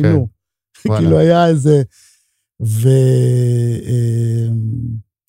וואלה. 0.85 1.01
כאילו 1.01 1.19
היה 1.19 1.47
איזה... 1.47 1.81
ו... 2.63 2.89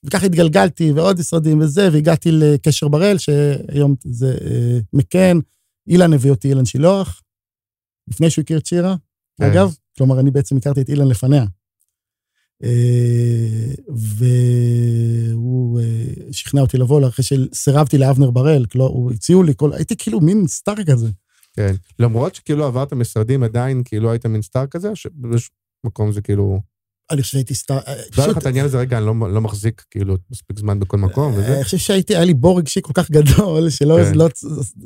וככה 0.04 0.26
התגלגלתי, 0.26 0.92
ועוד 0.92 1.18
משרדים 1.18 1.60
וזה, 1.60 1.88
והגעתי 1.92 2.32
לקשר 2.32 2.88
בראל, 2.88 3.18
שהיום 3.18 3.94
זה 4.04 4.36
אה, 4.44 4.78
מקן, 4.92 5.38
אילן 5.88 6.12
הביא 6.12 6.30
אותי, 6.30 6.48
אילן 6.48 6.64
שילוח, 6.64 7.22
לפני 8.08 8.30
שהוא 8.30 8.42
הכיר 8.42 8.58
את 8.58 8.66
שירה, 8.66 8.96
כן. 9.40 9.44
אגב, 9.44 9.74
כלומר, 9.98 10.20
אני 10.20 10.30
בעצם 10.30 10.56
הכרתי 10.56 10.80
את 10.80 10.88
אילן 10.88 11.08
לפניה. 11.08 11.44
אה, 12.62 13.74
והוא 15.30 15.80
אה, 15.80 16.32
שכנע 16.32 16.60
אותי 16.60 16.78
לבוא, 16.78 17.08
אחרי 17.08 17.24
שסירבתי 17.24 17.98
לאבנר 17.98 18.30
בראל, 18.30 18.66
הוא 18.74 19.12
הציעו 19.12 19.42
לי 19.42 19.52
כל... 19.56 19.72
הייתי 19.72 19.96
כאילו 19.96 20.20
מין 20.20 20.46
סטאר 20.46 20.84
כזה. 20.86 21.08
כן. 21.52 21.74
למרות 21.98 22.34
שכאילו 22.34 22.66
עברת 22.66 22.92
משרדים 22.92 23.42
עדיין, 23.42 23.82
כאילו 23.84 24.10
היית 24.10 24.26
מין 24.26 24.42
סטאר 24.42 24.66
כזה, 24.66 24.88
או 24.88 24.96
שבאיזשהו 24.96 25.54
מקום 25.84 26.12
זה 26.12 26.20
כאילו... 26.20 26.71
אני 27.12 27.22
חושב 27.22 27.32
שהייתי 27.32 27.54
סטאר... 27.54 27.78
אה, 27.86 27.96
לא 27.96 28.02
פשוט- 28.10 28.28
לך 28.28 28.38
את 28.38 28.46
העניין 28.46 28.64
הזה, 28.64 28.78
רגע, 28.78 28.98
אני 28.98 29.06
לא, 29.06 29.14
לא 29.30 29.40
מחזיק 29.40 29.84
כאילו 29.90 30.16
מספיק 30.30 30.58
זמן 30.58 30.80
בכל 30.80 30.96
מקום 30.98 31.32
וזה? 31.32 31.56
אני 31.56 31.64
חושב 31.64 31.76
שהייתי, 31.76 32.16
היה 32.16 32.24
לי 32.24 32.34
בור 32.34 32.58
רגשי 32.58 32.80
כל 32.82 32.92
כך 32.94 33.10
גדול, 33.10 33.70
שלא 33.70 33.98
כן. 34.04 34.14
לא, 34.14 34.28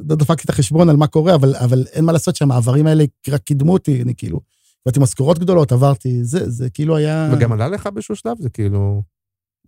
לא 0.09 0.17
דפקתי 0.17 0.43
את 0.45 0.51
החשבון 0.51 0.89
על 0.89 0.97
מה 0.97 1.07
קורה, 1.07 1.35
אבל, 1.35 1.57
אבל 1.57 1.85
אין 1.93 2.05
מה 2.05 2.13
לעשות 2.13 2.37
שהמעברים 2.37 2.87
האלה 2.87 3.05
רק 3.29 3.43
קידמו 3.43 3.73
אותי, 3.73 4.03
אני 4.03 4.15
כאילו, 4.17 4.41
קיבלתי 4.85 5.01
משכורות 5.01 5.39
גדולות, 5.39 5.73
עברתי, 5.73 6.25
זה, 6.25 6.51
זה 6.51 6.71
כאילו 6.71 6.97
היה... 6.97 7.31
וגם 7.33 7.53
עלה 7.53 7.69
לך 7.69 7.87
באיזשהו 7.87 8.17
שלב, 8.17 8.37
זה 8.41 8.51
כאילו... 8.51 9.03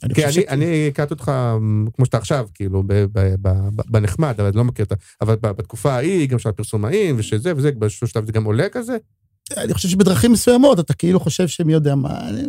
אני 0.02 0.14
כי 0.14 0.24
אני, 0.24 0.48
אני 0.48 0.88
הכרתי 0.88 1.14
אותך 1.14 1.32
כמו 1.94 2.04
שאתה 2.04 2.16
עכשיו, 2.16 2.48
כאילו, 2.54 2.82
ב, 2.86 2.92
ב, 2.92 3.34
ב, 3.42 3.48
ב, 3.48 3.82
בנחמד, 3.90 4.34
אבל 4.40 4.50
לא 4.54 4.64
מכיר 4.64 4.84
את 4.84 4.92
ה... 4.92 4.94
אבל 5.20 5.34
בתקופה 5.34 5.92
ההיא, 5.92 6.28
גם 6.28 6.38
של 6.38 6.48
הפרסומאים 6.48 7.14
ושזה 7.18 7.52
וזה, 7.56 7.72
באיזשהו 7.72 8.06
שלב 8.06 8.26
זה 8.26 8.32
גם 8.32 8.44
עולה 8.44 8.68
כזה? 8.72 8.96
אני 9.56 9.74
חושב 9.74 9.88
שבדרכים 9.88 10.32
מסוימות 10.32 10.80
אתה 10.80 10.94
כאילו 10.94 11.20
חושב 11.20 11.48
שמי 11.48 11.72
יודע 11.72 11.94
מה... 11.94 12.28
אני... 12.28 12.42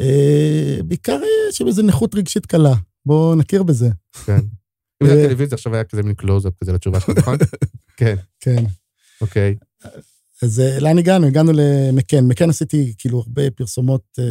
אה, 0.00 0.78
בעיקר 0.84 1.20
יש 1.48 1.58
שם 1.58 1.66
איזו 1.66 1.82
נכות 1.82 2.14
רגשית 2.14 2.46
קלה, 2.46 2.74
בואו 3.06 3.34
נכיר 3.34 3.62
בזה. 3.62 3.88
כן. 4.26 4.40
אם 5.02 5.06
זה 5.06 5.14
אה. 5.14 5.24
הטלוויזיה, 5.24 5.54
עכשיו 5.54 5.74
היה 5.74 5.84
כזה 5.84 6.02
מין 6.02 6.14
קלוז-אפ 6.14 6.52
כזה 6.60 6.72
לתשובה 6.72 7.00
שלך, 7.00 7.18
נכון? 7.18 7.36
כן, 7.98 8.16
כן. 8.40 8.64
אוקיי. 9.20 9.56
אז 10.42 10.60
אה, 10.60 10.80
לאן 10.80 10.98
הגענו? 10.98 11.26
הגענו 11.26 11.52
למקאן. 11.54 12.24
מקאן 12.24 12.50
עשיתי 12.50 12.94
כאילו 12.98 13.18
הרבה 13.18 13.50
פרסומות, 13.50 14.02
אה, 14.18 14.24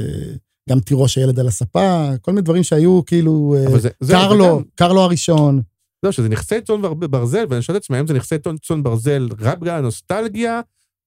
גם 0.69 0.79
תירוש 0.79 1.17
הילד 1.17 1.39
על 1.39 1.47
הספה, 1.47 2.09
כל 2.21 2.31
מיני 2.31 2.41
דברים 2.41 2.63
שהיו 2.63 3.05
כאילו... 3.05 3.55
אה, 3.57 3.89
קרלו, 4.07 4.61
קרלו 4.75 5.01
הראשון. 5.01 5.61
זהו, 6.01 6.13
שזה 6.13 6.29
נכסי 6.29 6.61
צאן 6.61 6.81
בר- 6.81 6.93
ברזל, 6.93 7.45
ואני 7.49 7.61
שואל 7.61 7.77
את 7.77 7.83
עצמי, 7.83 7.97
האם 7.97 8.07
זה 8.07 8.13
נכסי 8.13 8.35
צאן 8.67 8.83
ברזל 8.83 9.29
רק 9.39 9.57
בגלל 9.57 9.77
הנוסטלגיה, 9.77 10.61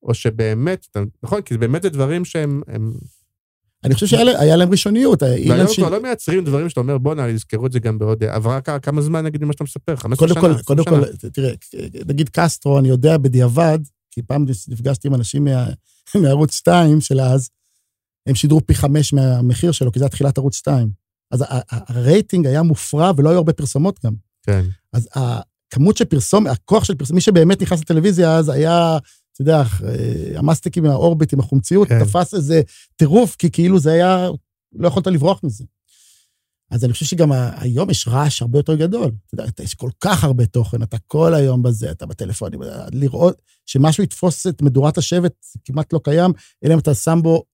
או 0.06 0.14
שבאמת, 0.14 0.86
נכון? 1.22 1.42
כי 1.42 1.58
באמת 1.58 1.82
זה 1.82 1.88
דברים 1.88 2.24
שהם... 2.24 2.62
הם- 2.68 2.92
אני 3.84 3.94
חושב 3.94 4.06
שהיה 4.06 4.56
להם 4.56 4.70
ראשוניות. 4.70 5.22
אילן 5.22 5.50
והיום 5.56 5.68
ש- 5.72 5.76
כבר 5.80 5.90
לא 5.90 6.02
מייצרים 6.02 6.44
דברים 6.44 6.68
שאתה 6.68 6.80
אומר, 6.80 6.98
בואנה, 6.98 7.28
יזכרו 7.28 7.66
את 7.66 7.72
זה 7.72 7.78
גם 7.78 7.98
בעוד... 7.98 8.24
עברה 8.24 8.60
כ- 8.60 8.70
כמה 8.82 9.02
זמן, 9.02 9.24
נגיד, 9.24 9.44
ממה 9.44 9.52
שאתה 9.52 9.64
מספר? 9.64 9.96
15 9.96 10.28
קודם 10.28 10.40
שנה? 10.40 10.40
כל, 10.40 10.60
20 10.60 10.84
קודם? 10.84 10.84
כל, 11.20 11.28
תראה, 11.28 11.52
נגיד 12.08 12.28
קסטרו, 12.28 12.78
אני 12.78 12.88
יודע 12.88 13.18
בדיעבד, 13.18 13.78
כי 14.10 14.22
פעם 14.22 14.46
נפגשתי 14.68 15.08
עם 15.08 15.14
אנשים 15.14 15.44
מה- 15.44 15.66
מערוץ 16.22 16.54
2 16.54 17.00
של 17.00 17.20
אז, 17.20 17.48
הם 18.26 18.34
שידרו 18.34 18.66
פי 18.66 18.74
חמש 18.74 19.12
מהמחיר 19.12 19.72
שלו, 19.72 19.92
כי 19.92 19.98
זה 19.98 20.04
היה 20.04 20.10
תחילת 20.10 20.38
ערוץ 20.38 20.54
2. 20.56 20.88
אז 21.30 21.44
הרייטינג 21.70 22.46
היה 22.46 22.62
מופרע 22.62 23.12
ולא 23.16 23.28
היו 23.28 23.36
הרבה 23.38 23.52
פרסומות 23.52 24.00
גם. 24.06 24.12
כן. 24.42 24.64
אז 24.92 25.08
הכמות 25.14 25.96
של 25.96 26.04
פרסום, 26.04 26.46
הכוח 26.46 26.84
של 26.84 26.94
פרסום, 26.94 27.14
מי 27.14 27.20
שבאמת 27.20 27.62
נכנס 27.62 27.80
לטלוויזיה 27.80 28.36
אז 28.36 28.48
היה, 28.48 28.98
אתה 29.36 29.42
יודע, 29.42 29.62
אה, 29.84 30.38
המאסטיק 30.38 30.76
עם 30.78 30.84
האורביט, 30.86 31.32
עם 31.32 31.40
החומציות, 31.40 31.88
כן. 31.88 32.04
תפס 32.04 32.34
איזה 32.34 32.62
טירוף, 32.96 33.36
כי 33.36 33.50
כאילו 33.50 33.78
זה 33.78 33.92
היה, 33.92 34.28
לא 34.72 34.88
יכולת 34.88 35.06
לברוח 35.06 35.40
מזה. 35.44 35.64
אז 36.70 36.84
אני 36.84 36.92
חושב 36.92 37.04
שגם 37.06 37.32
היום 37.32 37.90
יש 37.90 38.08
רעש 38.08 38.42
הרבה 38.42 38.58
יותר 38.58 38.74
גדול. 38.74 39.10
אתה 39.26 39.34
יודע, 39.34 39.62
יש 39.62 39.74
כל 39.74 39.90
כך 40.00 40.24
הרבה 40.24 40.46
תוכן, 40.46 40.82
אתה 40.82 40.96
כל 41.06 41.34
היום 41.34 41.62
בזה, 41.62 41.90
אתה 41.90 42.06
בטלפונים, 42.06 42.60
לראות 42.92 43.42
שמשהו 43.66 44.04
יתפוס 44.04 44.46
את 44.46 44.62
מדורת 44.62 44.98
השבט, 44.98 45.32
זה 45.52 45.58
כמעט 45.64 45.92
לא 45.92 46.00
קיים, 46.04 46.30
אלא 46.64 46.74
אם 46.74 46.78
אתה 46.78 46.94
שם 46.94 47.18
בו 47.22 47.44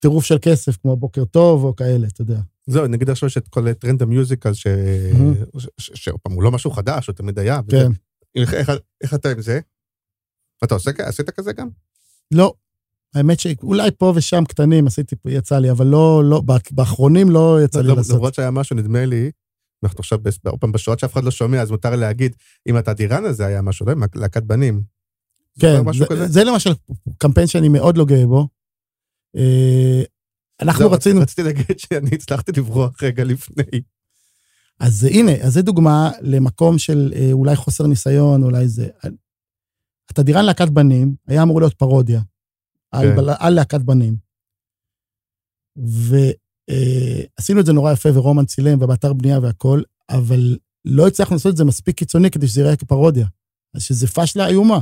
טירוף 0.00 0.24
של 0.24 0.36
כסף, 0.42 0.76
כמו 0.76 0.96
בוקר 0.96 1.24
טוב 1.24 1.64
או 1.64 1.76
כאלה, 1.76 2.06
אתה 2.06 2.22
יודע. 2.22 2.40
זהו, 2.66 2.86
נגיד 2.86 3.10
עכשיו 3.10 3.26
יש 3.26 3.36
את 3.36 3.48
כל 3.48 3.72
טרנד 3.72 4.02
המיוזיקל. 4.02 4.54
ש- 4.54 4.66
ש- 5.78 5.90
שעוד 5.94 6.20
פעם, 6.22 6.32
הוא 6.32 6.42
לא 6.42 6.50
משהו 6.52 6.70
חדש, 6.70 7.06
הוא 7.06 7.14
תמיד 7.14 7.38
היה. 7.38 7.60
כן. 7.70 7.90
איך- 8.36 8.54
איך- 8.54 8.70
איך 9.02 9.14
אתה 9.14 9.30
עם 9.30 9.40
זה? 9.42 9.60
אתה 10.64 10.74
עושה, 10.74 10.90
עשית 10.98 11.30
כזה 11.30 11.52
גם? 11.52 11.68
לא. 12.30 12.54
האמת 13.14 13.40
שאולי 13.40 13.90
פה 13.98 14.12
ושם 14.16 14.44
קטנים 14.48 14.86
עשיתי, 14.86 15.16
יצא 15.24 15.58
לי, 15.58 15.70
אבל 15.70 15.86
לא, 15.86 16.22
לא, 16.24 16.42
באחרונים 16.70 17.30
לא 17.30 17.58
יצא 17.64 17.80
לי 17.80 17.88
לעשות. 17.88 18.16
למרות 18.16 18.34
שהיה 18.34 18.50
משהו, 18.50 18.76
נדמה 18.76 19.06
לי, 19.06 19.30
אנחנו 19.84 19.98
עכשיו, 19.98 20.18
עוד 20.46 20.60
פעם, 20.60 20.72
בשעות 20.72 20.98
שאף 20.98 21.12
אחד 21.12 21.24
לא 21.24 21.30
שומע, 21.30 21.62
אז 21.62 21.70
מותר 21.70 21.96
להגיד, 21.96 22.36
אם 22.66 22.78
אתה 22.78 22.92
דירן 22.92 23.24
הזה 23.24 23.46
היה 23.46 23.62
משהו, 23.62 23.86
לא 23.86 23.90
יודע, 23.90 24.06
להקת 24.14 24.42
בנים. 24.42 24.82
כן, 25.58 25.80
משהו 25.80 26.06
זה, 26.26 26.44
למשל 26.44 26.70
קמפיין 27.18 27.46
שאני 27.46 27.68
מאוד 27.68 27.96
לא 27.96 28.04
גאה 28.04 28.26
בו. 28.26 28.48
אה, 29.36 30.02
אנחנו 30.62 30.78
זהו, 30.78 30.90
רצינו, 30.90 31.20
רציתי 31.20 31.42
להגיד 31.42 31.78
שאני 31.78 32.10
הצלחתי 32.12 32.52
לברוח 32.56 33.02
רגע 33.02 33.24
לפני. 33.24 33.80
אז 34.80 35.04
הנה, 35.04 35.32
אז 35.32 35.52
זה 35.52 35.62
דוגמה 35.62 36.10
למקום 36.20 36.78
של 36.78 37.12
אה, 37.16 37.28
אולי 37.32 37.56
חוסר 37.56 37.86
ניסיון, 37.86 38.42
אולי 38.42 38.68
זה... 38.68 38.88
התדירן 40.10 40.44
להקת 40.44 40.68
בנים 40.68 41.14
היה 41.26 41.42
אמור 41.42 41.60
להיות 41.60 41.74
פרודיה 41.74 42.20
על, 42.90 43.06
כן. 43.06 43.16
בל- 43.16 43.34
על 43.38 43.54
להקת 43.54 43.80
בנים. 43.80 44.16
ועשינו 45.76 47.60
את 47.60 47.66
זה 47.66 47.72
נורא 47.72 47.92
יפה, 47.92 48.18
ורומן 48.18 48.44
צילם, 48.44 48.82
ובאתר 48.82 49.12
בנייה 49.12 49.38
והכל, 49.38 49.82
אבל 50.10 50.56
לא 50.84 51.06
הצלחנו 51.06 51.36
לעשות 51.36 51.52
את 51.52 51.56
זה 51.56 51.64
מספיק 51.64 51.96
קיצוני 51.98 52.30
כדי 52.30 52.48
שזה 52.48 52.60
ייראה 52.60 52.76
כפרודיה. 52.76 53.26
אז 53.74 53.82
שזה 53.82 54.06
פשלה 54.06 54.48
איומה. 54.48 54.78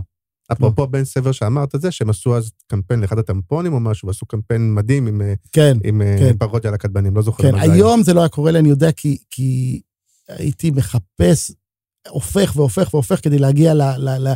אפרופו 0.52 0.86
בן 0.86 1.04
סבר 1.04 1.32
שאמרת 1.32 1.74
זה, 1.76 1.90
שהם 1.90 2.10
עשו 2.10 2.36
אז 2.36 2.50
קמפיין 2.66 3.00
לאחד 3.00 3.18
הטמפונים 3.18 3.72
או 3.72 3.80
משהו, 3.80 4.06
ועשו 4.08 4.26
קמפיין 4.26 4.74
מדהים 4.74 5.06
עם, 5.06 5.22
אה, 5.22 5.34
כן, 5.52 5.76
עם 5.84 6.02
אה, 6.02 6.16
כן. 6.18 6.38
פרודיה 6.38 6.68
על 6.68 6.74
הכת 6.74 6.90
בנים, 6.90 7.16
לא 7.16 7.22
זוכר 7.22 7.42
כן, 7.42 7.50
זה 7.50 7.62
היה. 7.62 7.72
היום 7.72 8.02
זה 8.02 8.14
לא 8.14 8.20
היה 8.20 8.28
קורה 8.28 8.50
לי, 8.50 8.58
אני 8.58 8.68
יודע, 8.68 8.92
כי, 8.92 9.18
כי 9.30 9.80
הייתי 10.28 10.70
מחפש, 10.70 11.52
הופך 12.08 12.52
והופך 12.56 12.94
והופך 12.94 13.24
כדי 13.24 13.38
להגיע 13.38 13.74
ל... 13.74 13.82
ל, 13.82 14.28
ל 14.28 14.32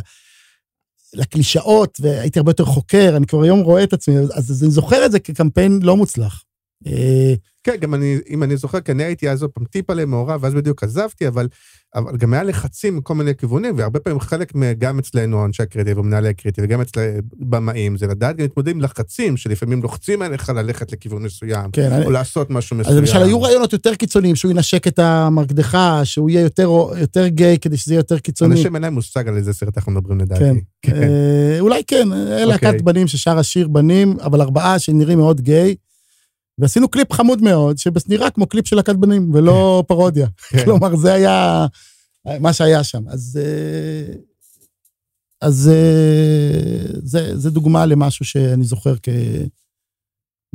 לקלישאות, 1.13 1.97
והייתי 2.01 2.39
הרבה 2.39 2.51
יותר 2.51 2.65
חוקר, 2.65 3.13
אני 3.17 3.25
כבר 3.25 3.43
היום 3.43 3.59
רואה 3.59 3.83
את 3.83 3.93
עצמי, 3.93 4.17
אז, 4.17 4.63
אני 4.63 4.71
זוכר 4.71 5.05
את 5.05 5.11
זה 5.11 5.19
כקמפיין 5.19 5.79
לא 5.83 5.97
מוצלח. 5.97 6.43
אה, 6.87 7.33
כן, 7.63 7.75
גם 7.79 7.93
אני, 7.93 8.17
אם 8.29 8.43
אני 8.43 8.57
זוכר, 8.57 8.79
כי 8.79 8.91
אני 8.91 9.03
הייתי 9.03 9.29
אז 9.29 9.41
עוד 9.41 9.51
פעם 9.51 9.65
טיפה 9.65 9.93
למעורב, 9.93 10.43
ואז 10.43 10.53
בדיוק 10.53 10.83
עזבתי, 10.83 11.27
אבל, 11.27 11.47
אבל 11.95 12.17
גם 12.17 12.33
היה 12.33 12.43
לחצים 12.43 12.97
מכל 12.97 13.15
מיני 13.15 13.35
כיוונים, 13.35 13.73
והרבה 13.77 13.99
פעמים 13.99 14.19
חלק, 14.19 14.53
גם 14.77 14.99
אצלנו, 14.99 15.45
אנשי 15.45 15.63
הקריאיטיב 15.63 15.97
ומנהלי 15.97 16.29
הקריאיטיב, 16.29 16.63
וגם 16.63 16.81
אצל 16.81 16.99
במאים, 17.39 17.97
זה 17.97 18.07
לדעת 18.07 18.35
גם 18.35 18.41
להתמודד 18.41 18.71
עם 18.71 18.81
לחצים, 18.81 19.37
שלפעמים 19.37 19.81
לוחצים 19.83 20.21
עליך 20.21 20.49
ללכת 20.49 20.91
לכיוון 20.91 21.23
מסוים, 21.23 21.71
כן, 21.71 21.91
אני, 21.91 22.05
או 22.05 22.11
לעשות 22.11 22.49
משהו 22.49 22.75
אז 22.75 22.81
מסוים. 22.81 22.97
למשל 22.97 23.23
היו 23.23 23.41
רעיונות 23.41 23.73
יותר 23.73 23.95
קיצוניים, 23.95 24.35
שהוא 24.35 24.51
ינשק 24.51 24.87
את 24.87 24.99
המקדחה, 24.99 26.05
שהוא 26.05 26.29
יהיה 26.29 26.41
יותר, 26.41 26.69
יותר 26.99 27.27
גיי 27.27 27.59
כדי 27.59 27.77
שזה 27.77 27.93
יהיה 27.93 27.99
יותר 27.99 28.19
קיצוני. 28.19 28.55
אנשים 28.55 28.75
אין 28.75 28.83
להם 28.83 28.93
מושג 28.93 29.27
על 29.27 29.37
איזה 29.37 29.53
סרט 29.53 29.77
אנחנו 29.77 29.91
מדברים 29.91 30.19
לדעתי. 30.19 30.43
כן. 30.43 30.55
כן. 30.81 31.03
אה, 31.03 31.59
אולי 31.59 31.83
כן, 31.87 32.11
אה, 32.13 32.45
להקת 32.45 32.65
אוקיי. 32.65 32.81
בנים 32.81 33.07
ששר 33.07 33.39
השיר 33.39 33.67
בנים, 33.67 34.17
אבל 34.19 34.41
ארבעה 34.41 34.79
שנראים 34.79 35.17
מאוד 35.17 35.41
גיי. 35.41 35.75
ועשינו 36.59 36.87
קליפ 36.87 37.13
חמוד 37.13 37.41
מאוד, 37.41 37.77
שנראה 37.77 38.29
כמו 38.29 38.47
קליפ 38.47 38.67
של 38.67 38.75
להקת 38.75 38.95
בנים, 38.95 39.31
ולא 39.33 39.83
פרודיה. 39.87 40.27
כן. 40.49 40.65
כלומר, 40.65 40.95
זה 40.95 41.13
היה 41.13 41.65
מה 42.39 42.53
שהיה 42.53 42.83
שם. 42.83 43.09
אז... 43.09 43.39
אה, 43.43 44.13
אז 45.41 45.69
אה, 45.73 46.99
זה, 47.03 47.37
זה 47.37 47.49
דוגמה 47.49 47.85
למשהו 47.85 48.25
שאני 48.25 48.63
זוכר 48.63 48.95
כ... 49.03 49.09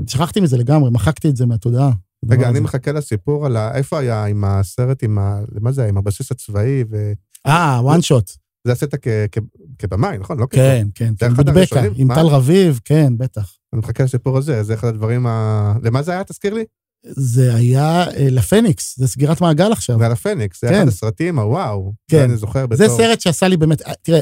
שכחתי 0.06 0.40
מזה 0.40 0.56
לגמרי, 0.56 0.90
מחקתי 0.90 1.28
את 1.28 1.36
זה 1.36 1.46
מהתודעה. 1.46 1.90
רגע, 2.30 2.48
אני. 2.48 2.60
מחכה 2.60 2.92
לסיפור 2.92 3.46
על 3.46 3.56
ה... 3.56 3.74
איפה 3.74 3.98
היה 3.98 4.24
עם 4.24 4.44
הסרט, 4.44 5.02
עם 5.02 5.18
ה... 5.18 5.40
מה 5.60 5.72
זה 5.72 5.80
היה? 5.80 5.88
עם 5.88 5.96
הבסיס 5.96 6.32
הצבאי, 6.32 6.84
וזה 6.90 7.12
אה, 7.46 7.80
וואן 7.82 8.02
שוט. 8.02 8.30
עשית 8.66 8.94
כ- 8.94 9.26
כ- 9.32 9.38
כבמאי, 9.78 10.18
נכון? 10.18 10.38
לא 10.38 10.46
כן, 10.50 10.86
כן, 10.94 11.12
זה 11.20 11.26
כן, 11.26 11.34
בודבקה? 11.34 11.82
עם? 11.96 12.14
טל 12.14 12.26
רביב, 12.26 12.80
כן, 12.84 13.12
בטח. 13.18 13.56
אני 13.72 13.78
מחכה 13.78 14.04
לסיפור 14.04 14.38
הזה, 14.38 14.62
זה 14.62 14.74
אחד 14.74 14.88
הדברים 14.88 15.26
ה... 15.26 15.74
למה 15.82 16.02
זה 16.02 16.12
היה? 16.12 16.24
תזכיר 16.24 16.54
לי? 16.54 16.64
זה 17.06 17.54
היה 17.54 18.10
אה, 18.10 18.30
לפניקס, 18.30 18.98
זה 18.98 19.08
סגירת 19.08 19.40
מעגל 19.40 19.72
עכשיו. 19.72 19.98
זה 19.98 20.06
על 20.06 20.12
הפניקס, 20.12 20.60
זה 20.60 20.68
כן. 20.68 20.74
אחד 20.74 20.88
הסרטים, 20.88 21.38
הוואו. 21.38 21.92
כן. 22.10 22.16
זה 22.16 22.24
אני 22.24 22.36
זוכר 22.36 22.66
בתור... 22.66 22.86
זה 22.86 22.94
סרט 22.96 23.20
שעשה 23.20 23.48
לי 23.48 23.56
באמת, 23.56 23.82
אה, 23.82 23.92
תראה, 24.02 24.20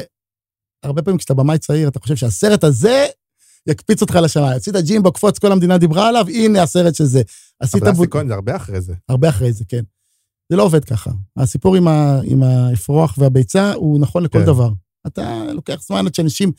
הרבה 0.83 1.01
פעמים 1.01 1.17
כשאתה 1.17 1.33
במאי 1.33 1.57
צעיר, 1.57 1.87
אתה 1.87 1.99
חושב 1.99 2.15
שהסרט 2.15 2.63
הזה 2.63 3.05
יקפיץ 3.67 4.01
אותך 4.01 4.15
לשמיים. 4.23 4.57
עשית 4.57 4.75
ג'ימבו, 4.75 5.11
קפוץ, 5.11 5.39
כל 5.39 5.51
המדינה 5.51 5.77
דיברה 5.77 6.09
עליו, 6.09 6.25
הנה 6.29 6.63
הסרט 6.63 6.95
של 6.95 7.05
זה. 7.05 7.21
עשית 7.59 7.81
אבל 7.81 7.91
אסי 7.91 7.97
בוד... 7.97 8.09
כהן 8.09 8.27
זה 8.27 8.33
הרבה 8.33 8.55
אחרי 8.55 8.81
זה. 8.81 8.93
הרבה 9.09 9.29
אחרי 9.29 9.53
זה, 9.53 9.63
כן. 9.67 9.81
זה 10.49 10.55
לא 10.57 10.63
עובד 10.63 10.85
ככה. 10.85 11.11
הסיפור 11.37 11.75
עם, 11.75 11.87
ה... 11.87 12.19
עם 12.23 12.43
האפרוח 12.43 13.15
והביצה 13.17 13.73
הוא 13.73 13.99
נכון 13.99 14.23
לכל 14.23 14.39
כן. 14.39 14.45
דבר. 14.45 14.69
אתה 15.07 15.43
לוקח 15.53 15.81
זמן 15.81 16.05
עד 16.05 16.15
שאנשים... 16.15 16.51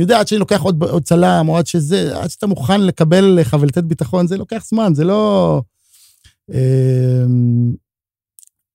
אני 0.00 0.04
יודע, 0.04 0.20
עד 0.20 0.28
שאני 0.28 0.38
לוקח 0.38 0.60
עוד, 0.60 0.82
עוד 0.82 1.04
צלם, 1.04 1.46
או 1.48 1.58
עד 1.58 1.66
שזה, 1.66 2.18
עד 2.18 2.30
שאתה 2.30 2.46
מוכן 2.46 2.80
לקבל 2.80 3.24
לך 3.24 3.56
ולתת 3.60 3.84
ביטחון, 3.84 4.26
זה 4.26 4.36
לוקח 4.36 4.64
זמן, 4.68 4.94
זה 4.94 5.04
לא... 5.04 5.62
אמ, 6.50 7.72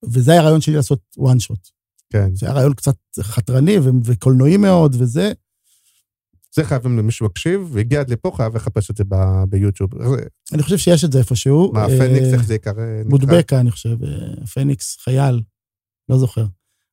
וזה 0.03 0.31
היה 0.31 0.41
הרעיון 0.41 0.61
שלי 0.61 0.75
לעשות 0.75 0.99
one 1.19 1.51
shot. 1.51 1.69
כן. 2.09 2.35
זה 2.35 2.45
היה 2.45 2.55
רעיון 2.55 2.73
קצת 2.73 2.95
חתרני 3.19 3.77
וקולנועי 4.03 4.57
מאוד, 4.57 4.95
וזה, 4.99 5.31
זה 6.55 6.63
חייבים 6.63 6.97
למי 6.97 7.11
שמקשיב, 7.11 7.69
והגיע 7.71 7.99
עד 7.99 8.09
לפה, 8.09 8.31
חייב 8.35 8.55
לחפש 8.55 8.91
את 8.91 8.97
זה 8.97 9.03
ב- 9.07 9.43
ביוטיוב. 9.49 9.89
אני 10.53 10.63
חושב 10.63 10.77
שיש 10.77 11.03
את 11.03 11.11
זה 11.11 11.19
איפשהו. 11.19 11.71
מה, 11.73 11.83
אה, 11.83 11.97
פניקס, 11.97 12.33
איך 12.33 12.43
זה 12.43 12.55
יקרא? 12.55 12.73
נקרא? 12.73 13.09
בודבקה, 13.09 13.59
אני 13.59 13.71
חושב, 13.71 14.03
אה, 14.03 14.45
פניקס, 14.53 14.97
חייל, 15.03 15.41
לא 16.09 16.17
זוכר. 16.17 16.45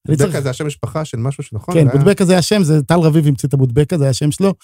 בודבקה 0.08 0.40
זה 0.40 0.50
השם 0.50 0.66
משפחה 0.66 1.04
של 1.04 1.18
משהו 1.18 1.42
שנכון? 1.42 1.74
כן, 1.74 1.88
בודבקה 1.88 2.24
זה 2.24 2.38
השם, 2.38 2.62
זה 2.62 2.82
טל 2.82 2.98
רביב 2.98 3.26
המציא 3.26 3.48
את 3.48 3.54
הבודבקה, 3.54 3.98
זה 3.98 4.08
השם 4.08 4.30
שלו. 4.30 4.54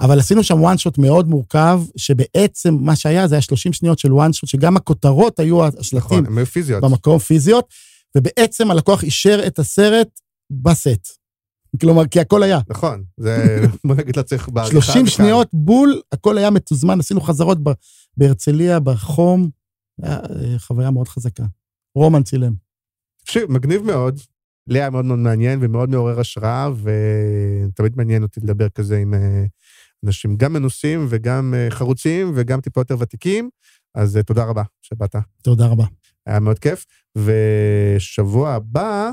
אבל 0.00 0.18
עשינו 0.18 0.42
שם 0.42 0.64
one 0.64 0.76
shot 0.76 0.94
מאוד 0.98 1.28
מורכב, 1.28 1.80
שבעצם 1.96 2.74
מה 2.80 2.96
שהיה 2.96 3.28
זה 3.28 3.34
היה 3.34 3.42
30 3.42 3.72
שניות 3.72 3.98
של 3.98 4.08
one 4.08 4.30
shot, 4.30 4.46
שגם 4.46 4.76
הכותרות 4.76 5.38
היו 5.40 5.66
השלטים 5.66 5.98
נכון, 5.98 6.26
הן 6.26 6.38
היו 6.38 6.46
פיזיות. 6.46 6.82
במקום 6.82 7.18
פיזיות, 7.18 7.68
ובעצם 8.16 8.70
הלקוח 8.70 9.02
אישר 9.04 9.46
את 9.46 9.58
הסרט 9.58 10.20
בסט. 10.50 11.22
כלומר, 11.80 12.06
כי 12.06 12.20
הכל 12.20 12.42
היה. 12.42 12.58
נכון, 12.68 13.04
זה, 13.16 13.60
בוא 13.86 13.94
נגיד, 13.94 14.16
לא 14.16 14.22
צריך 14.22 14.48
בעריכה. 14.48 14.80
30 14.80 15.04
בכלל. 15.04 15.14
שניות 15.14 15.48
בול, 15.52 16.00
הכל 16.12 16.38
היה 16.38 16.50
מתוזמן, 16.50 17.00
עשינו 17.00 17.20
חזרות 17.20 17.58
בהרצליה, 18.16 18.80
בחום, 18.80 19.50
היה 20.02 20.16
אה, 20.16 20.58
חוויה 20.58 20.90
מאוד 20.90 21.08
חזקה. 21.08 21.44
רומן 21.94 22.22
צילם. 22.22 22.52
תקשיב, 23.24 23.50
מגניב 23.50 23.82
מאוד. 23.82 24.20
לי 24.66 24.78
היה 24.80 24.90
מאוד 24.90 25.04
מאוד 25.04 25.18
מעניין 25.18 25.58
ומאוד 25.62 25.90
מעורר 25.90 26.20
השראה, 26.20 26.68
ותמיד 26.72 27.96
מעניין 27.96 28.22
אותי 28.22 28.40
לדבר 28.40 28.68
כזה 28.68 28.98
עם 28.98 29.14
אה, 29.14 29.44
אנשים 30.06 30.36
גם 30.36 30.52
מנוסים 30.52 31.06
וגם 31.08 31.54
אה, 31.56 31.70
חרוצים 31.70 32.32
וגם 32.36 32.60
טיפה 32.60 32.80
יותר 32.80 32.96
ותיקים, 32.98 33.50
אז 33.94 34.16
אה, 34.16 34.22
תודה 34.22 34.44
רבה 34.44 34.62
שבאת, 34.82 35.16
תודה 35.42 35.66
רבה. 35.66 35.84
היה 36.26 36.40
מאוד 36.40 36.58
כיף. 36.58 36.86
ושבוע 37.18 38.52
הבא, 38.52 39.10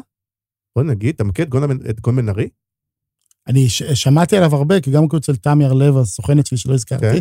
בוא 0.75 0.83
נגיד, 0.83 1.15
אתה 1.15 1.23
מכיר 1.23 1.45
את 1.89 1.99
גון 1.99 2.15
בן- 2.15 2.29
ארי? 2.29 2.49
אני 3.47 3.69
ש- 3.69 3.83
שמעתי 3.83 4.37
עליו 4.37 4.55
הרבה, 4.55 4.81
כי 4.81 4.91
גם 4.91 5.03
אצל 5.17 5.35
תמי 5.35 5.65
הרלב, 5.65 5.97
הסוכנת 5.97 6.45
שלי 6.47 6.57
שלא 6.57 6.73
הזכרתי, 6.73 7.01
כן. 7.03 7.19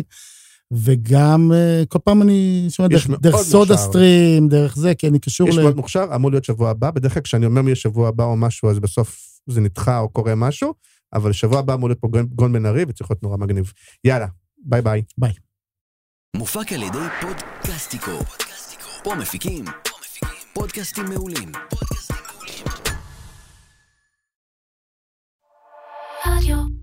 וגם 0.73 1.51
אה, 1.53 1.83
כל 1.87 1.99
פעם 1.99 2.21
אני 2.21 2.65
שומע 2.69 2.89
דרך, 2.89 3.09
דרך 3.09 3.35
סודה 3.35 3.77
סטרים, 3.77 4.47
דרך 4.47 4.75
זה, 4.75 4.95
כי 4.95 5.07
אני 5.07 5.19
קשור 5.19 5.49
יש 5.49 5.55
ל... 5.55 5.59
יש 5.59 5.63
מאוד 5.63 5.75
מוכשר, 5.75 6.05
אמור 6.15 6.31
להיות 6.31 6.43
שבוע 6.43 6.69
הבא. 6.69 6.91
בדרך 6.91 7.13
כלל 7.13 7.23
כשאני 7.23 7.45
אומר 7.45 7.61
מי 7.61 7.71
יש 7.71 7.81
שבוע 7.81 8.07
הבא 8.07 8.23
או 8.23 8.37
משהו, 8.37 8.69
אז 8.69 8.79
בסוף 8.79 9.39
זה 9.47 9.61
נדחה 9.61 9.99
או 9.99 10.09
קורה 10.09 10.35
משהו, 10.35 10.73
אבל 11.13 11.31
שבוע 11.31 11.59
הבא 11.59 11.73
אמור 11.73 11.89
להיות 11.89 11.99
פה 11.99 12.07
גון, 12.07 12.25
גון 12.25 12.53
בן 12.53 12.65
ארי 12.65 12.85
וצריך 12.87 13.11
להיות 13.11 13.23
נורא 13.23 13.37
מגניב. 13.37 13.73
יאללה, 14.03 14.27
ביי 14.57 14.81
ביי. 14.81 15.01
ביי. 15.17 15.33
מופק 16.35 16.73
על 16.73 16.83
ידי 16.83 16.97
פודקאסטיקו. 17.21 18.11
פה 19.03 19.15
מפיקים 19.15 19.65
פודקאסטים 20.53 21.05
מעולים. 21.05 21.51
פודקאסטים 21.69 22.15
מעולים. 26.33 26.78